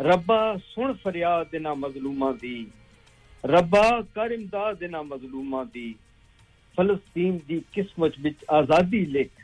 ربا 0.00 0.54
سن 0.74 0.92
فریاد 1.02 1.44
دینا 1.52 1.74
مظلوماں 1.74 2.32
دی 2.42 2.64
ربا 3.44 3.88
کر 4.14 4.30
امداد 4.38 4.74
دینا 4.80 5.02
مظلوماں 5.02 5.64
دی۔ 5.74 5.92
فلسطین 6.76 7.38
دی 7.48 7.58
قسمت 7.74 8.12
وچ 8.24 8.44
آزادی 8.48 9.04
لکھ 9.04 9.40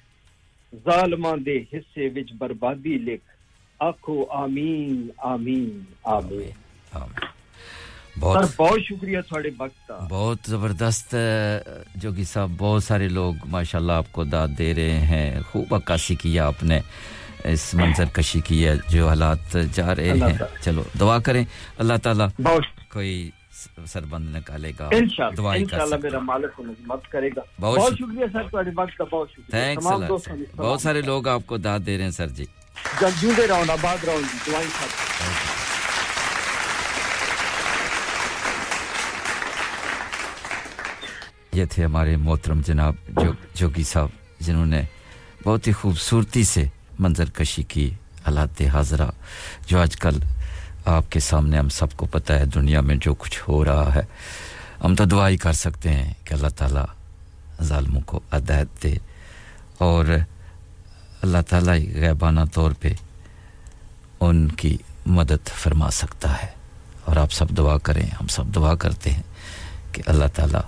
ظالماں 0.85 1.37
دے 1.37 1.59
حصے 1.73 2.09
وچ 2.17 2.33
بربادی 2.39 2.99
لکھ۔ 2.99 3.25
آکھو 3.79 4.25
آمین 4.31 5.09
آمین 5.17 5.81
آمین۔ 6.05 6.51
بہت 8.21 8.81
شکریہ 8.81 9.21
تھوڑے 9.29 9.51
وقت 9.59 9.91
بہت 10.11 10.39
زبردست 10.47 11.15
جو 11.95 12.13
کہ 12.13 12.25
صاحب 12.25 12.51
بہت 12.59 12.83
سارے 12.85 13.09
لوگ 13.09 13.35
ماشاءاللہ 13.45 13.93
آپ 13.93 14.13
کو 14.13 14.25
داد 14.25 14.49
دے 14.59 14.75
رہے 14.75 15.01
ہیں۔ 15.01 15.41
خوب 15.41 15.75
عکاسی 15.75 16.15
کیا 16.15 16.47
آپ 16.47 16.63
نے۔ 16.63 16.81
اس 17.45 17.75
منظر 17.75 18.05
کشی 18.05 18.41
کی 18.41 18.67
ہے 18.67 18.75
جو 18.89 19.09
حالات 19.09 19.57
جا 19.75 19.95
رہے 19.95 20.11
ہیں۔ 20.11 20.39
چلو 20.61 20.83
دعا 21.01 21.19
کریں۔ 21.19 21.45
اللہ 21.79 21.95
تعالیٰ 22.03 22.29
کوئی 22.93 23.31
سربند 23.87 24.37
نکالے 24.37 24.73
گا۔ 24.79 24.89
انشاءاللہ 24.93 25.37
دعائی 25.37 25.65
کر 25.65 25.79
مدد 26.81 27.11
کرے 27.11 27.29
گا۔ 27.37 27.41
بہت 27.61 27.93
شکریہ۔ 27.93 28.25
سر 28.33 28.69
وقت 28.77 28.99
کا 28.99 29.05
بہت 29.05 29.29
شکریہ۔ 29.33 30.57
بہت 30.57 30.81
سارے 30.81 31.01
لوگ 31.01 31.29
آپ 31.29 31.41
کو 31.47 31.57
داد 31.57 31.79
دے 31.87 31.97
رہے 31.97 32.05
ہیں 32.05 32.11
سر 32.11 32.29
جی۔ 32.29 32.45
جنجو 33.01 33.31
دے 33.37 33.47
رہا 33.49 33.55
ہوں 33.55 33.65
آباد 33.69 34.05
رہا 34.05 34.13
ہوں 34.13 34.21
جی۔ 34.21 34.51
دعائیں 34.51 34.69
خاطر 34.79 35.57
یہ 41.53 41.65
تھے 41.65 41.85
ہمارے 41.85 42.17
محترم 42.17 42.61
جناب 42.61 42.95
جوگی 43.55 43.83
صاحب 43.83 44.09
جنہوں 44.41 44.67
نے 44.67 44.83
بہت 45.45 45.67
ہی 45.67 45.73
خوبصورتی 45.73 46.45
سے 46.45 46.65
منظر 46.99 47.31
کشی 47.31 47.63
کی 47.63 47.91
حالات 48.27 48.63
حاضرہ، 48.63 49.07
جو 49.67 49.81
آج 49.81 49.97
کل 49.97 50.19
آپ 50.85 51.13
کے 51.13 51.21
سامنے 51.21 51.59
ہم 51.59 51.69
سب 51.69 51.97
کو 51.97 52.07
پتہ 52.07 52.33
ہے، 52.33 52.45
دنیا 52.45 52.81
میں 52.81 52.97
جو 53.01 53.15
کچھ 53.15 53.43
ہو 53.49 53.65
رہا 53.65 53.95
ہے۔ 53.95 54.03
ہم 54.85 54.95
تو 54.95 55.05
دعا 55.05 55.29
ہی 55.29 55.37
کر 55.37 55.53
سکتے 55.53 55.93
ہیں 55.93 56.15
کہ 56.25 56.35
اللہ 56.35 56.47
تعالیٰ 56.57 56.85
ظالموں 57.63 58.01
کو 58.01 58.21
عدیت 58.31 58.83
دے۔ 58.83 58.95
اور 59.79 60.07
اللہ 61.23 61.39
تعالیٰ 61.49 61.75
غیبانہ 61.75 62.41
طور 62.53 62.71
پہ 62.81 62.93
ان 64.21 64.49
کی 64.49 64.77
مدد 65.07 65.49
فرما 65.49 65.91
سکتا 65.91 66.43
ہے۔ 66.43 66.49
اور 67.05 67.17
آپ 67.17 67.33
سب 67.33 67.49
دعا 67.49 67.79
کریں، 67.79 68.07
ہم 68.21 68.27
سب 68.27 68.45
دعا 68.55 68.75
کرتے 68.75 69.11
ہیں 69.11 69.23
کہ 69.93 70.03
اللہ 70.07 70.25
تعالیٰ 70.35 70.63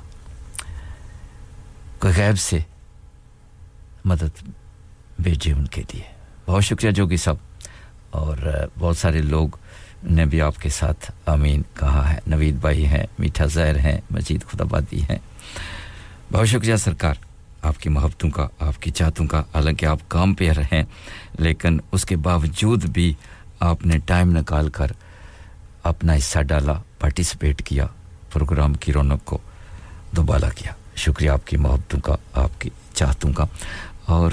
کو 1.98 2.08
غیب 2.16 2.38
سے 2.38 2.58
مدد 4.04 4.48
بھیجے 5.18 5.52
ان 5.52 5.66
کے 5.66 5.82
لیے۔ 5.92 6.17
بہت 6.48 6.64
شکریہ 6.64 6.90
جوگی 6.90 7.16
صاحب 7.16 7.36
اور 8.10 8.36
بہت 8.78 8.96
سارے 8.96 9.22
لوگ 9.22 9.48
نے 10.02 10.26
بھی 10.26 10.40
آپ 10.40 10.56
کے 10.56 10.68
ساتھ 10.68 11.10
امین 11.26 11.62
کہا 11.74 12.12
ہے۔ 12.12 12.18
نوید 12.26 12.54
بھائی 12.54 12.86
ہیں، 12.86 13.06
میٹھا 13.18 13.46
زہر 13.46 13.78
ہیں، 13.78 14.00
مجید 14.10 14.44
خدا 14.46 14.64
بادی 14.64 15.02
ہیں۔ 15.02 15.18
بہت 16.32 16.48
شکریہ 16.48 16.76
سرکار، 16.76 17.14
آپ 17.62 17.80
کی 17.80 17.88
محبتوں 17.88 18.30
کا، 18.30 18.48
آپ 18.58 18.82
کی 18.82 18.90
چاہتوں 18.90 19.26
کا۔ 19.26 19.40
حالانکہ 19.40 19.86
آپ 19.86 19.98
کام 20.08 20.34
پہ 20.34 20.50
رہیں 20.50 20.82
لیکن 21.38 21.78
اس 21.92 22.04
کے 22.04 22.16
باوجود 22.16 22.84
بھی 22.84 23.14
آپ 23.60 23.86
نے 23.86 23.98
ٹائم 23.98 24.38
نکال 24.38 24.68
کر 24.68 24.86
اپنا 25.82 26.14
حصہ 26.14 26.38
ڈالا 26.38 26.72
پارٹیسپیٹ 26.98 27.62
کیا، 27.62 27.86
پروگرام 28.32 28.74
کی 28.74 28.92
رونق 28.92 29.24
کو 29.24 29.38
دوبالا 30.16 30.48
کیا۔ 30.48 30.72
شکریہ 30.96 31.30
آپ 31.30 31.46
کی 31.46 31.56
محبتوں 31.56 32.00
کا، 32.00 32.16
آپ 32.32 32.60
کی 32.60 32.70
چاہتوں 32.94 33.32
کا۔ 33.32 33.44
اور 34.06 34.30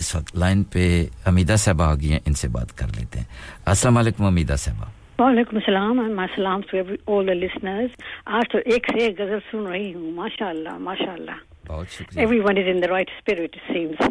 اس 0.00 0.14
وقت 0.16 0.36
لائن 0.36 0.62
پہ 0.62 0.82
امیدہ 1.26 1.56
صاحبہ 1.56 1.84
آگی 1.84 2.10
ہیں 2.12 2.18
ان 2.26 2.32
سے 2.32 2.48
بات 2.48 2.72
کر 2.78 2.86
لیتے 2.96 3.18
ہیں۔ 3.18 3.26
السلام 3.66 3.96
علیکم 3.96 4.24
امیدہ 4.24 4.56
صاحبہ۔ 4.58 4.90
وعلیکم 5.18 5.56
السلام 5.56 6.18
السلام 6.20 6.60
ٹو 6.70 6.78
آل 7.16 7.26
دا 7.26 7.32
لسنرز 7.34 7.90
آج 8.38 8.50
تو 8.52 8.58
ایک 8.64 8.86
سے 8.92 9.04
ایک 9.04 9.20
غزل 9.20 9.38
سن 9.50 9.66
رہی 9.66 9.92
ہوں 9.94 10.10
ماشاء 10.12 10.48
اللہ 10.48 10.76
ماشاء 10.88 11.12
اللہ 11.12 11.38
بہت 11.68 11.90
شکریہ 11.90 12.20
every 12.20 12.40
one 12.40 12.58
is 12.58 12.68
in 12.68 12.82
the 12.82 12.88
right 12.88 13.10
spirit 13.10 13.56
seems 13.66 14.02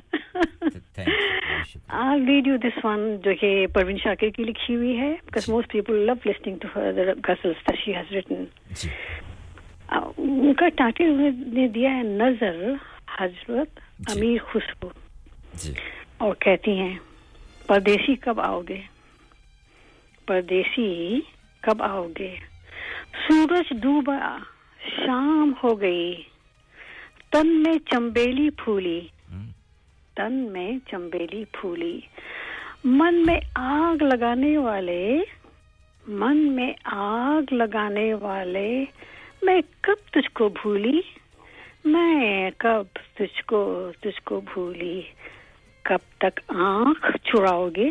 I 2.00 2.26
read 2.28 2.48
you 2.48 2.58
this 2.58 2.84
one 2.86 3.06
جو 3.26 3.32
کہ 3.42 3.52
پروین 3.74 3.98
شاکر 4.04 4.30
کی 4.30 4.44
لکھی 4.44 4.76
ہوئی 4.76 4.98
ہے 5.00 5.12
because 5.26 5.50
most 5.50 5.72
people 5.72 6.06
love 6.08 6.14
listening 6.26 6.58
to 6.62 6.68
her 6.76 7.14
ghazals 7.28 7.64
that 7.70 7.80
she 7.86 7.96
has 7.96 8.12
written 8.12 8.44
ان 10.18 10.54
کا 10.54 10.70
ٹائٹل 10.76 11.22
نے 11.54 11.68
دیا 11.76 11.96
ہے 11.98 12.04
نظر 12.04 12.62
حضرت 13.20 13.80
جی۔ 14.00 14.20
امیر 14.20 14.44
خسرو۔ 14.52 14.90
جی۔ 15.58 15.74
اور 16.18 16.36
کہتی 16.36 16.80
ہیں 16.80 16.98
پردیسی 17.68 18.16
کب 18.16 18.42
آؤ 18.42 18.62
گے؟ 18.62 18.82
پردیسی 20.26 21.20
کب 21.62 21.84
آؤ 21.84 22.08
گے؟ 22.20 22.36
سورج 23.28 23.82
ڈوبا 23.82 24.38
شام 24.98 25.54
ہو 25.64 25.82
گئی۔ 25.82 26.22
تن 27.32 27.64
میں 27.64 27.74
چمبیلی 27.92 28.50
پھولی۔ 28.50 29.08
تن 30.16 30.34
میں 30.34 30.72
چمبیلی 30.92 31.44
پھولی۔ 31.52 32.00
من 32.84 33.26
میں 33.26 33.40
آگ 33.56 34.04
لگانے 34.04 34.58
والے 34.58 35.18
من 36.08 36.38
میں 36.38 36.74
آگ 36.84 37.54
لگانے 37.54 38.14
والے۔ 38.14 38.86
میں 39.42 39.62
کب 39.82 40.10
تجھ 40.12 40.32
کو 40.34 40.50
بھولی؟ 40.50 41.02
میں 41.86 42.52
کب 42.58 42.84
تجھ 43.14 43.44
کو 43.46 43.92
تجھ 44.02 44.22
کو 44.24 44.42
بھولی؟ 44.54 45.02
کب 45.86 46.18
تک 46.18 46.40
آنکھ 46.48 47.18
چراؤ 47.24 47.70
گے؟ 47.76 47.90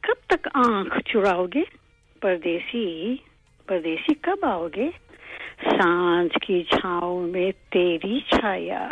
کب 0.00 0.26
تک 0.26 0.48
آنکھ 0.54 1.00
چراؤ 1.04 1.46
گے؟ 1.54 1.62
پردیسی 2.20 3.16
پردیسی 3.66 4.14
کب 4.14 4.36
آؤ 4.42 4.68
گے؟ 4.76 4.90
سانج 5.64 6.28
کی 6.46 6.62
چھاؤں 6.62 7.26
میں 7.26 7.52
تیری 7.70 8.20
چھایا۔ 8.20 8.88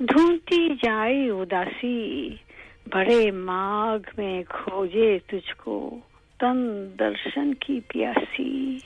ڈھونڈتی 0.00 0.68
جائے 0.68 1.30
اداسی، 1.30 2.28
بڑے 2.86 3.30
ماگ 3.30 3.98
میں 4.18 4.42
کھوجے 4.48 5.18
تجھ 5.26 5.54
کو۔ 5.56 5.98
تن 6.40 6.88
درشن 6.98 7.54
کی 7.54 7.80
پیاسی، 7.88 8.78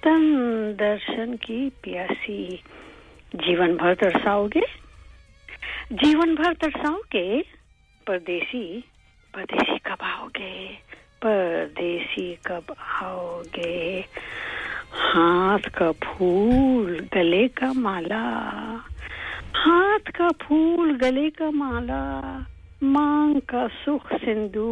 تن 0.00 0.36
درشن 0.78 1.36
کی 1.36 1.70
پیاسی۔ 1.80 2.48
جیون 3.34 3.74
بھر 3.74 3.94
ترساؤ 3.94 4.46
گے؟ 4.54 4.89
جیون 5.90 6.34
بھر 6.34 6.52
ترساؤ 6.60 6.98
کے 7.10 7.40
پردیسی 8.06 8.80
پردیسی 9.34 9.78
کب 9.82 10.02
آؤ 10.02 10.26
گے 10.36 10.66
پردیسی 11.20 12.34
کب 12.42 12.72
آؤ 13.00 13.40
گے 13.56 14.00
ہاتھ 15.04 15.68
کا 15.72 15.90
پھول 16.00 17.00
گلے 17.14 17.46
کا 17.54 17.72
مالا 17.76 18.22
ہاتھ 19.56 20.12
کا 20.12 20.28
پھول 20.38 20.96
گلے 21.02 21.28
کا 21.30 21.50
مالا 21.54 22.02
مانگ 22.82 23.40
کا 23.46 23.66
سکھ 23.84 24.12
سندو 24.24 24.70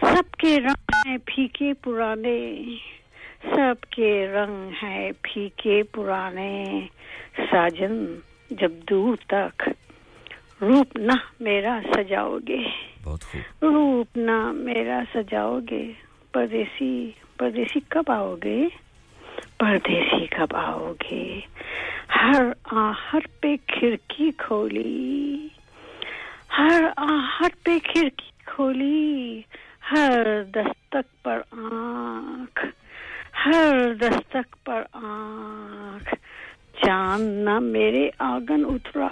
سب 0.00 0.34
کے 0.36 0.56
رنگ 0.60 0.94
ہیں 1.06 1.18
پھیکے 1.24 1.72
پرانے 1.82 2.38
سب 3.44 3.90
کے 3.90 4.14
رنگ 4.34 4.70
ہیں 4.82 5.10
پھیکے 5.22 5.82
پرانے 5.92 6.64
ساجن 7.50 8.04
جب 8.50 8.72
دور 8.90 9.16
تک 9.26 9.68
روپ 10.60 10.96
نہ 10.96 11.12
میرا 11.40 11.80
سجاؤ 11.94 12.38
گے۔ 12.48 12.64
بہت 13.04 13.22
خوب۔ 13.22 13.64
روپ 13.64 14.16
نہ 14.16 14.52
میرا 14.52 15.00
سجاؤ 15.14 15.58
گے۔ 15.70 15.92
پردیسی 16.32 17.10
پردیسی 17.36 17.80
کب 17.88 18.10
آؤ 18.12 18.36
گے؟ 18.44 18.68
پردیسی 19.58 20.26
کب 20.26 20.56
آؤ 20.56 20.92
گے؟ 20.92 21.40
ہر 22.16 22.42
آہر 22.64 23.18
پہ 23.40 23.56
کھڑکی 23.66 24.30
کھولی۔ 24.38 25.48
ہر 26.58 26.84
آہر 26.96 27.48
پہ 27.64 27.78
کھڑکی 27.78 28.30
کھولی۔ 28.44 29.42
ہر 29.92 30.42
دستک 30.42 31.22
پر 31.22 31.40
آنکھ 31.50 32.66
ہر 33.46 33.94
دستک 33.94 34.56
پر 34.64 34.82
آنکھ۔ 34.92 36.14
چاند 36.86 37.44
نہ 37.44 37.58
میرے 37.58 38.10
آگن 38.18 38.62
اترا۔ 38.64 39.08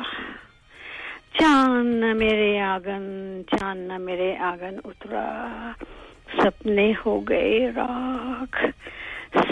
چاند 1.40 2.04
میرے 2.04 2.60
آگن 2.60 3.40
چاند 3.50 3.92
میرے 3.92 4.36
آگن 4.36 4.76
اترا۔ 4.84 5.70
سپنے 6.42 6.92
ہو 7.06 7.20
گئے 7.20 7.70
راکھ۔ 7.76 8.66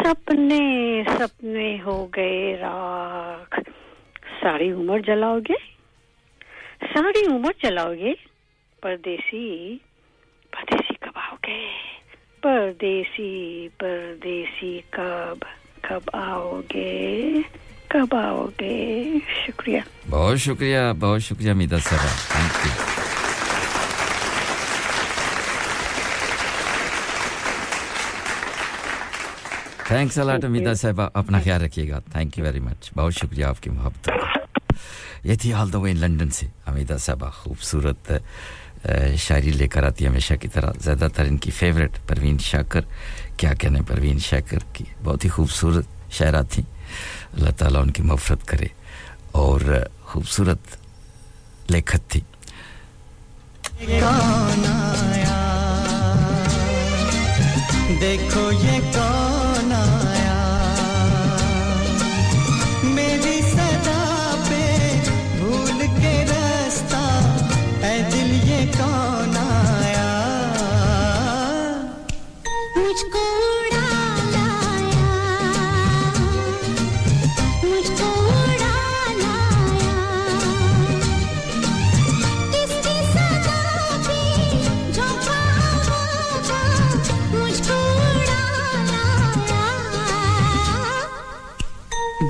سپنے 0.05 1.03
سپنے 1.19 1.79
ہو 1.87 2.07
گئے 2.17 2.57
راکھ۔ 2.61 3.61
ساری 4.41 4.71
عمر 4.71 4.99
جلاؤ 4.99 5.39
گے؟ 5.39 5.55
ساری 6.95 7.27
عمر 7.27 7.53
جلاؤ 7.63 7.93
گے؟ 7.93 8.13
پردیسی 8.83 9.77
پردیسی 10.51 10.95
کب 10.95 11.11
آؤ 11.15 11.37
گے؟ 11.47 11.69
پردیسی 12.43 13.69
پردیسی 13.79 14.81
کب 14.91 15.39
کب 15.81 16.11
آؤ 16.13 16.61
گے؟ 16.75 17.33
کب 17.89 18.15
آؤ 18.15 18.47
گے 18.61 19.05
شکریہ۔ 19.47 19.81
بہت 20.11 20.39
شکریہ 20.39 20.79
بہت 21.01 21.23
شکریہ 21.23 21.53
میدا 21.53 21.79
صاحب۔ 21.79 22.33
تھینک 22.33 22.67
یو 22.67 22.73
تھینکس 29.87 30.19
الٹ 30.19 30.45
امیدا 30.45 30.75
صاحبہ۔ 30.75 31.09
اپنا 31.15 31.39
خیال 31.45 31.63
رکھیے 31.63 31.89
گا۔ 31.91 31.99
تھینک 31.99 32.39
یو 32.39 32.45
ویری 32.45 32.61
مچ 32.61 32.91
بہت 32.97 33.15
شکریہ 33.15 33.45
آپ 33.45 33.63
کی 33.63 33.71
محبت۔ 33.71 34.11
یہ 35.25 35.35
تھی 35.35 35.53
آل 35.53 35.73
دا 35.73 35.79
وے 35.79 35.93
لنڈن 35.93 36.31
سے۔ 36.31 36.47
امیدا 36.67 36.97
صاحبہ 36.97 37.31
خوبصورت 37.31 38.13
شاعری 39.17 39.51
لے 39.51 39.69
کر 39.69 39.85
آتی 39.85 40.07
ہمیشہ 40.07 40.35
کی 40.35 40.49
طرح۔ 40.49 40.71
زیادہ 40.81 41.09
تر 41.15 41.25
ان 41.25 41.37
کی 41.37 41.51
فیوریٹ 41.51 41.91
پروین 42.07 42.39
شاکر۔ 42.39 42.81
کیا 43.37 43.55
کہنے 43.55 43.81
پروین 43.89 44.19
شاکر 44.19 44.59
کی 44.73 44.85
بہت 45.05 45.25
ہی 45.25 45.29
خوبصورت 45.29 45.87
شاعرات 46.11 46.51
تھیں۔ 46.51 46.65
اللہ 47.33 47.51
تعالیٰ 47.59 47.83
ان 47.83 47.91
کی 47.91 48.03
مفرت 48.03 48.47
کرے 48.47 48.67
اور 49.33 49.61
خوبصورت 50.05 50.59
لکھت 51.71 52.11
تھی۔ 52.11 52.21
دیکھو 58.01 58.51
یہ 58.53 58.79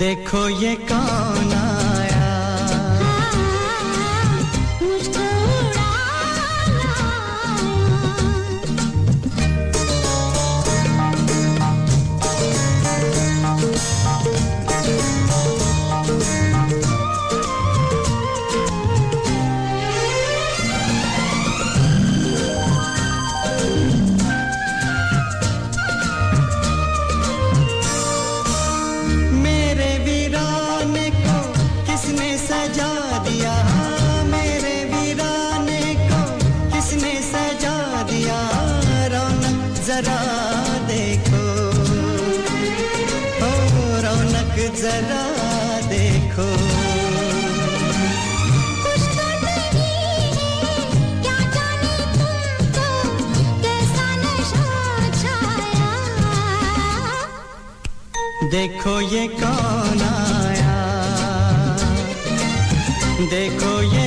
دیکھو 0.01 0.49
یہ 0.51 0.75
کون 0.89 1.66
دیکھو 58.53 59.01
یہ 59.01 59.27
کون 59.41 60.03
آیا؟ 60.03 60.75
دیکھو 63.31 63.83
یہ 63.83 64.06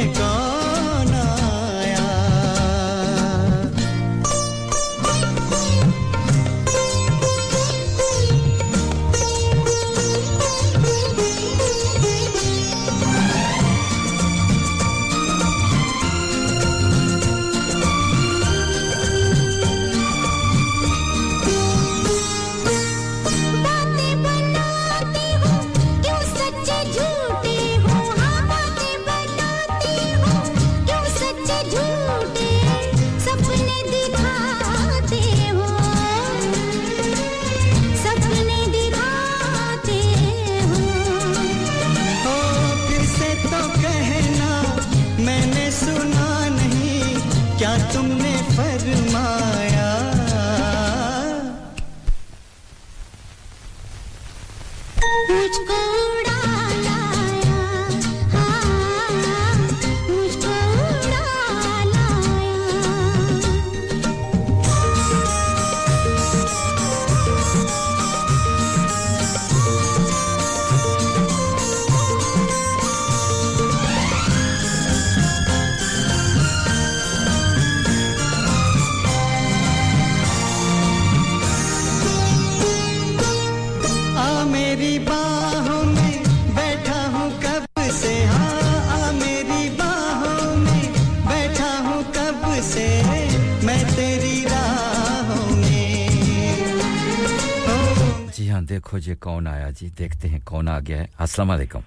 مجھے 99.09 99.15
کون 99.19 99.47
آیا 99.47 99.69
جی؟ 99.69 99.89
دیکھتے 99.89 100.27
ہیں 100.29 100.39
کون 100.45 100.67
آ 100.67 100.79
گیا 100.79 100.97
ہے۔ 100.97 101.05
السلام 101.17 101.51
علیکم۔ 101.51 101.79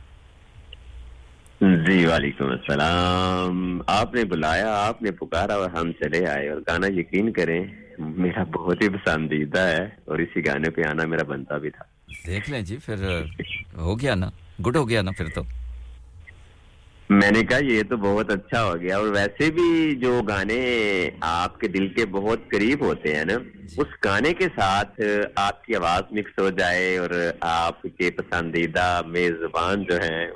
جی 1.61 2.07
وعلیکم 2.07 2.45
السلام۔ 2.45 3.81
آپ 3.87 4.15
نے 4.15 4.25
بلایا 4.25 4.73
آپ 4.87 5.03
نے 5.03 5.11
پکارا 5.11 5.55
اور 5.55 5.71
ہم 5.71 5.93
چلے 5.93 6.27
آئے 6.27 6.49
اور 6.49 6.61
گانا 6.61 6.87
یقین 6.87 7.33
کریں 7.33 7.61
میرا 7.99 8.43
بہت 8.43 8.83
ہی 8.83 8.89
پسندیدہ 8.89 9.61
ہے 9.61 9.89
اور 10.05 10.19
اسی 10.19 10.47
گانے 10.47 10.71
پہ 10.71 10.83
آنا 10.89 11.07
میرا 11.07 11.23
بنتا 11.23 11.57
بھی 11.57 11.71
تھا۔ 11.71 11.85
دیکھ 12.27 12.51
لیں 12.51 12.63
جی 12.63 12.77
پھر 12.85 13.23
ہو 13.77 14.01
گیا 14.01 14.15
نا۔ 14.15 14.31
گڈ 14.67 14.77
ہو 14.77 14.89
گیا 14.89 15.03
نا 15.03 15.11
پھر 15.11 15.29
تو۔ 15.29 15.43
میں 17.11 17.31
نے 17.31 17.43
کہا 17.43 17.59
یہ 17.63 17.83
تو 17.83 17.97
بہت 17.99 18.31
اچھا 18.31 18.63
ہو 18.65 18.75
گیا 18.81 18.97
اور 18.99 19.09
ویسے 19.13 19.51
بھی 19.51 19.65
جو 19.97 20.21
گانے 20.23 20.59
آپ 21.29 21.59
کے 21.61 21.69
دل 21.69 21.89
کے 21.95 22.07
بہت 22.11 22.49
قریب 22.51 22.85
ہوتے 22.85 23.15
ہیں 23.17 23.25
نا 23.25 23.35
جی۔ 23.65 23.81
اس 23.81 24.05
گانے 24.05 24.33
کے 24.35 24.47
ساتھ 24.57 25.01
آپ 25.39 25.65
کی 25.65 25.77
آواز 25.77 26.13
مکس 26.13 26.39
ہو 26.39 26.49
جائے 26.51 26.97
اور 26.99 27.11
آپ 27.49 27.83
کے 27.99 28.11
پسندیدہ 28.11 28.87
میزبان 29.07 29.85
جو 29.85 30.01
ہیں 30.03 30.27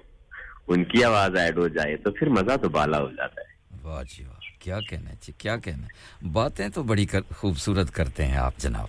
ان 0.69 0.85
کی 0.85 1.05
آواز 1.05 1.37
ایڈ 1.37 1.59
ہو 1.59 1.69
جائے 1.71 1.97
تو 1.97 2.11
پھر 2.11 2.29
مزہ 2.31 2.57
تو 2.63 2.69
بالا 2.69 3.01
ہو 3.01 3.11
جاتا 3.11 3.41
ہے۔ 3.41 3.55
واہ 3.83 4.03
جی 4.09 4.25
واہ 4.25 4.35
کیا 4.61 4.81
کہنا 4.81 5.11
ہے 5.11 5.17
جی 5.21 5.33
کیا 5.39 5.57
کہنا 5.59 5.87
ہے؟ 5.87 6.29
باتیں 6.33 6.69
تو 6.69 6.83
بڑی 6.83 7.07
خوبصورت 7.33 7.91
کرتے 7.91 8.25
ہیں 8.27 8.37
آپ 8.39 8.57
جناب۔ 8.59 8.89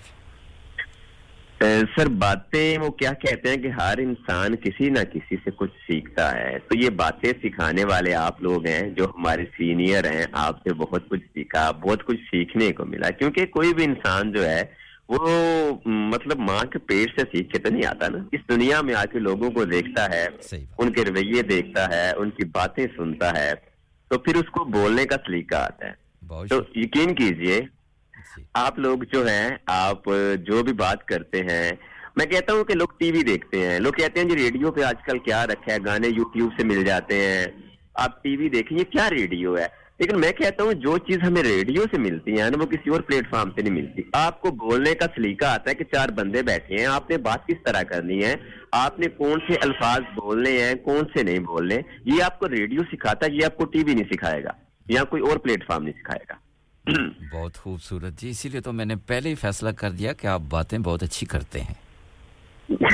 Eh, 1.63 1.81
سر 1.95 2.07
باتیں 2.07 2.77
وہ 2.77 2.89
کیا 2.89 3.13
کہتے 3.13 3.49
ہیں 3.49 3.57
کہ 3.57 3.67
ہر 3.67 3.97
انسان 3.97 4.55
کسی 4.55 4.89
نہ 4.89 4.99
کسی 5.13 5.35
سے 5.43 5.49
کچھ 5.55 5.71
سیکھتا 5.91 6.31
ہے۔ 6.31 6.57
تو 6.59 6.77
یہ 6.77 6.89
باتیں 6.89 7.33
سکھانے 7.43 7.83
والے 7.83 8.13
آپ 8.13 8.41
لوگ 8.41 8.65
ہیں 8.65 8.89
جو 8.89 9.05
ہمارے 9.05 9.45
سینئر 9.57 10.11
ہیں 10.11 10.25
آپ 10.31 10.57
سے 10.63 10.73
بہت 10.73 11.09
کچھ 11.09 11.23
سیکھا 11.33 11.71
بہت 11.71 12.03
کچھ 12.03 12.21
سیکھنے 12.21 12.71
کو 12.71 12.85
ملا۔ 12.85 13.09
کیونکہ 13.09 13.45
کوئی 13.45 13.73
بھی 13.73 13.83
انسان 13.83 14.31
جو 14.31 14.45
ہے 14.49 14.63
وہ 15.09 15.29
مطلب 15.85 16.37
ماں 16.37 16.65
کے 16.65 16.79
پیٹ 16.79 17.19
سے 17.19 17.37
سیکھ 17.37 17.53
کے 17.53 17.59
تو 17.59 17.69
نہیں 17.69 17.85
آتا 17.85 18.07
نا۔ 18.07 18.17
اس 18.31 18.39
دنیا 18.49 18.81
میں 18.81 18.95
آ 18.95 19.05
کے 19.05 19.19
لوگوں 19.19 19.51
کو 19.51 19.65
دیکھتا 19.65 20.05
ہے 20.05 20.27
ان 20.77 20.91
کے 20.91 21.05
رویے 21.05 21.41
دیکھتا 21.41 21.89
ہے 21.89 22.11
ان 22.11 22.29
کی 22.29 22.45
باتیں 22.45 22.87
سنتا 22.97 23.39
ہے۔ 23.39 23.53
تو 24.07 24.17
پھر 24.17 24.35
اس 24.35 24.49
کو 24.51 24.65
بولنے 24.65 25.05
کا 25.05 25.15
سلیقہ 25.25 25.55
آتا 25.55 25.85
ہے۔ 25.85 26.07
تو 26.49 26.61
یقین 26.75 27.15
کیجیے 27.15 27.61
جی۔ 28.37 28.43
آپ 28.53 28.79
لوگ 28.79 28.97
جو 29.13 29.25
ہیں، 29.27 29.49
آپ 29.65 30.05
جو 30.41 30.63
بھی 30.63 30.73
بات 30.73 31.05
کرتے 31.05 31.41
ہیں، 31.41 31.71
میں 32.15 32.25
کہتا 32.25 32.53
ہوں 32.53 32.63
کہ 32.63 32.73
لوگ 32.73 32.87
ٹی 32.97 33.11
وی 33.11 33.23
دیکھتے 33.23 33.67
ہیں۔ 33.67 33.79
لوگ 33.79 33.91
کہتے 33.91 34.19
ہیں 34.19 34.29
جی 34.29 34.35
ریڈیو 34.35 34.71
پہ 34.71 34.81
آج 34.81 34.95
کل 35.05 35.19
کیا 35.19 35.45
رکھا 35.47 35.73
ہے؟ 35.73 35.77
گانے 35.85 36.07
یوٹیوب 36.07 36.51
سے 36.59 36.67
مل 36.67 36.83
جاتے 36.83 37.15
ہیں۔ 37.15 37.45
آپ 37.93 38.23
ٹی 38.23 38.37
وی 38.37 38.49
دیکھیں، 38.49 38.77
یہ 38.77 38.83
کیا 38.83 39.09
ریڈیو 39.09 39.57
ہے؟ 39.57 39.67
لیکن 39.99 40.19
میں 40.19 40.31
کہتا 40.31 40.63
ہوں، 40.63 40.73
جو 40.73 40.97
چیز 40.97 41.17
ہمیں 41.27 41.43
ریڈیو 41.43 41.83
سے 41.91 41.99
ملتی 41.99 42.31
ہے 42.31 42.49
نا 42.49 42.61
وہ 42.61 42.65
کسی 42.65 42.89
اور 42.89 43.01
پلیٹ 43.01 43.29
فارم 43.29 43.49
سے 43.49 43.61
نہیں 43.61 43.73
ملتی۔ 43.73 44.01
آپ 44.13 44.41
کو 44.41 44.51
بولنے 44.51 44.93
کا 44.93 45.05
سلیقہ 45.15 45.45
آتا 45.45 45.69
ہے 45.69 45.75
کہ 45.75 45.83
چار 45.83 46.09
بندے 46.09 46.41
بیٹھے 46.41 46.75
ہیں، 46.75 46.85
آپ 46.85 47.09
نے 47.09 47.17
بات 47.17 47.47
کس 47.47 47.63
طرح 47.65 47.83
کرنی 47.83 48.23
ہے؟ 48.23 48.35
آپ 48.71 48.99
نے 48.99 49.07
کون 49.07 49.39
سے 49.47 49.55
الفاظ 49.61 49.99
بولنے 50.15 50.63
ہیں، 50.63 50.75
کون 50.75 51.03
سے 51.17 51.23
نہیں 51.23 51.39
بولنے؟ 51.39 51.77
یہ 52.05 52.23
آپ 52.23 52.39
کو 52.39 52.49
ریڈیو 52.49 52.81
سکھاتا 52.91 53.25
ہے، 53.25 53.31
یہ 53.31 53.45
آپ 53.45 53.57
کو 53.57 53.65
ٹی 53.65 53.83
وی 53.87 53.93
نہیں 53.93 54.13
سکھائے 54.13 54.43
گا، 54.43 54.51
یا 54.87 55.03
کوئی 55.03 55.21
اور 55.21 55.37
پلیٹ 55.37 55.67
فارم 55.67 55.83
نہیں 55.83 55.99
سکھائے 55.99 56.25
گا۔ 56.29 56.46
بہت 57.33 57.57
خوبصورت 57.57 58.13
جی 58.21 58.29
اسی 58.29 58.49
لیے 58.49 58.61
تو 58.61 58.73
میں 58.73 58.85
نے 58.85 58.95
پہلے 58.95 59.29
ہی 59.29 59.35
فیصلہ 59.35 59.69
کر 59.69 59.91
دیا 59.91 60.13
کہ 60.13 60.27
آپ 60.27 60.41
باتیں 60.49 60.79
بہت 60.79 61.03
اچھی 61.03 61.25
کرتے 61.25 61.61
ہیں۔ 61.61 61.73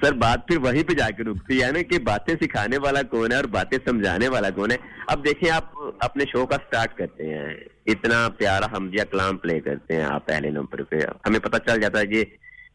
سر، 0.00 0.12
بات 0.12 0.48
پھر 0.48 0.56
وہی 0.58 0.84
پہ 0.84 0.92
جا 0.92 1.10
کے 1.10 1.22
رکتی 1.22 1.62
ہے 1.62 1.72
نا 1.72 1.82
کہ 1.82 1.98
باتیں 1.98 2.34
سکھانے 2.42 2.78
والا 2.78 3.02
کون 3.02 3.32
ہے 3.32 3.36
اور 3.36 3.44
باتیں 3.44 3.78
سمجھانے 3.88 4.28
والا 4.28 4.50
کون 4.50 4.70
ہے۔ 4.70 4.76
اب 5.06 5.26
دیکھیں، 5.26 5.50
آپ 5.50 5.64
اپنے 5.98 6.24
شو 6.24 6.46
کا 6.46 6.56
سٹارٹ 6.56 6.96
کرتے 6.96 7.24
ہیں۔ 7.24 7.54
اتنا 7.86 8.28
پیارا 8.38 8.66
حمزیہ 8.76 9.02
کلام 9.10 9.36
پلے 9.36 9.60
کرتے 9.60 9.96
ہیں 9.96 10.04
آپ 10.04 10.26
پہلے 10.26 10.50
نمبر 10.50 10.82
پہ۔ 10.82 10.96
ہمیں 11.26 11.40
پتہ 11.40 11.56
چل 11.66 11.80
جاتا 11.80 11.98
ہے 11.98 12.06
کہ 12.06 12.24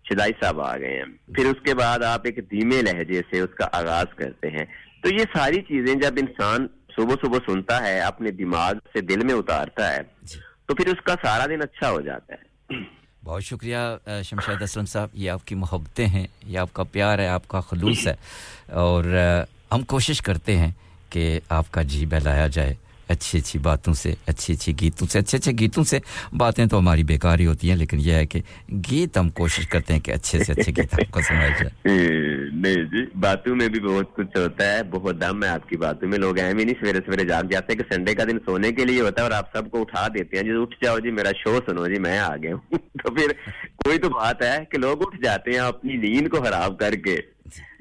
شدائی 0.10 0.32
صاحب 0.42 0.62
آ 0.62 0.78
گئے 0.78 0.98
ہیں۔ 0.98 1.34
پھر 1.34 1.46
اس 1.46 1.62
کے 1.66 1.76
بعد 1.76 2.00
آپ 2.00 2.22
ایک 2.24 2.36
دھیمے 2.36 2.82
لہجے 2.82 3.22
سے 3.30 3.40
اس 3.40 3.56
کا 3.56 3.68
آغاز 3.72 4.06
کرتے 4.16 4.50
ہیں۔ 4.50 4.66
تو 5.04 5.10
یہ 5.10 5.26
ساری 5.34 5.62
چیزیں 5.62 5.96
جب 5.96 6.14
انسان 6.18 6.68
صبح 6.98 7.16
صبح 7.22 7.38
سنتا 7.46 7.82
ہے 7.84 8.00
اپنے 8.00 8.32
دماغ 8.32 8.74
سے 8.94 9.02
دل 9.02 9.26
میں 9.26 9.34
اتارتا 9.34 9.94
ہے 9.94 10.00
جی۔ 10.24 10.40
تو 10.66 10.76
پھر 10.76 10.88
اس 10.88 11.02
کا 11.04 11.16
سارا 11.24 11.46
دن 11.46 11.62
اچھا 11.62 11.90
ہو 11.90 12.02
جاتا 12.02 12.34
ہے۔ 12.34 12.76
بہت 13.24 13.44
شکریہ 13.44 13.78
شمشاد 14.24 14.62
اسلم 14.62 14.86
صاحب 14.86 15.10
یہ 15.14 15.32
آپ 15.32 15.46
کی 15.46 15.56
محبتیں 15.56 16.08
ہیں 16.08 16.28
یہ 16.46 16.60
آپ 16.60 16.74
کا 16.74 16.84
پیار 16.84 17.20
ہے 17.20 17.28
آپ 17.28 17.48
کا 17.48 17.60
خلوص 17.60 18.08
ہے۔ 18.08 18.16
اور 18.72 19.04
ہم 19.72 19.82
کوشش 19.82 20.22
کرتے 20.22 20.58
ہیں 20.58 20.72
کہ 21.10 21.40
آپ 21.50 21.72
کا 21.72 21.82
جی 21.82 22.06
بہلایا 22.06 22.48
جائے۔ 22.48 22.76
اچھی 23.10 23.40
اچھی 23.40 23.60
باتوں 23.60 23.94
سے، 23.94 24.14
اچھی 24.26 24.54
اچھی 24.54 24.74
گیتوں 24.82 25.08
سے، 25.08 25.20
اچھے 25.20 25.38
اچھے 25.38 25.52
گیتوں 25.52 25.84
سے 25.84 26.00
باتیں 26.38 26.66
تو 26.66 26.80
ہماری 26.80 27.04
بیکار 27.04 27.40
ہی 27.40 27.46
ہوتی 27.46 27.70
ہیں، 27.70 27.76
لیکن 27.76 27.98
یہ 28.00 28.14
ہے 28.14 28.26
کہ 28.26 28.42
گیت 28.92 29.18
ہم 29.18 29.30
کوشش 29.30 29.68
کرتے 29.68 29.94
ہیں 29.94 30.00
کہ 30.00 30.12
اچھے 30.12 30.44
سے 30.44 30.52
اچھے 30.52 30.72
گیت 30.78 30.94
آپ 30.94 31.12
کو 31.12 31.22
سنایا 31.22 31.50
جائے۔ 31.50 31.86
نہیں 32.54 32.76
جی 32.76 33.06
باتوں 33.20 33.56
میں 33.56 33.68
بھی 33.68 33.80
بہت 33.80 34.16
کچھ 34.16 34.38
ہوتا 34.38 34.74
ہے، 34.74 34.84
بہت 34.84 35.22
دم 35.22 35.44
ہے 35.44 35.50
آپ 35.50 35.70
کی 35.70 35.78
باتوں 35.78 36.10
میں، 36.10 36.18
لوگ 36.18 36.40
اہم 36.40 36.58
ہی 36.58 36.64
نہیں، 36.64 36.76
سویرے 36.80 37.00
سویرے 37.06 37.24
جاگ 37.24 37.44
جاتے 37.44 37.74
ہیں 37.74 37.80
کہ 37.80 37.96
سنڈے 37.96 38.16
کا 38.16 38.24
دن 38.24 38.38
سونے 38.46 38.72
کے 38.72 38.86
لیے 38.86 39.02
ہوتا 39.02 39.22
ہے 39.22 39.24
اور 39.24 39.32
آپ 39.32 39.58
سب 39.58 39.72
کو 39.72 39.82
اٹھا 39.82 40.08
دیتے 40.08 40.38
ہیں 40.38 40.44
جی 40.44 40.50
اٹھ 40.62 40.76
جاؤ 40.84 41.00
جی 41.00 41.12
میرا 41.12 41.30
شو 41.44 41.60
سنو 41.66 41.88
جی 41.88 42.00
میں 42.00 42.20
آ 42.20 42.36
گیا 42.36 42.56
ہوں۔ 42.56 42.78
تو 43.04 43.16
پھر 43.16 43.32
کوئی 43.76 43.98
تو 43.98 44.10
بات 44.10 44.42
ہے 44.42 44.58
کہ 44.72 44.78
لوگ 44.78 44.98
اٹھ 45.02 45.22
جاتے 45.24 45.52
ہیں 45.52 45.60
اپنی 45.60 45.96
نیند 45.96 46.28
کو 46.28 46.42
خراب 46.42 46.80
کر 46.80 46.94
کے۔ 46.94 47.18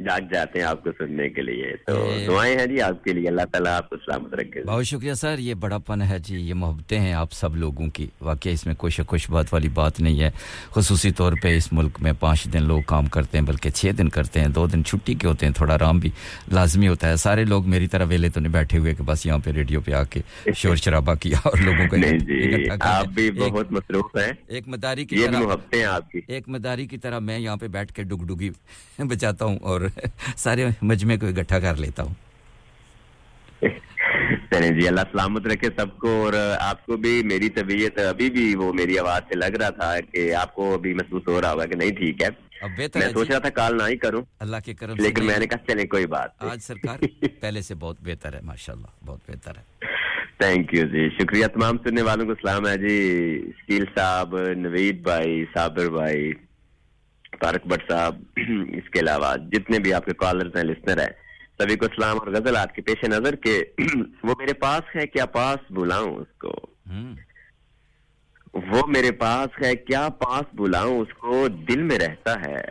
جاگ 0.05 0.21
جاتے 0.33 0.59
ہیں 0.59 0.67
آپ 0.67 0.85
کو 0.85 0.91
سننے 0.99 1.29
کے 1.29 1.43
لیے۔ 1.43 1.77
تو 1.87 2.17
دعائیں 2.27 2.59
ہیں 2.59 2.67
جی 2.67 2.81
آپ 2.81 3.05
کے 3.05 3.13
لیے۔ 3.13 3.29
اللہ 3.29 3.43
تعالیٰ 3.53 3.73
آپ 3.73 3.91
کو 3.91 3.97
سلامت 3.97 4.35
رکھے۔ 4.35 4.65
بہت 4.65 4.87
شکریہ 4.87 5.15
سر 5.15 5.39
یہ 5.39 5.55
بڑا 5.55 5.79
پن 5.79 6.03
ہے 6.03 6.19
جی 6.19 6.37
یہ 6.37 6.55
محبتیں 6.55 7.01
ہیں 7.01 7.13
آپ 7.13 7.33
سب 7.33 7.57
لوگوں 7.57 7.89
کی۔ 7.89 8.07
واقعی 8.21 8.53
اس 8.53 8.67
میں 8.67 8.75
کوئی 8.75 8.91
شکوش 8.91 9.31
بات 9.31 9.47
والی 9.53 9.69
بات 9.69 10.01
نہیں 10.01 10.21
ہے۔ 10.21 10.31
خصوصی 10.71 11.11
طور 11.11 11.33
پہ 11.43 11.57
اس 11.57 11.73
ملک 11.73 11.99
میں 12.01 12.13
پانچ 12.21 12.45
دن 12.45 12.63
لوگ 12.63 12.83
کام 12.87 13.07
کرتے 13.07 13.39
ہیں 13.39 13.45
بلکہ 13.45 13.71
چھ 13.71 13.87
دن 13.99 14.09
کرتے 14.09 14.41
ہیں 14.41 14.49
دو 14.49 14.67
دن 14.67 14.85
چھٹی 14.85 15.15
کے 15.15 15.27
ہوتے 15.27 15.47
ہیں 15.47 15.53
تھوڑا 15.53 15.75
آرام 15.75 15.99
بھی 15.99 16.11
لازمی 16.53 16.89
ہوتا 16.89 17.09
ہے۔ 17.09 17.17
سارے 17.17 17.45
لوگ 17.45 17.69
میری 17.69 17.87
طرح 17.87 18.05
ویلے 18.09 18.29
تو 18.29 18.41
نہیں 18.41 18.53
بیٹھے 18.53 18.79
ہوئے 18.79 18.95
کہ 18.95 19.03
بس 19.03 19.27
یہاں 19.27 19.39
پہ 19.39 19.51
ریڈیو 19.51 19.81
پہ 19.81 19.93
آ 19.93 20.03
کے 20.05 20.21
شور 20.57 20.77
شرابہ 20.77 21.15
کیا 21.15 21.39
اور 21.45 21.59
لوگوں 21.59 21.89
کو 21.89 21.97
جی، 21.97 22.69
آپ 22.81 23.07
بھی 23.07 23.31
بہت 23.31 23.73
مصروف 23.73 24.17
ہیں۔ 24.17 24.33
ایک 24.47 24.69
مداری 24.69 25.05
کی 25.05 25.17
طرح 25.17 25.43
ایک 26.29 26.49
مداری 26.49 26.87
کی 26.87 26.99
طرح 26.99 27.19
میں 27.19 27.39
یہاں 27.39 27.57
پہ 27.57 27.69
بیٹھ 27.69 27.93
کے 27.93 28.03
ڈگ 28.03 28.25
ڈگی 28.27 28.51
بچاتا 28.99 29.45
ہوں۔ 29.45 29.56
ہوں 29.57 29.65
اور 29.65 29.81
سارے 30.37 30.67
مجمع 30.83 31.17
کو 31.21 31.27
اکٹھا 31.27 31.59
کر 31.61 31.77
لیتا 31.77 32.03
ہوں۔ 32.03 32.15
چلیں 34.51 34.71
جی 34.71 34.87
اللہ 34.89 35.01
سلامت 35.13 35.47
رکھے 35.47 35.69
سب 35.77 35.97
کو 35.99 36.09
اور 36.25 36.33
آپ 36.61 36.85
کو 36.87 36.97
بھی 36.97 37.23
میری 37.25 37.49
طبیعت 37.51 37.99
ابھی 37.99 38.31
بھی 38.31 38.55
وہ 38.55 38.73
میری 38.73 38.99
آواز 38.99 39.23
سے 39.29 39.39
لگ 39.39 39.57
رہا 39.57 39.71
تھا 39.71 40.01
کہ 40.13 40.35
آپ 40.35 40.55
کو 40.55 40.73
ابھی 40.75 40.95
محسوس 40.95 41.23
ہو 41.29 41.41
رہا 41.41 41.53
ہوگا 41.53 41.67
کہ 41.67 41.77
نہیں 41.77 41.91
ٹھیک 41.91 42.23
ہے۔ 42.23 42.29
میں 42.63 42.87
جی۔ 42.89 43.01
سوچ 43.13 43.31
رہا 43.31 43.39
تھا 43.39 43.49
کال 43.51 43.77
نہ 43.77 43.83
ہی 43.89 43.97
کروں 43.97 44.23
اللہ 44.41 44.57
کے 44.65 44.75
کرم 44.75 44.97
لیکن 44.99 45.27
میں 45.27 45.39
نے 45.39 45.47
کہا 45.47 45.59
چلیں 45.67 45.85
کوئی 45.87 46.07
بات 46.07 46.43
آج 46.43 46.63
سرکار 46.63 46.99
پہلے 47.41 47.63
سے 47.63 47.75
بہت 47.75 47.97
بہتر 48.01 48.35
ہے 48.35 48.41
ماشاءاللہ 48.43 48.87
بہت 49.07 49.31
بہتر 49.31 49.57
ہے۔ 49.57 49.95
تھینک 50.39 50.75
یو 50.75 50.87
جی 50.87 51.09
شکریہ 51.19 51.47
تمام 51.47 51.77
سننے 51.79 52.03
والوں 52.03 52.27
کو 52.27 52.35
سلام 52.35 52.67
ہے 52.67 52.77
جی 52.79 52.97
اسکیل 53.49 53.85
صاحب 53.95 54.37
نوید 54.57 55.03
بھائی 55.03 55.45
صابر 55.55 55.89
بھائی۔ 55.91 56.33
تارک 57.41 57.67
بٹ 57.67 57.91
صاحب 57.91 58.23
اس 58.73 58.91
کے 58.91 59.01
علاوہ 59.01 59.37
جتنے 59.53 59.79
بھی 59.79 59.95
آپ 59.95 60.05
کے 60.05 60.13
کالرز 60.13 60.57
ہیں 60.57 60.65
لسنر 60.65 60.99
ہیں 60.99 61.13
سبھی 61.59 61.77
کو 61.77 61.87
اسلام 61.87 62.19
اور 62.19 62.27
غزل 62.27 62.57
آپ 62.57 62.75
کے 62.75 62.83
پیش 62.83 63.05
نظر 63.05 63.35
کے 63.35 63.65
وہ 64.25 64.35
میرے 64.39 64.53
پاس 64.53 64.97
ہے 64.97 65.07
کیا 65.07 65.27
پاس 65.27 65.71
بلاؤں 65.71 66.17
اس 66.17 66.39
کو؟ 66.39 66.55
وہ 68.55 68.87
میرے 68.87 69.13
پاس 69.13 69.63
ہے 69.65 69.77
کیا 69.77 70.09
پاس 70.09 70.55
بلاؤں 70.55 71.01
اس 71.01 71.15
کو؟ 71.15 71.49
دل 71.49 71.83
میں 71.83 71.99
رہتا 71.99 72.35
ہے 72.47 72.63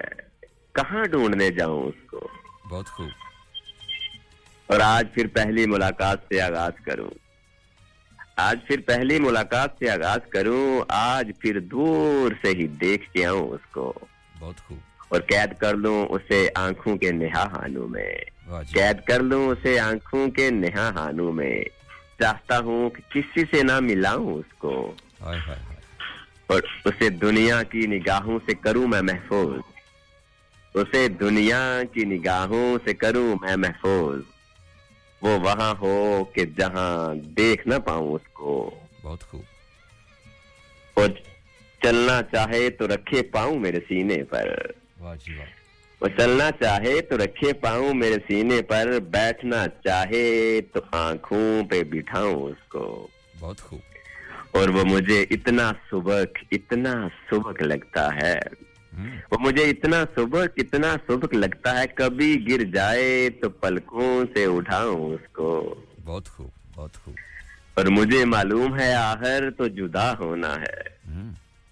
کہاں 0.73 1.03
ڈھونڈنے 1.03 1.49
جاؤں 1.49 1.83
اس 1.83 2.09
کو؟ 2.09 2.27
بہت 2.69 2.87
خوب۔ 2.87 3.09
اور 4.67 4.79
آج 4.83 5.05
پھر 5.13 5.27
پہلی 5.27 5.65
ملاقات 5.65 6.19
سے 6.29 6.41
آغاز 6.41 6.85
کروں۔ 6.85 7.09
آج 8.35 8.59
پھر 8.67 8.79
پہلی 8.79 9.19
ملاقات 9.19 9.69
سے 9.79 9.89
آغاز 9.89 10.29
کروں 10.29 10.85
آج 10.89 11.31
پھر 11.39 11.59
دور 11.59 12.31
سے 12.41 12.49
ہی 12.49 12.67
دیکھ 12.67 13.13
کے 13.13 13.25
آؤں 13.25 13.49
اس 13.49 13.65
کو۔ 13.71 13.93
بہت 14.39 14.55
خوب۔ 14.67 14.77
اور 15.09 15.21
قید 15.21 15.57
کر 15.57 15.73
لوں 15.73 16.05
اسے 16.05 16.47
آنکھوں 16.55 16.97
کے 16.97 17.11
نہا 17.11 17.43
ہانوں 17.43 17.87
میں۔ 17.87 18.15
جی۔ 18.63 18.73
قید 18.73 19.03
کر 19.07 19.19
لوں 19.19 19.47
اسے 19.47 19.79
آنکھوں 19.79 20.27
کے 20.27 20.49
نہا 20.49 20.89
ہانوں 20.89 21.31
میں۔ 21.31 21.63
چاہتا 22.19 22.59
ہوں 22.59 22.89
کہ 22.89 23.01
کسی 23.09 23.43
سے 23.51 23.63
نہ 23.63 23.79
ملاؤں 23.79 24.33
اس 24.33 24.53
کو۔ 24.57 24.93
آئے 25.19 25.39
آئے 25.47 25.59
آئے 25.67 25.75
اور 26.47 26.61
اسے 26.85 27.09
دنیا 27.09 27.63
کی 27.63 27.79
نگاہوں 27.79 28.39
سے 28.45 28.55
کروں 28.55 28.87
میں 28.87 29.01
محفوظ۔ 29.01 29.59
اسے 30.73 31.07
دنیا 31.07 31.81
کی 31.93 32.05
نگاہوں 32.05 32.77
سے 32.85 32.93
کروں 32.93 33.35
میں 33.41 33.55
محفوظ۔ 33.55 34.21
وہ 35.21 35.39
وہاں 35.39 35.73
ہو 35.81 36.25
کہ 36.33 36.45
جہاں 36.45 37.15
دیکھ 37.15 37.67
نہ 37.67 37.75
پاؤں 37.85 38.13
اس 38.13 38.27
کو۔ 38.33 38.75
بہت 39.01 39.23
خوب۔ 39.23 39.41
اور 40.93 41.09
چلنا 41.85 42.21
چاہے 42.31 42.69
تو 42.69 42.87
رکھے 42.87 43.21
پاؤں 43.23 43.59
میرے 43.59 43.79
سینے 43.87 44.23
پر۔ 44.23 44.57
جی 45.25 45.33
وہ 46.01 46.07
چلنا 46.17 46.49
چاہے 46.59 47.01
تو 47.01 47.17
رکھے 47.17 47.53
پاؤں 47.53 47.93
میرے 47.93 48.15
سینے 48.27 48.61
پر 48.61 48.99
بیٹھنا 48.99 49.65
چاہے 49.83 50.61
تو 50.73 50.79
آنکھوں 50.91 51.63
پہ 51.69 51.83
بٹھاؤں 51.83 52.33
اس 52.33 52.67
کو۔ 52.67 53.07
بہت 53.39 53.61
خوب۔ 53.61 53.79
اور 54.51 54.69
وہ 54.69 54.83
مجھے 54.85 55.25
اتنا 55.29 55.71
سبق 55.91 56.37
اتنا 56.51 57.07
سبق 57.29 57.61
لگتا 57.61 58.09
ہے۔ 58.21 58.39
وہ 59.31 59.37
مجھے 59.39 59.63
اتنا 59.63 60.03
سبق 60.15 60.47
اتنا 60.57 60.95
سبق 61.07 61.33
لگتا 61.33 61.79
ہے۔ 61.79 61.87
کبھی 61.87 62.45
گر 62.49 62.63
جائے 62.63 63.29
تو 63.41 63.49
پلکوں 63.49 64.25
سے 64.33 64.45
اٹھاؤں 64.45 65.09
اس 65.13 65.33
کو۔ 65.33 65.75
بہت 66.05 66.27
خوب 66.27 66.49
بہت 66.75 66.93
خوب۔ 66.93 67.13
اور 67.73 67.85
مجھے 67.85 68.25
معلوم 68.25 68.79
ہے 68.79 68.93
آخر 68.93 69.51
تو 69.57 69.67
جدا 69.67 70.17
ہونا 70.17 70.55
ہے۔ 70.55 70.95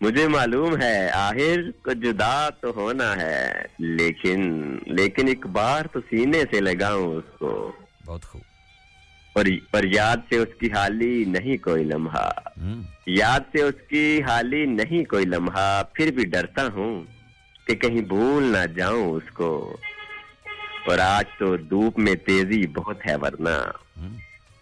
مجھے 0.01 0.27
معلوم 0.27 0.81
ہے 0.81 1.09
آخر 1.09 1.59
کو 1.83 1.93
جدا 1.93 2.49
تو 2.49 2.69
ہونا 2.75 3.15
ہے 3.15 3.65
لیکن 3.79 4.41
لیکن 4.85 5.27
ایک 5.27 5.45
بار 5.47 5.85
تو 5.85 5.99
سینے 6.09 6.43
سے 6.51 6.61
لگاؤں 6.61 7.15
اس 7.15 7.39
کو۔ 7.39 7.71
بہت 8.05 8.25
خوب۔ 8.25 8.41
اور 9.71 9.83
یاد 9.83 10.17
سے 10.29 10.37
اس 10.37 10.59
کی 10.59 10.67
حالی 10.71 11.23
نہیں 11.27 11.57
کوئی 11.57 11.83
لمحہ۔ 11.83 12.31
یاد 13.07 13.39
سے 13.51 13.61
اس 13.61 13.75
کی 13.89 14.21
حالی 14.27 14.65
نہیں 14.65 15.03
کوئی 15.03 15.25
لمحہ 15.25 15.83
پھر 15.93 16.11
بھی 16.11 16.25
ڈرتا 16.25 16.67
ہوں 16.67 17.03
کہ 17.67 17.75
کہیں 17.75 18.01
بھول 18.01 18.43
نہ 18.43 18.65
جاؤں 18.75 19.11
اس 19.11 19.31
کو۔ 19.33 19.77
اور 20.87 20.99
آج 20.99 21.25
تو 21.39 21.57
دھوپ 21.57 21.99
میں 21.99 22.15
تیزی 22.15 22.67
بہت 22.67 23.07
ہے 23.07 23.15
ورنہ۔ 23.15 23.57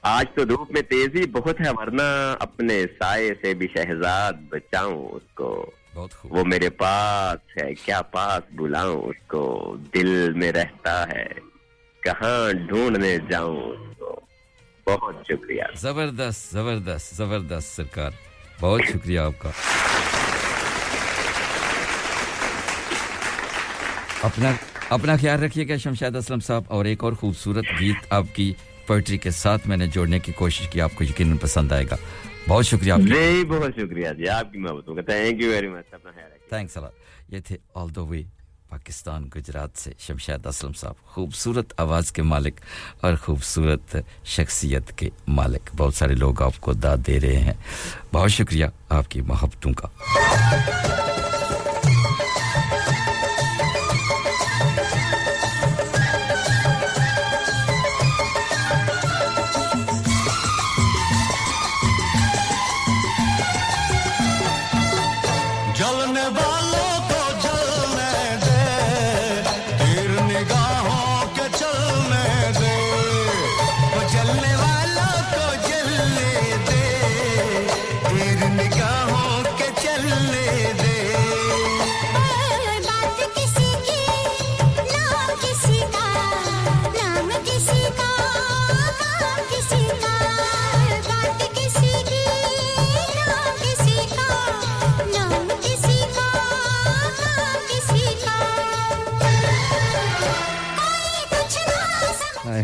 آج 0.01 0.25
تو 0.35 0.43
دھوپ 0.45 0.71
میں 0.71 0.81
تیزی 0.81 1.25
بہت 1.25 1.61
ہے 1.61 1.69
ورنہ 1.69 2.35
اپنے 2.39 2.83
سائے 2.99 3.29
سے 3.41 3.53
بھی 3.53 3.67
شہزاد 3.67 4.33
بچاؤں 4.49 5.07
اس 5.09 5.33
کو۔ 5.33 5.71
بہت 5.95 6.13
خوب۔ 6.13 6.31
وہ 6.33 6.43
میرے 6.43 6.69
پاس 6.69 7.57
ہے 7.57 7.73
کیا 7.73 8.01
پاس 8.01 8.53
بلاؤں 8.53 9.01
اس 9.01 9.27
کو؟ 9.27 9.75
دل 9.93 10.33
میں 10.33 10.51
رہتا 10.51 11.07
ہے 11.07 11.27
کہاں 12.03 12.53
ڈھونڈنے 12.53 13.17
جاؤں 13.29 13.57
اس 13.57 13.97
کو؟ 13.97 14.19
بہت 14.87 15.15
شکریہ۔ 15.27 15.63
زبردست 15.75 16.51
زبردست 16.51 17.15
زبردست 17.15 17.75
سرکار۔ 17.75 18.11
بہت 18.59 18.81
شکریہ 18.93 19.19
آپ 19.19 19.33
کا۔ 19.39 19.51
اپنا 24.23 24.51
اپنا 24.89 25.15
خیال 25.15 25.43
رکھیے 25.43 25.67
گا 25.67 25.77
شمشاد 25.77 26.15
اسلم 26.15 26.39
صاحب 26.39 26.63
اور 26.67 26.85
ایک 26.85 27.03
اور 27.03 27.13
خوبصورت 27.13 27.65
گیت 27.79 28.05
آپ 28.09 28.25
کی 28.33 28.53
پوئٹری 28.91 29.17
کے 29.17 29.31
ساتھ 29.31 29.67
میں 29.67 29.77
نے 29.77 29.87
جوڑنے 29.87 30.19
کی 30.19 30.31
کوشش 30.31 30.67
کی 30.67 30.81
آپ 30.81 30.91
کو 30.95 31.03
یقیناً 31.03 31.37
پسند 31.37 31.71
آئے 31.71 31.85
گا۔ 31.91 31.95
بہت 32.47 32.65
شکریہ 32.65 32.93
آپ 32.93 32.99
جی 32.99 33.43
بہت 33.43 33.71
شکریہ 33.75 34.07
جی 34.17 34.27
آپ 34.27 34.51
کی 34.51 34.57
محبت 34.57 35.09
یہ 37.29 37.39
تھے 37.39 37.57
آل 37.75 37.95
دا 37.95 38.01
وے 38.01 38.23
پاکستان 38.69 39.29
گجرات 39.35 39.69
سے 39.75 39.91
شمشید 39.99 40.45
اسلم 40.45 40.73
صاحب۔ 40.73 41.05
خوبصورت 41.05 41.73
آواز 41.77 42.11
کے 42.11 42.21
مالک 42.21 42.53
اور 43.01 43.15
خوبصورت 43.15 43.95
شخصیت 44.23 44.97
کے 44.97 45.09
مالک۔ 45.27 45.69
بہت 45.77 45.95
سارے 45.95 46.15
لوگ 46.15 46.41
آپ 46.41 46.61
کو 46.61 46.73
داد 46.73 46.97
دے 47.07 47.19
رہے 47.19 47.37
ہیں۔ 47.37 47.53
بہت 48.13 48.31
شکریہ 48.31 48.65
آپ 48.89 49.11
کی 49.11 49.21
محبتوں 49.21 49.73
کا۔ 49.73 49.87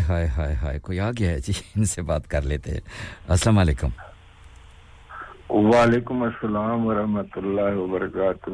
ہائے 0.08 0.26
ہائے 0.26 0.54
ہائے 0.54 0.78
کوئی 0.78 1.00
آ 1.00 1.10
گیا 1.10 1.30
ہے 1.30 1.38
جی؟ 1.38 1.52
ان 1.76 1.84
سے 1.84 2.02
بات 2.02 2.28
کر 2.28 2.42
لیتے 2.42 2.70
ہیں۔ 2.70 2.80
السلام 3.28 3.58
علیکم۔ 3.58 3.88
وعلیکم 5.50 6.22
السلام 6.22 6.86
ورحمۃ 6.86 7.36
اللہ 7.36 7.76
وبرکاتہ۔ 7.76 8.50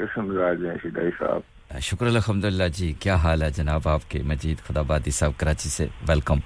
کشم 0.00 0.36
راج 0.36 0.64
ہے 0.64 1.10
صاحب۔ 1.10 1.40
شکر 1.80 2.06
الحمد 2.06 2.44
للہ 2.44 2.68
جی۔ 2.74 2.92
کیا 2.92 3.14
حال 3.14 3.42
ہے 3.42 3.50
جناب 3.50 3.88
آپ 3.88 4.10
کے؟ 4.10 4.22
مجید 4.22 4.58
خدا 4.58 4.82
بادی 4.82 5.10
صاحب 5.10 5.32
کراچی 5.36 5.68
سے۔ 5.68 5.86
ویلکم۔ 6.08 6.38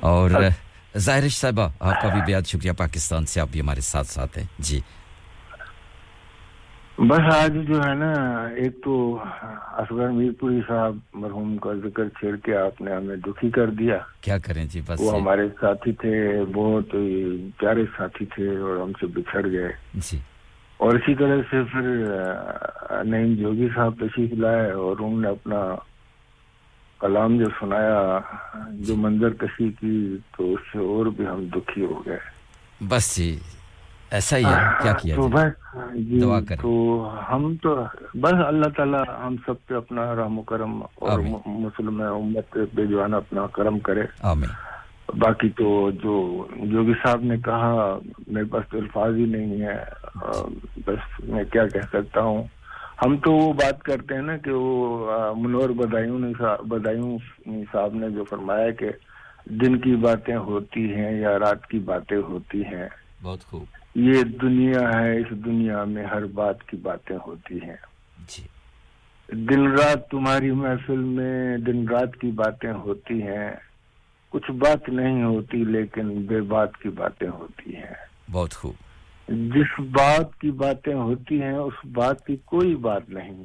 اور 0.00 0.30
ہاں۔ 0.30 0.98
ظاہرش 0.98 1.36
صاحبہ 1.36 1.68
آپ 1.80 2.02
کا 2.02 2.08
بھی 2.08 2.34
بہت 2.34 2.46
شکریہ 2.46 2.72
پاکستان 2.72 3.26
سے 3.26 3.40
آپ 3.40 3.48
بھی 3.50 3.60
ہمارے 3.60 3.80
ساتھ 3.80 4.06
ساتھ 4.06 4.38
ہیں۔ 4.38 4.44
جی۔ 4.58 4.80
بس 6.98 7.34
آج 7.34 7.54
جو 7.68 7.80
ہے 7.82 7.94
نا 7.94 8.10
ایک 8.56 8.74
تو 8.84 8.94
اصغر 9.76 10.08
میر 10.08 10.32
پوری 10.40 10.60
صاحب 10.68 10.96
مرحوم 11.14 11.56
کا 11.56 11.72
ذکر 11.84 12.08
چھیڑ 12.18 12.34
کے 12.36 12.56
آپ 12.56 12.80
نے 12.80 12.92
ہمیں 12.92 13.16
دکھی 13.16 13.50
کر 13.50 13.70
دیا۔ 13.70 13.96
کیا 14.20 14.36
کریں 14.38 14.64
جی 14.64 14.80
بس 14.86 15.00
وہ 15.00 15.14
ہمارے 15.14 15.46
ساتھی 15.60 15.92
تھے 15.92 16.12
بہت 16.54 16.94
پیارے 17.58 17.84
ساتھی 17.96 18.26
تھے 18.26 18.56
اور 18.56 18.76
ہم 18.80 18.92
سے 19.00 19.06
بچھڑ 19.06 19.42
گئے۔ 19.50 19.72
جی۔ 19.94 20.18
اور 20.80 20.94
اسی 20.94 21.14
طرح 21.14 21.40
سے 21.50 21.62
پھر 21.72 21.84
نعیم 23.04 23.34
جوگی 23.34 23.68
صاحب 23.74 23.94
تشریف 24.00 24.32
لائے 24.38 24.70
اور 24.70 24.96
انہوں 24.98 25.20
نے 25.20 25.28
اپنا 25.28 25.60
کلام 27.00 27.38
جو 27.38 27.48
سنایا 27.60 28.18
جو 28.70 28.84
جی۔ 28.84 29.00
منظر 29.00 29.32
کشی 29.38 29.68
کی 29.80 29.96
تو 30.36 30.52
اس 30.54 30.72
سے 30.72 30.78
اور 30.86 31.06
بھی 31.06 31.26
ہم 31.26 31.44
دکھی 31.54 31.84
ہو 31.84 32.02
گئے۔ 32.06 32.18
بس 32.80 33.16
جی 33.16 33.30
ایسا 34.14 34.36
ہی 34.36 34.44
ہے 34.44 34.82
کیا 34.82 34.92
کیا 34.92 35.16
تو 35.16 35.28
بس 35.28 35.76
جی، 35.94 36.20
دعا 36.20 36.40
کریں۔ 36.40 36.62
تو 36.62 36.72
ہم 37.32 37.54
تو 37.62 37.84
بس 38.14 38.32
اللہ 38.46 38.68
تعالیٰ 38.76 39.02
ہم 39.26 39.36
سب 39.46 39.66
پہ 39.66 39.74
اپنا 39.74 40.14
رحم 40.16 40.38
و 40.38 40.42
کرم 40.42 40.82
اور 40.94 41.18
مسلم 41.46 42.02
امت 42.02 42.58
پہ 42.74 42.86
جو 42.86 43.02
اپنا 43.02 43.46
کرم 43.46 43.78
کرے۔ 43.78 44.02
آمین۔ 44.22 44.50
باقی 45.18 45.48
تو 45.48 45.90
جو 46.02 46.46
یوگی 46.56 46.92
صاحب 47.06 47.20
نے 47.22 47.36
کہا 47.36 47.98
میرے 48.26 48.44
پاس 48.44 48.64
تو 48.70 48.78
الفاظ 48.78 49.14
ہی 49.14 49.24
نہیں 49.24 49.62
ہے۔ 49.62 49.84
بس 50.86 51.24
میں 51.24 51.44
کیا 51.44 51.66
کہہ 51.66 51.86
سکتا 51.88 52.20
ہوں۔ 52.20 52.44
ہم 53.06 53.16
تو 53.16 53.32
وہ 53.32 53.52
بات 53.52 53.82
کرتے 53.82 54.14
ہیں 54.14 54.22
نا 54.22 54.36
کہ 54.36 54.50
وہ 54.50 55.06
منور 55.36 55.68
بدایوں 55.68 56.18
نے 56.18 56.32
بدایوں 56.68 57.18
صاحب 57.72 57.94
نے 57.94 58.10
جو 58.10 58.24
فرمایا 58.30 58.70
کہ 58.70 58.90
دن 59.44 59.78
کی 59.78 59.96
باتیں 59.96 60.36
ہوتی 60.36 60.94
ہیں 60.94 61.20
یا 61.20 61.38
رات 61.38 61.66
کی 61.66 61.78
باتیں 61.78 62.16
ہوتی 62.16 62.62
ہیں۔ 62.64 62.88
بہت 63.22 63.44
خوب۔ 63.44 63.64
یہ 63.94 64.22
دنیا 64.22 65.00
ہے 65.00 65.18
اس 65.18 65.30
دنیا 65.30 65.84
میں 65.84 66.04
ہر 66.04 66.26
بات 66.26 66.62
کی 66.62 66.76
باتیں 66.76 67.18
ہوتی 67.26 67.54
ہیں۔ 67.54 67.76
جی۔ 68.28 68.46
دن 69.36 69.66
رات 69.66 70.08
تمہاری 70.08 70.50
محفل 70.50 70.96
میں 70.96 71.58
دن 71.58 71.88
رات 71.88 72.16
کی 72.16 72.30
باتیں 72.30 72.72
ہوتی 72.72 73.22
ہیں۔ 73.22 73.52
کچھ 74.28 74.50
بات 74.50 74.88
نہیں 74.88 75.24
ہوتی 75.24 75.64
لیکن 75.64 76.22
بے 76.22 76.40
بات 76.40 76.76
کی 76.76 76.88
باتیں 76.88 77.28
ہوتی 77.28 77.76
ہیں۔ 77.76 78.32
بہت 78.32 78.54
خوب۔ 78.54 78.74
جس 79.28 79.80
بات 79.80 80.40
کی 80.40 80.50
باتیں 80.50 80.94
ہوتی 80.94 81.42
ہیں 81.42 81.52
اس 81.52 81.86
بات 81.92 82.26
کی 82.26 82.36
کوئی 82.44 82.74
بات 82.76 83.08
نہیں۔ 83.08 83.44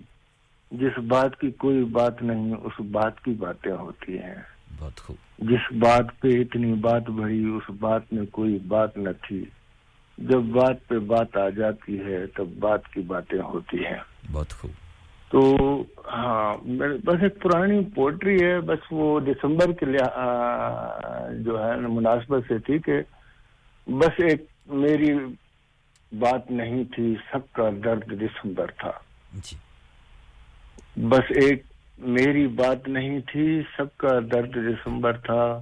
جس 0.71 0.99
بات 0.99 1.39
کی 1.39 1.51
کوئی 1.51 1.83
بات 1.83 2.21
نہیں 2.21 2.53
اس 2.53 2.79
بات 2.79 3.23
کی 3.23 3.31
باتیں 3.31 3.71
ہوتی 3.71 4.17
ہیں۔ 4.17 4.35
بہت 4.79 4.99
خوب۔ 4.99 5.17
جس 5.39 5.71
بات 5.71 6.19
پہ 6.19 6.27
اتنی 6.27 6.73
بات 6.73 7.09
بھری 7.09 7.45
اس 7.45 7.69
بات 7.79 8.13
میں 8.13 8.25
کوئی 8.25 8.57
بات 8.67 8.97
نہ 8.97 9.09
تھی۔ 9.27 9.45
جب 10.19 10.41
بات 10.41 10.87
پہ 10.87 10.99
بات 10.99 11.37
آ 11.37 11.49
جاتی 11.49 11.99
ہے 11.99 12.25
تب 12.27 12.47
بات 12.59 12.87
کی 12.87 13.01
باتیں 13.01 13.39
ہوتی 13.39 13.85
ہیں۔ 13.85 14.31
بہت 14.31 14.49
خوب۔ 14.49 14.71
تو 15.31 15.55
ہاں 16.13 16.57
بس 17.05 17.15
ایک 17.21 17.41
پرانی 17.41 17.79
پوئٹری 17.95 18.43
ہے 18.43 18.59
بس 18.59 18.79
وہ 18.91 19.19
دسمبر 19.19 19.71
کے 19.71 19.85
لیے 19.85 20.05
جو 21.43 21.63
ہے 21.63 21.75
نا 21.75 21.87
مناسبت 21.87 22.43
سے 22.47 22.59
تھی 22.59 22.79
کہ 22.79 23.01
بس 23.87 24.11
ایک 24.17 24.45
میری 24.67 25.13
بات 26.11 26.51
نہیں 26.51 26.83
تھی 26.83 27.15
سب 27.31 27.53
کا 27.53 27.69
درد 27.83 28.21
دسمبر 28.21 28.71
تھا۔ 28.77 28.91
جی۔ 29.33 29.57
بس 31.01 31.25
ایک 31.29 31.63
میری 31.99 32.47
بات 32.47 32.87
نہیں 32.87 33.19
تھی 33.19 33.61
سب 33.77 33.97
کا 33.97 34.19
درد 34.31 34.53
دسمبر 34.55 35.17
تھا۔ 35.17 35.61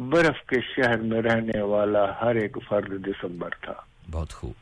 برف 0.00 0.46
کے 0.46 0.60
شہر 0.60 0.98
میں 0.98 1.22
رہنے 1.22 1.60
والا 1.60 2.20
ہر 2.20 2.34
ایک 2.34 2.58
فرد 2.68 3.06
دسمبر 3.06 3.48
تھا۔ 3.60 3.72
بہت 4.10 4.32
خوب۔ 4.32 4.52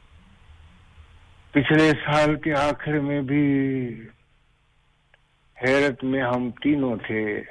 پچھلے 1.53 1.93
سال 2.07 2.37
کے 2.37 2.55
آخر 2.55 2.93
میں 2.93 3.21
بھی 3.21 3.45
حیرت 5.63 6.05
میں 6.05 6.23
ہم 6.23 6.51
تینوں 6.51 6.97
تھے۔ 7.07 7.43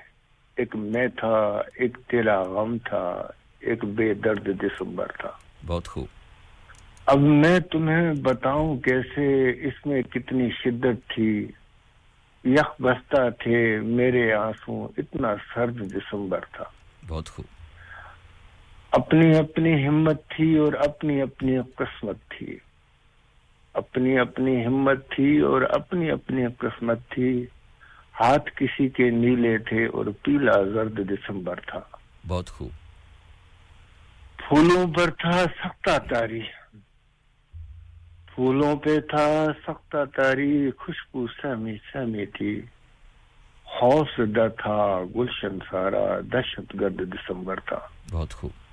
ایک 0.55 0.75
میں 0.75 1.07
تھا 1.07 1.61
ایک 1.75 1.97
تیرا 2.07 2.41
غم 2.41 2.77
تھا 2.77 3.27
ایک 3.59 3.85
بے 3.85 4.13
درد 4.13 4.47
دسمبر 4.63 5.07
تھا۔ 5.07 5.31
بہت 5.65 5.87
خوب۔ 5.87 6.07
اب 7.05 7.17
میں 7.17 7.59
تمہیں 7.59 8.13
بتاؤں 8.21 8.77
کیسے 8.77 9.49
اس 9.49 9.85
میں 9.85 10.01
کتنی 10.01 10.49
شدت 10.51 11.09
تھی۔ 11.09 11.47
یک 12.43 12.81
بستہ 12.81 13.29
تھے 13.43 13.79
میرے 13.79 14.33
آنسو 14.33 14.85
اتنا 14.97 15.35
سرد 15.53 15.75
دسمبر 15.75 16.39
تھا۔ 16.39 16.63
بہت 17.07 17.29
خوب۔ 17.29 17.56
اپنی 18.91 19.37
اپنی 19.37 19.87
ہمت 19.87 20.27
تھی 20.27 20.57
اور 20.57 20.73
اپنی 20.73 21.21
اپنی 21.21 21.57
قسمت 21.75 22.17
تھی۔ 22.29 22.57
اپنی 23.73 24.19
اپنی 24.19 24.65
ہمت 24.65 25.09
تھی 25.09 25.39
اور 25.39 25.61
اپنی 25.61 26.11
اپنی 26.11 26.45
قسمت 26.57 26.97
تھی۔ 27.09 27.45
ہاتھ 28.19 28.49
کسی 28.55 28.89
کے 28.89 29.09
نیلے 29.09 29.57
تھے 29.57 29.85
اور 29.85 30.05
پیلا 30.05 30.63
زرد 30.63 31.09
دسمبر 31.09 31.55
تھا۔ 31.55 31.79
بہت 32.27 32.49
خوب۔ 32.49 32.69
پھولوں 34.37 34.87
پر 34.93 35.09
تھا 35.09 35.31
سختہ 35.31 35.97
تاری 36.09 36.41
پھولوں 38.35 38.75
پہ 38.75 38.99
تھا 38.99 39.45
سختہ 39.67 39.97
تاری 40.15 40.71
خوشبو 40.71 41.27
سہمی 41.27 41.75
سہمی 41.93 42.25
تھی۔ 42.25 42.61
خوف 43.63 44.07
زدہ 44.17 44.47
تھا 44.57 45.03
گلشن 45.15 45.59
سارا 45.71 46.19
دہشت 46.33 46.75
گرد 46.81 47.13
دسمبر 47.13 47.59
تھا۔ 47.59 47.79
بہت 48.11 48.33
خوب۔ 48.33 48.66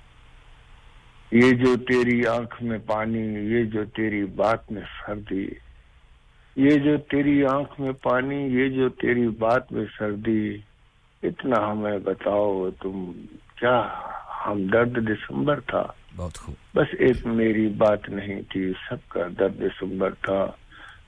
یہ 1.31 1.51
جو 1.51 1.75
تیری 1.75 2.25
آنکھ 2.25 2.63
میں 2.63 2.77
پانی 2.85 3.19
یہ 3.19 3.63
جو 3.63 3.83
تیری 3.85 4.25
بات 4.25 4.71
میں 4.71 4.81
سردی 4.81 5.47
یہ 6.55 6.69
جو 6.69 6.97
تیری 6.97 7.45
آنکھ 7.45 7.81
میں 7.81 7.91
پانی 7.91 8.35
یہ 8.35 8.69
جو 8.69 8.89
تیری 8.89 9.27
بات 9.27 9.71
میں 9.71 9.85
سردی 9.97 10.57
اتنا 11.23 11.71
ہمیں 11.71 11.99
بتاؤ 11.99 12.69
تم 12.69 13.11
کیا 13.59 13.87
ہمدرد 14.45 15.07
دسمبر 15.07 15.59
تھا؟ 15.59 15.83
بہت 16.15 16.37
خوب۔ 16.37 16.55
بس 16.75 16.87
ایک 16.99 17.25
میری 17.25 17.67
بات 17.67 18.09
نہیں 18.09 18.41
تھی 18.49 18.73
سب 18.89 19.09
کا 19.09 19.19
درد 19.39 19.59
دسمبر 19.59 20.13
تھا۔ 20.13 20.47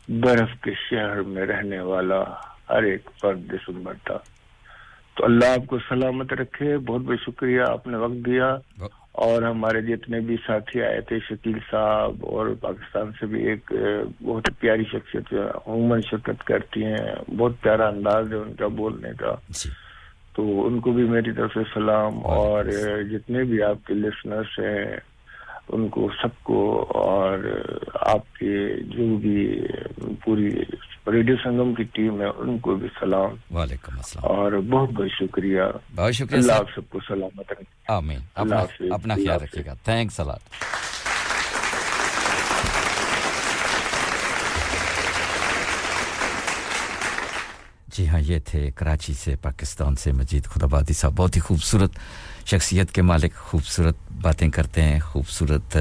برف 0.10 0.62
کے 0.62 0.72
شہر 0.90 1.22
میں 1.22 1.46
رہنے 1.46 1.80
والا 1.80 2.24
ہر 2.70 2.84
ایک 2.84 3.10
پر 3.22 3.36
دسمبر 3.36 3.94
تھا۔ 4.04 4.18
تو 5.18 5.26
اللہ 5.26 5.46
آپ 5.46 5.68
کو 5.68 5.78
سلامت 5.90 6.34
رکھے 6.34 6.78
بہت 6.78 7.02
بہت 7.02 7.18
شکریہ 7.26 7.62
آپ 7.62 7.88
نے 7.88 7.98
وقت 7.98 8.26
دیا۔ 8.26 8.56
اور 9.18 9.42
ہمارے 9.42 9.82
جتنے 9.82 10.20
بھی 10.20 10.36
ساتھی 10.46 10.82
آئے 10.84 11.00
تھے 11.02 11.18
شکیل 11.20 11.58
صاحب 11.72 12.26
اور 12.28 12.54
پاکستان 12.60 13.12
سے 13.20 13.26
بھی 13.26 13.42
ایک 13.50 13.72
بہت 14.22 14.50
پیاری 14.60 14.84
شخصیت 14.92 15.34
عموماً 15.34 16.02
شرکت 16.02 16.44
کرتی 16.44 16.84
ہیں 16.86 17.16
بہت 17.30 17.62
پیارا 17.62 17.88
انداز 17.88 18.32
ہے 18.34 18.38
ان 18.38 18.54
کا 18.54 18.68
بولنے 18.76 19.14
کا 19.20 19.34
جی۔ 19.54 19.70
تو 20.36 20.46
ان 20.66 20.80
کو 20.80 20.92
بھی 20.92 21.04
میری 21.06 21.32
طرف 21.32 21.54
سے 21.54 21.64
سلام 21.74 22.26
اور 22.32 22.66
جتنے 23.12 23.44
بھی 23.44 23.62
آپ 23.64 23.86
کے 23.86 23.94
لسنرس 23.96 24.60
ہیں 24.60 24.86
ان 25.70 25.90
کو 25.90 26.10
سب 26.22 26.44
کو 26.44 26.88
اور 26.90 27.40
آپ 27.94 28.36
کے 28.36 28.80
جو 28.84 29.18
بھی 29.18 29.60
پوری 30.26 30.50
ریڈیو 31.12 31.36
سنگم 31.44 31.74
کی 31.74 31.84
ٹیم 31.84 32.22
ہے 32.22 32.26
ان 32.38 32.60
کو 32.60 32.76
بھی 32.76 32.88
سلام۔ 33.00 33.56
وعلیکم 33.56 33.98
السلام۔ 33.98 34.26
اور 34.26 34.52
بہت 34.52 34.90
بہت 34.90 35.08
شکریہ۔ 35.20 35.62
بہت 35.96 36.14
شکریہ 36.14 36.38
اللہ 36.38 36.52
آپ 36.52 36.66
سب 36.76 36.82
کو 36.90 37.00
سلامت 37.08 37.52
رکھے۔ 37.52 37.94
آمین۔ 37.94 38.20
اپنا, 38.36 38.56
اپنا 38.90 39.16
خیال 39.16 39.42
رکھیے 39.44 39.66
گا۔ 39.66 39.74
تھینکس 39.84 40.20
اللہ 40.20 40.32
جی 47.88 48.08
ہاں 48.08 48.20
یہ 48.20 48.40
تھے 48.40 48.72
کراچی 48.72 49.14
سے 49.14 49.36
پاکستان 49.36 49.96
سے 49.96 50.12
مجید 50.12 50.46
خدابادی 50.46 50.94
صاحب۔ 50.94 51.14
بہت 51.18 51.36
ہی 51.36 51.42
خوبصورت 51.42 51.92
شخصیت 52.52 52.92
کے 52.92 53.02
مالک 53.02 53.36
خوبصورت 53.36 53.96
باتیں 54.22 54.50
کرتے 54.50 54.82
ہیں، 54.82 55.00
خوبصورت 55.00 55.78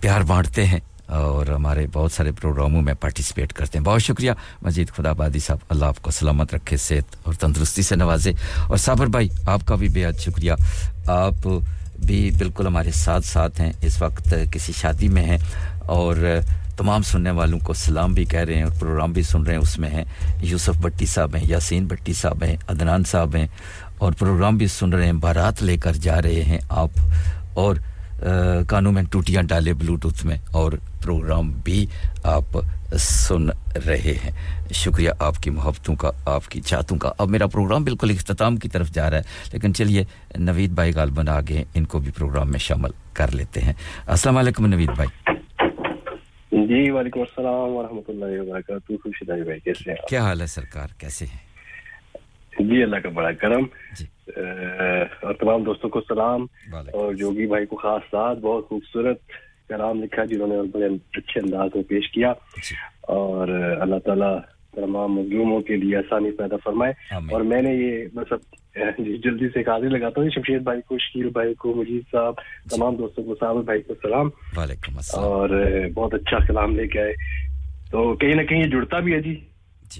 پیار 0.00 0.20
بانٹتے 0.20 0.66
ہیں 0.66 0.80
اور 1.06 1.46
ہمارے 1.46 1.86
بہت 1.92 2.12
سارے 2.12 2.32
پروگراموں 2.32 2.82
میں 2.82 2.94
پارٹیسپیٹ 2.94 3.52
کرتے 3.52 3.78
ہیں۔ 3.78 3.84
بہت 3.84 4.02
شکریہ 4.02 4.32
مجید 4.62 4.90
خدا 4.90 5.12
بادی 5.12 5.38
صاحب، 5.38 5.58
اللہ 5.68 5.84
آپ 5.84 6.02
کو 6.02 6.10
سلامت 6.10 6.54
رکھے، 6.54 6.76
صحت 6.76 7.16
اور 7.22 7.34
تندرستی 7.34 7.82
سے 7.82 7.96
نوازے۔ 7.96 8.32
اور 8.66 8.76
صابر 8.76 9.06
بھائی، 9.06 9.28
آپ 9.46 9.60
کا 9.64 9.74
بھی 9.74 9.88
بے 9.88 10.06
حد 10.06 10.20
شکریہ۔ 10.20 10.52
آپ 11.06 11.48
بھی 12.06 12.30
بالکل 12.38 12.66
ہمارے 12.66 12.90
ساتھ 12.90 13.26
ساتھ 13.26 13.60
ہیں، 13.60 13.72
اس 13.80 14.02
وقت 14.02 14.34
کسی 14.52 14.72
شادی 14.72 15.08
میں 15.08 15.24
ہیں 15.24 15.38
اور 15.80 16.40
تمام 16.76 17.02
سننے 17.02 17.30
والوں 17.30 17.58
کو 17.58 17.74
سلام 17.74 18.14
بھی 18.14 18.24
کہہ 18.24 18.40
رہے 18.40 18.54
ہیں 18.54 18.62
اور 18.62 18.72
پروگرام 18.80 19.12
بھی 19.12 19.22
سن 19.22 19.42
رہے 19.42 19.54
ہیں۔ 19.54 19.60
اس 19.60 19.78
میں 19.78 19.90
ہیں 19.90 20.04
یوسف 20.42 20.76
بٹی 20.80 21.06
صاحب 21.06 21.36
ہیں، 21.36 21.44
یاسین 21.46 21.86
بٹی 21.86 22.12
صاحب 22.12 22.44
ہیں، 22.44 22.56
عدنان 22.68 23.04
صاحب 23.04 23.36
ہیں 23.36 23.46
اور 24.04 24.12
پروگرام 24.18 24.56
بھی 24.56 24.66
سن 24.66 24.92
رہے 24.92 25.06
ہیں 25.06 25.12
بارات 25.12 25.62
لے 25.62 25.76
کر 25.76 25.92
جا 25.92 26.22
رہے 26.22 26.42
ہیں 26.42 26.58
آپ۔ 26.68 26.90
اور 27.54 27.76
کانوں 28.68 28.92
میں 28.92 29.02
ٹوٹیاں 29.02 29.42
ڈالے 29.42 29.72
بلوٹوتھ 29.74 30.26
میں 30.26 30.36
اور 30.52 30.72
پروگرام 31.02 31.52
بھی 31.64 31.86
آپ 32.24 32.58
سن 32.98 33.48
رہے 33.86 34.14
ہیں۔ 34.24 34.30
شکریہ 34.72 35.10
آپ 35.18 35.36
کی 35.42 35.50
محبتوں 35.50 35.96
کا 35.96 36.10
آپ 36.26 36.48
کی 36.48 36.60
چاہتوں 36.60 36.98
کا۔ 36.98 37.10
اب 37.18 37.28
میرا 37.28 37.46
پروگرام 37.46 37.84
بالکل 37.84 38.10
اختتام 38.10 38.56
کی 38.56 38.68
طرف 38.68 38.90
جا 38.90 39.10
رہا 39.10 39.16
ہے 39.16 39.22
لیکن 39.52 39.74
چلیے 39.74 40.04
نوید 40.38 40.70
بھائی 40.70 40.92
غالباً 40.92 41.28
آگے 41.28 41.64
ان 41.74 41.84
کو 41.84 41.98
بھی 41.98 42.10
پروگرام 42.10 42.50
میں 42.50 42.58
شامل 42.58 42.90
کر 43.12 43.34
لیتے 43.34 43.60
ہیں۔ 43.60 43.72
السلام 44.06 44.36
علیکم 44.36 44.66
نوید 44.66 44.90
بھائی۔ 44.96 45.32
جی 46.66 46.90
وعلیکم 46.90 47.20
السلام 47.20 47.76
ورحمۃ 47.76 48.08
اللہ 48.08 48.40
وبرکاتہ 48.42 49.42
بھائی 49.44 49.60
کیسے 49.60 49.94
کیا 50.08 50.22
حال 50.22 50.40
ہے 50.40 50.46
سرکار؟ 50.46 50.88
کیسے 50.98 51.24
ہیں؟ 51.24 51.43
جی 52.58 52.82
اللہ 52.82 52.96
کا 52.96 53.08
بڑا 53.08 53.32
کرم۔ 53.32 53.62
جی۔ 53.98 54.06
اور 55.22 55.34
تمام 55.34 55.62
دوستوں 55.62 55.90
کو 55.90 56.00
سلام۔ 56.00 56.46
اور 56.92 57.14
جوگی 57.14 57.46
بھائی 57.46 57.66
کو 57.66 57.76
خاص 57.76 58.02
ساتھ 58.10 58.38
بہت 58.38 58.68
خوبصورت 58.68 59.18
کلام 59.68 60.02
لکھا 60.02 60.24
جنہوں 60.24 60.46
نے 60.46 60.54
بڑے 60.62 60.86
اچھے 60.86 61.40
انداز 61.40 61.70
میں 61.74 61.82
پیش 61.88 62.10
کیا۔ 62.10 62.32
جی۔ 62.56 62.74
اور 63.00 63.48
اللہ 63.80 63.98
تعالیٰ 64.04 64.38
تمام 64.74 65.12
مظلوموں 65.12 65.60
کے 65.60 65.76
لیے 65.76 65.96
آسانی 65.96 66.30
پیدا 66.30 66.56
فرمائے۔ 66.64 66.92
اور 67.34 67.40
میں 67.40 67.62
نے 67.62 67.74
یہ 67.74 68.04
بس 68.14 68.32
جی، 68.98 69.18
جلدی 69.18 69.48
سے 69.48 69.60
حاضر 69.60 69.90
لگاتا 69.90 70.20
ہوں۔ 70.20 70.28
شمشید 70.34 70.62
بھائی 70.62 70.80
کو 70.80 70.98
شکیل 70.98 71.28
بھائی 71.28 71.54
کو 71.54 71.74
مجید 71.74 72.02
صاحب۔ 72.12 72.34
تمام 72.70 72.96
دوستوں 72.96 73.24
کو 73.24 73.34
صاحب 73.40 73.64
بھائی 73.64 73.82
کو 73.82 73.94
سلام۔ 74.02 74.30
اور 75.18 75.48
بہت 75.94 76.14
اچھا 76.14 76.38
کلام 76.46 76.76
لے 76.76 76.86
کے 76.86 77.00
آئے۔ 77.00 77.12
تو 77.90 78.14
کہیں 78.14 78.34
نہ 78.34 78.42
کہیں 78.42 78.64
جڑتا 78.64 78.98
بھی 78.98 79.12
ہے 79.12 79.20
جی۔ 79.20 79.44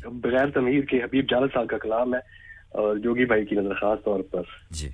بغیر 0.05 0.51
تمہیر 0.51 0.81
کے 0.81 0.97
حبیب 1.03 1.31
جال 1.31 1.49
صاحب 1.55 1.67
کا 1.69 1.79
کلام 1.79 2.15
ہے۔ 2.15 2.44
اور 2.75 2.97
جوگی 2.97 3.25
بھائی 3.25 3.45
کی 3.45 3.57
نظر 3.57 3.75
خاص 3.75 3.99
طور 4.05 4.21
پر۔ 4.31 4.43
جی۔ 4.71 4.89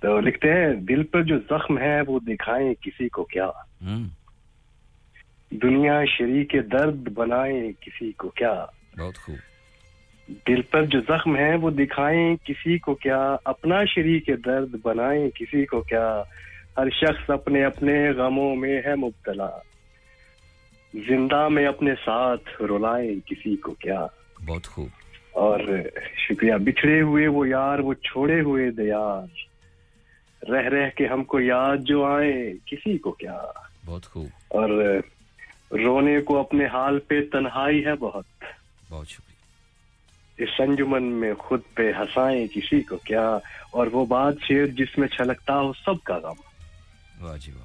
تو 0.00 0.20
لکھتے 0.20 0.52
ہیں 0.52 0.74
دل 0.74 1.02
پر 1.02 1.22
جو 1.22 1.38
زخم 1.38 1.78
ہے 1.78 2.00
وہ 2.06 2.18
دکھائیں 2.18 2.74
کسی 2.74 3.08
کو 3.08 3.24
کیا۔ 3.24 3.50
دنیا 5.50 6.04
شریک 6.18 6.56
درد 6.72 7.08
بنائیں 7.14 7.72
کسی 7.80 8.12
کو 8.12 8.28
کیا۔ 8.28 8.64
بہت 8.98 9.18
خوب۔ 9.18 9.36
دل 10.48 10.62
پر 10.62 10.82
جو 10.84 11.00
زخم 11.00 11.36
ہے 11.36 11.54
وہ 11.56 11.70
دکھائیں 11.70 12.36
کسی 12.44 12.78
کو 12.78 12.94
کیا۔ 12.94 13.36
اپنا 13.44 13.84
شریک 13.84 14.30
درد 14.46 14.74
بنائیں 14.82 15.30
کسی 15.30 15.64
کو 15.64 15.80
کیا۔ 15.80 16.22
ہر 16.78 16.90
شخص 16.90 17.30
اپنے 17.30 17.64
اپنے 17.64 18.10
غموں 18.10 18.56
میں 18.56 18.80
ہے 18.84 18.94
مبتلا۔ 18.94 19.50
زندہ 20.94 21.48
میں 21.48 21.66
اپنے 21.66 21.94
ساتھ 22.04 22.62
رلائیں 22.62 23.14
کسی 23.26 23.56
کو 23.56 23.74
کیا۔ 23.74 24.06
بہت 24.46 24.66
خوب۔ 24.66 25.05
اور 25.36 25.60
شکریہ۔ 26.28 26.52
بچھڑے 26.54 27.00
ہوئے 27.00 27.26
وہ 27.26 27.48
یار 27.48 27.78
وہ 27.78 27.94
چھوڑے 27.94 28.40
ہوئے 28.40 28.70
دیار۔ 28.70 29.26
رہ 30.50 30.68
رہ 30.68 30.90
کے 30.96 31.06
ہم 31.06 31.24
کو 31.24 31.40
یاد 31.40 31.76
جو 31.80 32.04
آئے 32.04 32.52
کسی 32.66 32.98
کو 32.98 33.12
کیا؟ 33.12 33.42
بہت 33.86 34.06
خوب۔ 34.06 34.28
اور 34.48 34.68
رونے 35.70 36.20
کو 36.20 36.40
اپنے 36.40 36.66
حال 36.66 36.98
پہ 36.98 37.20
تنہائی 37.32 37.84
ہے 37.84 37.94
بہت۔ 37.94 38.24
بہت 38.90 39.08
شکریہ۔ 39.08 39.36
اس 40.42 40.48
سنجمن 40.56 41.02
میں 41.02 41.34
خود 41.34 41.60
پہ 41.74 41.92
ہنسائیں 41.98 42.46
کسی 42.46 42.80
کو 42.80 42.96
کیا؟ 42.96 43.38
اور 43.70 43.86
وہ 43.86 44.06
بات 44.06 44.34
شیر 44.48 44.66
جس 44.66 44.98
میں 44.98 45.08
چھلکتا 45.08 45.60
ہو 45.60 45.72
سب 45.72 46.04
کا 46.04 46.18
غم۔ 46.18 46.40
واہ 47.20 47.36
جی 47.36 47.52
واہ۔ 47.52 47.64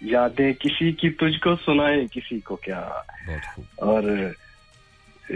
یادیں 0.00 0.52
کسی 0.52 0.92
کی 0.92 1.10
تجھ 1.10 1.40
کو 1.40 1.56
سنائیں 1.56 2.06
کسی 2.12 2.40
کو 2.40 2.56
کیا؟ 2.56 2.88
بہت 3.26 3.54
خوب۔ 3.54 3.64
اور 3.76 4.02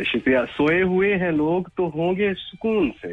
شکریہ۔ 0.03 0.39
سوئے 0.57 0.83
ہوئے 0.83 1.17
ہیں 1.17 1.31
لوگ 1.31 1.63
تو 1.77 1.91
ہوں 1.95 2.17
گے 2.17 2.35
سکون 2.35 2.91
سے۔ 3.03 3.13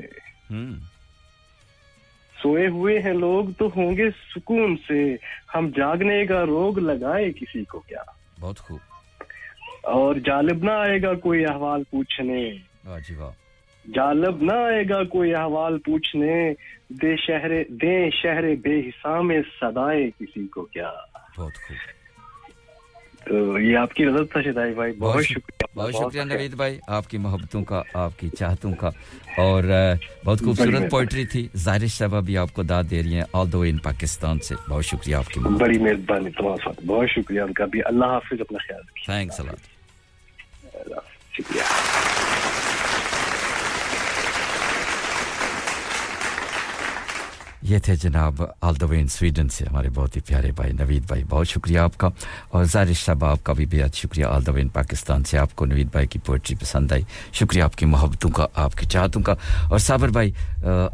سوئے 2.43 2.68
ہوئے 2.68 3.00
ہیں 3.00 3.14
لوگ 3.14 3.45
تو 3.58 3.69
ہوں 3.76 3.98
گے 3.98 4.10
سکون 4.35 4.76
سے۔ 4.88 5.16
ہم 5.56 5.69
جاگنے 5.69 6.26
کا 6.26 6.45
روگ 6.45 6.80
لگائے 6.80 7.32
کسی 7.32 7.64
کو 7.64 7.80
کیا۔ 7.80 8.01
بہت 8.40 8.60
خوب۔ 8.60 8.80
اور 9.84 10.16
جالب 10.16 10.64
نہ 10.64 10.72
آئے 10.72 11.01
گا 11.01 11.14
کوئی 11.14 11.45
احوال 11.45 11.84
پوچھنے۔ 11.84 12.51
جی 12.85 13.16
جالب 13.95 14.43
نہ 14.43 14.51
آئے 14.51 14.84
گا 14.90 15.03
کوئی 15.03 15.35
احوال 15.35 15.77
پوچھنے۔ 15.77 16.53
دے 16.90 17.16
شہر 17.16 17.64
دے 17.69 18.10
شہر 18.24 18.56
بے 18.56 18.80
حسام 18.80 19.32
سدائے 19.61 20.10
کسی 20.19 20.48
کو 20.48 20.61
کیا۔ 20.61 20.92
بہت 21.38 21.53
خوب۔ 21.68 22.00
تو 23.25 23.59
یہ 23.59 23.77
آپ 23.77 23.93
کی 23.93 24.06
تھا 24.32 24.41
شدائی 24.41 24.74
بھائی 24.74 24.91
بہت 24.91 25.24
شکریہ 25.24 25.77
بہت 25.77 25.93
شکریہ 25.93 26.22
نوید 26.22 26.53
بھائی 26.53 26.80
آپ 26.88 27.08
کی 27.09 27.17
محبتوں 27.17 27.64
کا 27.64 27.82
آپ 27.93 28.19
کی 28.19 28.30
چاہتوں 28.30 28.74
کا۔ 28.74 28.88
اور 29.38 29.64
بہت 30.25 30.40
خوبصورت 30.40 30.91
پوئٹری 30.91 31.25
تھی۔ 31.25 31.48
ظاہر 31.58 31.88
صاحبہ 31.88 32.22
بھی 32.22 32.38
آپ 32.38 32.53
کو 32.53 32.64
داد 32.64 32.83
دے 32.91 33.03
رہی 33.03 33.14
ہیں 33.14 33.22
آل 33.33 33.51
دو 33.51 33.61
ان 33.61 33.77
پاکستان 33.77 34.40
سے۔ 34.40 34.56
بہت 34.69 34.85
شکریہ 34.85 35.16
آپ 35.16 35.27
کی 35.27 35.40
بڑی 35.40 35.77
مہربانی 35.80 36.30
تمام 36.30 36.56
ساتھ۔ 36.56 36.82
بہت 36.85 37.09
شکریہ 37.09 37.41
ان 37.41 37.53
کا 37.53 37.66
بھی۔ 37.66 37.82
اللہ 37.85 38.06
حافظ 38.06 38.41
اپنا 38.41 38.58
خیال 38.67 38.82
تھینکس 39.06 39.40
اللہ 39.40 41.00
شکریہ۔ 41.33 42.31
یہ 47.61 47.80
تھے 47.80 47.95
جناب 47.95 48.41
آلدوین 48.61 49.07
سویڈن 49.07 49.49
سے 49.49 49.65
ہمارے 49.65 49.90
بہت 49.90 50.15
ہی 50.15 50.22
پیارے 50.22 50.51
بھائی 50.51 50.72
نوید 50.73 51.03
بھائی 51.07 51.23
بہت 51.30 51.48
شکریہ 51.48 51.80
آپ 51.80 51.98
کا 51.98 52.07
اور 52.49 52.64
زارش 52.64 53.03
صاحب 53.06 53.25
آپ 53.25 53.43
کا 53.43 53.53
بھی 53.53 53.65
بہت 53.65 53.95
شکریہ 53.95 54.25
آلدوین 54.25 54.67
پاکستان 54.67 55.23
سے 55.23 55.38
آپ 55.38 55.56
کو 55.56 55.65
نوید 55.65 55.91
بھائی 55.91 56.07
کی 56.07 56.19
پوئٹری 56.25 56.56
پسند 56.56 56.91
آئی 56.91 57.03
شکریہ 57.31 57.64
آپ 57.64 57.75
کی 57.75 57.85
محبتوں 57.85 58.30
کا 58.30 58.48
آپ 58.56 58.75
کی 58.75 58.85
چاہتوں 58.85 59.22
کا 59.22 59.35
اور 59.69 59.80
صابر 59.80 60.09
بھائی 60.09 60.31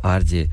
آر 0.03 0.21
جے 0.21 0.43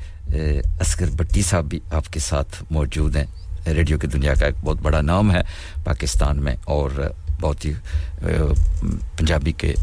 اسکر 0.81 1.11
بٹی 1.19 1.43
صاحب 1.43 1.65
بھی 1.65 1.81
آپ 1.91 2.13
کے 2.13 2.21
ساتھ 2.21 2.63
موجود 2.71 3.17
ہیں 3.17 3.27
ریڈیو 3.67 3.99
کی 3.99 4.07
دنیا 4.07 4.35
کا 4.35 4.47
ایک 4.47 4.65
بہت 4.65 4.81
بڑا 4.83 5.01
نام 5.01 5.31
ہے 5.31 5.43
پاکستان 5.85 6.43
میں 6.45 6.55
اور 6.65 6.91
بہت 7.41 7.65
ہی 7.65 7.73
پنجابی 9.17 9.53
کے 9.53 9.75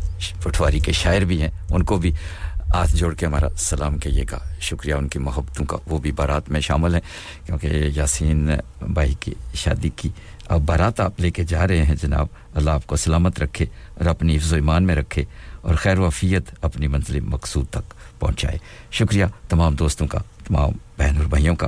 پٹواری 0.44 0.80
کے 0.80 0.92
شاعر 0.92 1.22
بھی 1.22 1.42
ہیں 1.42 1.50
ان 1.70 1.84
کو 1.84 1.98
بھی 1.98 2.12
ہاتھ 2.74 2.96
جوڑ 2.96 3.14
کے 3.14 3.26
ہمارا 3.26 3.48
سلام 3.58 3.98
کہیے 3.98 4.24
گا۔ 4.32 4.38
شکریہ 4.60 4.94
ان 4.94 5.08
کی 5.08 5.20
محبتوں 5.20 5.66
کا، 5.66 5.78
وہ 5.86 5.98
بھی 5.98 6.12
بارات 6.12 6.50
میں 6.50 6.62
شامل 6.62 6.94
ہیں، 6.94 7.02
کیونکہ 7.46 7.68
یاسین 7.96 8.50
بھائی 8.82 9.14
کی 9.20 9.34
شادی 9.54 9.90
کی۔ 9.90 10.10
اب 10.48 10.62
بارات 10.62 11.00
آپ 11.00 11.20
لے 11.20 11.32
کے 11.32 11.44
جا 11.44 11.68
رہے 11.68 11.86
ہیں 11.86 11.96
جناب، 11.96 12.28
اللہ 12.54 12.70
آپ 12.70 12.88
کو 12.88 12.96
سلامت 12.96 13.40
رکھے 13.40 13.66
اور 13.96 14.06
اپنی 14.06 14.38
حفظ 14.38 14.52
و 14.52 14.56
ایمان 14.56 14.84
میں 14.84 14.96
رکھے 14.96 15.24
اور 15.62 15.76
خیر 15.76 16.00
و 16.00 16.04
وفیت 16.04 16.44
اپنی 16.62 16.88
منزل 16.88 17.20
مقصود 17.20 17.66
تک 17.70 17.94
پہنچائے۔ 18.20 18.58
شکریہ 18.92 19.26
تمام 19.50 19.76
دوستوں 19.76 20.08
کا، 20.08 20.20
تمام 20.48 20.72
بہن 20.98 21.18
اور 21.18 21.26
بھائیوں 21.26 21.56
کا۔ 21.56 21.68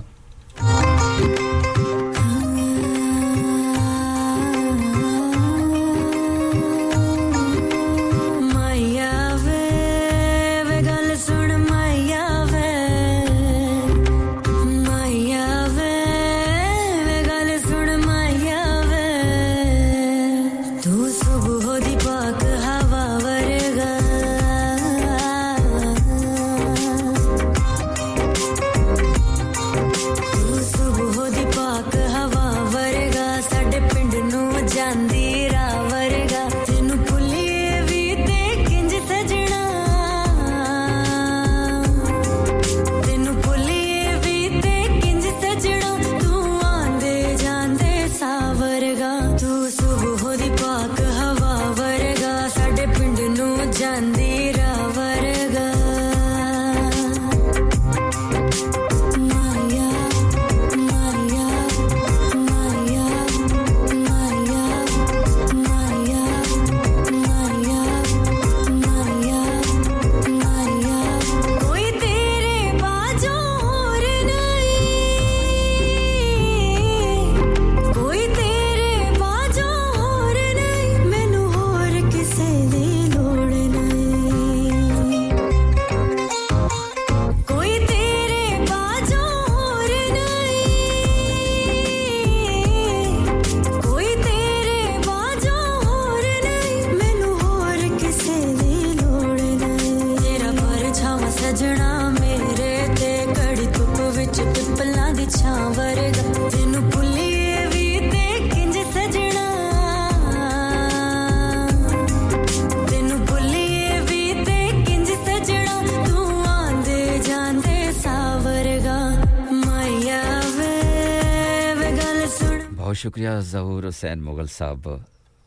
شکریہ 123.14 123.30
ظہور 123.40 123.84
حسین 123.84 124.22
مغل 124.22 124.48
صاحب، 124.48 124.90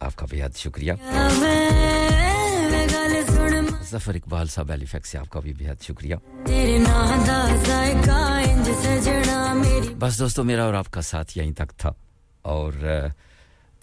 آپ 0.00 0.16
کا 0.16 0.26
بہت 0.32 0.58
شکریہ۔ 0.58 0.92
ظفر 3.90 4.14
اقبال 4.14 4.46
صاحب 4.46 4.70
ایلی 4.70 4.84
فیکس 4.84 5.08
سے 5.08 5.18
آپ 5.18 5.30
کا 5.30 5.40
بھی 5.40 5.52
بہت 5.52 5.84
شکریہ۔ 5.84 6.14
بس 9.98 10.18
دوستو، 10.18 10.44
میرا 10.44 10.64
اور 10.64 10.74
آپ 10.74 10.90
کا 10.90 11.00
ساتھ 11.00 11.38
یہیں 11.38 11.52
تک 11.52 11.78
تھا۔ 11.78 11.92
اور 12.42 12.72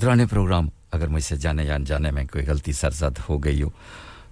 درانے 0.01 0.25
پروگرام 0.25 0.69
اگر 0.91 1.07
مجھ 1.07 1.23
سے 1.23 1.35
جانے 1.35 1.63
یا 1.63 1.75
انجانے 1.75 2.11
میں 2.11 2.25
کوئی 2.25 2.45
غلطی 2.45 2.71
سرزد 2.71 3.19
ہو 3.29 3.43
گئی 3.43 3.61
ہو، 3.61 3.69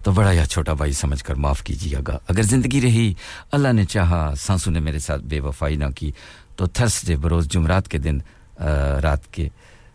تو 0.03 0.11
بڑا 0.11 0.31
یا 0.31 0.45
چھوٹا 0.45 0.73
بھائی 0.73 0.91
سمجھ 0.91 1.23
کر 1.23 1.35
معاف 1.35 1.61
کیجیے 1.63 1.97
گا۔ 2.07 2.17
اگر 2.27 2.41
زندگی 2.41 2.81
رہی، 2.81 3.13
اللہ 3.51 3.73
نے 3.73 3.85
چاہا 3.85 4.33
سانسوں 4.39 4.73
نے 4.73 4.79
میرے 4.79 4.99
ساتھ 4.99 5.21
بے 5.21 5.39
وفائی 5.39 5.75
نہ 5.75 5.89
کی، 5.95 6.11
تو 6.55 6.67
تھرسڈے 6.67 7.15
بروز 7.15 7.47
جمعرات 7.47 7.87
کے 7.87 7.97
دن 7.97 8.17
رات 9.01 9.33
کے 9.33 9.49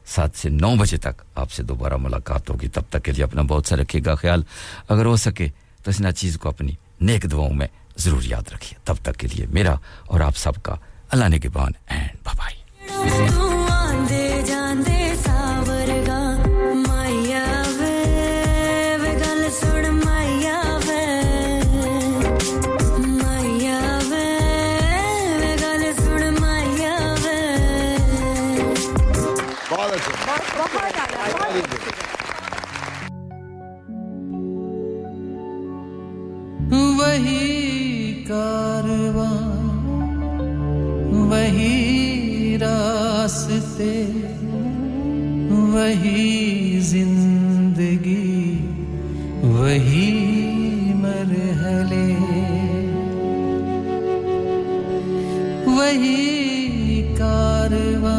سات 0.06 0.30
سے 0.34 0.48
نو 0.48 0.74
بجے 0.74 0.96
تک 0.96 1.22
آپ 1.34 1.50
سے 1.50 1.62
دوبارہ 1.62 1.96
ملاقات 1.96 2.50
ہوگی۔ 2.50 2.68
تب 2.68 2.82
تک 2.90 3.02
کے 3.02 3.12
لیے 3.12 3.24
اپنا 3.24 3.42
بہت 3.42 3.66
سا 3.66 3.76
رکھیے 3.76 4.02
گا 4.06 4.14
خیال۔ 4.14 4.42
اگر 4.88 5.04
ہو 5.04 5.16
سکے 5.16 5.48
تو 5.84 5.90
اس 5.90 6.00
ناچیز 6.00 6.38
کو 6.38 6.48
اپنی 6.48 6.72
نیک 7.00 7.32
دعاؤں 7.32 7.54
میں 7.54 7.66
ضرور 7.96 8.22
یاد 8.22 8.52
رکھیے۔ 8.52 8.78
تب 8.84 8.94
تک 9.02 9.16
کے 9.16 9.28
لیے 9.28 9.46
میرا 9.46 9.74
اور 10.06 10.20
آپ 10.20 10.36
سب 10.36 10.62
کا 10.62 10.74
اللہ 11.10 11.28
نے 11.28 11.38
کے 11.38 11.48
بان 11.48 11.72
اینڈ 11.86 12.10
بھائی 12.22 13.45
وہی 37.06 38.24
کارواں 38.28 39.42
وہی 41.12 42.56
راستے 42.60 44.06
وہی 45.50 46.78
زندگی 46.82 48.66
وہی 49.42 50.12
مرحلے۔ 50.94 52.12
وہی 55.66 57.14
کارواں 57.18 58.10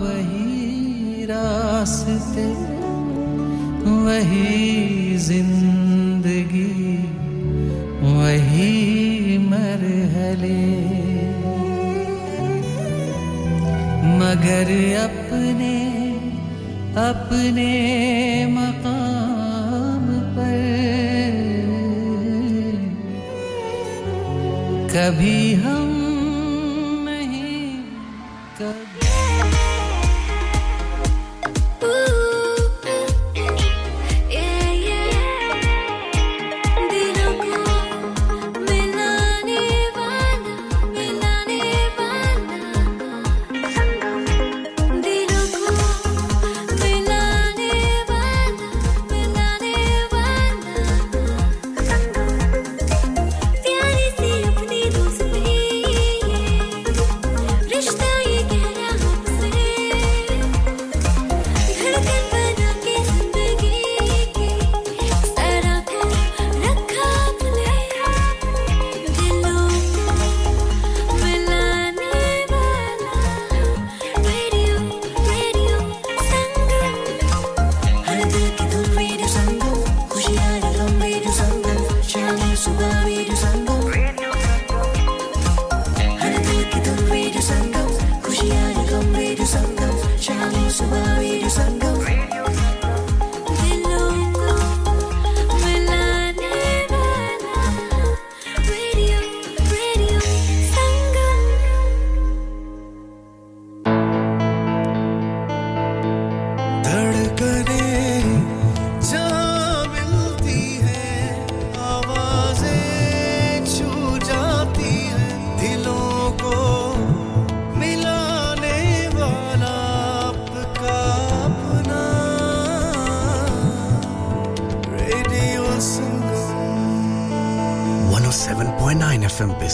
وہی 0.00 1.26
راستے 1.28 2.52
وہی 3.86 5.16
زندگی۔ 5.16 5.79
وہی 8.20 9.38
مرحلے۔ 9.40 10.66
مگر 14.02 14.96
اپنے 15.04 15.76
اپنے 16.94 17.70
مقام 18.50 20.32
پر۔ 20.36 20.56
کبھی 24.92 25.56
ہم 25.64 25.79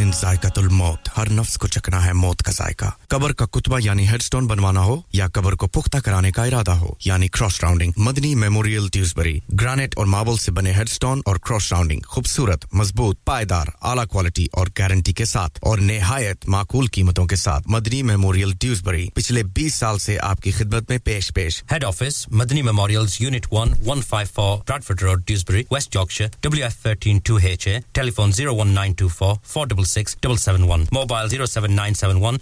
سن 0.00 0.10
ذائقہ 0.20 0.46
الموت 0.56 1.08
ہر 1.16 1.30
نفس 1.30 1.54
کو 1.54 1.68
چکنا 1.68 2.04
ہے 2.04 2.12
موت 2.12 2.42
کا 2.42 2.52
ذائقہ۔ 2.52 2.84
قبر 3.08 3.32
کا 3.32 3.46
کتبہ 3.46 3.78
یعنی 3.82 4.08
ہیڈ 4.08 4.22
سٹون 4.22 4.46
بنوانا 4.46 4.80
ہو 4.80 4.96
یا 5.12 5.26
قبر 5.32 5.52
کو 5.52 5.66
پختہ 5.66 5.98
کرانے 5.98 6.32
کا 6.32 6.44
ارادہ 6.44 6.70
ہو 6.70 6.88
یعنی 7.04 7.28
cross 7.28 7.60
rounding. 7.62 7.92
Madani 7.96 8.34
memorial 8.34 8.88
Tewkesbury. 8.88 9.40
Granite 9.60 9.94
اور 9.96 10.06
ماربل 10.06 10.36
سے 10.36 10.52
بنے 10.52 10.72
ہیڈ 10.72 10.88
سٹون 10.88 11.20
اور 11.24 11.36
کراس 11.36 11.72
راؤنڈنگ۔ 11.72 12.00
خوبصورت، 12.06 12.66
مضبوط، 12.72 13.24
پائیدار، 13.24 13.66
اعلیٰ 13.82 14.06
کوالٹی 14.06 14.46
اور 14.52 14.66
گارنٹی 14.78 15.12
کے 15.12 15.24
ساتھ 15.24 15.58
اور 15.62 15.78
نہایت 15.78 16.48
معقول 16.48 16.86
قیمتوں 16.86 17.26
کے 17.26 17.36
ساتھ۔ 17.36 17.62
مدنی 17.66 18.02
میموریل 18.02 18.52
ڈیوزبری 18.60 19.08
پچھلے 19.14 19.42
بیس 19.42 19.74
سال 19.74 19.98
سے 19.98 20.18
آپ 20.18 20.42
کی 20.42 20.50
خدمت 20.50 20.90
میں 20.90 20.98
پیش 20.98 21.32
پیش۔ 21.34 21.62
Head 21.72 21.84
office 21.84 22.28
Madni 22.28 22.62
memorial 22.62 23.06
unit 23.18 23.46
one 23.52 23.72
one 23.86 24.02
five 24.02 24.26
four 24.34 24.58
Bradford 24.68 25.02
road 25.02 25.22
Dewsbury 25.26 25.62
west 25.70 25.94
Yorkshire 25.94 26.26
W 26.40 26.62
F 26.62 26.82
thirteen 26.82 27.18
two 27.18 27.36
H 27.36 27.68
A 27.68 27.78
telephone 27.92 28.32
zero 28.32 28.56
one 28.56 28.68
nine 28.68 28.92
two 28.92 29.08
four 29.08 29.34
four 29.46 29.66
double 29.66 29.84
07971. 29.90 30.88
Mobile 30.92 31.28
07971 31.28 32.38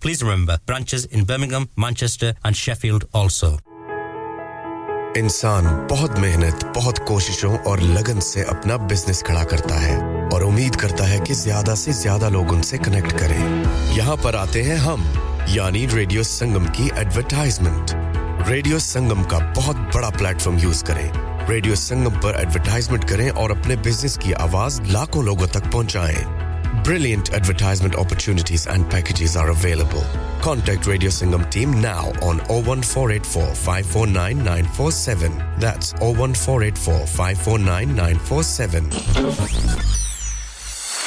Please 0.00 0.22
remember, 0.22 0.58
branches 0.66 1.06
in 1.06 1.24
Birmingham, 1.24 1.68
Manchester 1.76 2.34
and 2.44 2.56
Sheffield 2.56 3.04
also. 3.12 3.58
انسان 5.16 5.64
بہت 5.90 6.18
محنت 6.18 6.64
بہت 6.76 6.98
کوششوں 7.06 7.56
اور 7.64 7.78
لگن 7.78 8.20
سے 8.20 8.42
اپنا 8.50 8.76
business 8.90 9.22
کھڑا 9.24 9.44
کرتا 9.50 9.80
ہے 9.82 9.94
اور 10.32 10.42
امید 10.42 10.76
کرتا 10.76 11.08
ہے 11.08 11.18
کہ 11.26 11.34
زیادہ 11.34 11.74
سے 11.76 11.92
زیادہ 11.92 12.28
لوگ 12.32 12.52
ان 12.54 12.62
سے 12.62 12.78
کنیکٹ 12.84 13.18
کریں 13.18 13.38
یہاں 13.96 14.16
پر 14.22 14.34
آتے 14.34 14.62
ہیں 14.62 14.76
ہم 14.84 15.02
یعنی 15.48 15.86
ریڈیو 15.94 16.22
سنگم 16.22 16.66
کی 16.76 16.88
ایڈورٹائزمنٹ 16.96 17.94
ریڈیو 18.48 18.78
سنگم 18.78 19.22
کا 19.30 19.38
بہت 19.56 19.76
بڑا 19.94 20.10
پلیٹ 20.18 20.40
فارم 20.40 20.58
یوز 20.62 20.82
کریں 20.82 21.08
ریڈیو 21.48 21.74
سنگم 21.74 22.20
پر 22.22 22.34
ایڈورٹائزمنٹ 22.34 23.08
کریں 23.08 23.28
اور 23.30 23.50
اپنے 23.50 23.76
بزنس 23.76 24.18
کی 24.22 24.34
آواز 24.34 24.80
لاکھوں 24.80 25.22
لوگوں 25.22 25.46
تک 25.46 25.72
پہنچائیں۔ 25.72 26.24
Brilliant 26.86 27.30
advertisement 27.32 27.96
opportunities 27.96 28.66
and 28.68 28.90
packages 28.90 29.36
are 29.36 29.48
available 29.48 30.02
contact 30.42 30.88
radio 30.88 31.10
Sangam 31.10 31.42
team 31.50 31.78
now 31.80 32.12
on 32.22 32.38
O 32.48 32.60
one 32.66 32.82
four 32.82 33.10
eight 33.10 33.26
four 33.26 33.54
five 33.54 33.86
four 33.92 34.06
nine 34.06 34.44
nine 34.44 34.64
four 34.76 34.90
seven 34.90 35.40
O 36.00 36.12
one 36.18 36.34
four 36.34 36.62
eight 36.62 36.78
four 36.78 37.06
five 37.06 37.38
four 37.44 37.58
nine 37.58 37.96
nine 37.96 38.16
four 38.26 38.42
seven 38.42 38.90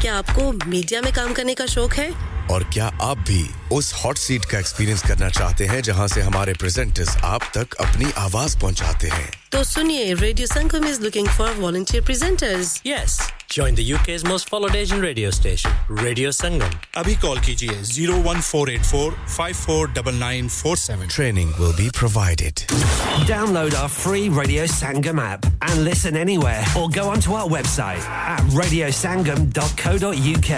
کیا 0.00 0.16
آپ 0.18 0.34
کو 0.34 0.52
media 0.66 1.00
میں 1.00 1.10
کام 1.14 1.34
کرنے 1.34 1.54
کا 1.54 1.66
شوق 1.66 1.98
ہے؟ 1.98 2.08
اور 2.48 2.62
کیا 2.70 2.90
آپ 3.00 3.18
بھی 3.26 3.42
اس 3.70 3.92
ہاٹ 3.94 4.18
سیٹ 4.18 4.46
کا 4.46 4.56
ایکسپیرینس 4.56 5.02
کرنا 5.02 5.28
چاہتے 5.30 5.68
ہیں 5.68 5.80
جہاں 5.80 6.06
سے 6.06 6.22
ہمارے 6.22 6.52
پریزنٹرز 6.60 7.08
آپ 7.22 7.42
تک 7.50 7.74
اپنی 7.78 8.04
آواز 8.14 8.56
پہنچاتے 8.60 9.08
ہیں؟ 9.08 9.26
تو 9.50 9.62
سنیے 9.64 10.14
radio 10.20 10.46
Sangam 10.46 10.86
is 10.88 11.00
looking 11.00 11.26
for 11.36 11.58
volunteer 11.58 12.02
presenters 12.06 12.78
yes 12.84 13.18
join 13.50 13.76
the 13.76 13.82
U 13.82 13.96
K 14.04 14.16
most 14.28 14.48
followed 14.48 14.76
Asian 14.76 15.00
radio 15.00 15.28
station 15.28 15.98
radio 16.02 16.30
Sangam 16.30 16.76
ابھی 16.94 17.14
کال 17.20 17.38
کیجیے 17.46 17.82
zero 17.82 18.16
one 18.24 18.40
four 18.40 18.68
eight 18.68 18.84
four 18.86 19.12
five 19.28 19.56
four 19.62 19.86
double 19.86 20.14
nine 20.14 20.48
four 20.48 20.76
seven 20.76 21.06
training 21.16 21.52
will 21.58 21.72
be 21.76 21.88
provided 22.00 22.60
download 23.54 23.74
our 23.74 23.88
free 24.02 24.28
radio 24.38 24.66
Sangam 24.78 25.20
app 25.20 25.46
and 25.60 25.88
listen 25.88 26.16
anywhere 26.36 26.62
or 26.74 26.88
go 26.96 27.08
on 27.10 27.20
to 27.20 27.38
website 27.66 28.08
at 28.26 28.54
radio 28.62 28.88
Sangam 29.00 29.48
dot 29.50 29.80
www.radiomac.co.uk. 29.86 30.52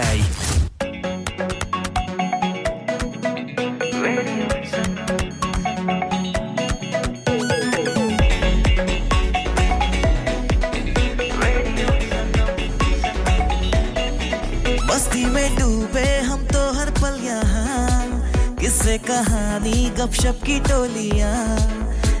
کہانی 19.05 19.89
گپ 19.97 20.13
شپ 20.13 20.45
کی 20.45 20.59
ٹولیاں 20.67 21.57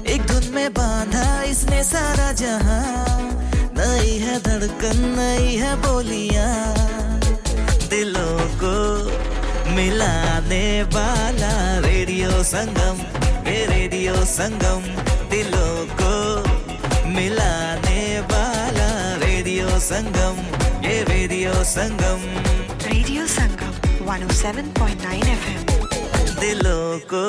ایک 0.03 0.27
دن 0.29 0.51
میں 0.53 0.67
باندھا 0.69 1.41
اس 1.41 1.63
نے 1.69 1.81
سارا 1.83 2.31
جہاں 2.37 3.19
نئی 3.75 4.21
ہے 4.21 4.37
دھڑکن 4.45 5.01
نئی 5.17 5.59
ہے 5.61 5.73
بولیاں 5.81 6.98
دلوں 7.91 8.37
کو 8.59 8.73
ملانے 9.75 10.65
والا 10.93 11.53
ریڈیو 11.83 12.41
سنگم 12.43 13.01
یہ 13.47 13.65
ریڈیو 13.69 14.13
سنگم 14.27 14.81
دلوں 15.31 15.85
کو 15.99 16.13
ملانے 17.07 18.19
والا 18.31 18.89
ریڈیو 19.21 19.79
سنگم 19.87 20.41
یہ 20.85 21.03
radio 21.09 21.53
Sangam 21.73 22.25
radio 22.85 23.25
Sangam 23.35 23.73
107.9 24.09 25.13
F 25.13 26.41
دلوں 26.41 26.99
کو 27.09 27.25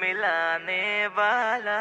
ملانے 0.00 1.06
والا 1.16 1.80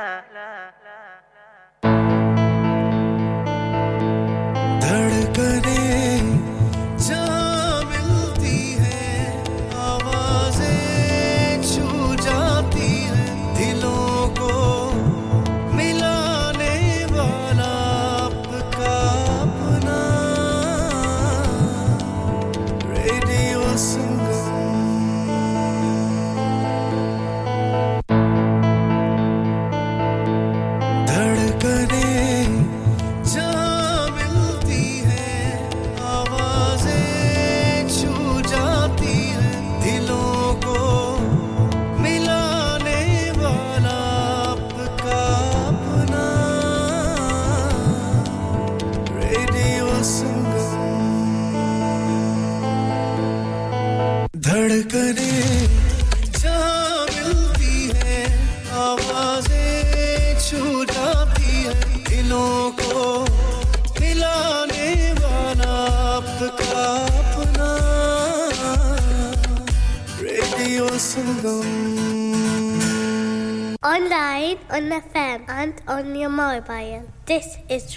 Online, 73.96 74.58
on 74.72 74.90
FM, 74.92 75.48
and 75.48 75.74
on 75.88 76.16
your 76.16 76.28
mobile. 76.30 77.04
This 77.26 77.56
is 77.70 77.96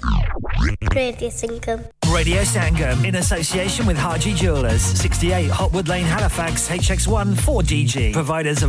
Radio 0.95 1.27
Sangam. 1.27 1.91
Radio 2.13 2.41
Sangam 2.41 3.05
in 3.05 3.15
association 3.15 3.85
with 3.85 3.97
Haji 3.97 4.33
Jewelers, 4.33 4.81
68 4.81 5.51
Hotwood 5.51 5.87
Lane, 5.89 6.05
Halifax, 6.05 6.69
HX1 6.69 7.35
4DG. 7.35 8.13
Providers 8.13 8.51
of 8.51 8.57